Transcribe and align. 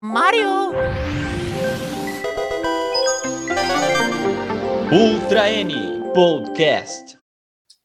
Mario! 0.00 0.70
Ultra 4.92 5.50
N 5.50 5.74
Podcast. 6.14 7.18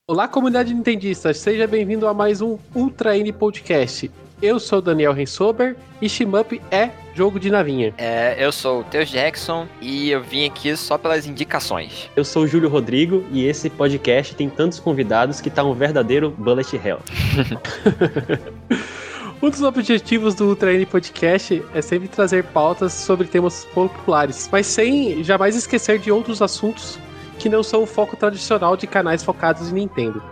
Olá, 0.07 0.27
comunidade 0.27 0.75
nintendista, 0.75 1.33
seja 1.33 1.65
bem-vindo 1.65 2.07
a 2.07 2.13
mais 2.13 2.39
um 2.39 2.59
Ultra 2.75 3.17
N 3.17 3.33
Podcast. 3.33 4.11
Eu 4.39 4.59
sou 4.59 4.79
Daniel 4.79 5.11
Rensober 5.11 5.75
e 5.99 6.07
Shimup 6.07 6.61
é 6.69 6.91
jogo 7.15 7.39
de 7.39 7.49
navinha. 7.49 7.95
É, 7.97 8.35
eu 8.37 8.51
sou 8.51 8.81
o 8.81 8.83
Teus 8.83 9.09
Jackson 9.09 9.67
e 9.81 10.11
eu 10.11 10.21
vim 10.21 10.45
aqui 10.45 10.77
só 10.77 10.99
pelas 10.99 11.25
indicações. 11.25 12.11
Eu 12.15 12.23
sou 12.23 12.43
o 12.43 12.47
Júlio 12.47 12.69
Rodrigo 12.69 13.25
e 13.31 13.43
esse 13.43 13.71
podcast 13.71 14.35
tem 14.35 14.51
tantos 14.51 14.79
convidados 14.79 15.41
que 15.41 15.49
tá 15.49 15.63
um 15.63 15.73
verdadeiro 15.73 16.29
bullet 16.29 16.75
hell. 16.75 16.99
um 19.43 19.49
dos 19.49 19.61
objetivos 19.61 20.33
do 20.35 20.47
Ultra 20.47 20.73
N 20.73 20.85
Podcast 20.85 21.61
é 21.73 21.81
sempre 21.81 22.07
trazer 22.07 22.45
pautas 22.45 22.93
sobre 22.93 23.27
temas 23.27 23.65
populares, 23.73 24.47
mas 24.49 24.65
sem 24.65 25.21
jamais 25.21 25.53
esquecer 25.53 25.99
de 25.99 26.09
outros 26.09 26.41
assuntos 26.41 26.97
que 27.37 27.49
não 27.49 27.61
são 27.61 27.83
o 27.83 27.85
foco 27.85 28.15
tradicional 28.15 28.77
de 28.77 28.87
canais 28.87 29.21
focados 29.21 29.69
em 29.69 29.73
Nintendo. 29.73 30.23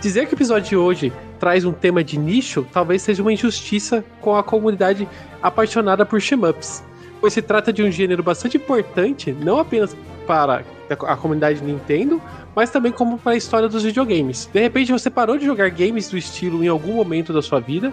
Dizer 0.00 0.26
que 0.26 0.34
o 0.34 0.36
episódio 0.36 0.68
de 0.68 0.76
hoje 0.76 1.12
traz 1.40 1.64
um 1.64 1.72
tema 1.72 2.04
de 2.04 2.16
nicho 2.16 2.64
talvez 2.72 3.02
seja 3.02 3.20
uma 3.20 3.32
injustiça 3.32 4.04
com 4.20 4.36
a 4.36 4.44
comunidade 4.44 5.08
apaixonada 5.42 6.06
por 6.06 6.20
shmups, 6.20 6.84
pois 7.20 7.32
se 7.32 7.42
trata 7.42 7.72
de 7.72 7.82
um 7.82 7.90
gênero 7.90 8.22
bastante 8.22 8.58
importante, 8.58 9.32
não 9.32 9.58
apenas 9.58 9.96
para 10.24 10.64
a 10.88 11.16
comunidade 11.16 11.60
Nintendo, 11.64 12.22
mas 12.54 12.70
também 12.70 12.92
como 12.92 13.18
para 13.18 13.32
a 13.32 13.36
história 13.36 13.68
dos 13.68 13.82
videogames. 13.82 14.48
De 14.52 14.60
repente 14.60 14.92
você 14.92 15.10
parou 15.10 15.36
de 15.36 15.46
jogar 15.46 15.68
games 15.70 16.08
do 16.08 16.16
estilo 16.16 16.62
em 16.62 16.68
algum 16.68 16.94
momento 16.94 17.32
da 17.32 17.42
sua 17.42 17.58
vida 17.58 17.92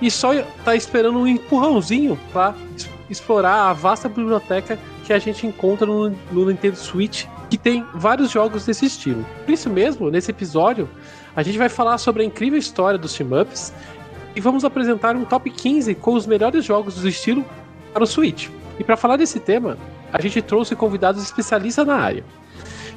e 0.00 0.10
só 0.10 0.32
está 0.32 0.76
esperando 0.76 1.18
um 1.18 1.26
empurrãozinho 1.26 2.18
para 2.32 2.54
explorar 3.10 3.70
a 3.70 3.72
vasta 3.72 4.08
biblioteca 4.08 4.78
que 5.04 5.12
a 5.12 5.18
gente 5.18 5.46
encontra 5.46 5.86
no, 5.86 6.10
no 6.30 6.46
Nintendo 6.46 6.76
Switch, 6.76 7.24
que 7.48 7.56
tem 7.56 7.84
vários 7.94 8.30
jogos 8.30 8.66
desse 8.66 8.86
estilo. 8.86 9.24
Por 9.44 9.52
isso 9.52 9.70
mesmo, 9.70 10.10
nesse 10.10 10.30
episódio, 10.30 10.88
a 11.34 11.42
gente 11.42 11.56
vai 11.56 11.68
falar 11.68 11.98
sobre 11.98 12.22
a 12.22 12.26
incrível 12.26 12.58
história 12.58 12.98
dos 12.98 13.14
team-ups 13.14 13.72
e 14.36 14.40
vamos 14.40 14.64
apresentar 14.64 15.16
um 15.16 15.24
top 15.24 15.50
15 15.50 15.94
com 15.94 16.12
os 16.12 16.26
melhores 16.26 16.64
jogos 16.64 16.96
do 16.96 17.08
estilo 17.08 17.44
para 17.92 18.04
o 18.04 18.06
Switch. 18.06 18.48
E 18.78 18.84
para 18.84 18.96
falar 18.96 19.16
desse 19.16 19.40
tema, 19.40 19.78
a 20.12 20.20
gente 20.20 20.40
trouxe 20.42 20.76
convidados 20.76 21.22
especialistas 21.22 21.86
na 21.86 21.96
área. 21.96 22.24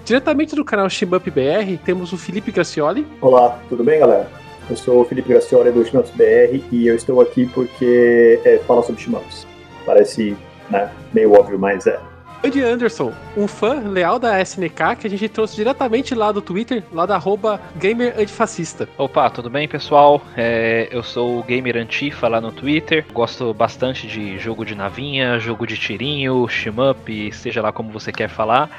Diretamente 0.04 0.56
do 0.56 0.66
canal 0.66 0.90
Shimup 0.90 1.30
BR, 1.30 1.78
temos 1.86 2.12
o 2.12 2.18
Felipe 2.18 2.52
Gracioli. 2.52 3.08
Olá, 3.22 3.60
tudo 3.70 3.84
bem, 3.84 4.00
galera? 4.00 4.41
Eu 4.72 4.78
sou 4.78 5.02
o 5.02 5.06
Felipe 5.06 5.28
Gracioli 5.28 5.70
do 5.70 5.84
Shimups 5.84 6.12
BR 6.12 6.64
e 6.72 6.88
eu 6.88 6.96
estou 6.96 7.20
aqui 7.20 7.46
porque 7.46 8.40
é, 8.46 8.58
fala 8.60 8.82
sobre 8.82 9.02
Shimups. 9.02 9.46
Parece 9.86 10.38
né, 10.70 10.90
meio 11.14 11.34
óbvio, 11.34 11.60
mas 11.60 11.86
é. 11.88 12.00
Andy 12.42 12.64
Anderson, 12.64 13.12
um 13.36 13.50
fã 13.50 13.82
leal 13.82 14.18
da 14.18 14.42
SNK 14.42 14.96
que 14.98 15.08
a 15.08 15.10
gente 15.10 15.28
trouxe 15.28 15.58
diretamente 15.58 16.16
lá 16.16 16.32
do 16.32 16.42
Twitter, 16.42 16.84
lá 16.94 17.06
da 17.06 17.16
arroba 17.16 17.60
Gamer 17.76 18.16
Antifascista. 18.18 18.88
Opa, 18.98 19.30
tudo 19.30 19.50
bem 19.50 19.68
pessoal? 19.68 20.22
É, 20.38 20.88
eu 20.90 21.04
sou 21.04 21.40
o 21.40 21.44
Gamer 21.44 21.76
Antifa 21.76 22.30
lá 22.30 22.40
no 22.40 22.54
Twitter. 22.54 23.06
Gosto 23.12 23.54
bastante 23.54 24.08
de 24.08 24.40
jogo 24.40 24.66
de 24.66 24.74
navinha, 24.74 25.38
jogo 25.38 25.68
de 25.68 25.78
tirinho, 25.78 26.48
shmup, 26.48 27.34
seja 27.34 27.62
lá 27.62 27.74
como 27.74 27.92
você 27.92 28.10
quer 28.10 28.30
falar. 28.30 28.70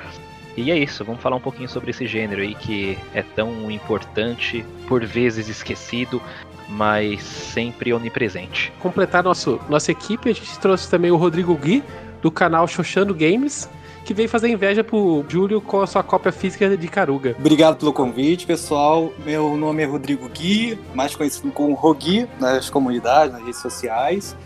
E 0.57 0.71
é 0.71 0.79
isso, 0.79 1.05
vamos 1.05 1.23
falar 1.23 1.37
um 1.37 1.41
pouquinho 1.41 1.69
sobre 1.69 1.91
esse 1.91 2.07
gênero 2.07 2.43
aí 2.43 2.55
que 2.55 2.99
é 3.15 3.23
tão 3.23 3.71
importante, 3.71 4.65
por 4.87 5.05
vezes 5.05 5.49
esquecido, 5.49 6.21
mas 6.69 7.23
sempre 7.23 7.93
onipresente. 7.93 8.73
Completar 8.79 9.23
nosso, 9.23 9.59
nossa 9.69 9.91
equipe, 9.91 10.29
a 10.29 10.35
gente 10.35 10.59
trouxe 10.59 10.91
também 10.91 11.11
o 11.11 11.17
Rodrigo 11.17 11.55
Gui, 11.57 11.83
do 12.21 12.31
canal 12.31 12.69
Xoxando 12.69 13.15
Games, 13.15 13.69
que 14.05 14.13
veio 14.13 14.29
fazer 14.29 14.49
inveja 14.49 14.83
pro 14.85 15.25
Júlio 15.29 15.61
com 15.61 15.81
a 15.81 15.87
sua 15.87 16.03
cópia 16.03 16.33
física 16.33 16.77
de 16.77 16.89
Caruga. 16.89 17.35
Obrigado 17.39 17.79
pelo 17.79 17.93
convite, 17.93 18.47
pessoal. 18.47 19.13
Meu 19.25 19.57
nome 19.57 19.83
é 19.83 19.87
Rodrigo 19.87 20.29
Gui, 20.29 20.79
mais 20.95 21.15
conhecido 21.15 21.51
como 21.51 21.75
Rogui 21.75 22.29
nas 22.39 22.69
comunidades, 22.69 23.33
nas 23.33 23.43
redes 23.43 23.61
sociais. 23.61 24.37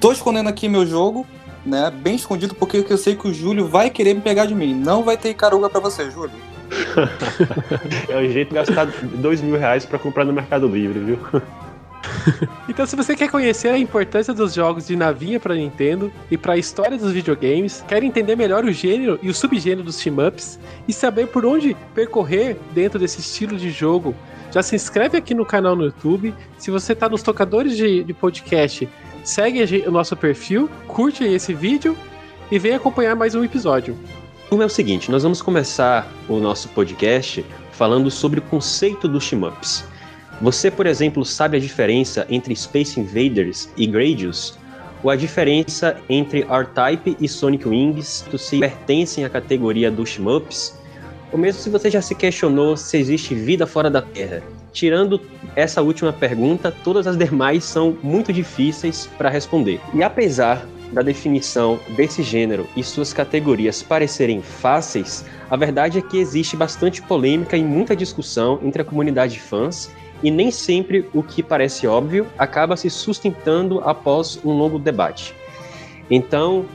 Tô 0.00 0.12
escondendo 0.12 0.48
aqui 0.48 0.68
meu 0.68 0.86
jogo, 0.86 1.26
né? 1.64 1.90
Bem 1.90 2.16
escondido, 2.16 2.54
porque 2.54 2.84
eu 2.88 2.98
sei 2.98 3.16
que 3.16 3.28
o 3.28 3.34
Júlio 3.34 3.66
vai 3.66 3.90
querer 3.90 4.14
me 4.14 4.20
pegar 4.20 4.46
de 4.46 4.54
mim. 4.54 4.74
Não 4.74 5.02
vai 5.02 5.16
ter 5.16 5.34
Caruga 5.34 5.68
para 5.68 5.80
você, 5.80 6.10
Júlio. 6.10 6.32
é 8.08 8.16
o 8.16 8.30
jeito 8.30 8.48
de 8.48 8.54
gastar 8.54 8.86
dois 9.16 9.40
mil 9.40 9.58
reais 9.58 9.84
pra 9.84 9.98
comprar 9.98 10.24
no 10.24 10.32
Mercado 10.32 10.66
Livre, 10.66 10.98
viu? 10.98 11.18
então, 12.68 12.86
se 12.86 12.96
você 12.96 13.14
quer 13.14 13.30
conhecer 13.30 13.68
a 13.68 13.78
importância 13.78 14.32
dos 14.32 14.54
jogos 14.54 14.86
de 14.86 14.96
navinha 14.96 15.38
para 15.38 15.54
Nintendo 15.54 16.12
e 16.30 16.36
para 16.36 16.54
a 16.54 16.58
história 16.58 16.96
dos 16.96 17.12
videogames, 17.12 17.84
quer 17.86 18.02
entender 18.02 18.36
melhor 18.36 18.64
o 18.64 18.72
gênero 18.72 19.18
e 19.22 19.28
o 19.28 19.34
subgênero 19.34 19.82
dos 19.82 19.96
team-ups 19.96 20.58
e 20.88 20.92
saber 20.92 21.28
por 21.28 21.44
onde 21.44 21.76
percorrer 21.94 22.56
dentro 22.72 22.98
desse 22.98 23.20
estilo 23.20 23.56
de 23.56 23.70
jogo, 23.70 24.14
já 24.52 24.62
se 24.62 24.76
inscreve 24.76 25.16
aqui 25.16 25.34
no 25.34 25.46
canal 25.46 25.74
no 25.74 25.84
YouTube. 25.84 26.34
Se 26.58 26.70
você 26.70 26.92
está 26.92 27.08
nos 27.08 27.22
tocadores 27.22 27.76
de, 27.76 28.04
de 28.04 28.12
podcast, 28.12 28.88
segue 29.24 29.84
o 29.86 29.90
nosso 29.90 30.16
perfil, 30.16 30.68
curte 30.86 31.24
esse 31.24 31.54
vídeo 31.54 31.96
e 32.50 32.58
vem 32.58 32.74
acompanhar 32.74 33.16
mais 33.16 33.34
um 33.34 33.44
episódio. 33.44 33.96
Então 34.46 34.60
é 34.60 34.66
o 34.66 34.68
seguinte, 34.68 35.10
nós 35.10 35.22
vamos 35.22 35.40
começar 35.40 36.10
o 36.28 36.38
nosso 36.38 36.68
podcast 36.70 37.44
falando 37.70 38.10
sobre 38.10 38.40
o 38.40 38.42
conceito 38.42 39.08
dos 39.08 39.28
team-ups. 39.28 39.84
Você, 40.42 40.70
por 40.70 40.86
exemplo, 40.86 41.24
sabe 41.24 41.56
a 41.56 41.60
diferença 41.60 42.26
entre 42.28 42.54
Space 42.54 42.98
Invaders 42.98 43.68
e 43.76 43.86
Gradius? 43.86 44.58
Ou 45.02 45.10
a 45.10 45.16
diferença 45.16 45.96
entre 46.08 46.42
R-Type 46.42 47.16
e 47.20 47.28
Sonic 47.28 47.66
Wings 47.66 48.24
se 48.36 48.58
pertencem 48.58 49.24
à 49.24 49.30
categoria 49.30 49.90
dos 49.90 50.10
shmups? 50.10 50.78
Ou 51.32 51.38
mesmo 51.38 51.62
se 51.62 51.70
você 51.70 51.90
já 51.90 52.02
se 52.02 52.14
questionou 52.14 52.76
se 52.76 52.98
existe 52.98 53.34
vida 53.34 53.66
fora 53.66 53.90
da 53.90 54.02
Terra? 54.02 54.42
Tirando 54.70 55.18
essa 55.56 55.80
última 55.80 56.12
pergunta, 56.12 56.70
todas 56.84 57.06
as 57.06 57.16
demais 57.16 57.64
são 57.64 57.96
muito 58.02 58.32
difíceis 58.32 59.08
para 59.16 59.30
responder. 59.30 59.80
E 59.94 60.02
apesar 60.02 60.66
da 60.92 61.00
definição 61.00 61.80
desse 61.96 62.22
gênero 62.22 62.68
e 62.76 62.84
suas 62.84 63.14
categorias 63.14 63.82
parecerem 63.82 64.42
fáceis, 64.42 65.24
a 65.50 65.56
verdade 65.56 65.98
é 65.98 66.02
que 66.02 66.18
existe 66.18 66.54
bastante 66.54 67.00
polêmica 67.00 67.56
e 67.56 67.64
muita 67.64 67.96
discussão 67.96 68.60
entre 68.62 68.82
a 68.82 68.84
comunidade 68.84 69.34
de 69.34 69.40
fãs 69.40 69.90
e 70.22 70.30
nem 70.30 70.50
sempre 70.50 71.08
o 71.14 71.22
que 71.22 71.42
parece 71.42 71.86
óbvio 71.86 72.26
acaba 72.38 72.76
se 72.76 72.90
sustentando 72.90 73.80
após 73.80 74.38
um 74.44 74.52
longo 74.52 74.78
debate. 74.78 75.34
Então, 76.10 76.66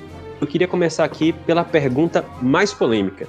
eu 0.41 0.47
queria 0.47 0.67
começar 0.67 1.03
aqui 1.03 1.31
pela 1.31 1.63
pergunta 1.63 2.25
mais 2.41 2.73
polêmica: 2.73 3.27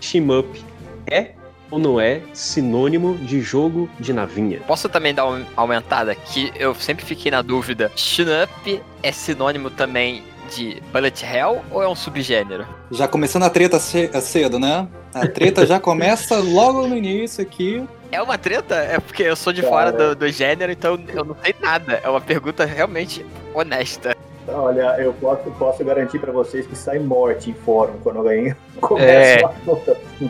Shmup 0.00 0.67
é 1.10 1.32
ou 1.70 1.78
não 1.78 2.00
é 2.00 2.22
sinônimo 2.32 3.16
de 3.18 3.40
jogo 3.40 3.90
de 4.00 4.12
navinha? 4.12 4.60
Posso 4.66 4.88
também 4.88 5.14
dar 5.14 5.26
uma 5.26 5.46
aumentada 5.56 6.14
que 6.14 6.52
eu 6.56 6.74
sempre 6.74 7.04
fiquei 7.04 7.30
na 7.30 7.42
dúvida. 7.42 7.92
Shmup 7.94 8.82
é 9.02 9.12
sinônimo 9.12 9.70
também 9.70 10.22
de 10.54 10.82
Bullet 10.92 11.24
Hell 11.24 11.62
ou 11.70 11.82
é 11.82 11.88
um 11.88 11.94
subgênero? 11.94 12.66
Já 12.90 13.06
começando 13.06 13.42
a 13.42 13.50
treta 13.50 13.78
cedo, 13.78 14.58
né? 14.58 14.88
A 15.12 15.26
treta 15.26 15.66
já 15.66 15.78
começa 15.78 16.36
logo 16.38 16.86
no 16.86 16.96
início 16.96 17.42
aqui. 17.42 17.84
É 18.10 18.22
uma 18.22 18.38
treta? 18.38 18.76
É 18.76 18.98
porque 18.98 19.22
eu 19.22 19.36
sou 19.36 19.52
de 19.52 19.60
Cara. 19.60 19.72
fora 19.72 19.92
do, 19.92 20.16
do 20.16 20.28
gênero, 20.30 20.72
então 20.72 20.98
eu 21.08 21.24
não 21.24 21.36
sei 21.42 21.54
nada. 21.60 22.00
É 22.02 22.08
uma 22.08 22.20
pergunta 22.20 22.64
realmente 22.64 23.24
honesta. 23.52 24.16
Olha, 24.48 24.96
eu 24.98 25.12
posso, 25.14 25.50
posso 25.52 25.84
garantir 25.84 26.18
para 26.18 26.32
vocês 26.32 26.66
que 26.66 26.76
sai 26.76 26.98
morte 26.98 27.50
em 27.50 27.54
fórum 27.54 27.94
quando 28.02 28.18
alguém 28.18 28.54
começa 28.80 29.50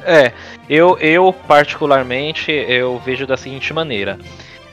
é, 0.05 0.27
é, 0.27 0.33
eu, 0.69 0.99
eu 0.99 1.33
particularmente, 1.47 2.51
eu 2.51 2.99
vejo 2.99 3.27
da 3.27 3.37
seguinte 3.37 3.73
maneira. 3.73 4.19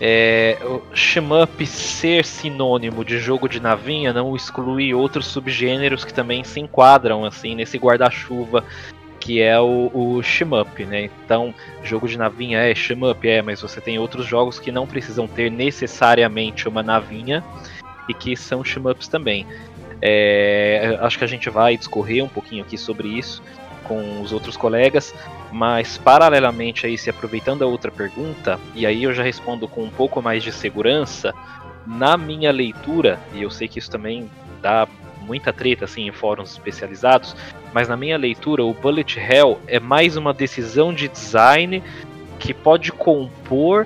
É, 0.01 0.57
o 0.63 0.81
shmup 0.93 1.65
ser 1.65 2.25
sinônimo 2.25 3.05
de 3.05 3.17
jogo 3.17 3.47
de 3.47 3.61
navinha 3.61 4.11
não 4.11 4.35
exclui 4.35 4.93
outros 4.93 5.25
subgêneros 5.27 6.03
que 6.03 6.13
também 6.13 6.43
se 6.43 6.59
enquadram 6.59 7.23
assim 7.23 7.55
nesse 7.55 7.77
guarda-chuva 7.77 8.63
que 9.25 9.41
é 9.41 9.59
o, 9.59 9.89
o 9.91 10.21
shmup, 10.21 10.85
né? 10.85 11.09
Então, 11.25 11.51
jogo 11.83 12.07
de 12.07 12.15
navinha 12.15 12.59
é 12.59 12.75
shmup, 12.75 13.27
é, 13.27 13.41
mas 13.41 13.59
você 13.59 13.81
tem 13.81 13.97
outros 13.97 14.27
jogos 14.27 14.59
que 14.59 14.71
não 14.71 14.85
precisam 14.85 15.27
ter 15.27 15.49
necessariamente 15.49 16.69
uma 16.69 16.83
navinha 16.83 17.43
e 18.07 18.13
que 18.13 18.35
são 18.35 18.63
shmups 18.63 19.07
também. 19.07 19.45
É, 20.01 20.97
acho 21.01 21.17
que 21.17 21.23
a 21.23 21.27
gente 21.27 21.49
vai 21.49 21.77
discorrer 21.77 22.23
um 22.23 22.27
pouquinho 22.27 22.63
aqui 22.63 22.77
sobre 22.77 23.07
isso 23.07 23.41
com 23.85 24.21
os 24.21 24.31
outros 24.33 24.57
colegas, 24.57 25.13
mas 25.51 25.97
paralelamente 25.97 26.85
a 26.85 26.89
isso, 26.89 27.09
aproveitando 27.09 27.63
a 27.63 27.67
outra 27.67 27.91
pergunta, 27.91 28.59
e 28.73 28.85
aí 28.85 29.03
eu 29.03 29.13
já 29.13 29.23
respondo 29.23 29.67
com 29.67 29.83
um 29.83 29.89
pouco 29.89 30.21
mais 30.21 30.43
de 30.43 30.51
segurança, 30.51 31.33
na 31.85 32.17
minha 32.17 32.51
leitura, 32.51 33.19
e 33.33 33.43
eu 33.43 33.51
sei 33.51 33.67
que 33.67 33.77
isso 33.77 33.91
também 33.91 34.29
dá 34.61 34.87
muita 35.21 35.53
treta 35.53 35.85
assim 35.85 36.07
em 36.07 36.11
fóruns 36.11 36.51
especializados, 36.51 37.35
mas 37.73 37.87
na 37.87 37.95
minha 37.95 38.17
leitura 38.17 38.63
o 38.63 38.73
Bullet 38.73 39.19
Hell 39.19 39.59
é 39.67 39.79
mais 39.79 40.17
uma 40.17 40.33
decisão 40.33 40.93
de 40.93 41.07
design 41.07 41.83
que 42.39 42.53
pode 42.53 42.91
compor 42.91 43.85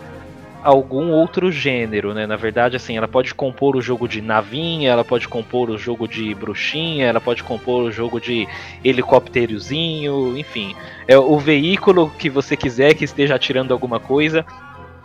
algum 0.64 1.12
outro 1.12 1.52
gênero, 1.52 2.14
né? 2.14 2.28
Na 2.28 2.36
verdade, 2.36 2.76
assim, 2.76 2.98
ela 2.98 3.08
pode 3.08 3.34
compor 3.34 3.76
o 3.76 3.82
jogo 3.82 4.08
de 4.08 4.22
navinha, 4.22 4.92
ela 4.92 5.06
pode 5.06 5.28
compor 5.28 5.70
o 5.70 5.78
jogo 5.78 6.08
de 6.08 6.34
bruxinha, 6.36 7.08
ela 7.08 7.22
pode 7.22 7.44
compor 7.44 7.84
o 7.84 7.92
jogo 7.92 8.20
de 8.20 8.48
helicópterozinho, 8.84 10.38
enfim. 10.38 10.76
É 11.08 11.18
o 11.18 11.38
veículo 11.38 12.12
que 12.18 12.30
você 12.30 12.58
quiser 12.58 12.94
que 12.94 13.06
esteja 13.06 13.36
atirando 13.36 13.74
alguma 13.74 14.00
coisa, 14.00 14.46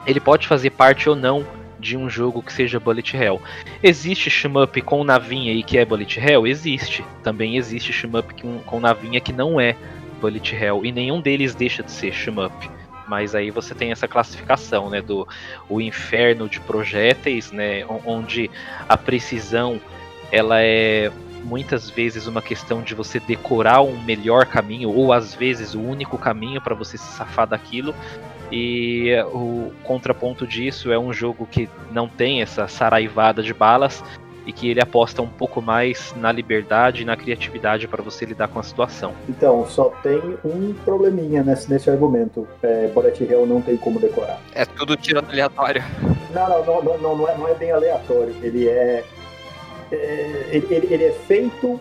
ele 0.06 0.20
pode 0.20 0.46
fazer 0.46 0.70
parte 0.70 1.08
ou 1.08 1.16
não 1.16 1.44
de 1.78 1.96
um 1.96 2.08
jogo 2.08 2.42
que 2.42 2.52
seja 2.52 2.80
Bullet 2.80 3.16
Hell. 3.16 3.40
Existe 3.82 4.30
shmup 4.30 4.80
com 4.80 5.04
navinha 5.04 5.52
e 5.52 5.62
que 5.62 5.76
é 5.76 5.84
Bullet 5.84 6.18
Hell? 6.18 6.46
Existe. 6.46 7.04
Também 7.22 7.56
existe 7.56 7.92
shmup 7.92 8.34
com, 8.64 8.80
navinha 8.80 9.20
que 9.20 9.32
não 9.32 9.60
é 9.60 9.76
Bullet 10.20 10.54
Hell 10.56 10.84
e 10.84 10.90
nenhum 10.90 11.20
deles 11.20 11.54
deixa 11.54 11.82
de 11.82 11.90
ser 11.90 12.12
shmup. 12.12 12.70
Mas 13.06 13.34
aí 13.34 13.50
você 13.50 13.74
tem 13.74 13.92
essa 13.92 14.08
classificação, 14.08 14.88
né, 14.88 15.02
do 15.02 15.26
o 15.68 15.80
inferno 15.80 16.48
de 16.48 16.60
projéteis, 16.60 17.52
né, 17.52 17.84
onde 18.04 18.50
a 18.88 18.96
precisão 18.96 19.80
ela 20.32 20.60
é 20.60 21.12
muitas 21.44 21.90
vezes 21.90 22.26
uma 22.26 22.40
questão 22.40 22.82
de 22.82 22.94
você 22.94 23.20
decorar 23.20 23.82
um 23.82 24.02
melhor 24.02 24.46
caminho 24.46 24.90
ou 24.90 25.12
às 25.12 25.34
vezes 25.34 25.74
o 25.74 25.80
único 25.80 26.16
caminho 26.16 26.60
para 26.60 26.74
você 26.74 26.96
se 26.96 27.12
safar 27.12 27.46
daquilo. 27.46 27.94
E 28.50 29.12
o 29.32 29.72
contraponto 29.82 30.46
disso 30.46 30.92
é 30.92 30.98
um 30.98 31.12
jogo 31.12 31.46
que 31.50 31.68
não 31.90 32.08
tem 32.08 32.40
essa 32.40 32.68
saraivada 32.68 33.42
de 33.42 33.52
balas, 33.52 34.02
e 34.46 34.52
que 34.52 34.70
ele 34.70 34.80
aposta 34.80 35.22
um 35.22 35.28
pouco 35.28 35.60
mais 35.62 36.14
na 36.16 36.30
liberdade 36.30 37.02
e 37.02 37.04
na 37.04 37.16
criatividade 37.16 37.88
para 37.88 38.02
você 38.02 38.24
lidar 38.24 38.48
com 38.48 38.58
a 38.58 38.62
situação. 38.62 39.12
Então, 39.28 39.66
só 39.66 39.90
tem 40.02 40.20
um 40.44 40.74
probleminha 40.84 41.42
nesse, 41.42 41.70
nesse 41.70 41.90
argumento. 41.90 42.46
É, 42.62 42.88
Bullet 42.88 43.24
Hell 43.24 43.46
não 43.46 43.60
tem 43.60 43.76
como 43.76 43.98
decorar. 43.98 44.40
É 44.54 44.64
tudo 44.64 44.96
tirando 44.96 45.30
aleatório. 45.30 45.82
Não, 46.32 46.48
não, 46.48 46.64
não, 46.64 46.82
não, 46.82 46.98
não, 46.98 47.16
não, 47.16 47.28
é, 47.28 47.38
não 47.38 47.48
é 47.48 47.54
bem 47.54 47.70
aleatório. 47.70 48.34
Ele 48.42 48.68
é. 48.68 49.04
é 49.92 50.48
ele, 50.52 50.88
ele, 50.90 51.04
é 51.04 51.12
feito 51.26 51.80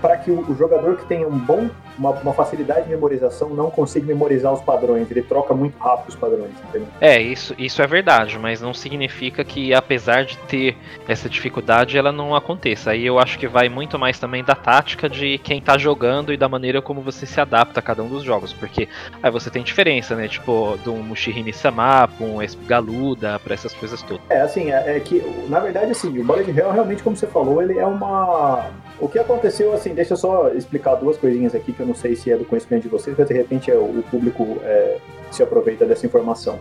para 0.00 0.16
que 0.18 0.30
o, 0.30 0.40
o 0.50 0.54
jogador 0.54 0.96
que 0.96 1.06
tenha 1.06 1.26
um 1.26 1.38
bom 1.38 1.68
uma, 1.98 2.10
uma, 2.10 2.32
facilidade 2.32 2.84
de 2.84 2.90
memorização 2.90 3.50
não 3.50 3.70
consiga 3.70 4.06
memorizar 4.06 4.52
os 4.52 4.60
padrões. 4.60 5.10
Ele 5.10 5.22
troca 5.22 5.54
muito 5.54 5.78
rápido 5.78 6.08
os 6.08 6.16
padrões, 6.16 6.52
entendeu? 6.68 6.88
É, 7.00 7.20
isso, 7.20 7.54
isso 7.58 7.82
é 7.82 7.86
verdade, 7.86 8.38
mas 8.38 8.60
não 8.60 8.74
significa 8.74 9.44
que, 9.44 9.72
apesar 9.72 10.24
de 10.24 10.36
ter 10.38 10.76
essa 11.08 11.28
dificuldade, 11.28 11.96
ela 11.96 12.12
não 12.12 12.34
aconteça. 12.34 12.90
Aí 12.90 13.06
eu 13.06 13.18
acho 13.18 13.38
que 13.38 13.48
vai 13.48 13.68
muito 13.68 13.98
mais 13.98 14.18
também 14.18 14.44
da 14.44 14.54
tática 14.54 15.08
de 15.08 15.38
quem 15.38 15.60
tá 15.60 15.78
jogando 15.78 16.32
e 16.32 16.36
da 16.36 16.48
maneira 16.48 16.82
como 16.82 17.00
você 17.00 17.26
se 17.26 17.40
adapta 17.40 17.80
a 17.80 17.82
cada 17.82 18.02
um 18.02 18.08
dos 18.08 18.22
jogos. 18.22 18.52
Porque 18.52 18.88
aí 19.22 19.30
você 19.30 19.50
tem 19.50 19.62
diferença, 19.62 20.14
né? 20.14 20.28
Tipo, 20.28 20.78
do 20.84 20.94
Mushihime 20.94 21.52
Sama, 21.52 22.08
um 22.20 22.36
Galuda, 22.66 23.38
pra 23.38 23.54
essas 23.54 23.72
coisas 23.74 24.02
todas. 24.02 24.22
É, 24.28 24.40
assim, 24.40 24.70
é, 24.70 24.96
é, 24.96 25.00
que, 25.00 25.22
na 25.48 25.60
verdade, 25.60 25.90
assim, 25.90 26.18
o 26.18 26.24
Bullet 26.24 26.50
Hell, 26.50 26.72
realmente, 26.72 27.02
como 27.02 27.16
você 27.16 27.26
falou, 27.26 27.62
ele 27.62 27.78
é 27.78 27.86
uma. 27.86 28.70
O 28.98 29.08
que 29.08 29.18
aconteceu, 29.18 29.72
assim, 29.72 29.94
deixa 29.94 30.14
eu 30.14 30.16
só 30.16 30.48
explicar 30.50 30.94
duas 30.94 31.18
coisinhas 31.18 31.54
aqui 31.54 31.72
que 31.72 31.80
eu 31.80 31.85
não 31.86 31.94
sei 31.94 32.16
se 32.16 32.30
é 32.30 32.36
do 32.36 32.44
conhecimento 32.44 32.82
de 32.82 32.88
vocês, 32.88 33.16
mas 33.16 33.28
de 33.28 33.34
repente 33.34 33.70
é, 33.70 33.74
o 33.74 34.02
público 34.10 34.58
é, 34.62 34.98
se 35.30 35.42
aproveita 35.42 35.86
dessa 35.86 36.06
informação. 36.06 36.58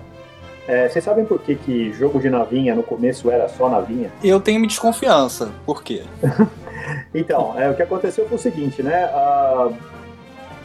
É, 0.68 0.89
vocês 0.89 1.04
sabem 1.04 1.25
por 1.25 1.39
que, 1.39 1.56
que 1.56 1.94
jogo 1.94 2.19
de 2.19 2.30
navinha 2.30 2.74
no 2.74 2.81
começo 2.81 3.30
era 3.30 3.48
só 3.48 3.69
navinha? 3.69 4.12
Eu 4.24 4.39
tenho 4.39 4.60
minha 4.60 4.68
desconfiança. 4.68 5.51
Por 5.66 5.83
quê? 5.83 6.04
então, 7.13 7.54
é, 7.60 7.69
o 7.69 7.75
que 7.75 7.83
aconteceu 7.83 8.27
foi 8.27 8.38
o 8.38 8.42
seguinte, 8.42 8.81
né? 8.81 9.10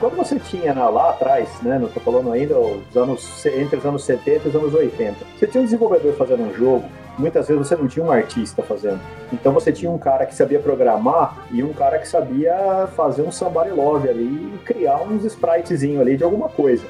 Quando 0.00 0.16
você 0.16 0.38
tinha 0.38 0.72
lá 0.72 1.10
atrás, 1.10 1.48
né? 1.62 1.78
Não 1.78 1.88
tô 1.88 2.00
falando 2.00 2.32
ainda 2.32 2.58
os 2.58 2.96
anos, 2.96 3.46
entre 3.46 3.76
os 3.76 3.84
anos 3.84 4.02
70 4.04 4.46
e 4.46 4.48
os 4.48 4.56
anos 4.56 4.74
80, 4.74 5.16
você 5.38 5.46
tinha 5.46 5.60
um 5.60 5.64
desenvolvedor 5.64 6.14
fazendo 6.14 6.42
um 6.42 6.54
jogo 6.54 6.84
muitas 7.20 7.46
vezes 7.46 7.68
você 7.68 7.76
não 7.76 7.86
tinha 7.86 8.04
um 8.04 8.10
artista 8.10 8.62
fazendo. 8.62 9.00
Então 9.32 9.52
você 9.52 9.70
tinha 9.70 9.90
um 9.90 9.98
cara 9.98 10.26
que 10.26 10.34
sabia 10.34 10.58
programar 10.58 11.46
e 11.50 11.62
um 11.62 11.72
cara 11.72 11.98
que 11.98 12.08
sabia 12.08 12.88
fazer 12.96 13.22
um 13.22 13.30
somebody 13.30 13.70
love 13.70 14.08
ali 14.08 14.54
e 14.54 14.58
criar 14.64 15.02
uns 15.02 15.24
spritezinho 15.24 16.00
ali 16.00 16.16
de 16.16 16.24
alguma 16.24 16.48
coisa, 16.48 16.84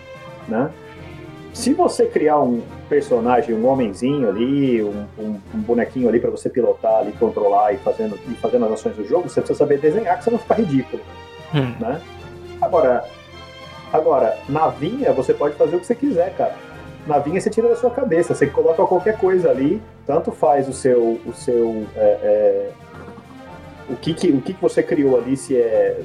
né? 0.48 0.70
Se 1.52 1.74
você 1.74 2.06
criar 2.06 2.38
um 2.38 2.62
personagem, 2.88 3.54
um 3.54 3.66
homenzinho 3.66 4.28
ali, 4.28 4.82
um, 4.82 5.04
um, 5.18 5.40
um 5.52 5.58
bonequinho 5.58 6.08
ali 6.08 6.20
para 6.20 6.30
você 6.30 6.48
pilotar 6.48 6.98
ali, 6.98 7.12
controlar 7.12 7.72
e 7.72 7.78
fazendo, 7.78 8.16
e 8.28 8.34
fazendo 8.34 8.66
as 8.66 8.72
ações 8.72 8.94
do 8.94 9.04
jogo, 9.04 9.28
você 9.28 9.40
precisa 9.40 9.58
saber 9.58 9.78
desenhar, 9.78 10.16
que 10.16 10.24
você 10.24 10.30
não 10.30 10.38
ficar 10.38 10.54
ridículo, 10.54 11.02
hum. 11.52 11.74
né? 11.80 12.00
Agora, 12.60 13.04
agora, 13.92 14.38
na 14.48 14.68
vinha 14.68 15.12
você 15.12 15.32
pode 15.32 15.54
fazer 15.54 15.76
o 15.76 15.80
que 15.80 15.86
você 15.86 15.94
quiser, 15.94 16.34
cara 16.36 16.70
na 17.06 17.18
vinha 17.18 17.40
você 17.40 17.50
tira 17.50 17.68
da 17.68 17.76
sua 17.76 17.90
cabeça. 17.90 18.34
Você 18.34 18.46
coloca 18.46 18.84
qualquer 18.86 19.16
coisa 19.18 19.50
ali, 19.50 19.82
tanto 20.06 20.30
faz 20.30 20.68
o 20.68 20.72
seu. 20.72 21.20
O 21.26 21.32
seu 21.32 21.86
é, 21.96 22.00
é, 22.00 22.70
o, 23.88 23.96
que, 23.96 24.14
que, 24.14 24.30
o 24.30 24.40
que, 24.40 24.54
que 24.54 24.62
você 24.62 24.82
criou 24.82 25.18
ali, 25.18 25.36
se 25.36 25.56
é 25.56 26.00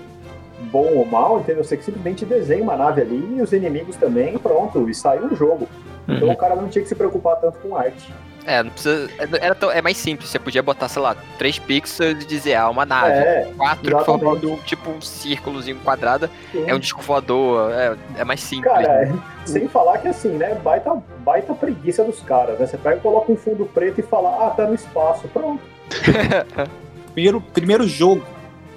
bom 0.72 0.96
ou 0.96 1.06
mal, 1.06 1.40
entendeu? 1.40 1.64
Você 1.64 1.78
simplesmente 1.78 2.26
desenha 2.26 2.64
uma 2.64 2.76
nave 2.76 3.02
ali 3.02 3.36
e 3.38 3.42
os 3.42 3.54
inimigos 3.54 3.96
também, 3.96 4.38
pronto, 4.38 4.90
e 4.90 4.94
saiu 4.94 5.28
o 5.28 5.36
jogo. 5.36 5.68
Então 6.08 6.28
uhum. 6.28 6.34
o 6.34 6.38
cara 6.38 6.56
não 6.56 6.68
tinha 6.68 6.82
que 6.82 6.90
se 6.90 6.96
preocupar 6.96 7.36
tanto 7.38 7.60
com 7.60 7.76
arte. 7.76 8.12
É, 8.46 8.62
não 8.62 8.70
precisa. 8.70 9.10
É, 9.18 9.46
era 9.46 9.56
tão, 9.56 9.72
é 9.72 9.82
mais 9.82 9.98
simples, 9.98 10.30
você 10.30 10.38
podia 10.38 10.62
botar, 10.62 10.88
sei 10.88 11.02
lá, 11.02 11.16
três 11.38 11.58
pixels 11.58 12.22
e 12.24 12.26
dizer, 12.26 12.56
ah, 12.56 12.70
uma 12.70 12.86
nave. 12.86 13.12
É, 13.12 13.52
quatro 13.58 14.00
formando 14.06 14.58
tipo 14.66 14.90
um 14.92 15.02
círculozinho 15.02 15.78
quadrado. 15.84 16.30
Sim. 16.52 16.64
É 16.68 16.76
um 16.76 16.80
disco 16.80 17.02
voador, 17.02 17.72
é, 17.72 17.96
é 18.18 18.24
mais 18.24 18.42
simples. 18.42 18.72
Cara, 18.72 19.04
é, 19.04 19.14
sem 19.46 19.68
falar 19.68 19.98
que 19.98 20.08
assim, 20.08 20.30
né? 20.30 20.54
Baita, 20.56 20.96
baita 21.20 21.54
preguiça 21.54 22.04
dos 22.04 22.22
caras, 22.22 22.60
né? 22.60 22.68
Você 22.68 22.78
pega 22.78 22.98
e 22.98 23.00
coloca 23.00 23.32
um 23.32 23.38
fundo 23.38 23.66
preto 23.66 24.00
e 24.00 24.04
fala, 24.04 24.48
ah, 24.48 24.52
tá 24.52 24.68
no 24.68 24.76
espaço, 24.76 25.28
pronto. 25.30 25.62
primeiro, 27.14 27.42
primeiro 27.42 27.88
jogo 27.88 28.24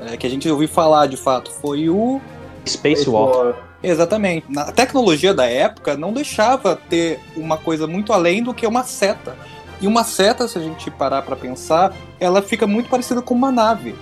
é, 0.00 0.16
que 0.16 0.26
a 0.26 0.30
gente 0.30 0.48
ouviu 0.48 0.68
falar 0.68 1.06
de 1.06 1.16
fato 1.16 1.50
foi 1.50 1.90
o 1.90 2.20
Space 2.66 3.08
War. 3.08 3.54
Exatamente. 3.82 4.46
A 4.56 4.72
tecnologia 4.72 5.32
da 5.32 5.46
época 5.46 5.96
não 5.96 6.12
deixava 6.12 6.76
ter 6.88 7.20
uma 7.36 7.56
coisa 7.56 7.86
muito 7.86 8.12
além 8.12 8.42
do 8.42 8.52
que 8.52 8.66
uma 8.66 8.82
seta. 8.82 9.36
E 9.80 9.86
uma 9.86 10.04
seta, 10.04 10.48
se 10.48 10.58
a 10.58 10.60
gente 10.60 10.90
parar 10.90 11.22
para 11.22 11.36
pensar, 11.36 11.94
ela 12.18 12.42
fica 12.42 12.66
muito 12.66 12.88
parecida 12.88 13.22
com 13.22 13.34
uma 13.34 13.52
nave. 13.52 13.94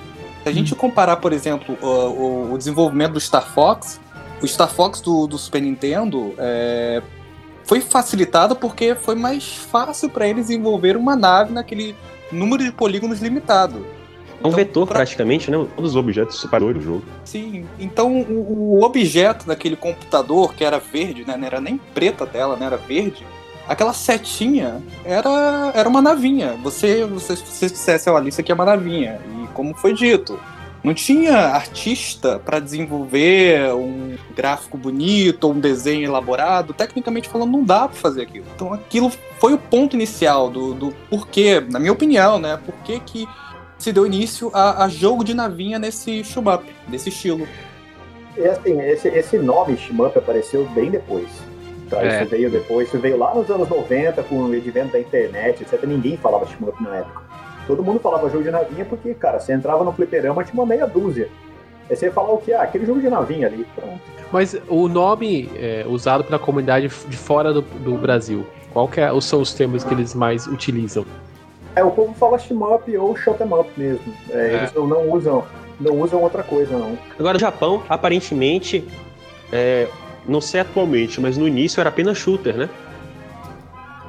Se 0.42 0.48
a 0.48 0.52
gente 0.52 0.74
hum. 0.74 0.76
comparar, 0.76 1.16
por 1.16 1.32
exemplo, 1.32 1.76
o, 1.82 2.52
o, 2.52 2.58
desenvolvimento 2.58 3.12
do 3.12 3.20
Star 3.20 3.46
Fox, 3.52 4.00
o 4.40 4.46
Star 4.46 4.68
Fox 4.68 5.00
do, 5.00 5.26
do 5.26 5.36
Super 5.36 5.60
Nintendo 5.60 6.34
é, 6.38 7.02
foi 7.64 7.80
facilitado 7.80 8.54
porque 8.54 8.94
foi 8.94 9.14
mais 9.14 9.56
fácil 9.56 10.08
para 10.08 10.26
eles 10.26 10.46
desenvolver 10.46 10.96
uma 10.96 11.16
nave 11.16 11.52
naquele 11.52 11.94
número 12.30 12.62
de 12.64 12.72
polígonos 12.72 13.20
limitado. 13.20 13.84
É 14.42 14.46
um 14.46 14.50
então, 14.50 14.50
vetor 14.52 14.86
pra... 14.86 14.96
praticamente, 14.96 15.50
né? 15.50 15.66
Todos 15.74 15.90
os 15.92 15.96
objetos 15.96 16.40
separadores 16.40 16.82
do 16.82 16.84
jogo. 16.84 17.02
Sim, 17.24 17.66
então 17.78 18.20
o, 18.20 18.78
o, 18.78 18.84
objeto 18.84 19.46
daquele 19.46 19.76
computador, 19.76 20.54
que 20.54 20.64
era 20.64 20.78
verde, 20.78 21.24
né? 21.26 21.36
Não 21.36 21.46
era 21.46 21.60
nem 21.60 21.78
preta 21.78 22.24
a 22.24 22.26
tela, 22.26 22.56
né? 22.56 22.66
Era 22.66 22.76
verde. 22.76 23.26
Aquela 23.68 23.92
setinha 23.92 24.82
era, 25.04 25.72
era 25.74 25.88
uma 25.88 26.00
navinha. 26.00 26.52
Você, 26.62 27.04
você, 27.04 27.34
você 27.36 27.66
dissesse, 27.66 28.08
olha, 28.08 28.28
isso 28.28 28.40
aqui 28.40 28.52
é 28.52 28.54
uma 28.54 28.64
navinha. 28.64 29.20
E 29.42 29.46
como 29.48 29.74
foi 29.74 29.92
dito, 29.92 30.38
não 30.84 30.94
tinha 30.94 31.36
artista 31.36 32.38
para 32.38 32.60
desenvolver 32.60 33.74
um 33.74 34.16
gráfico 34.36 34.78
bonito 34.78 35.44
ou 35.44 35.52
um 35.52 35.58
desenho 35.58 36.04
elaborado. 36.04 36.72
Tecnicamente 36.72 37.28
falando, 37.28 37.50
não 37.50 37.64
dá 37.64 37.88
para 37.88 37.96
fazer 37.96 38.22
aquilo. 38.22 38.46
Então 38.54 38.72
aquilo 38.72 39.10
foi 39.40 39.52
o 39.52 39.58
ponto 39.58 39.96
inicial 39.96 40.48
do, 40.48 40.74
do 40.74 40.92
porquê, 41.10 41.60
na 41.60 41.78
minha 41.78 41.92
opinião, 41.92 42.38
né? 42.38 42.58
Por 42.64 42.74
que 42.84 43.00
que 43.00 43.28
se 43.78 43.92
deu 43.92 44.06
início 44.06 44.50
a, 44.52 44.84
a 44.84 44.88
jogo 44.88 45.22
de 45.24 45.34
navinha 45.34 45.78
nesse 45.78 46.22
shmup, 46.24 46.64
desse 46.88 47.08
estilo. 47.08 47.46
E 48.36 48.46
assim, 48.46 48.80
esse, 48.80 49.08
esse 49.08 49.38
nome 49.38 49.76
shmup 49.76 50.16
apareceu 50.18 50.66
bem 50.66 50.90
depois. 50.90 51.28
Tá? 51.88 52.02
É. 52.02 52.22
Isso 52.22 52.30
veio 52.30 52.50
depois, 52.50 52.88
isso 52.88 52.98
veio 52.98 53.16
lá 53.16 53.34
nos 53.34 53.48
anos 53.50 53.68
90 53.68 54.22
com 54.24 54.36
o 54.36 54.52
advento 54.52 54.92
da 54.92 55.00
internet, 55.00 55.62
etc. 55.62 55.84
Ninguém 55.84 56.16
falava 56.16 56.46
shmup 56.46 56.82
na 56.82 56.96
época. 56.96 57.22
Todo 57.66 57.82
mundo 57.82 57.98
falava 58.00 58.30
jogo 58.30 58.44
de 58.44 58.50
navinha 58.50 58.84
porque, 58.84 59.14
cara, 59.14 59.40
você 59.40 59.52
entrava 59.52 59.82
no 59.82 59.92
fliperama 59.92 60.44
tinha 60.44 60.54
uma 60.54 60.66
meia 60.66 60.86
dúzia. 60.86 61.28
Aí 61.88 61.96
você 61.96 62.06
ia 62.06 62.12
falar 62.12 62.32
o 62.32 62.38
que? 62.38 62.52
Ah, 62.52 62.62
aquele 62.62 62.86
jogo 62.86 63.00
de 63.00 63.08
navinha 63.08 63.46
ali, 63.46 63.66
pronto. 63.74 64.00
Mas 64.32 64.56
o 64.68 64.88
nome 64.88 65.48
é, 65.56 65.84
usado 65.88 66.24
pela 66.24 66.38
comunidade 66.38 66.88
de 66.88 67.16
fora 67.16 67.52
do, 67.52 67.62
do 67.62 67.94
Brasil, 67.96 68.44
qual 68.72 68.88
que 68.88 69.00
é, 69.00 69.20
são 69.20 69.40
os 69.40 69.54
termos 69.54 69.84
que 69.84 69.94
eles 69.94 70.14
mais 70.14 70.46
utilizam? 70.46 71.04
É, 71.76 71.84
o 71.84 71.90
povo 71.90 72.14
fala 72.14 72.38
shmup 72.38 72.96
ou 72.96 73.16
shoot 73.16 73.40
'em 73.42 73.52
up 73.52 73.70
mesmo. 73.76 74.12
É, 74.30 74.38
é. 74.38 74.54
Eles 74.54 74.72
não, 74.74 74.86
não, 74.86 75.10
usam, 75.10 75.44
não 75.80 76.00
usam 76.00 76.22
outra 76.22 76.42
coisa, 76.42 76.76
não. 76.76 76.98
Agora, 77.18 77.36
o 77.36 77.40
Japão, 77.40 77.82
aparentemente, 77.88 78.84
é, 79.52 79.86
não 80.28 80.40
sei 80.40 80.60
atualmente, 80.60 81.20
mas 81.20 81.36
no 81.36 81.46
início 81.46 81.80
era 81.80 81.88
apenas 81.88 82.18
shooter, 82.18 82.56
né? 82.56 82.68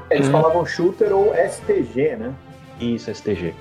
Eles 0.09 0.27
hum. 0.27 0.31
falavam 0.31 0.65
shooter 0.65 1.13
ou 1.13 1.33
STG, 1.33 2.15
né? 2.15 2.33
Isso, 2.79 3.13
STG. 3.13 3.53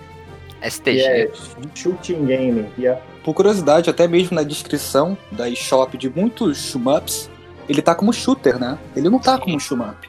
STG. 0.63 1.01
é 1.01 1.31
shooting 1.75 2.25
game. 2.27 2.67
Yeah. 2.79 3.01
Por 3.25 3.35
curiosidade, 3.35 3.91
até 3.91 4.07
mesmo 4.07 4.35
na 4.35 4.43
descrição 4.43 5.17
da 5.31 5.49
eShop 5.49 5.97
de 5.99 6.09
muitos 6.09 6.71
shmups, 6.71 7.31
ele 7.69 7.83
tá 7.83 7.95
como 7.95 8.13
shooter, 8.13 8.59
né? 8.59 8.79
Ele 8.95 9.09
não 9.11 9.19
tá 9.19 9.35
Sim. 9.35 9.41
como 9.43 9.61
shmup. 9.61 10.09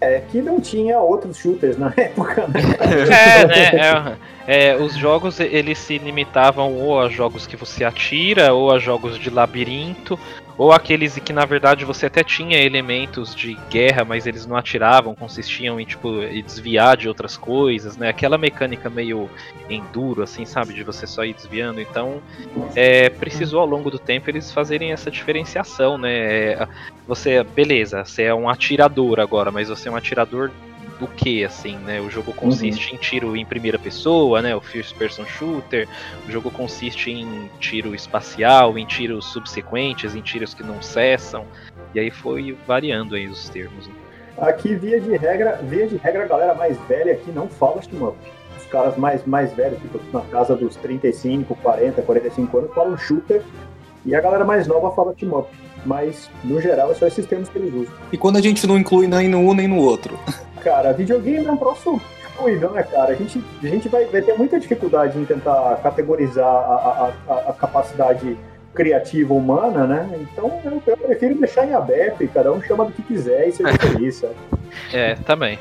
É 0.00 0.20
que 0.20 0.40
não 0.40 0.60
tinha 0.60 0.98
outros 0.98 1.36
shooters 1.36 1.76
na 1.76 1.92
época, 1.96 2.46
né? 2.48 2.60
É, 2.80 3.46
né? 3.46 4.16
É, 4.46 4.68
é, 4.68 4.76
os 4.76 4.96
jogos 4.96 5.38
eles 5.40 5.78
se 5.78 5.98
limitavam 5.98 6.74
ou 6.74 6.98
a 7.00 7.08
jogos 7.08 7.46
que 7.46 7.56
você 7.56 7.84
atira, 7.84 8.54
ou 8.54 8.72
a 8.72 8.78
jogos 8.78 9.18
de 9.18 9.28
labirinto, 9.28 10.18
ou 10.58 10.72
aqueles 10.72 11.16
que 11.20 11.32
na 11.32 11.46
verdade 11.46 11.84
você 11.84 12.06
até 12.06 12.24
tinha 12.24 12.60
elementos 12.60 13.34
de 13.34 13.54
guerra, 13.70 14.04
mas 14.04 14.26
eles 14.26 14.44
não 14.44 14.56
atiravam, 14.56 15.14
consistiam 15.14 15.78
em 15.78 15.84
tipo 15.84 16.22
em 16.24 16.42
desviar 16.42 16.96
de 16.96 17.08
outras 17.08 17.36
coisas, 17.36 17.96
né? 17.96 18.08
Aquela 18.08 18.36
mecânica 18.36 18.90
meio 18.90 19.30
enduro, 19.70 20.22
assim, 20.22 20.44
sabe, 20.44 20.74
de 20.74 20.82
você 20.82 21.06
só 21.06 21.24
ir 21.24 21.34
desviando. 21.34 21.80
Então, 21.80 22.20
é, 22.74 23.08
precisou 23.08 23.60
ao 23.60 23.66
longo 23.66 23.90
do 23.90 23.98
tempo 23.98 24.28
eles 24.28 24.52
fazerem 24.52 24.92
essa 24.92 25.10
diferenciação, 25.10 25.96
né? 25.96 26.08
É, 26.52 26.68
Você, 27.06 27.42
beleza, 27.44 28.04
você 28.04 28.24
é 28.24 28.34
um 28.34 28.48
atirador 28.50 29.20
agora, 29.20 29.52
mas 29.52 29.68
você 29.68 29.88
é 29.88 29.92
um 29.92 29.96
atirador 29.96 30.50
do 30.98 31.06
que, 31.06 31.44
assim, 31.44 31.76
né? 31.76 32.00
O 32.00 32.10
jogo 32.10 32.32
consiste 32.32 32.94
em 32.94 32.98
tiro 32.98 33.36
em 33.36 33.44
primeira 33.44 33.78
pessoa, 33.78 34.42
né? 34.42 34.54
O 34.54 34.60
first 34.60 34.96
person 34.96 35.24
shooter. 35.24 35.88
O 36.26 36.30
jogo 36.30 36.50
consiste 36.50 37.10
em 37.10 37.48
tiro 37.60 37.94
espacial, 37.94 38.76
em 38.76 38.84
tiros 38.84 39.26
subsequentes, 39.26 40.14
em 40.14 40.20
tiros 40.20 40.54
que 40.54 40.62
não 40.62 40.82
cessam. 40.82 41.44
E 41.94 42.00
aí 42.00 42.10
foi 42.10 42.56
variando 42.66 43.14
aí 43.14 43.26
os 43.26 43.48
termos. 43.48 43.86
né? 43.86 43.94
Aqui, 44.38 44.74
via 44.74 45.00
de 45.00 45.16
regra, 45.16 45.60
via 45.62 45.86
de 45.86 45.96
regra, 45.96 46.24
a 46.24 46.28
galera 46.28 46.54
mais 46.54 46.78
velha 46.88 47.12
aqui 47.12 47.30
não 47.32 47.48
fala 47.48 47.82
shmup. 47.82 48.16
Os 48.56 48.64
caras 48.66 48.96
mais, 48.96 49.24
mais 49.24 49.52
velhos, 49.52 49.80
tipo, 49.80 50.00
na 50.12 50.20
casa 50.22 50.54
dos 50.54 50.76
35, 50.76 51.54
40, 51.56 52.02
45 52.02 52.58
anos, 52.58 52.74
falam 52.74 52.96
shooter. 52.96 53.42
E 54.04 54.14
a 54.14 54.20
galera 54.20 54.44
mais 54.44 54.66
nova 54.66 54.94
fala 54.94 55.14
shmup. 55.16 55.48
Mas, 55.86 56.28
no 56.44 56.60
geral, 56.60 56.90
é 56.90 56.94
só 56.94 57.06
esses 57.06 57.24
termos 57.26 57.48
que 57.48 57.58
eles 57.58 57.72
usam. 57.72 57.94
E 58.12 58.16
quando 58.16 58.36
a 58.36 58.40
gente 58.40 58.66
não 58.66 58.76
inclui 58.76 59.06
nem 59.06 59.28
no 59.28 59.38
um 59.38 59.54
nem 59.54 59.68
no 59.68 59.76
outro? 59.78 60.18
Cara, 60.62 60.92
videogame 60.92 61.46
é 61.46 61.50
um 61.50 61.56
troço 61.56 62.00
fluido, 62.36 62.70
né, 62.70 62.82
cara? 62.82 63.12
A 63.12 63.14
gente, 63.14 63.42
a 63.62 63.66
gente 63.66 63.88
vai, 63.88 64.04
vai 64.06 64.22
ter 64.22 64.36
muita 64.36 64.58
dificuldade 64.58 65.18
em 65.18 65.24
tentar 65.24 65.76
categorizar 65.82 66.46
a, 66.46 67.12
a, 67.28 67.32
a, 67.32 67.50
a 67.50 67.52
capacidade 67.52 68.36
criativa 68.74 69.34
humana, 69.34 69.86
né? 69.86 70.08
Então 70.20 70.60
eu, 70.64 70.82
eu 70.86 70.96
prefiro 70.96 71.34
deixar 71.34 71.66
em 71.66 71.74
aberto 71.74 72.22
e 72.22 72.28
cada 72.28 72.52
um 72.52 72.62
chama 72.62 72.84
do 72.84 72.92
que 72.92 73.02
quiser 73.02 73.48
e 73.48 73.52
seja 73.52 73.72
feliz, 73.78 74.16
sabe? 74.16 74.34
É, 74.92 75.14
também. 75.16 75.58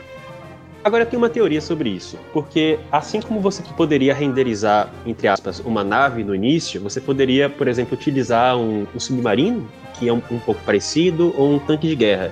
Agora 0.83 1.03
eu 1.03 1.07
tenho 1.07 1.21
uma 1.21 1.29
teoria 1.29 1.59
sobre 1.59 1.89
isso, 1.89 2.17
porque 2.31 2.79
assim 2.91 3.19
como 3.19 3.41
você 3.41 3.61
poderia 3.75 4.13
renderizar, 4.13 4.89
entre 5.05 5.27
aspas, 5.27 5.59
uma 5.59 5.83
nave 5.83 6.23
no 6.23 6.33
início, 6.33 6.79
você 6.79 7.01
poderia, 7.01 7.49
por 7.49 7.67
exemplo, 7.67 7.93
utilizar 7.93 8.55
um, 8.55 8.87
um 8.95 8.99
submarino, 8.99 9.67
que 9.95 10.07
é 10.07 10.13
um, 10.13 10.21
um 10.31 10.39
pouco 10.39 10.61
parecido, 10.63 11.33
ou 11.37 11.55
um 11.55 11.59
tanque 11.59 11.87
de 11.87 11.95
guerra. 11.95 12.31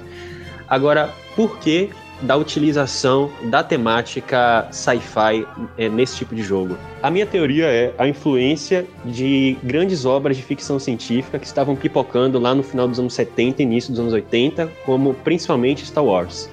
Agora, 0.70 1.10
por 1.36 1.58
que 1.60 1.90
da 2.25 2.36
utilização 2.36 3.32
da 3.44 3.63
temática 3.63 4.67
sci-fi 4.72 5.48
é, 5.77 5.88
nesse 5.89 6.17
tipo 6.17 6.36
de 6.36 6.41
jogo? 6.41 6.77
A 7.01 7.10
minha 7.10 7.25
teoria 7.25 7.65
é 7.65 7.94
a 7.98 8.08
influência 8.08 8.86
de 9.05 9.58
grandes 9.63 10.05
obras 10.05 10.36
de 10.36 10.44
ficção 10.44 10.79
científica 10.79 11.39
que 11.39 11.46
estavam 11.46 11.75
pipocando 11.75 12.39
lá 12.39 12.53
no 12.53 12.63
final 12.63 12.88
dos 12.88 13.00
anos 13.00 13.13
70 13.13 13.62
e 13.62 13.65
início 13.65 13.91
dos 13.91 14.00
anos 14.00 14.13
80, 14.13 14.70
como 14.86 15.13
principalmente 15.13 15.86
Star 15.86 16.03
Wars. 16.03 16.50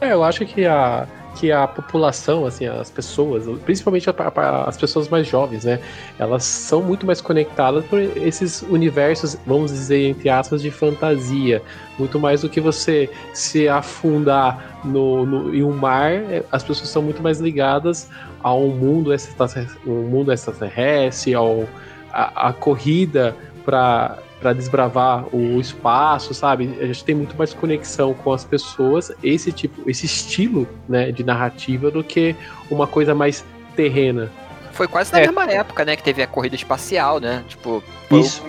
É, 0.00 0.12
eu 0.12 0.24
acho 0.24 0.46
que 0.46 0.64
a, 0.64 1.06
que 1.36 1.50
a 1.52 1.66
população, 1.66 2.44
assim, 2.44 2.66
as 2.66 2.90
pessoas, 2.90 3.44
principalmente 3.64 4.08
a- 4.10 4.14
a- 4.18 4.64
as 4.68 4.76
pessoas 4.76 5.08
mais 5.08 5.26
jovens, 5.26 5.64
né? 5.64 5.80
Elas 6.18 6.44
são 6.44 6.82
muito 6.82 7.06
mais 7.06 7.20
conectadas 7.20 7.84
por 7.86 8.00
esses 8.00 8.62
universos, 8.62 9.36
vamos 9.46 9.70
dizer, 9.70 10.08
entre 10.08 10.28
aspas, 10.28 10.60
de 10.60 10.70
fantasia. 10.70 11.62
Muito 11.98 12.18
mais 12.18 12.42
do 12.42 12.48
que 12.48 12.60
você 12.60 13.10
se 13.32 13.68
afundar 13.68 14.80
no, 14.84 15.24
no- 15.24 15.54
em 15.54 15.62
um 15.62 15.72
mar, 15.72 16.10
é, 16.12 16.42
as 16.50 16.62
pessoas 16.62 16.88
são 16.88 17.02
muito 17.02 17.22
mais 17.22 17.38
ligadas 17.40 18.08
a 18.42 18.52
um 18.54 18.68
mundo 18.68 19.12
extraterrestre, 19.12 19.78
um 19.86 20.02
mundo 20.02 20.32
extraterrestre, 20.32 21.34
ao, 21.34 21.64
a, 22.12 22.48
a 22.48 22.52
corrida 22.52 23.36
para 23.64 24.18
para 24.40 24.52
desbravar 24.54 25.26
o 25.34 25.60
espaço, 25.60 26.32
sabe? 26.32 26.74
A 26.80 26.86
gente 26.86 27.04
tem 27.04 27.14
muito 27.14 27.36
mais 27.36 27.52
conexão 27.52 28.14
com 28.14 28.32
as 28.32 28.42
pessoas, 28.42 29.12
esse 29.22 29.52
tipo, 29.52 29.88
esse 29.88 30.06
estilo, 30.06 30.66
né, 30.88 31.12
de 31.12 31.22
narrativa 31.22 31.90
do 31.90 32.02
que 32.02 32.34
uma 32.70 32.86
coisa 32.86 33.14
mais 33.14 33.44
terrena. 33.76 34.30
Foi 34.72 34.88
quase 34.88 35.12
na 35.12 35.18
É. 35.20 35.26
mesma 35.26 35.44
época, 35.44 35.84
né? 35.84 35.94
Que 35.94 36.02
teve 36.02 36.22
a 36.22 36.26
corrida 36.26 36.54
espacial, 36.56 37.20
né? 37.20 37.44
Tipo, 37.48 37.82
Isso, 38.12 38.42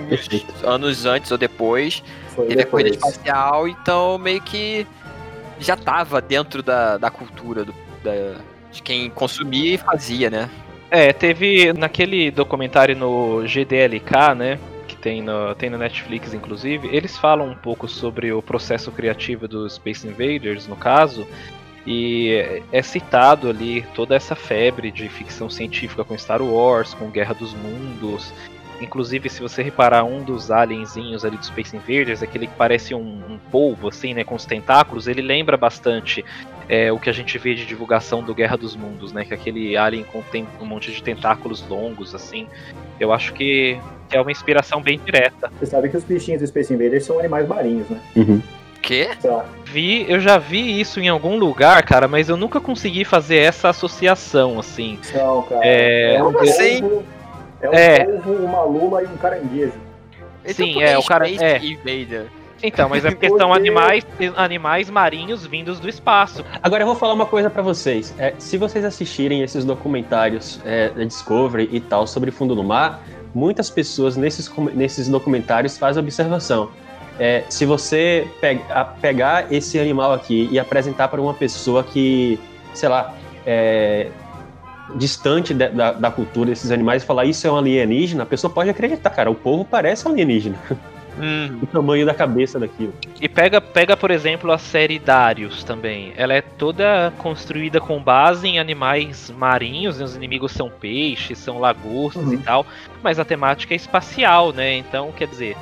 anos 0.64 1.06
antes 1.06 1.30
ou 1.32 1.38
depois. 1.38 2.02
Foi 2.30 2.46
Teve 2.48 2.62
a 2.62 2.66
corrida 2.66 2.92
depois. 2.92 3.14
espacial, 3.16 3.68
então 3.68 4.18
meio 4.18 4.40
que 4.42 4.88
já 5.60 5.76
tava 5.76 6.22
dentro 6.22 6.64
da, 6.64 6.98
da 6.98 7.10
cultura 7.12 7.66
do, 7.66 7.74
da- 8.04 8.38
de 8.72 8.82
quem 8.82 9.10
consumia 9.10 9.74
e 9.76 9.78
fazia, 9.78 10.30
né? 10.30 10.50
É, 10.90 11.12
teve 11.12 11.74
naquele 11.74 12.32
documentário 12.32 12.96
no 12.96 13.46
GDLK, 13.46 14.34
né? 14.36 14.60
Tem 15.02 15.22
no, 15.22 15.56
tem 15.56 15.70
no 15.70 15.80
Netflix, 15.80 16.34
inclusive, 16.34 16.88
eles 16.96 17.18
falam 17.18 17.50
um 17.50 17.56
pouco 17.56 17.88
sobre 17.88 18.32
o 18.32 18.42
processo 18.42 18.92
criativo 18.92 19.48
dos 19.48 19.74
Space 19.74 20.08
Invaders, 20.08 20.68
no 20.68 20.76
caso, 20.76 21.28
e 21.88 22.30
é- 22.34 22.64
é 22.72 22.82
citado 22.84 23.50
ali 23.50 23.82
toda 23.96 24.16
essa 24.16 24.36
febre 24.36 24.92
de 24.92 25.10
ficção 25.10 25.50
científica 25.50 26.04
com 26.04 26.16
Star 26.18 26.42
Wars, 26.42 26.94
com 26.94 27.10
Guerra 27.10 27.34
dos 27.34 27.54
Mundos. 27.56 28.32
Inclusive, 28.80 29.30
se 29.30 29.42
você 29.42 29.62
reparar, 29.62 30.04
um 30.04 30.24
dos 30.24 30.50
alienzinhos 30.50 31.24
ali 31.26 31.38
dos 31.38 31.48
Space 31.48 31.76
Invaders, 31.76 32.22
aquele 32.24 32.48
que 32.48 32.56
parece 32.56 32.94
um, 32.96 33.00
um 33.00 33.40
polvo, 33.52 33.88
assim, 33.88 34.14
né, 34.14 34.24
com 34.24 34.36
os 34.36 34.46
tentáculos, 34.46 35.08
ele 35.08 35.22
lembra 35.22 35.58
bastante 35.58 36.24
é, 36.72 36.90
o 36.90 36.98
que 36.98 37.10
a 37.10 37.14
gente 37.14 37.38
vê 37.38 37.54
de 37.54 37.66
divulgação 37.66 38.24
do 38.24 38.34
Guerra 38.34 38.56
dos 38.56 38.78
Mundos, 38.78 39.12
né? 39.12 39.26
Que 39.26 39.34
é 39.34 39.36
aquele 39.36 39.76
alien 39.76 40.06
com 40.06 40.24
um 40.62 40.66
monte 40.66 40.90
de 40.90 41.04
tentáculos 41.04 41.62
longos, 41.68 42.16
assim. 42.16 42.48
Eu 42.98 43.12
acho 43.12 43.34
que 43.34 43.78
é 44.10 44.22
uma 44.22 44.32
inspiração 44.32 44.82
bem 44.82 44.98
direta. 45.04 45.52
Você 45.60 45.66
sabe 45.66 45.90
que 45.90 45.98
os 45.98 46.04
bichinhos 46.06 46.40
do 46.42 46.48
Space 46.48 46.74
Invaders 46.74 47.04
são 47.04 47.20
animais 47.20 47.46
marinhos, 47.46 47.90
né? 47.90 48.00
Uhum. 48.16 48.42
Quê? 48.82 49.10
Vi, 49.66 50.06
eu 50.10 50.20
já 50.22 50.38
vi 50.38 50.80
isso 50.80 51.00
em 51.02 51.10
algum 51.10 51.38
lugar, 51.38 51.84
cara, 51.84 52.08
mas 52.08 52.30
eu 52.30 52.38
nunca 52.38 52.60
consegui 52.62 53.04
fazer 53.04 53.38
essa 53.38 53.68
associação, 53.70 54.58
assim. 54.58 54.98
são, 55.04 55.42
cara. 55.44 55.62
É, 55.66 56.18
um 56.24 56.26
como 56.32 56.40
assim? 56.40 57.04
é 57.62 57.70
um 57.70 57.74
É. 57.74 58.04
polvo, 58.06 58.32
uma 58.46 58.64
lula 58.64 59.04
e 59.04 59.08
um 59.08 59.18
caranguejo. 59.18 59.74
Sim, 60.46 60.72
Então, 60.72 60.82
é, 60.82 60.86
por 60.94 61.00
que 61.00 61.06
o 61.06 61.08
cara- 61.08 61.26
Space 61.28 61.44
é. 61.44 61.58
Invader? 61.64 62.26
Então, 62.64 62.88
mas 62.90 63.04
é 63.06 63.12
porque 63.12 63.30
são 63.30 63.54
animais, 63.54 64.06
animais 64.36 64.90
marinhos 64.90 65.46
vindos 65.46 65.80
do 65.80 65.90
espaço. 65.90 66.44
Agora 66.62 66.84
eu 66.84 66.88
vou 66.88 66.96
falar 66.96 67.14
uma 67.14 67.26
coisa 67.26 67.50
pra 67.50 67.62
vocês. 67.62 68.14
É, 68.18 68.34
se 68.38 68.58
vocês 68.58 68.84
assistirem 68.86 69.42
esses 69.42 69.66
documentários 69.66 70.60
é, 70.66 70.90
da 70.90 71.04
Discovery 71.04 71.70
e 71.72 71.80
tal 71.80 72.06
sobre 72.06 72.32
fundo 72.32 72.56
do 72.56 72.64
mar, 72.64 73.02
muitas 73.34 73.70
pessoas 73.70 74.16
nesses, 74.18 74.52
nesses 74.74 75.08
documentários 75.08 75.78
fazem 75.78 76.02
observação. 76.02 76.70
É, 77.20 77.44
se 77.50 77.66
você 77.66 78.28
pe- 78.40 78.62
a- 78.70 78.86
pegar 78.86 79.52
esse 79.52 79.80
animal 79.80 80.14
aqui 80.14 80.48
e 80.52 80.58
apresentar 80.60 81.08
para 81.08 81.22
uma 81.22 81.34
pessoa 81.34 81.84
que, 81.84 82.40
sei 82.74 82.90
lá, 82.90 83.16
é, 83.46 84.08
distante 84.96 85.54
da, 85.54 85.68
da- 85.70 85.92
da 85.94 86.12
cultura 86.12 86.50
desses 86.50 86.72
animais 86.72 87.04
e 87.04 87.06
falar 87.06 87.26
isso 87.26 87.46
é 87.48 87.52
um 87.52 87.58
alienígena, 87.58 88.24
a 88.24 88.26
pessoa 88.26 88.52
pode 88.52 88.70
acreditar, 88.70 89.10
cara. 89.10 89.30
O 89.32 89.36
povo 89.36 89.64
parece 89.66 90.08
um 90.08 90.12
alienígena. 91.18 91.60
O 91.64 91.68
tamanho 91.68 92.06
da 92.06 92.14
cabeça 92.14 92.60
daquilo. 92.60 92.94
E 93.20 93.28
pega, 93.30 93.60
pega, 93.62 93.96
por 93.98 94.12
exemplo, 94.12 94.52
a 94.52 94.58
série 94.58 94.98
Darius 95.00 95.64
também. 95.64 96.14
Ela 96.16 96.34
é 96.34 96.42
toda 96.42 97.12
construída 97.18 97.80
com 97.80 98.02
base 98.02 98.48
em 98.48 98.60
animais 98.60 99.34
marinhos, 99.38 100.00
né? 100.00 100.06
os 100.06 100.16
inimigos 100.16 100.52
são 100.52 100.70
peixes, 100.70 101.38
são 101.38 101.60
lagostas 101.60 102.24
Uhum. 102.24 102.34
e 102.34 102.38
tal, 102.38 102.66
mas 103.04 103.20
a 103.20 103.26
temática 103.26 103.74
é 103.74 103.78
espacial, 103.78 104.52
né? 104.54 104.76
Então, 104.78 105.12
quer 105.12 105.28
dizer, 105.28 105.56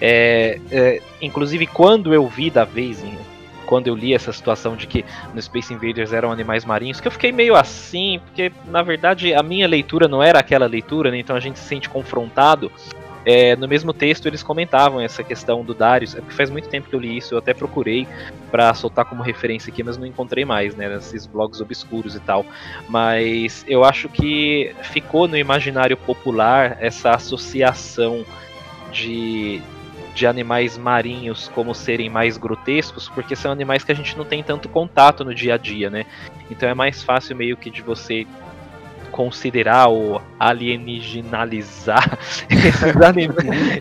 é, 0.00 0.58
é, 0.70 1.02
inclusive 1.20 1.66
quando 1.66 2.14
eu 2.14 2.26
vi 2.26 2.50
da 2.50 2.64
vez, 2.64 3.02
em- 3.02 3.18
quando 3.66 3.86
eu 3.86 3.94
li 3.94 4.12
essa 4.14 4.32
situação 4.32 4.74
de 4.74 4.86
que 4.88 5.04
no 5.32 5.40
Space 5.40 5.72
Invaders 5.72 6.12
eram 6.12 6.32
animais 6.32 6.64
marinhos, 6.64 7.00
que 7.00 7.06
eu 7.06 7.12
fiquei 7.12 7.30
meio 7.30 7.54
assim, 7.54 8.20
porque 8.24 8.50
na 8.66 8.82
verdade 8.82 9.32
a 9.32 9.42
minha 9.44 9.68
leitura 9.68 10.08
não 10.08 10.20
era 10.20 10.40
aquela 10.40 10.66
leitura, 10.66 11.10
né? 11.10 11.18
Então 11.18 11.36
a 11.36 11.40
gente 11.40 11.58
se 11.58 11.66
sente 11.66 11.88
confrontado. 11.88 12.72
É, 13.24 13.54
no 13.56 13.68
mesmo 13.68 13.92
texto 13.92 14.26
eles 14.26 14.42
comentavam 14.42 15.00
essa 15.00 15.22
questão 15.22 15.62
do 15.64 15.74
Darius, 15.74 16.14
é 16.14 16.20
porque 16.20 16.34
faz 16.34 16.48
muito 16.48 16.68
tempo 16.68 16.88
que 16.88 16.94
eu 16.94 17.00
li 17.00 17.18
isso, 17.18 17.34
eu 17.34 17.38
até 17.38 17.52
procurei 17.52 18.06
pra 18.50 18.72
soltar 18.72 19.04
como 19.04 19.22
referência 19.22 19.70
aqui, 19.70 19.82
mas 19.82 19.98
não 19.98 20.06
encontrei 20.06 20.44
mais, 20.44 20.74
né, 20.74 20.88
nesses 20.88 21.26
blogs 21.26 21.60
obscuros 21.60 22.14
e 22.14 22.20
tal. 22.20 22.46
Mas 22.88 23.64
eu 23.68 23.84
acho 23.84 24.08
que 24.08 24.74
ficou 24.82 25.28
no 25.28 25.36
imaginário 25.36 25.96
popular 25.96 26.78
essa 26.80 27.10
associação 27.10 28.24
de 28.90 29.62
de 30.14 30.26
animais 30.26 30.76
marinhos 30.76 31.48
como 31.54 31.74
serem 31.74 32.10
mais 32.10 32.36
grotescos, 32.36 33.08
porque 33.08 33.36
são 33.36 33.52
animais 33.52 33.84
que 33.84 33.92
a 33.92 33.94
gente 33.94 34.18
não 34.18 34.24
tem 34.24 34.42
tanto 34.42 34.68
contato 34.68 35.24
no 35.24 35.34
dia 35.34 35.54
a 35.54 35.56
dia, 35.56 35.88
né? 35.88 36.04
Então 36.50 36.68
é 36.68 36.74
mais 36.74 37.02
fácil 37.02 37.36
meio 37.36 37.56
que 37.56 37.70
de 37.70 37.80
você 37.80 38.26
considerar 39.10 39.88
ou 39.88 40.20
alienígenalizar 40.38 42.18
esses, 42.50 42.96
anim- 43.02 43.30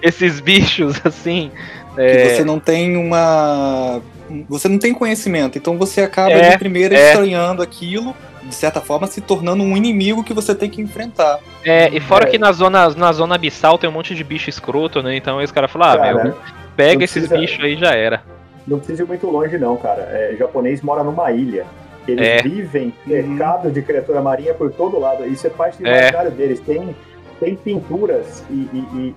esses 0.02 0.40
bichos 0.40 1.00
assim. 1.06 1.52
Que 1.96 2.02
É, 2.02 2.36
você 2.36 2.44
não 2.44 2.60
tem 2.60 2.96
uma 2.98 4.02
você 4.48 4.70
não 4.70 4.78
tem 4.78 4.94
conhecimento, 4.94 5.58
então 5.58 5.76
você 5.78 6.02
acaba 6.02 6.30
É, 6.32 6.52
de 6.52 6.58
primeira 6.60 6.96
é. 6.96 7.10
estranhando 7.10 7.64
aquilo, 7.64 8.16
de 8.44 8.54
certa 8.54 8.80
forma 8.80 9.08
se 9.08 9.22
tornando 9.22 9.64
um 9.64 9.76
inimigo 9.76 10.24
que 10.24 10.34
você 10.34 10.54
tem 10.54 10.70
que 10.70 10.80
enfrentar. 10.82 11.40
É, 11.66 11.90
e 11.90 12.00
fora 12.00 12.26
É. 12.26 12.30
que 12.30 12.38
na 12.38 12.52
zona, 12.52 12.90
na 12.92 13.12
zona 13.12 13.36
abissal 13.36 13.78
tem 13.80 13.90
um 13.90 13.94
monte 13.94 14.14
de 14.14 14.24
bicho 14.24 14.48
escroto, 14.50 15.02
né? 15.02 15.16
Então 15.16 15.40
aí 15.40 15.46
os 15.46 15.52
caras 15.52 15.72
falam, 15.72 15.90
ah, 15.90 15.98
Cara, 15.98 16.24
meu, 16.24 16.38
pega 16.76 17.04
esses 17.04 17.28
precisa- 17.28 17.38
bichos 17.40 17.64
aí 17.66 17.74
e 17.74 17.80
já 17.80 17.94
era. 17.96 18.22
Não 18.68 18.78
precisa 18.78 19.02
ir 19.02 19.08
muito 19.08 19.26
longe, 19.28 19.58
não, 19.58 19.76
cara. 19.78 20.04
É, 20.12 20.36
japonês 20.38 20.82
mora 20.84 21.04
numa 21.04 21.32
ilha. 21.32 21.66
Eles 22.10 22.28
É. 22.28 22.42
vivem 22.42 22.94
cercado 23.08 23.72
de 23.72 23.82
criatura 23.82 24.22
marinha 24.22 24.54
por 24.54 24.72
todo 24.72 25.00
lado. 25.00 25.26
Isso 25.26 25.46
é 25.48 25.50
parte 25.50 25.82
do 25.82 25.88
É. 25.88 26.00
imaginário 26.02 26.32
deles. 26.32 26.60
Tem, 26.60 26.96
tem 27.40 27.56
pinturas 27.56 28.44
e, 28.50 28.54
e- 28.54 28.88
e- 28.94 29.16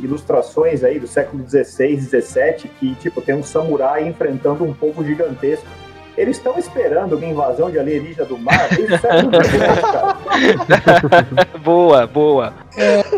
e 0.00 0.04
ilustrações 0.04 0.84
aí 0.84 0.98
do 0.98 1.06
século 1.06 1.42
XVI, 1.48 1.96
XVII 2.00 2.70
que, 2.78 2.94
tipo, 2.96 3.20
tem 3.20 3.34
um 3.34 3.42
samurai 3.42 4.06
enfrentando 4.06 4.64
um 4.64 4.72
povo 4.72 5.04
gigantesco. 5.04 5.66
Eles 6.16 6.36
estão 6.36 6.58
esperando 6.58 7.16
uma 7.16 7.24
invasão 7.24 7.70
de 7.70 7.78
alienígena 7.78 8.26
do 8.26 8.36
mar 8.38 8.68
desde 8.68 8.94
o 8.94 8.98
século 8.98 9.30
XVII, 9.44 9.58
cara. 9.80 10.16
boa, 11.64 12.06
boa. 12.06 12.52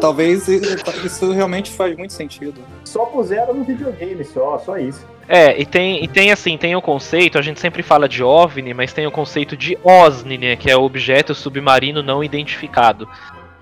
Talvez 0.01 0.47
isso 0.49 1.33
realmente 1.33 1.73
faz 1.73 1.97
muito 1.97 2.13
sentido. 2.13 2.61
Só 2.85 3.05
puseram 3.07 3.53
no 3.55 3.65
videogame, 3.65 4.25
só, 4.25 4.59
só 4.59 4.79
isso. 4.79 5.05
É, 5.28 5.61
e 5.61 5.64
tem, 5.64 6.04
e 6.04 6.09
tem 6.09 6.31
assim, 6.31 6.59
tem 6.59 6.76
o 6.76 6.83
conceito, 6.83 7.38
a 7.38 7.43
gente 7.43 7.59
sempre 7.59 7.83
fala 7.83 8.09
de 8.09 8.23
OVNI, 8.23 8.75
mas 8.75 8.93
tem 8.93 9.07
o 9.07 9.11
conceito 9.11 9.57
de 9.57 9.78
OSNI, 9.83 10.38
né, 10.38 10.57
que 10.57 10.71
é 10.71 10.76
objeto 10.76 11.35
submarino 11.35 12.02
não 12.02 12.23
identificado. 12.23 13.09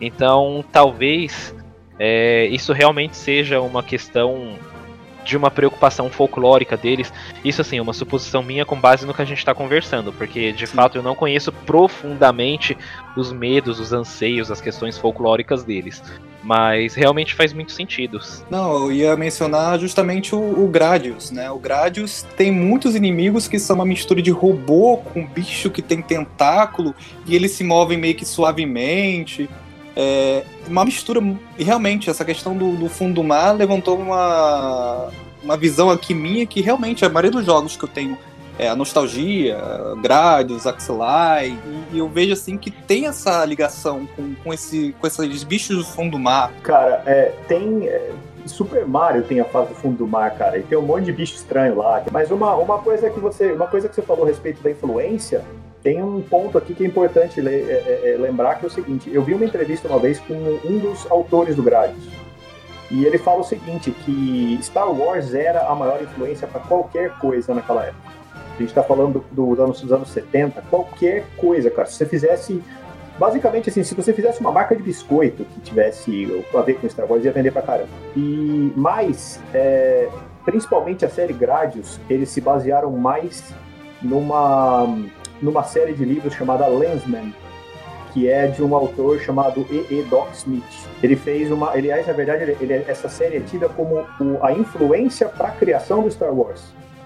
Então, 0.01 0.65
talvez 0.73 1.55
é, 1.99 2.47
isso 2.47 2.73
realmente 2.73 3.17
seja 3.17 3.61
uma 3.61 3.83
questão 3.83 4.59
de 5.25 5.37
uma 5.37 5.51
preocupação 5.51 6.11
folclórica 6.11 6.77
deles. 6.77 7.13
Isso 7.45 7.61
assim, 7.61 7.79
é 7.79 7.83
uma 7.83 7.93
suposição 7.93 8.43
minha 8.43 8.65
com 8.65 8.79
base 8.79 9.07
no 9.07 9.15
que 9.15 9.23
a 9.23 9.25
gente 9.25 9.39
está 9.39 9.55
conversando, 9.55 10.13
porque 10.13 10.53
de 10.53 10.67
fato 10.67 10.99
eu 10.99 11.03
não 11.03 11.15
conheço 11.15 11.53
profundamente 11.53 12.77
os 13.17 13.33
medos, 13.33 13.79
os 13.79 13.93
anseios, 13.93 14.51
as 14.51 14.61
questões 14.61 14.99
folclóricas 14.99 15.63
deles. 15.63 16.03
Mas 16.43 16.95
realmente 16.95 17.35
faz 17.35 17.53
muito 17.53 17.73
sentido. 17.73 18.21
Não, 18.51 18.85
eu 18.85 18.93
ia 18.93 19.17
mencionar 19.17 19.79
justamente 19.79 20.35
o, 20.35 20.65
o 20.65 20.67
Gradius, 20.67 21.31
né? 21.31 21.51
O 21.51 21.59
Gradius 21.59 22.27
tem 22.37 22.51
muitos 22.51 22.97
inimigos 22.97 23.47
que 23.47 23.59
são 23.59 23.77
uma 23.77 23.87
mistura 23.87 24.21
de 24.21 24.31
robô 24.31 24.97
com 24.97 25.25
bicho 25.25 25.71
que 25.71 25.81
tem 25.81 26.03
tentáculo 26.03 26.95
e 27.27 27.37
eles 27.37 27.53
se 27.53 27.63
movem 27.63 27.97
meio 27.97 28.15
que 28.15 28.25
suavemente. 28.25 29.49
É 29.95 30.45
uma 30.67 30.85
mistura. 30.85 31.21
Realmente, 31.57 32.11
essa 32.11 32.25
questão 32.25 32.57
do, 32.57 32.77
do 32.77 32.89
fundo 32.89 33.15
do 33.15 33.25
mar 33.25 33.53
levantou 33.53 33.99
uma, 33.99 35.11
uma 35.43 35.57
visão 35.57 35.91
aqui 35.91 36.15
minha 36.15 36.47
que 36.47 36.61
realmente 36.61 37.05
a 37.05 37.09
maioria 37.09 37.31
dos 37.31 37.45
jogos 37.45 37.77
que 37.77 37.85
eu 37.85 37.89
tenho 37.89 38.19
é 38.59 38.69
a 38.69 38.77
nostalgia, 38.77 39.59
Gradius, 40.03 40.67
Axelai, 40.67 41.57
e, 41.93 41.97
e 41.97 41.99
eu 41.99 42.09
vejo 42.09 42.33
assim 42.33 42.57
que 42.59 42.71
tem 42.71 43.07
essa 43.07 43.45
ligação 43.45 44.07
com, 44.15 44.35
com, 44.43 44.53
esse, 44.53 44.95
com 45.01 45.07
esses 45.07 45.43
bichos 45.45 45.77
do 45.77 45.85
fundo 45.85 46.13
do 46.13 46.19
mar. 46.19 46.53
Cara, 46.63 47.03
é, 47.07 47.33
tem. 47.49 47.89
é, 47.89 48.11
Super 48.45 48.85
Mario 48.85 49.23
tem 49.23 49.39
a 49.39 49.45
fase 49.45 49.69
do 49.69 49.75
fundo 49.77 49.99
do 49.99 50.07
mar, 50.07 50.33
cara, 50.33 50.59
e 50.59 50.63
tem 50.65 50.77
um 50.77 50.83
monte 50.83 51.05
de 51.05 51.13
bicho 51.13 51.37
estranho 51.37 51.77
lá. 51.77 52.03
Mas 52.11 52.31
uma, 52.31 52.57
uma 52.57 52.79
coisa 52.79 53.09
que 53.09 53.21
você. 53.21 53.53
Uma 53.53 53.69
coisa 53.69 53.89
que 53.89 53.95
você 53.95 54.03
falou 54.03 54.25
a 54.25 54.29
respeito 54.29 54.61
da 54.63 54.71
influência, 54.71 55.45
tem 55.83 56.03
um 56.03 56.21
ponto 56.21 56.59
aqui 56.59 56.75
que 56.75 56.85
é 56.85 56.87
importante 56.87 57.41
é- 57.41 57.45
é- 57.53 58.13
é 58.15 58.17
lembrar 58.19 58.57
que 58.57 58.65
é 58.65 58.69
o 58.69 58.71
seguinte, 58.71 59.11
eu 59.13 59.23
vi 59.23 59.35
uma 59.35 59.45
entrevista 59.45 59.89
uma 59.89 59.99
vez 59.99 60.19
com 60.19 60.35
um 60.35 60.79
dos 60.79 61.11
autores 61.11 61.57
do 61.57 61.63
Gradius. 61.63 62.05
E 62.91 63.05
ele 63.07 63.17
fala 63.17 63.41
o 63.41 63.45
seguinte, 63.45 63.91
que 63.91 64.59
Star 64.63 64.91
Wars 64.93 65.33
era 65.35 65.67
a 65.67 65.75
maior 65.75 66.03
influência 66.03 66.47
para 66.47 66.61
qualquer 66.61 67.17
coisa 67.19 67.55
naquela 67.55 67.85
época. 67.85 68.12
Gente 68.63 68.69
está 68.71 68.83
falando 68.83 69.25
do- 69.33 69.49
dos 69.49 69.59
anos, 69.61 69.81
dos 69.81 69.93
anos 69.93 70.09
70, 70.11 70.63
qualquer 70.71 71.25
coisa, 71.37 71.69
cara. 71.71 71.87
Se 71.89 71.97
você 71.97 72.07
fizesse 72.07 72.63
basicamente 73.19 73.69
assim, 73.69 73.83
se 73.83 73.95
você 73.95 74.13
fizesse 74.13 74.41
uma 74.41 74.51
marca 74.51 74.75
de 74.75 74.83
biscoito 74.83 75.45
que 75.45 75.61
tivesse 75.61 76.45
a 76.55 76.61
ver 76.63 76.75
com 76.75 76.89
Star 76.89 77.11
Wars, 77.11 77.25
ia 77.25 77.33
vender 77.33 77.51
pra 77.53 77.61
caramba. 77.63 77.89
E 78.17 78.73
mais, 78.77 79.41
é, 79.53 80.09
principalmente 80.45 81.05
a 81.05 81.09
série 81.11 81.33
Gradius, 81.33 82.01
eles 82.09 82.31
se 82.31 82.41
basearam 82.41 82.91
mais 82.93 83.53
numa, 84.01 84.87
numa 85.41 85.63
série 85.65 85.93
de 85.93 86.05
livros 86.05 86.35
chamada 86.35 86.67
Lensman, 86.67 87.33
que 88.13 88.29
é 88.29 88.47
de 88.47 88.63
um 88.63 88.75
autor 88.75 89.19
chamado 89.21 89.67
E.E. 89.71 90.03
Doc 90.11 90.31
Smith. 90.35 90.63
Ele 91.03 91.17
fez 91.17 91.51
uma, 91.51 91.71
aliás, 91.71 92.07
na 92.07 92.13
verdade, 92.13 92.43
ele, 92.43 92.57
ele- 92.61 92.85
essa 92.87 93.09
série 93.09 93.37
é 93.39 93.41
tida 93.41 93.69
como 93.69 94.05
o- 94.21 94.39
a 94.43 94.53
influência 94.53 95.29
para 95.29 95.49
a 95.49 95.51
criação 95.53 96.03
do 96.03 96.11
Star 96.11 96.33
Wars, 96.33 96.63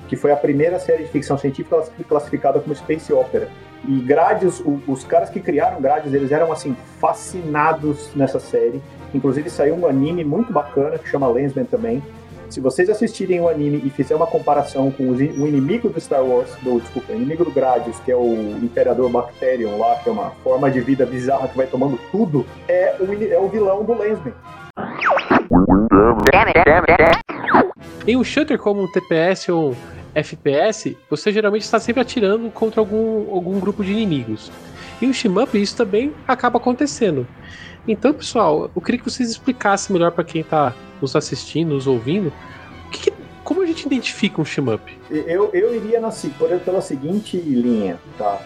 que 0.08 0.16
foi 0.16 0.32
a 0.32 0.36
primeira 0.36 0.78
série 0.78 1.04
de 1.04 1.10
ficção 1.10 1.36
científica 1.38 1.82
classificada 2.08 2.60
como 2.60 2.74
space 2.74 3.12
opera. 3.12 3.48
E 3.86 3.98
Gradius, 4.00 4.60
o- 4.60 4.80
os 4.88 5.04
caras 5.04 5.30
que 5.30 5.40
criaram 5.40 5.80
Gradius, 5.80 6.12
eles 6.14 6.32
eram 6.32 6.50
assim 6.52 6.76
fascinados 7.00 8.10
nessa 8.14 8.38
série. 8.40 8.80
Inclusive 9.14 9.48
saiu 9.50 9.74
um 9.74 9.86
anime 9.86 10.24
muito 10.24 10.52
bacana 10.52 10.98
que 10.98 11.08
chama 11.08 11.28
Lensman 11.28 11.64
também. 11.64 12.02
Se 12.48 12.60
vocês 12.60 12.88
assistirem 12.88 13.40
o 13.40 13.48
anime 13.48 13.82
e 13.84 13.90
fizer 13.90 14.14
uma 14.14 14.26
comparação 14.26 14.88
com 14.92 15.08
os 15.10 15.18
o 15.18 15.46
inimigo 15.46 15.88
do 15.88 16.00
Star 16.00 16.22
Wars, 16.24 16.48
do, 16.62 16.80
desculpa, 16.80 17.12
o 17.12 17.16
inimigo 17.16 17.44
do 17.44 17.50
Gradius, 17.50 17.98
que 18.00 18.12
é 18.12 18.16
o 18.16 18.56
Imperador 18.62 19.10
Bacterium 19.10 19.76
lá, 19.78 19.96
que 19.96 20.08
é 20.08 20.12
uma 20.12 20.30
forma 20.44 20.70
de 20.70 20.80
vida 20.80 21.04
bizarra 21.04 21.48
que 21.48 21.56
vai 21.56 21.66
tomando 21.66 21.98
tudo, 22.12 22.46
é 22.68 22.94
o, 23.00 23.32
é 23.32 23.38
o 23.38 23.48
vilão 23.48 23.82
do 23.82 23.94
Lensman. 23.94 24.32
Em 28.06 28.16
um 28.16 28.22
shooter 28.22 28.58
como 28.58 28.80
um 28.82 28.90
TPS 28.92 29.48
ou 29.48 29.74
FPS, 30.16 30.96
você 31.10 31.30
geralmente 31.30 31.62
está 31.62 31.78
sempre 31.78 32.00
atirando 32.00 32.50
contra 32.50 32.80
algum, 32.80 33.32
algum 33.32 33.60
grupo 33.60 33.84
de 33.84 33.92
inimigos. 33.92 34.50
Em 35.00 35.08
um 35.08 35.12
shmup 35.12 35.60
isso 35.60 35.76
também 35.76 36.12
acaba 36.26 36.56
acontecendo. 36.58 37.26
Então, 37.86 38.12
pessoal, 38.12 38.70
eu 38.74 38.82
queria 38.82 38.98
que 38.98 39.08
vocês 39.08 39.30
explicassem 39.30 39.92
melhor 39.92 40.10
para 40.10 40.24
quem 40.24 40.40
está 40.40 40.74
nos 41.00 41.14
assistindo, 41.14 41.74
nos 41.74 41.86
ouvindo, 41.86 42.32
o 42.86 42.90
que 42.90 43.12
como 43.44 43.62
a 43.62 43.66
gente 43.66 43.86
identifica 43.86 44.40
um 44.40 44.44
shmup? 44.44 44.98
Eu, 45.08 45.50
eu 45.52 45.76
iria 45.76 46.00
na, 46.00 46.10
pela 46.64 46.80
seguinte 46.80 47.36
linha, 47.36 47.96
tá? 48.18 48.40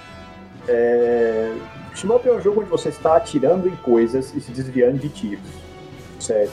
É, 0.68 1.54
Shmup 1.94 2.26
é 2.28 2.32
um 2.32 2.40
jogo 2.40 2.60
onde 2.60 2.70
você 2.70 2.90
está 2.90 3.16
atirando 3.16 3.68
em 3.68 3.76
coisas 3.76 4.34
e 4.34 4.40
se 4.40 4.52
desviando 4.52 4.98
de 4.98 5.08
tiros, 5.08 5.44
certo? 6.18 6.52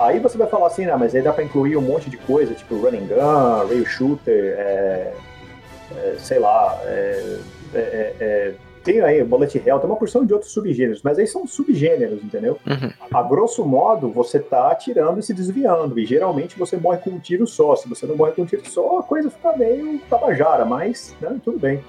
Aí 0.00 0.18
você 0.18 0.38
vai 0.38 0.48
falar 0.48 0.68
assim, 0.68 0.86
ah, 0.86 0.96
mas 0.96 1.14
aí 1.14 1.20
dá 1.20 1.32
pra 1.32 1.44
incluir 1.44 1.76
um 1.76 1.82
monte 1.82 2.08
de 2.08 2.16
coisa, 2.16 2.54
tipo 2.54 2.76
running 2.76 3.06
gun, 3.06 3.68
rail 3.68 3.84
shooter, 3.84 4.54
é, 4.58 5.12
é, 5.96 6.14
sei 6.18 6.38
lá, 6.38 6.78
é, 6.84 7.38
é, 7.74 7.78
é, 7.78 8.14
é, 8.20 8.54
tem 8.82 9.02
aí 9.02 9.22
bullet 9.22 9.58
hell, 9.58 9.78
tem 9.78 9.90
uma 9.90 9.96
porção 9.96 10.24
de 10.24 10.32
outros 10.32 10.52
subgêneros, 10.52 11.02
mas 11.02 11.18
aí 11.18 11.26
são 11.26 11.46
subgêneros, 11.46 12.24
entendeu? 12.24 12.58
Uhum. 12.66 12.90
A 13.12 13.22
grosso 13.22 13.64
modo, 13.64 14.10
você 14.10 14.38
tá 14.38 14.70
atirando 14.70 15.20
e 15.20 15.22
se 15.22 15.34
desviando, 15.34 15.98
e 15.98 16.06
geralmente 16.06 16.58
você 16.58 16.78
morre 16.78 16.98
com 16.98 17.10
um 17.10 17.18
tiro 17.18 17.46
só. 17.46 17.76
Se 17.76 17.86
você 17.88 18.06
não 18.06 18.16
morre 18.16 18.32
com 18.32 18.42
um 18.42 18.46
tiro 18.46 18.66
só, 18.66 19.00
a 19.00 19.02
coisa 19.02 19.30
fica 19.30 19.54
meio 19.56 20.00
tabajara, 20.08 20.64
mas 20.64 21.14
né, 21.20 21.38
tudo 21.44 21.58
bem. 21.58 21.84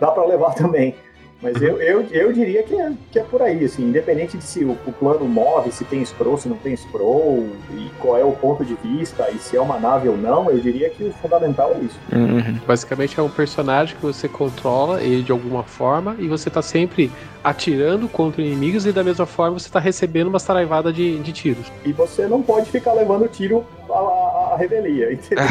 Dá 0.00 0.10
pra 0.10 0.24
levar 0.24 0.54
também. 0.56 0.94
Mas 1.42 1.60
eu, 1.62 1.80
eu, 1.80 2.06
eu 2.10 2.32
diria 2.32 2.62
que 2.62 2.74
é, 2.74 2.92
que 3.10 3.18
é 3.18 3.22
por 3.22 3.40
aí, 3.40 3.64
assim, 3.64 3.84
independente 3.84 4.36
de 4.36 4.44
se 4.44 4.62
o, 4.64 4.72
o 4.72 4.92
plano 4.92 5.24
move, 5.24 5.72
se 5.72 5.84
tem 5.84 6.04
scroll, 6.04 6.36
se 6.36 6.48
não 6.48 6.56
tem 6.56 6.76
scroll, 6.76 7.48
e 7.72 7.88
qual 7.98 8.18
é 8.18 8.24
o 8.24 8.32
ponto 8.32 8.64
de 8.64 8.74
vista, 8.74 9.30
e 9.30 9.38
se 9.38 9.56
é 9.56 9.60
uma 9.60 9.78
nave 9.78 10.08
ou 10.08 10.16
não, 10.16 10.50
eu 10.50 10.58
diria 10.58 10.90
que 10.90 11.04
o 11.04 11.12
fundamental 11.14 11.72
é 11.74 11.78
isso. 11.78 11.98
Uhum. 12.12 12.58
Basicamente 12.66 13.18
é 13.18 13.22
um 13.22 13.30
personagem 13.30 13.96
que 13.96 14.02
você 14.02 14.28
controla 14.28 15.02
ele 15.02 15.22
de 15.22 15.32
alguma 15.32 15.62
forma 15.62 16.14
e 16.18 16.28
você 16.28 16.50
tá 16.50 16.60
sempre 16.60 17.10
atirando 17.42 18.06
contra 18.06 18.42
inimigos 18.42 18.84
e 18.84 18.92
da 18.92 19.02
mesma 19.02 19.24
forma 19.24 19.58
você 19.58 19.70
tá 19.70 19.80
recebendo 19.80 20.28
uma 20.28 20.38
saraivada 20.38 20.92
de, 20.92 21.18
de 21.20 21.32
tiros. 21.32 21.72
E 21.84 21.92
você 21.92 22.26
não 22.26 22.42
pode 22.42 22.70
ficar 22.70 22.92
levando 22.92 23.26
tiro 23.28 23.64
à, 23.88 24.52
à, 24.52 24.56
revelia, 24.58 25.12
entendeu? 25.12 25.44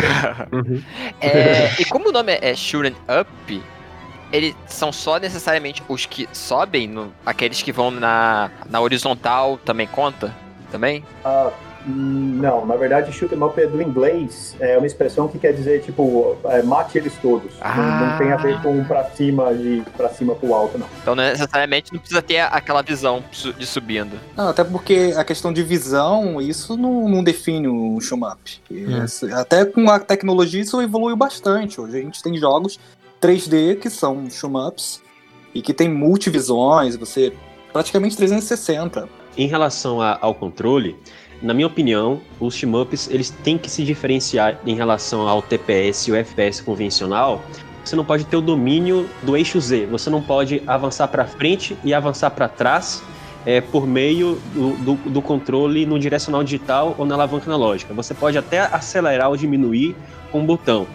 É, 1.19 1.82
e 1.82 1.86
como 1.86 2.10
o 2.10 2.12
nome 2.12 2.38
é 2.41 2.56
Shooting 2.56 2.95
Up, 3.19 3.62
eles 4.31 4.55
são 4.67 4.91
só 4.91 5.17
necessariamente 5.17 5.83
os 5.87 6.05
que 6.05 6.27
sobem, 6.33 6.87
no- 6.87 7.11
aqueles 7.25 7.61
que 7.61 7.71
vão 7.71 7.91
na, 7.91 8.49
na 8.69 8.79
horizontal 8.81 9.57
também 9.63 9.87
conta? 9.87 10.33
Também? 10.71 11.03
Ah, 11.25 11.49
hum, 11.87 12.37
não, 12.39 12.63
na 12.63 12.75
verdade, 12.75 13.11
shoot 13.11 13.33
'em 13.33 13.41
up 13.43 13.59
é 13.59 13.65
do 13.65 13.81
inglês, 13.81 14.55
é 14.59 14.77
uma 14.77 14.85
expressão 14.85 15.27
que 15.27 15.39
quer 15.39 15.51
dizer, 15.51 15.81
tipo, 15.81 16.37
é, 16.45 16.61
mate 16.61 16.99
eles 16.99 17.13
todos. 17.19 17.51
Não, 17.59 17.75
não 17.75 18.05
Ah. 18.13 18.17
tem 18.19 18.31
a 18.31 18.35
ver 18.37 18.61
com 18.61 18.83
pra 18.83 19.03
cima, 19.05 19.51
de 19.55 19.81
pra 19.97 20.09
cima 20.09 20.35
pro 20.35 20.53
alto, 20.53 20.77
não. 20.77 20.85
Então 21.01 21.15
não 21.15 21.23
necessariamente 21.23 21.91
não 21.91 21.99
precisa 21.99 22.21
ter 22.21 22.37
aquela 22.41 22.83
visão 22.83 23.23
de 23.57 23.65
subindo. 23.65 24.19
Não, 24.37 24.49
até 24.49 24.63
porque 24.63 25.11
a 25.17 25.23
questão 25.23 25.51
de 25.51 25.63
visão, 25.63 26.39
isso 26.39 26.77
não, 26.77 27.09
não 27.09 27.23
define 27.23 27.67
um 27.67 27.99
shmup. 27.99 28.61
Isso- 28.69 29.33
Até 29.33 29.65
com 29.65 29.89
a 29.89 29.99
tecnologia 29.99 30.61
isso 30.61 30.79
evoluiu 30.79 31.15
bastante. 31.15 31.81
Hoje 31.81 31.97
a 31.97 32.01
gente 32.01 32.21
tem 32.21 32.37
jogos 32.37 32.79
3D 33.21 33.75
que 33.79 33.89
são 33.89 34.29
shmups 34.29 35.01
e 35.53 35.62
que 35.62 35.73
tem 35.73 35.89
multivisões, 35.89 36.95
você 36.95 37.34
praticamente 37.73 38.15
360. 38.17 39.10
Em 39.38 39.47
relação 39.47 40.01
a- 40.01 40.17
ao 40.21 40.34
controle, 40.34 40.97
na 41.41 41.53
minha 41.53 41.67
opinião, 41.67 42.19
os 42.39 42.55
shmups 42.55 43.10
eles 43.10 43.29
têm 43.29 43.58
que 43.58 43.69
se 43.69 43.84
diferenciar 43.84 44.60
em 44.65 44.75
relação 44.75 45.27
ao 45.27 45.41
TPS 45.41 46.08
e 46.08 46.12
o 46.12 46.15
FPS 46.15 46.62
convencional. 46.62 47.41
Você 47.84 47.95
não 47.95 48.03
pode 48.03 48.25
ter 48.25 48.36
o 48.36 48.41
domínio 48.41 49.10
do 49.23 49.38
eixo 49.38 49.60
Z. 49.60 49.86
Você 49.88 50.10
não 50.10 50.21
pode 50.21 50.62
avançar 50.67 51.08
para 51.08 51.25
frente 51.25 51.77
e 51.84 51.93
avançar 51.93 52.29
para 52.32 52.47
trás 52.47 53.01
é, 53.45 53.62
por 53.62 53.88
meio 53.88 54.38
do, 54.53 54.73
do, 54.75 55.10
do, 55.10 55.21
controle 55.21 55.86
no 55.86 55.97
direcional 55.97 56.43
digital 56.43 56.93
ou 56.97 57.05
na 57.05 57.15
alavanca 57.15 57.49
analógica. 57.49 57.93
Você 57.93 58.13
pode 58.13 58.38
até 58.38 58.60
acelerar 58.60 59.29
ou 59.29 59.38
diminuir 59.38 59.95
com 60.32 60.41
o 60.41 60.43
botão, 60.43 60.86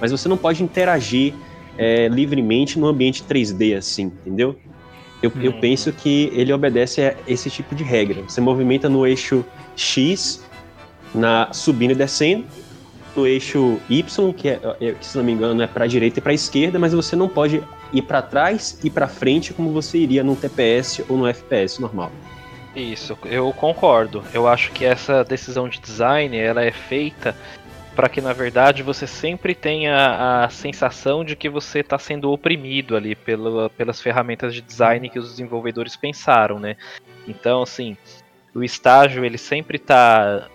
mas 0.00 0.10
você 0.10 0.28
não 0.28 0.36
pode 0.36 0.62
interagir 0.62 1.32
é, 1.78 2.08
livremente 2.08 2.78
no 2.78 2.86
ambiente 2.86 3.24
3D 3.24 3.76
assim, 3.76 4.04
entendeu? 4.04 4.56
Eu, 5.22 5.30
hum. 5.30 5.40
eu 5.40 5.52
penso 5.54 5.92
que 5.92 6.30
ele 6.34 6.52
obedece 6.52 7.02
a 7.02 7.14
esse 7.26 7.48
tipo 7.48 7.74
de 7.74 7.84
regra. 7.84 8.22
Você 8.22 8.40
movimenta 8.40 8.88
no 8.88 9.06
eixo 9.06 9.44
X, 9.76 10.44
na 11.14 11.52
subindo 11.52 11.92
e 11.92 11.94
descendo, 11.94 12.44
no 13.14 13.26
eixo 13.26 13.78
Y, 13.88 14.32
que, 14.32 14.48
é, 14.48 14.60
é 14.80 14.92
que 14.92 15.06
se 15.06 15.16
não 15.16 15.24
me 15.24 15.32
engano 15.32 15.62
é 15.62 15.66
para 15.66 15.84
a 15.84 15.86
direita 15.86 16.18
e 16.18 16.22
para 16.22 16.32
a 16.32 16.34
esquerda, 16.34 16.78
mas 16.78 16.92
você 16.92 17.14
não 17.14 17.28
pode 17.28 17.62
ir 17.92 18.02
para 18.02 18.22
trás 18.22 18.78
e 18.82 18.90
para 18.90 19.06
frente 19.06 19.52
como 19.52 19.70
você 19.70 19.98
iria 19.98 20.24
num 20.24 20.34
TPS 20.34 21.04
ou 21.08 21.16
no 21.16 21.26
FPS 21.26 21.80
normal. 21.80 22.10
Isso, 22.74 23.16
eu 23.26 23.52
concordo. 23.52 24.24
Eu 24.32 24.48
acho 24.48 24.72
que 24.72 24.84
essa 24.84 25.22
decisão 25.22 25.68
de 25.68 25.78
design 25.78 26.36
ela 26.36 26.64
é 26.64 26.72
feita 26.72 27.36
para 27.94 28.08
que 28.08 28.20
na 28.20 28.32
verdade 28.32 28.82
você 28.82 29.06
sempre 29.06 29.54
tenha 29.54 30.44
a 30.44 30.48
sensação 30.48 31.24
de 31.24 31.36
que 31.36 31.48
você 31.48 31.80
está 31.80 31.98
sendo 31.98 32.30
oprimido 32.30 32.96
ali 32.96 33.14
pela, 33.14 33.68
pelas 33.70 34.00
ferramentas 34.00 34.54
de 34.54 34.62
design 34.62 35.08
que 35.08 35.18
os 35.18 35.30
desenvolvedores 35.30 35.96
pensaram, 35.96 36.58
né? 36.58 36.76
Então, 37.28 37.62
assim, 37.62 37.96
o 38.54 38.62
estágio 38.62 39.24
ele 39.24 39.38
sempre 39.38 39.76
está 39.76 40.48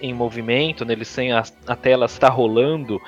em 0.00 0.12
movimento, 0.12 0.84
né? 0.84 0.92
ele 0.92 1.04
sem 1.04 1.32
a, 1.32 1.42
a 1.66 1.76
tela 1.76 2.06
está 2.06 2.28
rolando 2.28 3.00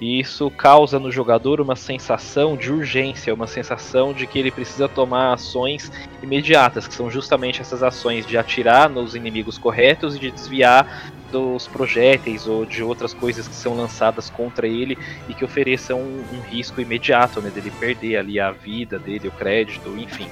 e 0.00 0.18
isso 0.18 0.50
causa 0.50 0.98
no 0.98 1.12
jogador 1.12 1.60
uma 1.60 1.76
sensação 1.76 2.56
de 2.56 2.72
urgência, 2.72 3.32
uma 3.32 3.46
sensação 3.46 4.12
de 4.12 4.26
que 4.26 4.36
ele 4.36 4.50
precisa 4.50 4.88
tomar 4.88 5.34
ações 5.34 5.92
imediatas, 6.20 6.88
que 6.88 6.94
são 6.94 7.08
justamente 7.08 7.60
essas 7.60 7.84
ações 7.84 8.26
de 8.26 8.36
atirar 8.36 8.90
nos 8.90 9.14
inimigos 9.14 9.58
corretos 9.58 10.16
e 10.16 10.18
de 10.18 10.32
desviar 10.32 11.12
dos 11.32 11.66
projéteis 11.66 12.46
ou 12.46 12.66
de 12.66 12.82
outras 12.82 13.14
coisas 13.14 13.48
que 13.48 13.54
são 13.54 13.74
lançadas 13.74 14.28
contra 14.28 14.68
ele 14.68 14.96
e 15.28 15.34
que 15.34 15.44
ofereçam 15.44 15.98
um, 15.98 16.24
um 16.32 16.40
risco 16.42 16.80
imediato, 16.80 17.40
né, 17.40 17.50
dele 17.50 17.72
perder 17.80 18.18
ali 18.18 18.38
a 18.38 18.50
vida 18.50 18.98
dele, 18.98 19.28
o 19.28 19.32
crédito, 19.32 19.96
enfim 19.98 20.28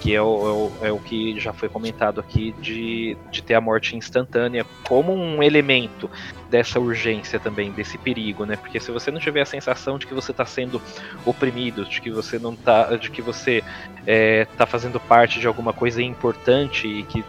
que 0.00 0.14
é 0.14 0.22
o, 0.22 0.48
é 0.48 0.50
o, 0.50 0.86
é 0.86 0.92
o, 0.92 0.98
que 0.98 1.38
já 1.38 1.52
foi 1.52 1.68
comentado 1.68 2.20
aqui 2.20 2.54
de, 2.58 3.16
de 3.30 3.42
ter 3.42 3.52
a 3.52 3.60
morte 3.60 3.94
instantânea 3.94 4.64
como 4.88 5.12
um 5.12 5.42
elemento 5.42 6.10
dessa 6.48 6.80
urgência 6.80 7.38
também, 7.38 7.70
desse 7.70 7.98
perigo, 7.98 8.46
né? 8.46 8.56
Porque 8.56 8.80
se 8.80 8.90
você 8.90 9.10
não 9.10 9.20
tiver 9.20 9.42
a 9.42 9.46
sensação 9.46 9.98
de 9.98 10.06
que 10.06 10.14
você 10.14 10.30
está 10.30 10.46
sendo 10.46 10.80
oprimido, 11.26 11.84
de 11.84 12.00
que 12.00 12.10
você 12.10 12.38
não 12.38 12.56
tá, 12.56 12.96
de 12.96 13.10
que 13.10 13.20
você 13.20 13.62
é, 14.06 14.46
tá 14.56 14.64
fazendo 14.64 14.98
parte 14.98 15.38
de 15.38 15.46
alguma 15.46 15.74
coisa 15.74 16.02
importante 16.02 16.88
e 16.88 17.02
que 17.02 17.22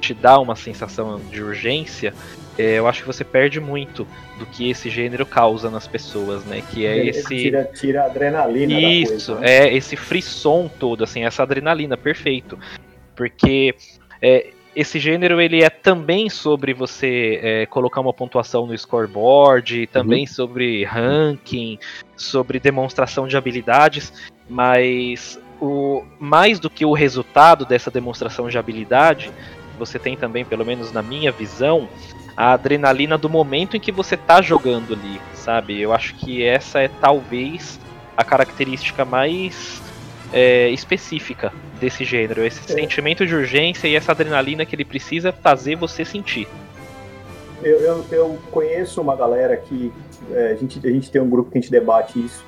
te 0.00 0.14
dá 0.14 0.38
uma 0.38 0.56
sensação 0.56 1.20
de 1.30 1.42
urgência, 1.42 2.14
é, 2.58 2.78
eu 2.78 2.86
acho 2.86 3.00
que 3.00 3.06
você 3.06 3.24
perde 3.24 3.60
muito 3.60 4.06
do 4.38 4.46
que 4.46 4.70
esse 4.70 4.90
gênero 4.90 5.24
causa 5.24 5.70
nas 5.70 5.86
pessoas, 5.86 6.44
né? 6.44 6.62
Que 6.70 6.86
é, 6.86 7.06
esse. 7.06 7.36
Tira, 7.36 7.64
tira 7.64 8.02
a 8.02 8.06
adrenalina 8.06 8.78
Isso, 8.78 9.34
coisa, 9.34 9.40
né? 9.40 9.50
é 9.50 9.74
esse 9.74 9.96
frisson 9.96 10.70
todo, 10.78 11.04
assim, 11.04 11.24
essa 11.24 11.42
adrenalina, 11.42 11.96
perfeito. 11.96 12.58
Porque 13.14 13.74
é, 14.20 14.50
esse 14.74 14.98
gênero 14.98 15.40
ele 15.40 15.62
é 15.62 15.70
também 15.70 16.28
sobre 16.28 16.72
você 16.72 17.40
é, 17.42 17.66
colocar 17.66 18.00
uma 18.00 18.12
pontuação 18.12 18.66
no 18.66 18.76
scoreboard, 18.76 19.86
também 19.86 20.20
uhum. 20.22 20.26
sobre 20.26 20.84
ranking, 20.84 21.78
sobre 22.16 22.58
demonstração 22.58 23.26
de 23.26 23.36
habilidades, 23.36 24.12
mas 24.48 25.38
o 25.60 26.04
mais 26.18 26.58
do 26.58 26.68
que 26.68 26.84
o 26.84 26.92
resultado 26.92 27.64
dessa 27.64 27.90
demonstração 27.90 28.48
de 28.48 28.58
habilidade, 28.58 29.30
você 29.84 29.98
tem 29.98 30.16
também, 30.16 30.44
pelo 30.44 30.64
menos 30.64 30.92
na 30.92 31.02
minha 31.02 31.32
visão, 31.32 31.88
a 32.36 32.52
adrenalina 32.52 33.18
do 33.18 33.28
momento 33.28 33.76
em 33.76 33.80
que 33.80 33.90
você 33.90 34.16
tá 34.16 34.40
jogando 34.40 34.94
ali, 34.94 35.20
sabe? 35.34 35.80
Eu 35.80 35.92
acho 35.92 36.14
que 36.14 36.44
essa 36.44 36.80
é 36.80 36.88
talvez 36.88 37.80
a 38.16 38.22
característica 38.22 39.04
mais 39.04 39.80
é, 40.32 40.70
específica 40.70 41.52
desse 41.80 42.04
gênero, 42.04 42.44
esse 42.44 42.60
é. 42.72 42.74
sentimento 42.74 43.26
de 43.26 43.34
urgência 43.34 43.88
e 43.88 43.96
essa 43.96 44.12
adrenalina 44.12 44.64
que 44.64 44.74
ele 44.74 44.84
precisa 44.84 45.32
fazer 45.32 45.74
você 45.74 46.04
sentir. 46.04 46.46
Eu, 47.62 47.78
eu, 47.80 48.04
eu 48.10 48.38
conheço 48.50 49.00
uma 49.00 49.16
galera 49.16 49.56
que 49.56 49.92
é, 50.32 50.52
a, 50.52 50.54
gente, 50.54 50.80
a 50.86 50.90
gente 50.90 51.10
tem 51.10 51.20
um 51.20 51.28
grupo 51.28 51.50
que 51.50 51.58
a 51.58 51.60
gente 51.60 51.70
debate 51.70 52.18
isso, 52.24 52.44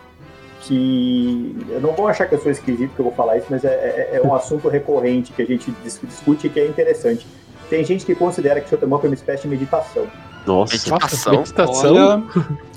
que 0.67 1.57
eu 1.69 1.81
não 1.81 1.93
vou 1.93 2.09
achar 2.09 2.27
que 2.27 2.35
eu 2.35 2.41
sou 2.41 2.51
esquisito 2.51 2.95
que 2.95 3.01
eu 3.01 3.05
vou 3.05 3.15
falar 3.15 3.39
isso, 3.39 3.47
mas 3.51 3.65
é, 3.65 3.69
é, 4.13 4.17
é 4.17 4.27
um 4.27 4.35
assunto 4.35 4.69
recorrente 4.69 5.33
que 5.33 5.43
a 5.43 5.47
gente 5.47 5.71
discute 5.83 6.47
e 6.47 6.51
que 6.51 6.61
é 6.61 6.67
interessante 6.67 7.27
tem 7.69 7.85
gente 7.85 8.05
que 8.05 8.15
considera 8.15 8.61
que 8.61 8.75
up 8.75 8.85
é 8.85 8.87
uma 8.87 9.15
espécie 9.15 9.43
de 9.43 9.49
meditação. 9.49 10.07
Nossa, 10.47 10.75
meditação. 10.75 11.39
meditação. 11.39 11.95
Olha, 11.95 12.25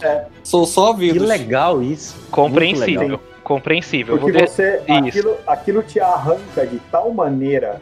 é, 0.02 0.26
sou 0.44 0.66
só 0.66 0.88
ouvido. 0.88 1.20
Que 1.20 1.26
legal 1.26 1.82
isso. 1.84 2.16
Compreensível. 2.32 3.20
Compreensível. 3.44 4.18
Porque 4.18 4.46
você, 4.46 4.82
aquilo, 4.88 5.38
aquilo 5.46 5.84
te 5.84 6.00
arranca 6.00 6.66
de 6.66 6.80
tal 6.92 7.12
maneira 7.12 7.82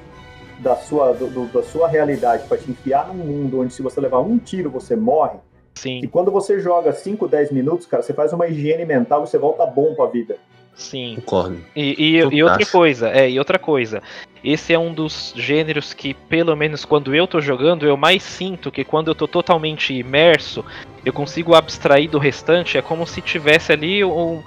da 0.60 0.76
sua, 0.76 1.14
do, 1.14 1.28
do, 1.28 1.46
da 1.48 1.64
sua 1.64 1.88
realidade 1.88 2.48
para 2.48 2.58
te 2.58 2.70
enfiar 2.72 3.08
num 3.08 3.14
mundo 3.14 3.62
onde 3.62 3.74
se 3.74 3.82
você 3.82 4.00
levar 4.00 4.20
um 4.20 4.38
tiro 4.38 4.70
você 4.70 4.96
morre. 4.96 5.38
Sim. 5.76 6.00
E 6.02 6.08
quando 6.08 6.32
você 6.32 6.60
joga 6.60 6.94
5, 6.94 7.28
10 7.28 7.52
minutos, 7.52 7.86
cara, 7.86 8.02
você 8.02 8.14
faz 8.14 8.32
uma 8.34 8.48
higiene 8.48 8.86
mental 8.86 9.24
e 9.24 9.28
você 9.28 9.38
volta 9.38 9.66
bom 9.66 9.94
pra 9.94 10.06
vida. 10.08 10.38
Sim. 10.74 11.16
Concordo. 11.16 11.58
E, 11.76 11.96
e, 11.98 12.18
e, 12.18 12.44
outra 12.44 12.66
coisa, 12.66 13.10
é, 13.10 13.30
e 13.30 13.38
outra 13.40 13.60
coisa. 13.60 14.02
Esse 14.44 14.74
é 14.74 14.80
um 14.80 14.94
dos 14.94 15.34
gêneros 15.36 15.94
que, 15.94 16.14
pelo 16.14 16.56
menos 16.56 16.86
quando 16.86 17.16
eu 17.16 17.26
tô 17.28 17.40
jogando, 17.40 17.86
eu 17.86 17.98
mais 17.98 18.24
sinto 18.24 18.72
que 18.72 18.84
quando 18.84 19.10
eu 19.10 19.16
tô 19.16 19.28
totalmente 19.28 19.94
imerso, 19.94 20.64
eu 21.06 21.14
consigo 21.14 21.56
abstrair 21.56 22.10
do 22.10 22.20
restante. 22.20 22.78
É 22.78 22.82
como 22.82 23.06
se 23.08 23.22
tivesse 23.22 23.72
ali 23.72 24.04
um. 24.04 24.44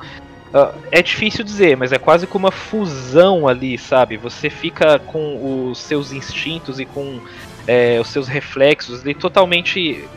Uh, 0.49 0.73
é 0.91 1.03
difícil 1.03 1.45
dizer, 1.45 1.77
mas 1.77 1.93
é 1.93 1.99
quase 1.99 2.27
como 2.27 2.47
uma 2.47 2.53
fusão 2.53 3.47
ali, 3.47 3.77
sabe? 3.77 4.17
Você 4.17 4.49
fica 4.49 4.99
com 4.99 5.71
os 5.71 5.79
seus 5.79 6.11
instintos 6.11 6.81
e 6.81 6.87
com 6.87 7.21
é, 7.67 7.99
os 8.01 8.09
seus 8.09 8.29
reflexos 8.29 9.03
ali 9.03 9.15
totalmente 9.15 10.09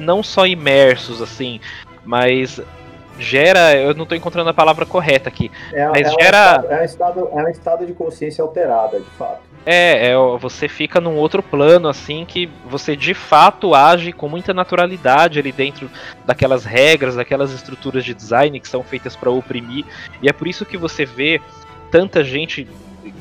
não 0.00 0.22
só 0.22 0.46
imersos 0.46 1.22
assim, 1.22 1.60
mas 2.04 2.60
gera. 3.18 3.76
Eu 3.76 3.94
não 3.94 4.04
estou 4.04 4.16
encontrando 4.16 4.50
a 4.50 4.54
palavra 4.54 4.86
correta 4.86 5.28
aqui. 5.28 5.50
É, 5.72 5.86
mas 5.88 6.08
é 6.08 6.10
gera. 6.10 6.38
Um 6.48 6.60
estado, 6.60 6.72
é, 6.72 6.80
um 6.80 6.84
estado, 6.84 7.28
é 7.32 7.42
um 7.44 7.48
estado 7.48 7.86
de 7.86 7.92
consciência 7.92 8.42
alterada, 8.42 8.98
de 8.98 9.10
fato. 9.10 9.50
É, 9.66 10.08
é, 10.08 10.16
você 10.38 10.68
fica 10.68 11.00
num 11.00 11.16
outro 11.16 11.42
plano, 11.42 11.88
assim, 11.88 12.24
que 12.24 12.48
você 12.66 12.96
de 12.96 13.12
fato 13.12 13.74
age 13.74 14.10
com 14.12 14.26
muita 14.26 14.54
naturalidade 14.54 15.38
ali 15.38 15.52
dentro 15.52 15.90
daquelas 16.24 16.64
regras, 16.64 17.16
daquelas 17.16 17.52
estruturas 17.52 18.04
de 18.04 18.14
design 18.14 18.58
que 18.58 18.68
são 18.68 18.82
feitas 18.82 19.14
para 19.14 19.30
oprimir. 19.30 19.84
E 20.22 20.28
é 20.28 20.32
por 20.32 20.48
isso 20.48 20.64
que 20.64 20.78
você 20.78 21.04
vê 21.04 21.42
tanta 21.90 22.24
gente, 22.24 22.66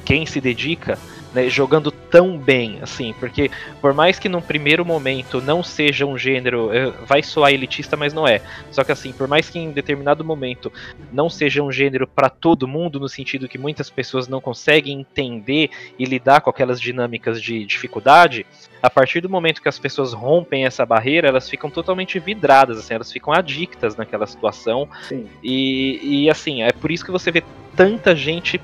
quem 0.06 0.26
se 0.26 0.40
dedica, 0.40 0.98
né, 1.34 1.50
jogando 1.50 1.92
tão 1.92 2.38
bem, 2.38 2.80
assim, 2.82 3.14
porque 3.20 3.52
por 3.82 3.94
mais 3.94 4.18
que 4.18 4.28
num 4.28 4.42
primeiro 4.42 4.84
momento 4.86 5.42
não 5.42 5.64
seja 5.64 6.06
um 6.06 6.18
gênero, 6.18 6.72
é, 6.74 6.90
vai 7.06 7.22
soar 7.22 7.52
elitista, 7.52 7.96
mas 7.96 8.14
não 8.14 8.28
é. 8.28 8.42
Só 8.72 8.84
que 8.84 8.92
assim, 8.92 9.12
por 9.12 9.28
mais 9.28 9.50
que 9.50 9.60
em 9.60 9.72
determinado 9.72 10.24
momento 10.24 10.72
não 11.12 11.30
seja 11.30 11.62
um 11.62 11.72
gênero 11.72 12.08
para 12.08 12.30
todo 12.30 12.68
mundo, 12.68 13.00
no 13.00 13.08
sentido 13.08 13.48
que 13.48 13.58
muitas 13.58 13.90
pessoas 13.90 14.28
não 14.28 14.42
conseguem 14.42 15.00
entender 15.00 15.70
e 15.98 16.06
lidar 16.06 16.42
com 16.42 16.50
aquelas 16.50 16.82
dinâmicas 16.82 17.42
de 17.42 17.66
dificuldade, 17.66 18.46
a 18.82 18.90
partir 18.90 19.22
do 19.22 19.30
momento 19.30 19.62
que 19.62 19.70
as 19.70 19.78
pessoas 19.78 20.14
rompem 20.14 20.66
essa 20.66 20.86
barreira, 20.86 21.28
elas 21.28 21.50
ficam 21.50 21.70
totalmente 21.70 22.18
vidradas, 22.18 22.80
assim, 22.80 22.94
elas 22.94 23.12
ficam 23.12 23.34
adictas 23.34 23.96
naquela 23.96 24.26
situação. 24.26 24.88
Sim. 25.08 25.28
E, 25.44 26.24
e 26.24 26.30
assim, 26.30 26.64
é 26.64 26.72
por 26.72 26.90
isso 26.92 27.06
que 27.06 27.12
você 27.12 27.30
vê 27.30 27.44
tanta 27.76 28.16
gente 28.16 28.60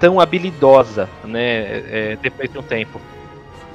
tão 0.00 0.18
habilidosa, 0.18 1.08
né, 1.24 1.78
é, 1.90 2.18
depois 2.20 2.50
de 2.50 2.58
um 2.58 2.62
tempo. 2.62 3.00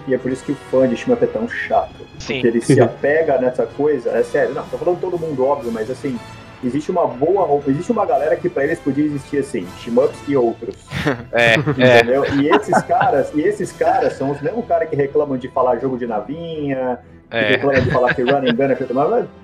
E 0.07 0.13
é 0.13 0.17
por 0.17 0.31
isso 0.31 0.43
que 0.43 0.51
o 0.51 0.55
fã 0.55 0.87
de 0.87 0.97
Shmup 0.97 1.23
é 1.23 1.27
tão 1.27 1.47
chato. 1.47 2.05
Sim. 2.19 2.35
Porque 2.35 2.47
ele 2.47 2.61
se 2.61 2.79
apega 2.81 3.37
nessa 3.37 3.65
coisa, 3.65 4.09
é 4.09 4.23
sério, 4.23 4.53
não, 4.53 4.63
tô 4.63 4.77
falando 4.77 4.99
todo 4.99 5.17
mundo 5.17 5.45
óbvio, 5.45 5.71
mas 5.71 5.89
assim, 5.89 6.19
existe 6.63 6.91
uma 6.91 7.07
boa 7.07 7.61
existe 7.67 7.91
uma 7.91 8.05
galera 8.05 8.35
que 8.35 8.49
para 8.49 8.63
eles 8.63 8.79
podia 8.79 9.05
existir 9.05 9.37
assim, 9.39 9.67
Shmups 9.79 10.19
e 10.27 10.35
outros. 10.35 10.75
É, 11.31 11.55
entendeu? 11.55 12.23
É. 12.23 12.35
E 12.35 12.49
esses 12.49 12.81
caras, 12.83 13.31
e 13.33 13.41
esses 13.41 13.71
caras 13.71 14.13
são 14.13 14.31
os 14.31 14.41
mesmos 14.41 14.65
caras 14.65 14.89
que 14.89 14.95
reclamam 14.95 15.37
de 15.37 15.47
falar 15.49 15.77
jogo 15.77 15.97
de 15.97 16.07
navinha, 16.07 16.99
que 17.29 17.37
É. 17.37 17.47
reclamam 17.51 17.81
de 17.81 17.91
falar 17.91 18.13
que 18.13 18.23
running 18.23 18.55
gun 18.55 18.63
é 18.63 18.75
feito. 18.75 18.93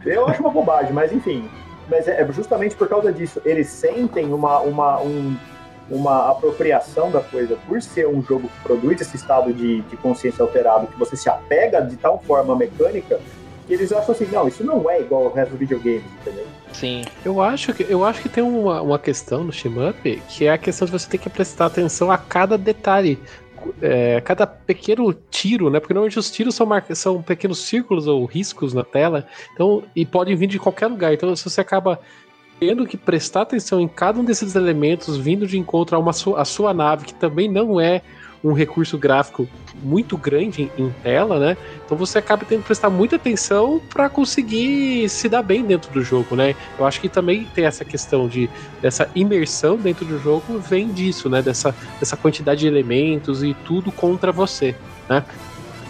Eu 0.06 0.28
acho 0.28 0.42
uma 0.42 0.52
bobagem, 0.52 0.94
mas 0.94 1.12
enfim. 1.12 1.48
Mas 1.90 2.08
é 2.08 2.22
é 2.22 2.32
justamente 2.32 2.76
por 2.76 2.88
causa 2.88 3.12
disso. 3.12 3.42
Eles 3.46 3.68
sentem 3.68 4.34
uma, 4.34 4.60
uma, 4.60 5.02
um, 5.02 5.36
uma 5.92 6.32
apropriação 6.32 7.12
da 7.12 7.20
coisa 7.20 7.58
por 7.68 7.82
ser 7.82 8.08
um 8.08 8.24
jogo 8.24 8.48
que 8.48 8.64
produz 8.64 9.02
esse 9.02 9.18
estado 9.18 9.54
de, 9.54 9.82
de 9.82 9.98
consciência 9.98 10.42
alterado, 10.42 10.88
que 10.88 10.98
você 10.98 11.18
se 11.18 11.30
apega 11.30 11.82
de 11.82 11.98
tal 11.98 12.20
forma 12.26 12.56
mecânica, 12.56 13.20
que 13.68 13.74
eles 13.74 13.92
acham 13.92 14.16
assim, 14.16 14.26
não, 14.32 14.48
isso 14.48 14.64
não 14.64 14.90
é 14.90 15.02
igual 15.02 15.26
ao 15.26 15.34
resto 15.34 15.52
do 15.52 15.58
videogame, 15.58 16.04
entendeu? 16.22 16.48
Sim. 16.72 17.04
Eu 17.26 17.42
acho 17.42 17.74
que, 17.74 17.86
eu 17.90 18.06
acho 18.06 18.22
que 18.22 18.30
tem 18.30 18.44
uma, 18.44 18.82
uma 18.82 18.98
questão 18.98 19.44
no 19.44 19.52
Shmup 19.52 20.22
que 20.30 20.46
é 20.46 20.52
a 20.52 20.58
questão 20.58 20.86
de 20.86 20.92
você 20.92 21.10
ter 21.10 21.18
que 21.18 21.30
prestar 21.30 21.66
atenção 21.66 22.10
a 22.10 22.18
cada 22.18 22.58
detalhe. 22.58 23.20
É, 23.80 24.20
cada 24.22 24.48
pequeno 24.48 25.14
tiro, 25.30 25.70
né? 25.70 25.80
Porque 25.80 25.94
normalmente 25.94 26.18
os 26.18 26.32
tiros 26.32 26.56
são, 26.56 26.66
marca, 26.66 26.96
são 26.96 27.22
pequenos 27.22 27.60
círculos 27.60 28.08
ou 28.08 28.26
riscos 28.26 28.74
na 28.74 28.84
tela, 28.84 29.28
então 29.54 29.84
e 29.96 30.04
podem 30.04 30.36
vir 30.36 30.48
de 30.48 30.58
qualquer 30.58 30.88
lugar. 30.88 31.14
Então, 31.14 31.36
se 31.36 31.48
você 31.48 31.62
acaba 31.62 32.00
tendo 32.62 32.86
que 32.86 32.96
prestar 32.96 33.42
atenção 33.42 33.82
em 33.82 33.88
cada 33.88 34.20
um 34.20 34.24
desses 34.24 34.54
elementos, 34.54 35.18
vindo 35.18 35.48
de 35.48 35.58
encontro 35.58 35.96
a, 35.96 36.00
uma 36.00 36.14
su 36.14 36.36
a 36.36 36.46
sua 36.46 36.72
nave, 36.72 37.06
que 37.06 37.14
também 37.16 37.50
não 37.50 37.82
é 37.82 38.04
um 38.44 38.54
recurso 38.54 39.00
gráfico 39.00 39.48
muito 39.82 40.16
grande 40.16 40.70
em, 40.78 40.84
em 40.84 40.92
tela, 41.02 41.40
né? 41.40 41.58
Então 41.84 41.98
você 41.98 42.20
acaba 42.20 42.46
tendo 42.46 42.60
que 42.60 42.68
prestar 42.68 42.92
muita 42.92 43.16
atenção 43.16 43.82
para 43.90 44.08
conseguir 44.10 45.10
se 45.10 45.28
dar 45.28 45.42
bem 45.42 45.64
dentro 45.64 45.92
do 45.92 46.04
jogo, 46.04 46.36
né? 46.36 46.56
Eu 46.78 46.86
acho 46.86 47.02
que 47.02 47.10
também 47.10 47.48
tem 47.56 47.66
essa 47.66 47.84
questão 47.84 48.28
de 48.28 48.48
dessa 48.80 49.10
imersão 49.16 49.76
dentro 49.76 50.06
do 50.06 50.20
jogo 50.20 50.60
vem 50.60 50.90
disso, 50.90 51.30
né? 51.30 51.42
Dessa, 51.42 51.74
dessa 52.00 52.16
quantidade 52.16 52.60
de 52.60 52.68
elementos 52.68 53.44
e 53.44 53.56
tudo 53.66 53.92
contra 53.92 54.32
você, 54.32 54.76
né? 55.10 55.26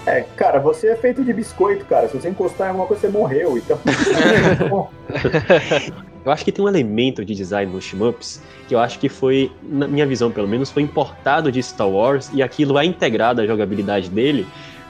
É, 0.06 0.22
cara, 0.38 0.58
você 0.58 0.88
é 0.88 0.96
feito 0.96 1.22
de 1.22 1.34
biscoito, 1.34 1.84
cara. 1.84 2.08
Se 2.08 2.18
você 2.18 2.30
encostar 2.30 2.68
em 2.68 2.70
alguma 2.70 2.88
coisa, 2.88 3.02
você 3.02 3.10
morreu. 3.10 3.58
Então. 3.58 3.78
Eu 6.24 6.32
acho 6.32 6.46
que 6.46 6.52
tem 6.52 6.64
um 6.64 6.68
elemento 6.68 7.26
de 7.26 7.34
design 7.34 7.72
no 7.72 7.82
shmups 7.82 8.42
que 8.68 8.76
eu 8.76 8.80
acho 8.80 9.00
que 9.00 9.10
foi, 9.10 9.52
na 9.64 9.88
minha 9.88 10.06
visão 10.06 10.32
pelo 10.32 10.48
menos, 10.48 10.70
foi 10.70 10.84
importado 10.84 11.52
de 11.52 11.62
Star 11.62 11.90
Wars 11.90 12.30
e 12.34 12.44
aquilo 12.44 12.78
é 12.78 12.86
integrado 12.86 13.42
à 13.42 13.46
jogabilidade 13.46 14.10
dele 14.10 14.46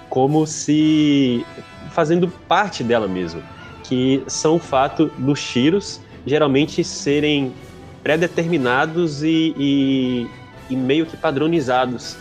como 0.09 0.45
se 0.45 1.45
fazendo 1.91 2.27
parte 2.47 2.83
dela 2.83 3.07
mesmo, 3.07 3.41
que 3.83 4.21
são 4.27 4.57
o 4.57 4.59
fato 4.59 5.07
dos 5.17 5.41
tiros 5.41 6.01
geralmente 6.25 6.83
serem 6.83 7.53
pré-determinados 8.03 9.23
e, 9.23 9.55
e, 9.57 10.27
e 10.69 10.75
meio 10.75 11.05
que 11.05 11.15
padronizados. 11.15 12.17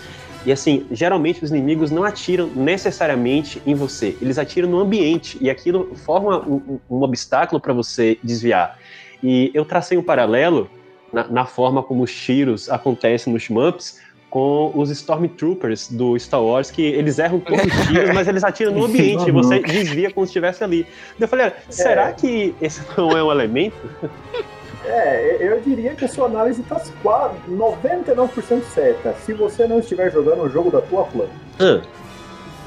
E 0.46 0.52
assim, 0.52 0.86
geralmente 0.90 1.44
os 1.44 1.50
inimigos 1.50 1.90
não 1.90 2.04
atiram 2.04 2.48
necessariamente 2.54 3.60
em 3.66 3.74
você, 3.74 4.16
eles 4.22 4.38
atiram 4.38 4.68
no 4.70 4.80
ambiente 4.80 5.36
e 5.40 5.50
aquilo 5.50 5.94
forma 5.96 6.38
um, 6.38 6.78
um 6.88 7.02
obstáculo 7.02 7.60
para 7.60 7.74
você 7.74 8.18
desviar. 8.22 8.78
E 9.22 9.50
eu 9.54 9.64
tracei 9.64 9.98
um 9.98 10.02
paralelo 10.02 10.68
na, 11.12 11.26
na 11.28 11.44
forma 11.44 11.82
como 11.82 12.02
os 12.02 12.14
tiros 12.14 12.70
acontecem 12.70 13.32
nos 13.32 13.42
shmups 13.42 14.00
com 14.30 14.70
os 14.76 14.90
Stormtroopers 14.90 15.88
do 15.90 16.16
Star 16.18 16.42
Wars, 16.42 16.70
que 16.70 16.82
eles 16.82 17.18
erram 17.18 17.40
todos 17.40 17.64
os 17.64 17.72
tiros, 17.88 18.14
mas 18.14 18.28
eles 18.28 18.44
atiram 18.44 18.72
no 18.72 18.84
ambiente 18.84 19.28
e 19.28 19.32
você 19.32 19.58
desvia 19.58 20.10
como 20.12 20.24
se 20.24 20.30
estivesse 20.30 20.62
ali. 20.62 20.86
Eu 21.18 21.26
falei, 21.26 21.52
será 21.68 22.10
é. 22.10 22.12
que 22.12 22.54
esse 22.62 22.80
não 22.96 23.10
é 23.10 23.22
um 23.22 23.30
elemento? 23.30 23.76
É, 24.84 25.36
eu 25.40 25.60
diria 25.60 25.94
que 25.94 26.04
a 26.04 26.08
sua 26.08 26.26
análise 26.26 26.62
está 26.62 26.80
99% 27.48 28.62
certa. 28.62 29.12
Se 29.14 29.34
você 29.34 29.66
não 29.66 29.80
estiver 29.80 30.10
jogando 30.12 30.42
o 30.42 30.48
jogo 30.48 30.70
da 30.70 30.80
tua 30.80 31.04
clã, 31.04 31.26
ah. 31.58 31.82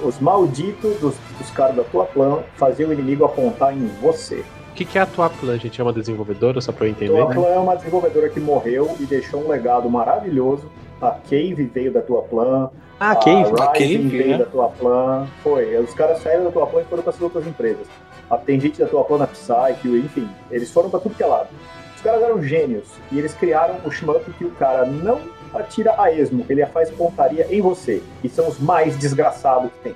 os 0.01 0.19
malditos 0.19 0.99
dos, 0.99 1.15
dos 1.39 1.49
caras 1.51 1.77
da 1.77 1.83
tua 1.83 2.05
clã 2.05 2.43
faziam 2.55 2.89
o 2.89 2.93
inimigo 2.93 3.23
apontar 3.23 3.73
em 3.73 3.87
você. 4.01 4.43
O 4.73 4.75
que, 4.75 4.85
que 4.85 4.97
é 4.97 5.01
a 5.01 5.05
tua 5.05 5.29
Plan, 5.29 5.59
gente? 5.59 5.79
É 5.79 5.83
uma 5.83 5.93
desenvolvedora, 5.93 6.59
só 6.59 6.71
pra 6.71 6.87
eu 6.87 6.89
entender? 6.89 7.15
Tua 7.15 7.27
Plan 7.27 7.47
é 7.47 7.59
uma 7.59 7.75
desenvolvedora 7.75 8.27
que 8.27 8.39
morreu 8.39 8.95
e 8.99 9.05
deixou 9.05 9.45
um 9.45 9.47
legado 9.47 9.87
maravilhoso. 9.87 10.63
A 10.99 11.11
Cave 11.11 11.69
veio 11.71 11.93
da 11.93 12.01
tua 12.01 12.23
Plan. 12.23 12.71
Ah, 12.99 13.11
a 13.11 13.15
Cave, 13.15 13.53
a 13.61 13.67
Cave 13.67 13.97
veio 13.99 14.29
né? 14.29 14.37
da 14.39 14.45
tua 14.45 14.69
Plan. 14.69 15.27
Foi, 15.43 15.77
os 15.77 15.93
caras 15.93 16.23
saíram 16.23 16.45
da 16.45 16.51
tua 16.51 16.65
Plan 16.65 16.81
e 16.81 16.85
foram 16.85 17.03
para 17.03 17.11
as 17.11 17.21
outras 17.21 17.45
empresas. 17.45 17.85
A, 18.27 18.35
tem 18.35 18.59
gente 18.59 18.79
da 18.79 18.87
tua 18.87 19.03
Plan 19.03 19.19
na 19.19 19.27
Psyche, 19.27 19.87
enfim, 19.89 20.27
eles 20.49 20.71
foram 20.71 20.89
para 20.89 21.01
tudo 21.01 21.13
que 21.13 21.21
é 21.21 21.27
lado. 21.27 21.49
Os 21.95 22.01
caras 22.01 22.23
eram 22.23 22.41
gênios 22.41 22.87
e 23.11 23.19
eles 23.19 23.35
criaram 23.35 23.75
o 23.85 23.91
shmup 23.91 24.25
que 24.39 24.43
o 24.43 24.51
cara 24.53 24.87
não 24.87 25.19
atira 25.53 25.93
a 26.01 26.11
esmo, 26.11 26.43
ele 26.49 26.65
faz 26.65 26.89
pontaria 26.89 27.45
em 27.51 27.61
você. 27.61 28.01
E 28.23 28.27
são 28.27 28.47
os 28.47 28.59
mais 28.59 28.97
desgraçados 28.97 29.69
que 29.71 29.91
tem. 29.91 29.95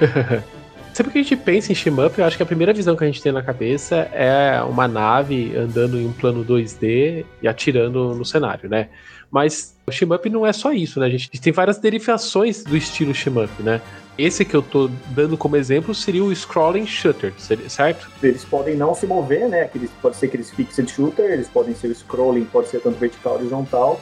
Sempre 0.98 1.12
que 1.12 1.18
a 1.20 1.22
gente 1.22 1.36
pensa 1.36 1.70
em 1.70 1.76
shmup, 1.76 2.18
eu 2.18 2.24
acho 2.24 2.36
que 2.36 2.42
a 2.42 2.46
primeira 2.46 2.72
visão 2.72 2.96
que 2.96 3.04
a 3.04 3.06
gente 3.06 3.22
tem 3.22 3.30
na 3.30 3.40
cabeça 3.40 4.10
é 4.12 4.60
uma 4.62 4.88
nave 4.88 5.56
andando 5.56 5.96
em 5.96 6.04
um 6.04 6.12
plano 6.12 6.44
2D 6.44 7.24
e 7.40 7.46
atirando 7.46 8.16
no 8.16 8.24
cenário, 8.24 8.68
né? 8.68 8.88
Mas 9.30 9.76
o 9.86 9.92
shmup 9.92 10.28
não 10.28 10.44
é 10.44 10.52
só 10.52 10.72
isso, 10.72 10.98
né? 10.98 11.06
A 11.06 11.08
gente 11.08 11.30
tem 11.40 11.52
várias 11.52 11.78
derivações 11.78 12.64
do 12.64 12.76
estilo 12.76 13.14
shmup, 13.14 13.62
né? 13.62 13.80
Esse 14.18 14.44
que 14.44 14.56
eu 14.56 14.60
tô 14.60 14.90
dando 15.10 15.36
como 15.36 15.54
exemplo 15.54 15.94
seria 15.94 16.24
o 16.24 16.34
scrolling 16.34 16.84
shooter, 16.84 17.32
certo? 17.68 18.10
Eles 18.20 18.44
podem 18.44 18.74
não 18.74 18.92
se 18.92 19.06
mover, 19.06 19.48
né? 19.48 19.70
Pode 20.02 20.16
ser 20.16 20.26
aqueles 20.26 20.50
fixed 20.50 20.90
shooter, 20.90 21.30
eles 21.30 21.46
podem 21.46 21.76
ser 21.76 21.86
o 21.86 21.94
scrolling, 21.94 22.44
pode 22.46 22.70
ser 22.70 22.80
tanto 22.80 22.98
vertical 22.98 23.36
horizontal, 23.36 24.00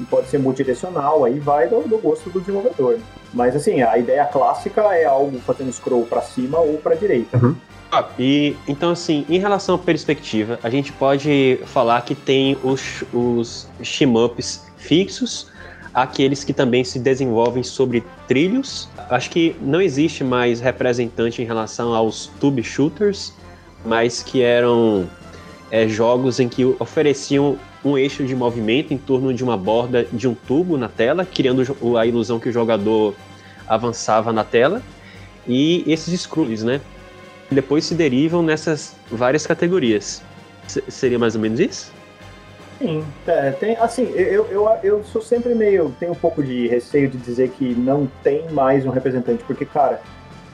e 0.00 0.04
pode 0.04 0.28
ser 0.28 0.38
multidirecional, 0.38 1.24
aí 1.24 1.38
vai 1.38 1.68
do, 1.68 1.80
do 1.82 1.98
gosto 1.98 2.30
do 2.30 2.40
desenvolvedor. 2.40 2.98
Mas 3.32 3.56
assim, 3.56 3.82
a 3.82 3.96
ideia 3.98 4.24
clássica 4.24 4.82
é 4.94 5.04
algo 5.04 5.38
fazendo 5.40 5.72
scroll 5.72 6.04
para 6.04 6.22
cima 6.22 6.58
ou 6.58 6.78
para 6.78 6.94
direita. 6.94 7.36
Uhum. 7.38 7.56
Ah, 7.90 8.04
e 8.18 8.56
então 8.66 8.90
assim, 8.90 9.24
em 9.28 9.38
relação 9.38 9.76
à 9.76 9.78
perspectiva, 9.78 10.58
a 10.62 10.68
gente 10.68 10.92
pode 10.92 11.60
falar 11.66 12.02
que 12.02 12.14
tem 12.14 12.56
os, 12.62 13.04
os 13.12 13.68
shimups 13.82 14.66
fixos, 14.76 15.50
aqueles 15.94 16.44
que 16.44 16.52
também 16.52 16.84
se 16.84 16.98
desenvolvem 16.98 17.62
sobre 17.62 18.04
trilhos. 18.26 18.88
Acho 19.08 19.30
que 19.30 19.56
não 19.60 19.80
existe 19.80 20.22
mais 20.22 20.60
representante 20.60 21.40
em 21.40 21.44
relação 21.44 21.94
aos 21.94 22.26
tube 22.40 22.62
shooters, 22.62 23.32
mas 23.84 24.22
que 24.22 24.42
eram 24.42 25.06
é, 25.70 25.88
jogos 25.88 26.40
em 26.40 26.48
que 26.48 26.64
ofereciam 26.78 27.56
um 27.86 27.98
eixo 27.98 28.24
de 28.24 28.34
movimento 28.34 28.92
em 28.92 28.98
torno 28.98 29.32
de 29.32 29.44
uma 29.44 29.56
borda 29.56 30.04
de 30.12 30.28
um 30.28 30.34
tubo 30.34 30.76
na 30.76 30.88
tela, 30.88 31.24
criando 31.24 31.62
a 31.98 32.06
ilusão 32.06 32.40
que 32.40 32.48
o 32.48 32.52
jogador 32.52 33.14
avançava 33.66 34.32
na 34.32 34.44
tela. 34.44 34.82
E 35.46 35.84
esses 35.86 36.20
scrolls, 36.20 36.64
né? 36.64 36.80
Depois 37.50 37.84
se 37.84 37.94
derivam 37.94 38.42
nessas 38.42 38.96
várias 39.10 39.46
categorias. 39.46 40.22
S 40.66 40.82
seria 40.88 41.18
mais 41.18 41.34
ou 41.36 41.40
menos 41.40 41.60
isso? 41.60 41.92
Sim, 42.78 43.04
é, 43.26 43.52
tem, 43.52 43.76
assim, 43.76 44.02
eu, 44.14 44.46
eu, 44.46 44.68
eu 44.82 45.04
sou 45.04 45.22
sempre 45.22 45.54
meio, 45.54 45.94
tenho 45.98 46.12
um 46.12 46.16
pouco 46.16 46.42
de 46.42 46.66
receio 46.66 47.08
de 47.08 47.16
dizer 47.16 47.50
que 47.50 47.74
não 47.74 48.06
tem 48.22 48.50
mais 48.50 48.84
um 48.84 48.90
representante, 48.90 49.42
porque, 49.44 49.64
cara, 49.64 50.02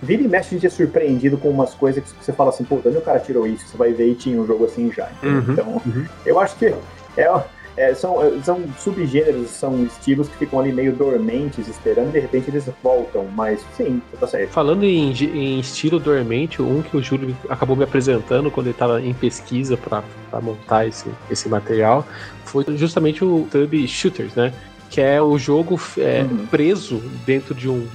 vira 0.01 0.23
e 0.23 0.29
mexe 0.29 0.55
a 0.55 0.59
gente 0.59 0.67
é 0.67 0.71
surpreendido 0.71 1.37
com 1.37 1.49
umas 1.49 1.75
coisas 1.75 2.05
que 2.05 2.25
você 2.25 2.33
fala 2.33 2.51
assim, 2.51 2.63
pô, 2.63 2.81
onde 2.85 2.97
o 2.97 3.01
cara 3.01 3.19
tirou 3.19 3.45
isso? 3.47 3.67
Você 3.67 3.77
vai 3.77 3.93
ver 3.93 4.09
e 4.09 4.15
tinha 4.15 4.41
um 4.41 4.47
jogo 4.47 4.65
assim 4.65 4.93
já. 4.93 5.09
Uhum, 5.23 5.45
então, 5.49 5.83
uhum. 5.85 6.07
eu 6.25 6.39
acho 6.39 6.55
que 6.57 6.73
é, 7.17 7.29
é, 7.77 7.95
são, 7.95 8.17
são 8.43 8.63
subgêneros, 8.79 9.51
são 9.51 9.85
estilos 9.85 10.29
que 10.29 10.37
ficam 10.37 10.61
ali 10.61 10.73
meio 10.73 10.93
dormentes, 10.93 11.69
esperando, 11.69 12.11
e 12.11 12.13
de 12.13 12.21
repente 12.21 12.51
eles 12.51 12.69
voltam, 12.83 13.27
mas 13.35 13.65
sim, 13.77 14.03
tá 14.21 14.27
certo. 14.27 14.51
Falando 14.51 14.85
em, 14.85 15.13
em 15.13 15.59
estilo 15.59 15.99
dormente, 15.99 16.61
um 16.61 16.83
que 16.83 16.97
o 16.97 17.03
Júlio 17.03 17.35
acabou 17.49 17.75
me 17.75 17.85
apresentando 17.85 18.51
quando 18.51 18.67
ele 18.67 18.75
estava 18.75 19.01
em 19.01 19.15
pesquisa 19.15 19.77
para 19.77 20.03
montar 20.41 20.87
esse, 20.87 21.09
esse 21.31 21.49
material, 21.49 22.07
foi 22.45 22.65
justamente 22.77 23.25
o 23.25 23.47
Tub 23.51 23.87
Shooters, 23.87 24.35
né? 24.35 24.53
Que 24.91 25.01
é 25.01 25.23
o 25.23 25.39
jogo 25.39 25.81
é, 25.97 26.23
uhum. 26.23 26.47
preso 26.47 26.99
dentro 27.25 27.55
de 27.55 27.69
um 27.69 27.87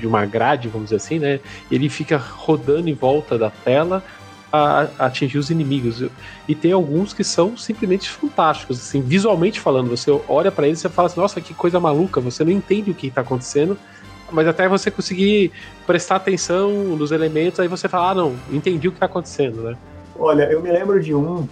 de 0.00 0.08
uma 0.08 0.26
grade, 0.26 0.68
vamos 0.68 0.86
dizer 0.86 0.96
assim, 0.96 1.18
né? 1.18 1.40
Ele 1.70 1.88
fica 1.88 2.16
rodando 2.16 2.90
em 2.90 2.94
volta 2.94 3.38
da 3.38 3.48
tela, 3.48 4.02
a, 4.54 4.88
atingir 5.06 5.38
os 5.38 5.50
inimigos. 5.50 6.04
E 6.46 6.54
tem 6.54 6.72
alguns 6.72 7.12
que 7.12 7.24
são 7.24 7.56
simplesmente 7.56 8.08
fantásticos, 8.08 8.78
assim, 8.78 9.00
visualmente 9.00 9.58
falando. 9.58 9.90
Você 9.90 10.10
olha 10.28 10.52
para 10.52 10.66
eles 10.66 10.84
e 10.84 10.88
fala 10.88 11.06
assim, 11.06 11.20
nossa, 11.20 11.40
que 11.40 11.52
coisa 11.52 11.80
maluca, 11.80 12.20
você 12.20 12.44
não 12.44 12.52
entende 12.52 12.90
o 12.90 12.94
que 12.94 13.08
está 13.08 13.22
acontecendo, 13.22 13.76
mas 14.30 14.46
até 14.46 14.68
você 14.68 14.90
conseguir 14.90 15.52
prestar 15.86 16.16
atenção 16.16 16.70
nos 16.96 17.10
elementos, 17.10 17.58
aí 17.58 17.68
você 17.68 17.88
fala, 17.88 18.10
ah, 18.10 18.14
não, 18.14 18.36
entendi 18.50 18.88
o 18.88 18.92
que 18.92 18.96
está 18.96 19.06
acontecendo, 19.06 19.62
né? 19.62 19.76
Olha, 20.16 20.44
eu 20.44 20.62
me 20.62 20.70
lembro 20.70 21.00
de 21.02 21.12
um 21.14 21.46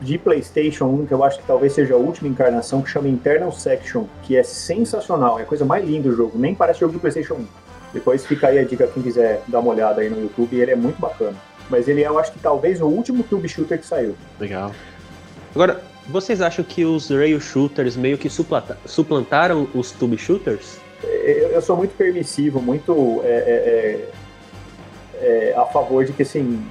de 0.00 0.18
PlayStation 0.18 0.86
1, 0.86 1.06
que 1.06 1.14
eu 1.14 1.24
acho 1.24 1.38
que 1.38 1.46
talvez 1.46 1.72
seja 1.72 1.94
a 1.94 1.96
última 1.96 2.28
encarnação, 2.28 2.82
que 2.82 2.90
chama 2.90 3.08
Internal 3.08 3.52
Section, 3.52 4.04
que 4.22 4.36
é 4.36 4.42
sensacional, 4.42 5.38
é 5.38 5.42
a 5.42 5.46
coisa 5.46 5.64
mais 5.64 5.86
linda 5.86 6.10
do 6.10 6.16
jogo, 6.16 6.38
nem 6.38 6.54
parece 6.54 6.80
jogo 6.80 6.92
de 6.92 6.98
PlayStation 6.98 7.34
1. 7.34 7.46
Depois 7.94 8.26
fica 8.26 8.48
aí 8.48 8.58
a 8.58 8.64
dica 8.64 8.86
quem 8.86 9.02
quiser 9.02 9.42
dar 9.48 9.60
uma 9.60 9.70
olhada 9.70 10.00
aí 10.00 10.10
no 10.10 10.20
YouTube, 10.20 10.56
ele 10.56 10.72
é 10.72 10.76
muito 10.76 11.00
bacana. 11.00 11.36
Mas 11.70 11.86
ele 11.88 12.02
é, 12.02 12.08
eu 12.08 12.18
acho 12.18 12.32
que 12.32 12.38
talvez 12.40 12.80
o 12.80 12.86
último 12.86 13.22
tube 13.22 13.48
shooter 13.48 13.78
que 13.78 13.86
saiu. 13.86 14.16
Legal. 14.38 14.72
Agora, 15.54 15.80
vocês 16.08 16.40
acham 16.42 16.64
que 16.64 16.84
os 16.84 17.08
rail 17.08 17.40
shooters 17.40 17.96
meio 17.96 18.18
que 18.18 18.28
suplantaram 18.84 19.68
os 19.74 19.92
tube 19.92 20.18
shooters? 20.18 20.78
Eu, 21.02 21.62
sou 21.62 21.76
muito 21.76 21.96
permissivo, 21.96 22.60
muito 22.60 23.20
é, 23.24 23.28
é, 23.28 24.08
é, 25.22 25.48
é, 25.52 25.54
a 25.56 25.64
favor 25.66 26.04
de 26.04 26.12
que 26.12 26.22
assim 26.22 26.62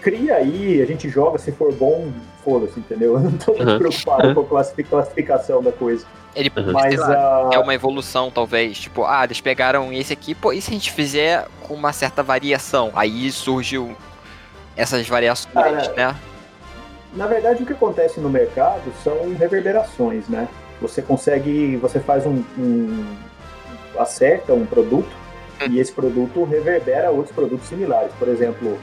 cria 0.00 0.36
aí, 0.36 0.80
a 0.80 0.86
gente 0.86 1.08
joga, 1.08 1.38
se 1.38 1.50
for 1.52 1.72
bom, 1.72 2.10
foda-se, 2.44 2.78
entendeu? 2.78 3.14
Eu 3.18 3.20
não 3.20 3.32
tô 3.32 3.52
muito 3.54 3.68
Uhum. 3.70 3.78
preocupado 3.78 4.34
com 4.34 4.40
a 4.40 4.44
classifi- 4.44 4.84
classificação 4.84 5.62
da 5.62 5.72
coisa. 5.72 6.06
Ele 6.34 6.50
Uhum. 6.56 6.72
Mas 6.72 6.96
lá, 6.98 7.48
a. 7.50 7.54
é 7.54 7.58
uma 7.58 7.74
evolução, 7.74 8.30
talvez. 8.30 8.78
Tipo, 8.78 9.04
ah, 9.04 9.24
eles 9.24 9.40
pegaram 9.40 9.92
esse 9.92 10.12
aqui, 10.12 10.34
pô, 10.34 10.52
e 10.52 10.60
se 10.60 10.70
a 10.70 10.74
gente 10.74 10.92
fizer 10.92 11.46
com 11.62 11.74
uma 11.74 11.92
certa 11.92 12.22
variação? 12.22 12.90
Aí 12.94 13.30
surgiu 13.32 13.96
essas 14.76 15.08
variações, 15.08 15.52
Cara, 15.52 16.12
né? 16.12 16.16
Na 17.14 17.26
verdade, 17.26 17.62
o 17.62 17.66
que 17.66 17.72
acontece 17.72 18.20
no 18.20 18.28
mercado 18.28 18.92
são 19.02 19.34
reverberações, 19.34 20.28
né? 20.28 20.48
Você 20.80 21.00
consegue, 21.00 21.76
você 21.76 21.98
faz 21.98 22.26
um, 22.26 22.44
um 22.58 23.16
acerta 23.98 24.52
um 24.52 24.66
produto 24.66 25.10
e 25.70 25.78
esse 25.78 25.90
produto 25.90 26.44
reverbera 26.44 27.10
outros 27.10 27.34
produtos 27.34 27.66
similares. 27.66 28.12
Por 28.18 28.28
exemplo, 28.28 28.78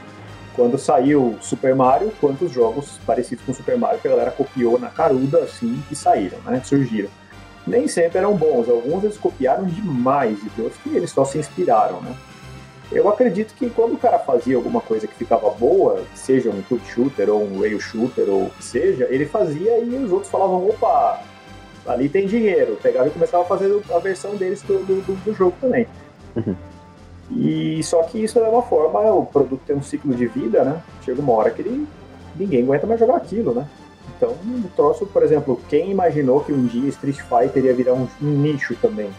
quando 0.54 0.76
saiu 0.76 1.38
Super 1.40 1.74
Mario, 1.74 2.12
quantos 2.20 2.50
jogos 2.50 2.98
parecidos 3.06 3.44
com 3.44 3.54
Super 3.54 3.78
Mario 3.78 4.00
que 4.00 4.08
a 4.08 4.10
galera 4.10 4.30
copiou 4.32 4.78
na 4.78 4.88
caruda 4.88 5.38
assim 5.38 5.80
que 5.88 5.94
saíram, 5.94 6.38
né? 6.44 6.60
Surgiram. 6.64 7.10
Nem 7.64 7.86
sempre 7.88 8.18
eram 8.18 8.34
bons, 8.34 8.68
alguns 8.68 9.04
eles 9.04 9.16
copiaram 9.16 9.64
demais 9.64 10.38
e 10.42 10.60
outros 10.60 10.80
que 10.82 10.94
eles 10.94 11.10
só 11.10 11.24
se 11.24 11.38
inspiraram, 11.38 12.00
né? 12.02 12.14
Eu 12.92 13.08
acredito 13.08 13.54
que 13.54 13.70
quando 13.70 13.94
o 13.94 13.98
cara 13.98 14.18
fazia 14.18 14.56
alguma 14.56 14.80
coisa 14.80 15.06
que 15.06 15.14
ficava 15.14 15.50
boa, 15.50 16.02
seja 16.14 16.50
um 16.50 16.62
tube 16.62 16.82
shooter 16.86 17.28
ou 17.30 17.42
um 17.42 17.60
rail 17.60 17.80
shooter 17.80 18.28
ou 18.28 18.44
o 18.44 18.50
que 18.50 18.64
seja, 18.64 19.06
ele 19.10 19.26
fazia 19.26 19.78
e 19.78 19.96
os 19.96 20.12
outros 20.12 20.30
falavam, 20.30 20.68
opa, 20.68 21.20
ali 21.86 22.08
tem 22.08 22.26
dinheiro. 22.26 22.78
Pegava 22.82 23.08
e 23.08 23.10
começava 23.10 23.42
a 23.42 23.46
fazer 23.46 23.82
a 23.92 23.98
versão 23.98 24.36
deles 24.36 24.62
do, 24.62 24.78
do, 24.84 25.00
do- 25.02 25.24
do 25.24 25.34
jogo 25.34 25.54
também. 25.60 25.86
Uhum. 26.36 26.54
E 27.30 27.82
só 27.82 28.02
que 28.02 28.22
isso 28.22 28.38
é 28.38 28.48
uma 28.48 28.62
forma, 28.62 29.00
o 29.12 29.24
produto 29.26 29.62
tem 29.66 29.74
um 29.74 29.82
ciclo 29.82 30.14
de 30.14 30.26
vida, 30.26 30.62
né? 30.62 30.80
Chega 31.02 31.20
uma 31.20 31.32
hora 31.32 31.50
que 31.50 31.62
ele, 31.62 31.88
ninguém 32.36 32.62
aguenta 32.62 32.86
mais 32.86 33.00
jogar 33.00 33.16
aquilo, 33.16 33.54
né? 33.54 33.66
Então, 34.16 34.30
o 34.30 34.68
troço, 34.76 35.06
por 35.06 35.22
exemplo, 35.22 35.58
quem 35.68 35.90
imaginou 35.90 36.40
que 36.40 36.52
um 36.52 36.66
dia 36.66 36.88
Street 36.90 37.18
Fighter 37.22 37.64
ia 37.64 37.74
virar 37.74 37.94
um, 37.94 38.06
um 38.22 38.26
nicho 38.30 38.76
também? 38.76 39.10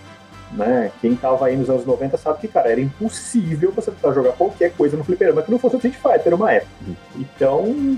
Né? 0.52 0.92
Quem 1.02 1.16
tava 1.16 1.48
aí 1.48 1.56
nos 1.56 1.70
anos 1.70 1.86
90 1.86 2.18
sabe 2.18 2.40
que, 2.40 2.48
cara, 2.48 2.72
era 2.72 2.80
impossível 2.80 3.72
você 3.72 3.92
tentar 3.92 4.14
jogar 4.14 4.34
qualquer 4.34 4.72
coisa 4.74 4.96
no 4.96 5.04
fliperama 5.04 5.42
que 5.42 5.52
não 5.52 5.60
fosse 5.60 5.76
o 5.76 5.78
Street 5.78 5.96
Fighter 5.96 6.34
uma 6.34 6.52
época. 6.52 6.72
Então, 7.18 7.98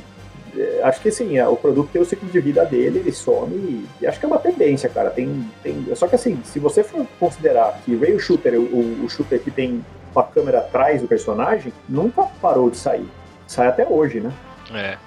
é, 0.56 0.82
acho 0.84 1.02
que 1.02 1.10
assim, 1.10 1.38
é, 1.38 1.48
o 1.48 1.56
produto 1.56 1.90
tem 1.92 2.02
o 2.02 2.06
ciclo 2.06 2.28
de 2.30 2.40
vida 2.40 2.66
dele, 2.66 3.00
ele 3.00 3.12
some 3.12 3.56
e, 3.56 3.86
e 4.02 4.08
acho 4.08 4.20
que 4.20 4.26
é 4.26 4.30
uma 4.30 4.40
tendência, 4.40 4.90
cara. 4.90 5.10
Tem, 5.10 5.46
tem, 5.62 5.86
só 5.96 6.08
que 6.08 6.16
assim, 6.16 6.42
se 6.44 6.60
você 6.60 6.84
for 6.84 7.06
considerar 7.20 7.80
que 7.86 7.96
Rail 7.96 8.20
Shooter, 8.20 8.60
o, 8.60 9.06
o 9.06 9.10
shooter 9.10 9.40
que 9.40 9.52
tem 9.52 9.84
uma 10.14 10.24
câmera 10.24 10.60
atrás 10.60 11.02
do 11.02 11.08
personagem, 11.08 11.72
nunca 11.88 12.24
parou 12.42 12.70
de 12.70 12.78
sair. 12.78 13.08
Sai 13.46 13.68
até 13.68 13.88
hoje, 13.88 14.20
né? 14.20 14.32
É. 14.74 14.98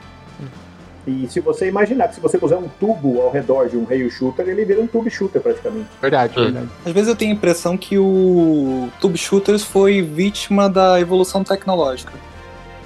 E 1.06 1.26
se 1.28 1.40
você 1.40 1.66
imaginar 1.68 2.08
que 2.08 2.16
se 2.16 2.20
você 2.20 2.36
puser 2.38 2.58
um 2.58 2.68
tubo 2.78 3.20
ao 3.22 3.30
redor 3.30 3.68
de 3.68 3.76
um 3.76 3.84
rail 3.84 4.10
shooter, 4.10 4.46
ele 4.48 4.64
vira 4.64 4.80
um 4.80 4.86
tube 4.86 5.10
shooter 5.10 5.40
praticamente. 5.40 5.86
Verdade, 6.00 6.38
Hum. 6.38 6.42
verdade. 6.44 6.68
Às 6.84 6.92
vezes 6.92 7.08
eu 7.08 7.16
tenho 7.16 7.32
a 7.32 7.34
impressão 7.34 7.76
que 7.76 7.98
o 7.98 8.88
Tube 9.00 9.16
Shooters 9.16 9.62
foi 9.64 10.02
vítima 10.02 10.68
da 10.68 11.00
evolução 11.00 11.42
tecnológica. 11.42 12.12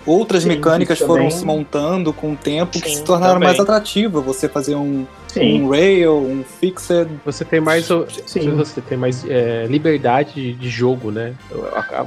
Outras 0.06 0.42
Sim, 0.42 0.50
mecânicas 0.50 0.98
foram 0.98 1.24
também. 1.24 1.30
se 1.30 1.44
montando 1.44 2.12
com 2.12 2.32
o 2.32 2.36
tempo 2.36 2.78
que 2.80 2.88
Sim, 2.90 2.96
se 2.96 3.04
tornaram 3.04 3.34
também. 3.34 3.48
mais 3.48 3.58
atrativas. 3.60 4.22
Você 4.24 4.48
fazer 4.48 4.74
um, 4.74 5.06
Sim, 5.34 5.62
um 5.62 5.70
rail, 5.70 6.16
um 6.16 6.44
fixed. 6.44 7.08
Você 7.24 7.44
tem 7.44 7.60
mais, 7.60 7.88
sim. 8.26 8.50
você 8.52 8.80
tem 8.80 8.96
mais 8.96 9.24
é, 9.28 9.66
liberdade 9.66 10.34
de, 10.34 10.52
de 10.54 10.68
jogo, 10.68 11.10
né? 11.10 11.34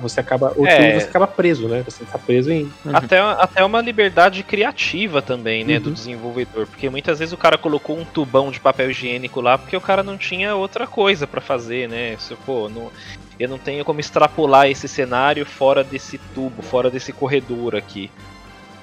Você 0.02 0.20
acaba, 0.20 0.54
o 0.56 0.66
É. 0.66 1.00
você 1.00 1.08
acaba 1.08 1.28
preso, 1.28 1.68
né? 1.68 1.84
Você 1.84 2.06
tá 2.06 2.18
preso 2.18 2.52
em. 2.52 2.72
Até, 2.94 3.20
até 3.20 3.66
uma 3.66 3.82
liberdade 3.82 4.44
criativa 4.44 5.22
também, 5.22 5.64
né, 5.66 5.80
do 5.80 5.88
Uhum. 5.90 5.94
desenvolvedor. 5.94 6.68
Porque 6.68 6.90
muitas 6.90 7.20
vezes 7.20 7.34
o 7.34 7.38
cara 7.38 7.58
colocou 7.58 7.98
um 7.98 8.06
tubão 8.06 8.50
de 8.50 8.60
papel 8.60 8.90
higiênico 8.92 9.42
lá 9.42 9.58
porque 9.58 9.76
o 9.76 9.82
cara 9.82 10.02
não 10.04 10.18
tinha 10.18 10.56
outra 10.56 10.88
coisa 10.88 11.28
pra 11.28 11.42
fazer, 11.42 11.90
né? 11.90 12.16
Se, 12.20 12.34
pô, 12.46 12.70
não, 12.70 12.90
eu 13.40 13.50
não 13.50 13.58
tenho 13.58 13.84
como 13.84 14.00
extrapolar 14.00 14.70
esse 14.70 14.88
cenário 14.88 15.46
fora 15.46 15.84
desse 15.84 16.18
tubo, 16.34 16.62
fora 16.62 16.90
desse 16.90 17.12
corredor 17.12 17.76
aqui. 17.76 18.10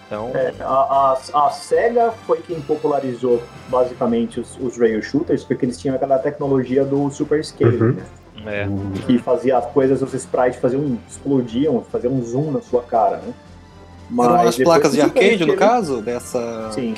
Então, 0.06 0.30
É, 0.34 0.52
a, 0.60 1.16
a, 1.34 1.46
a 1.46 1.50
SEGA 1.50 2.12
foi 2.26 2.38
quem 2.40 2.60
popularizou 2.60 3.42
basicamente 3.68 4.40
os, 4.40 4.58
os 4.60 4.76
rail 4.76 5.02
shooters, 5.02 5.44
porque 5.44 5.64
eles 5.64 5.78
tinham 5.78 5.96
aquela 5.96 6.18
tecnologia 6.18 6.84
do 6.84 7.10
super 7.10 7.42
scale, 7.44 7.76
Uhum. 7.76 7.96
né? 8.44 8.62
é. 8.64 9.06
que 9.06 9.18
fazia 9.18 9.56
as 9.58 9.66
coisas, 9.66 10.02
os 10.02 10.12
sprites 10.12 10.60
faziam, 10.60 10.98
explodiam, 11.08 11.82
faziam 11.90 12.12
um 12.12 12.22
zoom 12.22 12.50
na 12.50 12.60
sua 12.60 12.82
cara, 12.82 13.16
né? 13.18 13.32
Eram 14.12 14.42
as 14.42 14.56
placas 14.58 14.92
de 14.92 15.00
arcade, 15.00 15.44
no 15.46 15.56
caso? 15.56 16.02
Dessa. 16.02 16.70
Sim, 16.72 16.94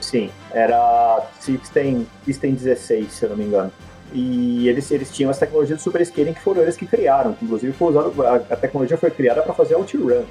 sim. 0.00 0.30
Era 0.52 1.20
System, 1.40 2.06
System 2.24 2.54
16, 2.54 3.12
se 3.12 3.24
eu 3.24 3.30
não 3.30 3.36
me 3.36 3.44
engano. 3.44 3.72
E 4.12 4.68
eles, 4.68 4.88
eles 4.92 5.10
tinham 5.10 5.30
essa 5.32 5.40
tecnologia 5.40 5.74
do 5.74 5.82
Super 5.82 6.00
Scaling 6.06 6.32
que 6.32 6.40
foram 6.40 6.62
eles 6.62 6.76
que 6.76 6.86
criaram. 6.86 7.32
que 7.32 7.44
Inclusive, 7.44 7.72
foi 7.72 7.88
usado, 7.88 8.14
a, 8.24 8.34
a 8.36 8.56
tecnologia 8.56 8.96
foi 8.96 9.10
criada 9.10 9.42
para 9.42 9.52
fazer 9.52 9.74
OutRun. 9.74 10.22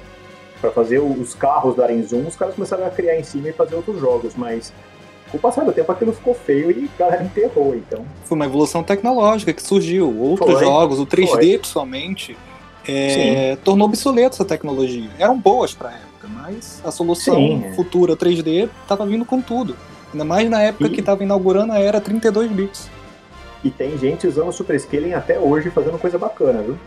Para 0.64 0.72
fazer 0.72 0.98
os 0.98 1.34
carros 1.34 1.76
darem 1.76 2.02
zoom, 2.02 2.26
os 2.26 2.36
caras 2.36 2.54
começaram 2.54 2.86
a 2.86 2.90
criar 2.90 3.18
em 3.20 3.22
cima 3.22 3.50
e 3.50 3.52
fazer 3.52 3.74
outros 3.74 4.00
jogos. 4.00 4.32
Mas, 4.34 4.72
com 5.30 5.36
o 5.36 5.40
passar 5.40 5.62
do 5.62 5.72
tempo, 5.72 5.92
aquilo 5.92 6.10
ficou 6.10 6.32
feio 6.32 6.70
e 6.70 6.88
a 6.94 6.98
galera 6.98 7.22
enterrou. 7.22 7.74
Então, 7.74 8.02
Foi 8.24 8.34
uma 8.34 8.46
evolução 8.46 8.82
tecnológica 8.82 9.52
que 9.52 9.62
surgiu. 9.62 10.08
Outros 10.18 10.52
Foi, 10.54 10.64
jogos, 10.64 10.98
o 10.98 11.04
3D 11.04 11.26
foi. 11.28 11.58
principalmente, 11.58 12.34
é, 12.88 13.58
tornou 13.62 13.86
obsoleta 13.88 14.36
essa 14.36 14.44
tecnologia. 14.46 15.10
Eram 15.18 15.38
boas 15.38 15.74
pra 15.74 15.90
época, 15.90 16.28
mas 16.32 16.80
a 16.82 16.90
solução 16.90 17.34
Sim, 17.36 17.64
é. 17.66 17.72
futura 17.74 18.16
3D 18.16 18.66
tava 18.88 19.04
vindo 19.04 19.26
com 19.26 19.42
tudo. 19.42 19.76
Ainda 20.14 20.24
mais 20.24 20.48
na 20.48 20.62
época 20.62 20.86
E- 20.86 20.90
que 20.90 21.02
tava 21.02 21.22
inaugurando 21.22 21.74
a 21.74 21.78
era 21.78 22.00
32 22.00 22.50
bits. 22.50 22.88
e 23.62 23.70
tem 23.70 23.98
gente 23.98 24.26
usando 24.26 24.48
o 24.48 24.52
Super 24.52 24.78
Scaling 24.80 25.12
até 25.12 25.38
hoje 25.38 25.68
fazendo 25.70 25.98
coisa 25.98 26.16
bacana, 26.18 26.62
viu? 26.62 26.78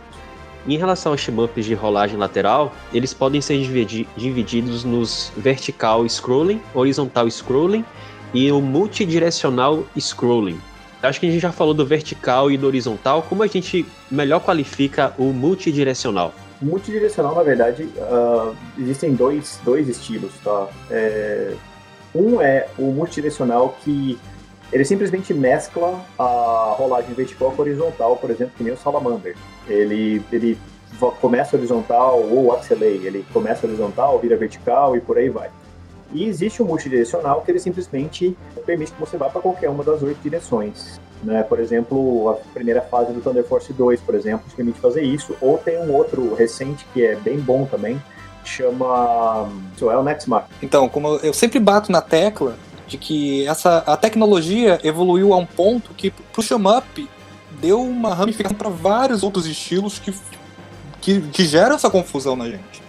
Em 0.66 0.76
relação 0.76 1.12
aos 1.12 1.20
shmups 1.20 1.64
de 1.64 1.74
rolagem 1.74 2.18
lateral, 2.18 2.74
eles 2.92 3.14
podem 3.14 3.40
ser 3.40 3.58
dividi- 3.58 4.08
divididos 4.16 4.84
nos 4.84 5.32
vertical 5.36 6.06
scrolling, 6.08 6.60
horizontal 6.74 7.30
scrolling 7.30 7.84
e 8.34 8.50
o 8.52 8.60
multidirecional 8.60 9.84
scrolling. 9.98 10.60
Acho 11.02 11.20
que 11.20 11.26
a 11.26 11.30
gente 11.30 11.40
já 11.40 11.52
falou 11.52 11.72
do 11.72 11.86
vertical 11.86 12.50
e 12.50 12.56
do 12.56 12.66
horizontal. 12.66 13.22
Como 13.22 13.42
a 13.42 13.46
gente 13.46 13.86
melhor 14.10 14.40
qualifica 14.40 15.14
o 15.16 15.32
multidirecional? 15.32 16.34
Multidirecional, 16.60 17.36
na 17.36 17.42
verdade, 17.44 17.88
ah, 18.00 18.52
existem 18.76 19.14
dois, 19.14 19.60
dois 19.64 19.88
estilos, 19.88 20.32
tá? 20.42 20.66
É, 20.90 21.54
um 22.12 22.40
é 22.40 22.66
o 22.76 22.90
multidirecional 22.90 23.78
que 23.84 24.18
ele 24.72 24.84
simplesmente 24.84 25.32
mescla 25.32 26.00
a 26.18 26.74
rolagem 26.76 27.14
vertical 27.14 27.52
com 27.52 27.62
horizontal, 27.62 28.16
por 28.16 28.30
exemplo, 28.30 28.52
que 28.56 28.62
nem 28.62 28.72
o 28.72 28.76
Salamander. 28.76 29.36
Ele, 29.66 30.22
ele 30.30 30.58
começa 31.20 31.56
horizontal 31.56 32.22
ou 32.22 32.52
axelei, 32.52 33.06
ele 33.06 33.24
começa 33.32 33.66
horizontal, 33.66 34.18
vira 34.18 34.36
vertical 34.36 34.96
e 34.96 35.00
por 35.00 35.16
aí 35.16 35.28
vai. 35.28 35.50
E 36.12 36.24
existe 36.24 36.62
o 36.62 36.64
multidirecional 36.64 37.42
que 37.42 37.50
ele 37.50 37.58
simplesmente 37.58 38.36
permite 38.64 38.92
que 38.92 39.00
você 39.00 39.16
vá 39.16 39.28
para 39.28 39.40
qualquer 39.40 39.68
uma 39.68 39.84
das 39.84 40.02
oito 40.02 40.20
direções. 40.22 40.98
Né? 41.22 41.42
Por 41.42 41.60
exemplo, 41.60 42.30
a 42.30 42.34
primeira 42.54 42.80
fase 42.80 43.12
do 43.12 43.20
Thunder 43.20 43.44
Force 43.44 43.72
2, 43.72 44.00
por 44.00 44.14
exemplo, 44.14 44.48
te 44.48 44.54
permite 44.54 44.80
fazer 44.80 45.02
isso. 45.02 45.36
Ou 45.40 45.58
tem 45.58 45.78
um 45.78 45.92
outro 45.94 46.34
recente 46.34 46.86
que 46.92 47.04
é 47.04 47.14
bem 47.16 47.38
bom 47.38 47.66
também, 47.66 48.02
chama 48.44 49.48
Soel 49.76 50.02
Next 50.02 50.28
Mark. 50.28 50.46
Então, 50.62 50.88
como 50.88 51.16
eu 51.16 51.34
sempre 51.34 51.58
bato 51.58 51.92
na 51.92 52.00
tecla 52.00 52.56
de 52.88 52.96
que 52.96 53.46
essa 53.46 53.78
a 53.86 53.96
tecnologia 53.96 54.80
evoluiu 54.82 55.32
a 55.32 55.36
um 55.36 55.46
ponto 55.46 55.92
que 55.94 56.10
pro 56.10 56.42
shmup 56.42 57.08
deu 57.60 57.82
uma 57.82 58.14
ramificação 58.14 58.56
para 58.56 58.70
vários 58.70 59.22
outros 59.22 59.46
estilos 59.46 59.98
que, 59.98 60.12
que, 61.00 61.20
que 61.20 61.44
geram 61.44 61.76
essa 61.76 61.90
confusão 61.90 62.34
na 62.34 62.46
gente. 62.46 62.82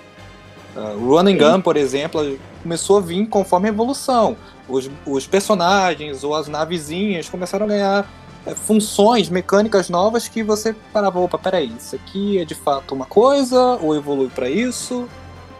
Uh, 0.75 0.97
o 0.97 1.09
Run 1.09 1.27
and 1.27 1.37
Gun, 1.37 1.61
por 1.61 1.75
exemplo, 1.75 2.37
começou 2.63 2.97
a 2.97 3.01
vir 3.01 3.27
conforme 3.27 3.67
a 3.67 3.71
evolução. 3.71 4.37
Os, 4.67 4.89
os 5.05 5.27
personagens 5.27 6.23
ou 6.23 6.35
as 6.35 6.47
navezinhas 6.47 7.27
começaram 7.27 7.65
a 7.65 7.69
ganhar 7.69 8.09
é, 8.45 8.55
funções 8.55 9.29
mecânicas 9.29 9.89
novas 9.89 10.27
que 10.27 10.43
você 10.43 10.73
parava, 10.93 11.19
opa, 11.19 11.37
peraí, 11.37 11.73
isso 11.77 11.95
aqui 11.95 12.39
é 12.39 12.45
de 12.45 12.55
fato 12.55 12.95
uma 12.95 13.05
coisa 13.05 13.77
ou 13.81 13.95
evolui 13.95 14.29
para 14.29 14.49
isso? 14.49 15.09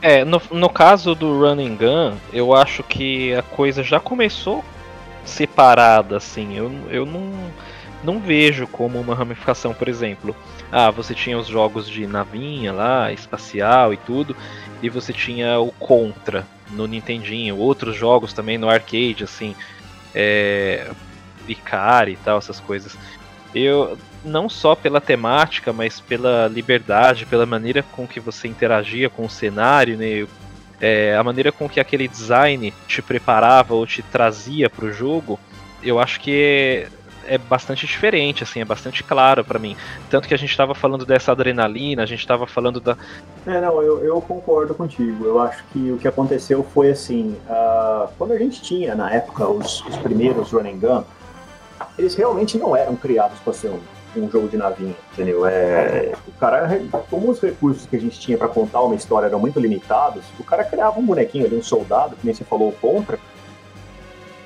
É, 0.02 0.24
no, 0.24 0.42
no 0.52 0.70
caso 0.70 1.14
do 1.14 1.40
Run 1.40 1.60
and 1.60 1.76
Gun, 1.76 2.18
eu 2.32 2.54
acho 2.54 2.84
que 2.84 3.34
a 3.34 3.42
coisa 3.42 3.84
já 3.84 4.00
começou 4.00 4.64
separada, 5.26 6.18
assim. 6.18 6.56
Eu, 6.56 6.72
eu 6.90 7.06
não, 7.06 7.34
não 8.04 8.20
vejo 8.20 8.66
como 8.68 9.00
uma 9.00 9.14
ramificação, 9.14 9.74
por 9.74 9.88
exemplo. 9.88 10.36
Ah, 10.72 10.90
você 10.90 11.14
tinha 11.14 11.38
os 11.38 11.48
jogos 11.48 11.90
de 11.90 12.08
navinha 12.08 12.72
lá, 12.72 13.12
espacial 13.12 13.94
e 13.94 13.98
tudo, 13.98 14.36
e 14.82 14.90
você 14.90 15.12
tinha 15.12 15.60
o 15.60 15.72
Contra 15.72 16.46
no 16.72 16.86
Nintendinho, 16.88 17.58
outros 17.58 17.96
jogos 17.96 18.32
também 18.32 18.58
no 18.58 18.70
arcade, 18.70 19.24
assim, 19.24 19.56
é, 20.14 20.90
Ikari 21.48 22.14
e 22.14 22.18
tal, 22.18 22.38
essas 22.38 22.60
coisas. 22.60 22.98
Eu, 23.54 23.98
não 24.24 24.48
só 24.48 24.76
pela 24.76 25.02
temática, 25.02 25.74
mas 25.74 26.00
pela 26.00 26.48
liberdade, 26.48 27.26
pela 27.26 27.46
maneira 27.46 27.84
com 27.84 28.08
que 28.08 28.20
você 28.20 28.48
interagia 28.48 29.10
com 29.10 29.26
o 29.26 29.30
cenário, 29.30 29.98
né? 29.98 30.28
é, 30.82 31.16
a 31.16 31.24
maneira 31.24 31.52
com 31.52 31.68
que 31.68 31.80
aquele 31.80 32.08
design 32.08 32.74
te 32.88 33.02
preparava 33.02 33.74
ou 33.74 33.86
te 33.86 34.02
trazia 34.02 34.70
para 34.70 34.86
o 34.86 34.92
jogo, 34.92 35.40
eu 35.84 36.00
acho 36.00 36.20
que 36.20 36.90
é, 37.26 37.36
é 37.36 37.38
bastante 37.38 37.86
diferente, 37.86 38.44
assim, 38.44 38.62
é 38.62 38.66
bastante 38.66 39.04
claro 39.04 39.44
para 39.44 39.60
mim. 39.60 39.76
Tanto 40.10 40.28
que 40.28 40.34
a 40.34 40.38
gente 40.38 40.50
estava 40.50 40.74
falando 40.74 41.06
dessa 41.06 41.32
adrenalina, 41.32 42.04
a 42.04 42.06
gente 42.06 42.20
estava 42.20 42.48
falando 42.48 42.80
da. 42.80 42.98
É, 43.46 43.60
não, 43.60 43.82
eu, 43.82 44.04
eu 44.04 44.22
concordo 44.22 44.74
contigo. 44.74 45.26
Eu 45.26 45.40
acho 45.40 45.64
que 45.72 45.92
o 45.92 45.98
que 45.98 46.08
aconteceu 46.08 46.64
foi 46.64 46.92
assim: 46.92 47.36
uh, 47.48 48.10
quando 48.18 48.32
a 48.32 48.38
gente 48.38 48.62
tinha 48.62 48.96
na 48.96 49.12
época 49.12 49.48
os, 49.48 49.86
os 49.86 49.98
primeiros 49.98 50.52
Run 50.52 50.68
and 50.68 50.80
Gun, 50.80 51.04
eles 52.00 52.16
realmente 52.16 52.58
não 52.58 52.76
eram 52.76 52.96
criados 52.96 53.38
para 53.40 53.54
ser 53.54 53.70
um 53.70 53.80
um 54.16 54.30
jogo 54.30 54.48
de 54.48 54.58
navinha, 54.58 54.96
entendeu? 55.14 55.46
É, 55.46 56.14
o 56.28 56.32
cara, 56.40 56.82
como 57.10 57.30
os 57.30 57.40
recursos 57.40 57.86
que 57.86 57.96
a 57.96 58.00
gente 58.00 58.20
tinha 58.20 58.38
para 58.38 58.48
contar 58.48 58.82
uma 58.82 58.96
história 58.96 59.28
eram 59.28 59.40
muito 59.40 59.60
limitados, 59.60 60.24
o 60.40 60.44
cara 60.44 60.64
criava 60.64 61.00
um 61.00 61.06
bonequinho 61.06 61.46
ali, 61.46 61.56
um 61.56 61.64
soldado, 61.64 62.16
que 62.16 62.26
nem 62.26 62.34
você 62.34 62.44
falou, 62.44 62.72
contra. 62.82 63.20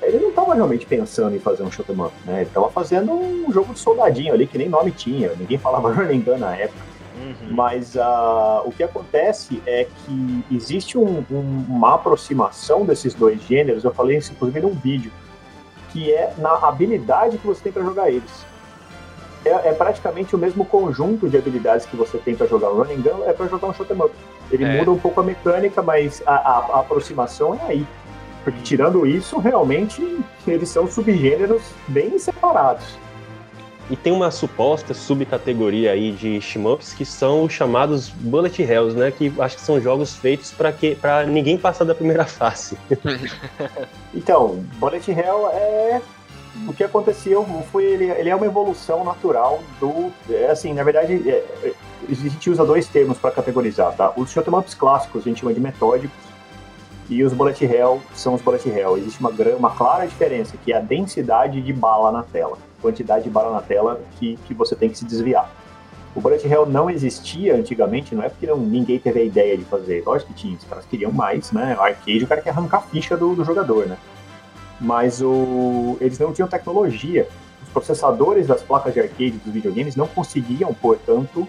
Ele 0.02 0.18
não 0.18 0.28
estava 0.28 0.54
realmente 0.54 0.84
pensando 0.84 1.34
em 1.34 1.38
fazer 1.38 1.62
um 1.62 1.70
shoot 1.70 1.90
'em 1.90 1.98
up, 1.98 2.12
né? 2.26 2.40
Ele 2.40 2.42
estava 2.42 2.68
fazendo 2.68 3.10
um 3.12 3.50
jogo 3.50 3.72
de 3.72 3.78
soldadinho 3.78 4.34
ali, 4.34 4.46
que 4.46 4.58
nem 4.58 4.68
nome 4.68 4.90
tinha, 4.90 5.32
ninguém 5.34 5.56
falava 5.56 5.88
running 5.94 6.20
gun 6.20 6.38
na 6.38 6.54
época. 6.54 6.94
Uhum. 7.16 7.54
Mas 7.54 7.94
uh, 7.94 8.66
o 8.66 8.72
que 8.72 8.82
acontece 8.82 9.62
é 9.64 9.84
que 9.84 10.44
existe 10.50 10.98
um, 10.98 11.24
um, 11.30 11.64
uma 11.68 11.94
aproximação 11.94 12.84
desses 12.84 13.14
dois 13.14 13.40
gêneros, 13.42 13.84
eu 13.84 13.94
falei 13.94 14.18
isso 14.18 14.32
inclusive 14.32 14.60
num 14.60 14.74
vídeo, 14.74 15.10
que 15.94 16.12
é 16.12 16.34
na 16.36 16.52
habilidade 16.68 17.38
que 17.38 17.46
você 17.46 17.62
tem 17.62 17.72
para 17.72 17.82
jogar 17.82 18.10
eles 18.10 18.44
é, 19.44 19.68
é, 19.68 19.72
praticamente 19.72 20.34
o 20.34 20.38
mesmo 20.38 20.64
conjunto 20.64 21.28
de 21.28 21.36
habilidades 21.36 21.86
que 21.86 21.96
você 21.96 22.16
tem 22.18 22.34
para 22.34 22.46
jogar 22.46 22.70
um 22.70 22.76
running 22.76 23.02
gun, 23.02 23.24
é 23.26 23.32
para 23.32 23.46
jogar 23.46 23.68
um 23.68 23.74
shoot'em 23.74 23.96
up. 24.00 24.12
Ele 24.50 24.64
é. 24.64 24.78
muda 24.78 24.90
um 24.90 24.98
pouco 24.98 25.20
a 25.20 25.24
mecânica, 25.24 25.82
mas 25.82 26.22
a, 26.26 26.34
a, 26.34 26.58
a, 26.58 26.80
aproximação 26.80 27.54
é 27.54 27.60
aí. 27.66 27.86
Porque 28.42 28.60
tirando 28.62 29.06
isso, 29.06 29.38
realmente 29.38 30.18
eles 30.46 30.68
são 30.68 30.86
subgêneros 30.86 31.62
bem 31.88 32.18
separados. 32.18 32.98
E 33.90 33.96
tem 33.96 34.12
uma 34.12 34.30
suposta 34.30 34.94
subcategoria 34.94 35.92
aí 35.92 36.10
de 36.10 36.40
shmups 36.40 36.94
que 36.94 37.04
são 37.04 37.44
os 37.44 37.52
chamados 37.52 38.08
bullet 38.08 38.62
hells, 38.62 38.96
né? 38.96 39.10
Que 39.10 39.32
acho 39.38 39.56
que 39.56 39.62
são 39.62 39.80
jogos 39.80 40.16
feitos 40.16 40.50
para 40.50 40.72
que 40.72 40.94
para 40.94 41.24
ninguém 41.26 41.58
passar 41.58 41.84
da 41.84 41.94
primeira 41.94 42.24
fase. 42.26 42.78
então, 44.14 44.64
bullet 44.78 45.10
hell 45.10 45.50
é 45.52 46.00
o 46.68 46.72
que 46.72 46.84
aconteceu 46.84 47.44
foi 47.72 47.84
ele, 47.84 48.04
ele 48.04 48.30
é 48.30 48.36
uma 48.36 48.46
evolução 48.46 49.04
natural 49.04 49.60
do. 49.80 50.12
É, 50.30 50.50
assim, 50.50 50.72
na 50.72 50.84
verdade, 50.84 51.28
é, 51.28 51.44
é 51.62 51.74
a 52.08 52.14
gente 52.14 52.50
usa 52.50 52.64
dois 52.64 52.86
termos 52.86 53.18
para 53.18 53.30
categorizar, 53.30 53.92
tá? 53.94 54.12
Os 54.16 54.30
shoot'em 54.30 54.54
ups 54.54 54.74
clássicos 54.74 55.22
a 55.22 55.24
gente 55.24 55.40
chama 55.40 55.52
de 55.52 55.60
metódicos 55.60 56.16
e 57.08 57.22
os 57.22 57.32
bullet 57.32 57.64
hell 57.64 58.00
são 58.14 58.34
os 58.34 58.42
bullet 58.42 58.68
hell. 58.68 58.96
Existe 58.96 59.20
uma, 59.20 59.30
uma 59.58 59.70
clara 59.70 60.06
diferença, 60.06 60.56
que 60.64 60.72
é 60.72 60.76
a 60.76 60.80
densidade 60.80 61.60
de 61.60 61.72
bala 61.72 62.12
na 62.12 62.22
tela, 62.22 62.56
quantidade 62.84 63.24
de 63.24 63.30
bala 63.30 63.50
na 63.52 63.62
tela 63.62 64.00
que, 64.18 64.36
que 64.46 64.54
você 64.54 64.76
tem 64.76 64.88
que 64.88 64.98
se 64.98 65.04
desviar. 65.04 65.50
O 66.14 66.20
bullet 66.20 66.46
hell 66.46 66.64
não 66.66 66.88
existia 66.88 67.56
antigamente, 67.56 68.14
não 68.14 68.22
é 68.22 68.28
porque 68.28 68.46
não, 68.46 68.56
ninguém 68.56 68.98
teve 68.98 69.20
a 69.20 69.24
ideia 69.24 69.58
de 69.58 69.64
fazer. 69.64 70.04
Lógico 70.06 70.32
que 70.32 70.40
tinha, 70.42 70.56
os 70.56 70.64
caras 70.64 70.84
queriam 70.84 71.10
mais, 71.10 71.50
né? 71.50 71.76
O 71.76 71.82
arcade, 71.82 72.22
o 72.22 72.26
cara 72.26 72.40
quer 72.40 72.50
arrancar 72.50 72.78
a 72.78 72.82
ficha 72.82 73.16
do, 73.16 73.34
do 73.34 73.44
jogador, 73.44 73.86
né? 73.86 73.96
mas 74.80 75.20
o, 75.22 75.96
eles 76.00 76.18
não 76.18 76.32
tinham 76.32 76.48
tecnologia. 76.48 77.28
Os 77.62 77.68
processadores 77.70 78.46
das 78.46 78.62
placas 78.62 78.92
de 78.92 79.00
arcade 79.00 79.32
dos 79.32 79.52
videogames 79.52 79.96
não 79.96 80.06
conseguiam, 80.06 80.72
portanto, 80.74 81.48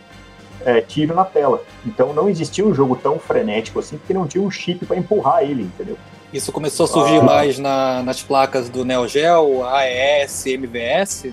é, 0.62 0.82
tiro 0.82 1.14
na 1.14 1.26
tela. 1.26 1.62
Então 1.86 2.14
não 2.14 2.30
existia 2.30 2.66
um 2.66 2.74
jogo 2.74 2.96
tão 2.96 3.20
frenético 3.20 3.80
assim, 3.80 3.98
porque 3.98 4.14
não 4.14 4.28
tinha 4.28 4.44
um 4.44 4.50
chip 4.50 4.86
para 4.86 4.98
empurrar 4.98 5.44
ele, 5.44 5.64
entendeu? 5.64 5.98
Isso 6.36 6.52
começou 6.52 6.84
a 6.84 6.88
surgir 6.88 7.20
ah. 7.20 7.24
mais 7.24 7.58
na, 7.58 8.04
nas 8.04 8.22
placas 8.22 8.68
do 8.68 8.84
Neo 8.84 9.08
Geo, 9.08 9.64
AES, 9.64 10.46
MVS, 10.48 11.28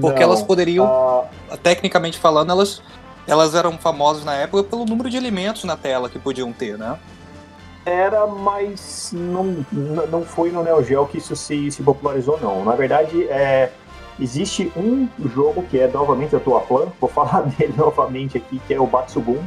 porque 0.00 0.20
não, 0.20 0.22
elas 0.22 0.42
poderiam, 0.42 0.86
ah. 0.86 1.56
tecnicamente 1.60 2.18
falando, 2.18 2.50
elas, 2.50 2.80
elas 3.26 3.54
eram 3.54 3.76
famosas 3.76 4.24
na 4.24 4.34
época 4.34 4.62
pelo 4.62 4.84
número 4.84 5.10
de 5.10 5.16
elementos 5.16 5.64
na 5.64 5.76
tela 5.76 6.08
que 6.08 6.20
podiam 6.20 6.52
ter, 6.52 6.78
né? 6.78 6.96
era, 7.84 8.26
mas 8.28 9.10
não, 9.12 9.66
não 9.72 10.24
foi 10.24 10.52
no 10.52 10.62
Neo 10.62 10.84
Geo 10.84 11.06
que 11.06 11.18
isso 11.18 11.34
se, 11.34 11.70
se 11.70 11.82
popularizou, 11.82 12.38
não. 12.40 12.64
Na 12.64 12.76
verdade, 12.76 13.24
é, 13.24 13.72
existe 14.20 14.72
um 14.76 15.08
jogo 15.34 15.64
que 15.64 15.80
é, 15.80 15.88
novamente, 15.88 16.36
a 16.36 16.40
tua 16.40 16.60
plan, 16.60 16.86
vou 17.00 17.10
falar 17.10 17.42
dele 17.42 17.74
novamente 17.76 18.38
aqui, 18.38 18.60
que 18.66 18.74
é 18.74 18.80
o 18.80 18.86
Batsugun. 18.86 19.42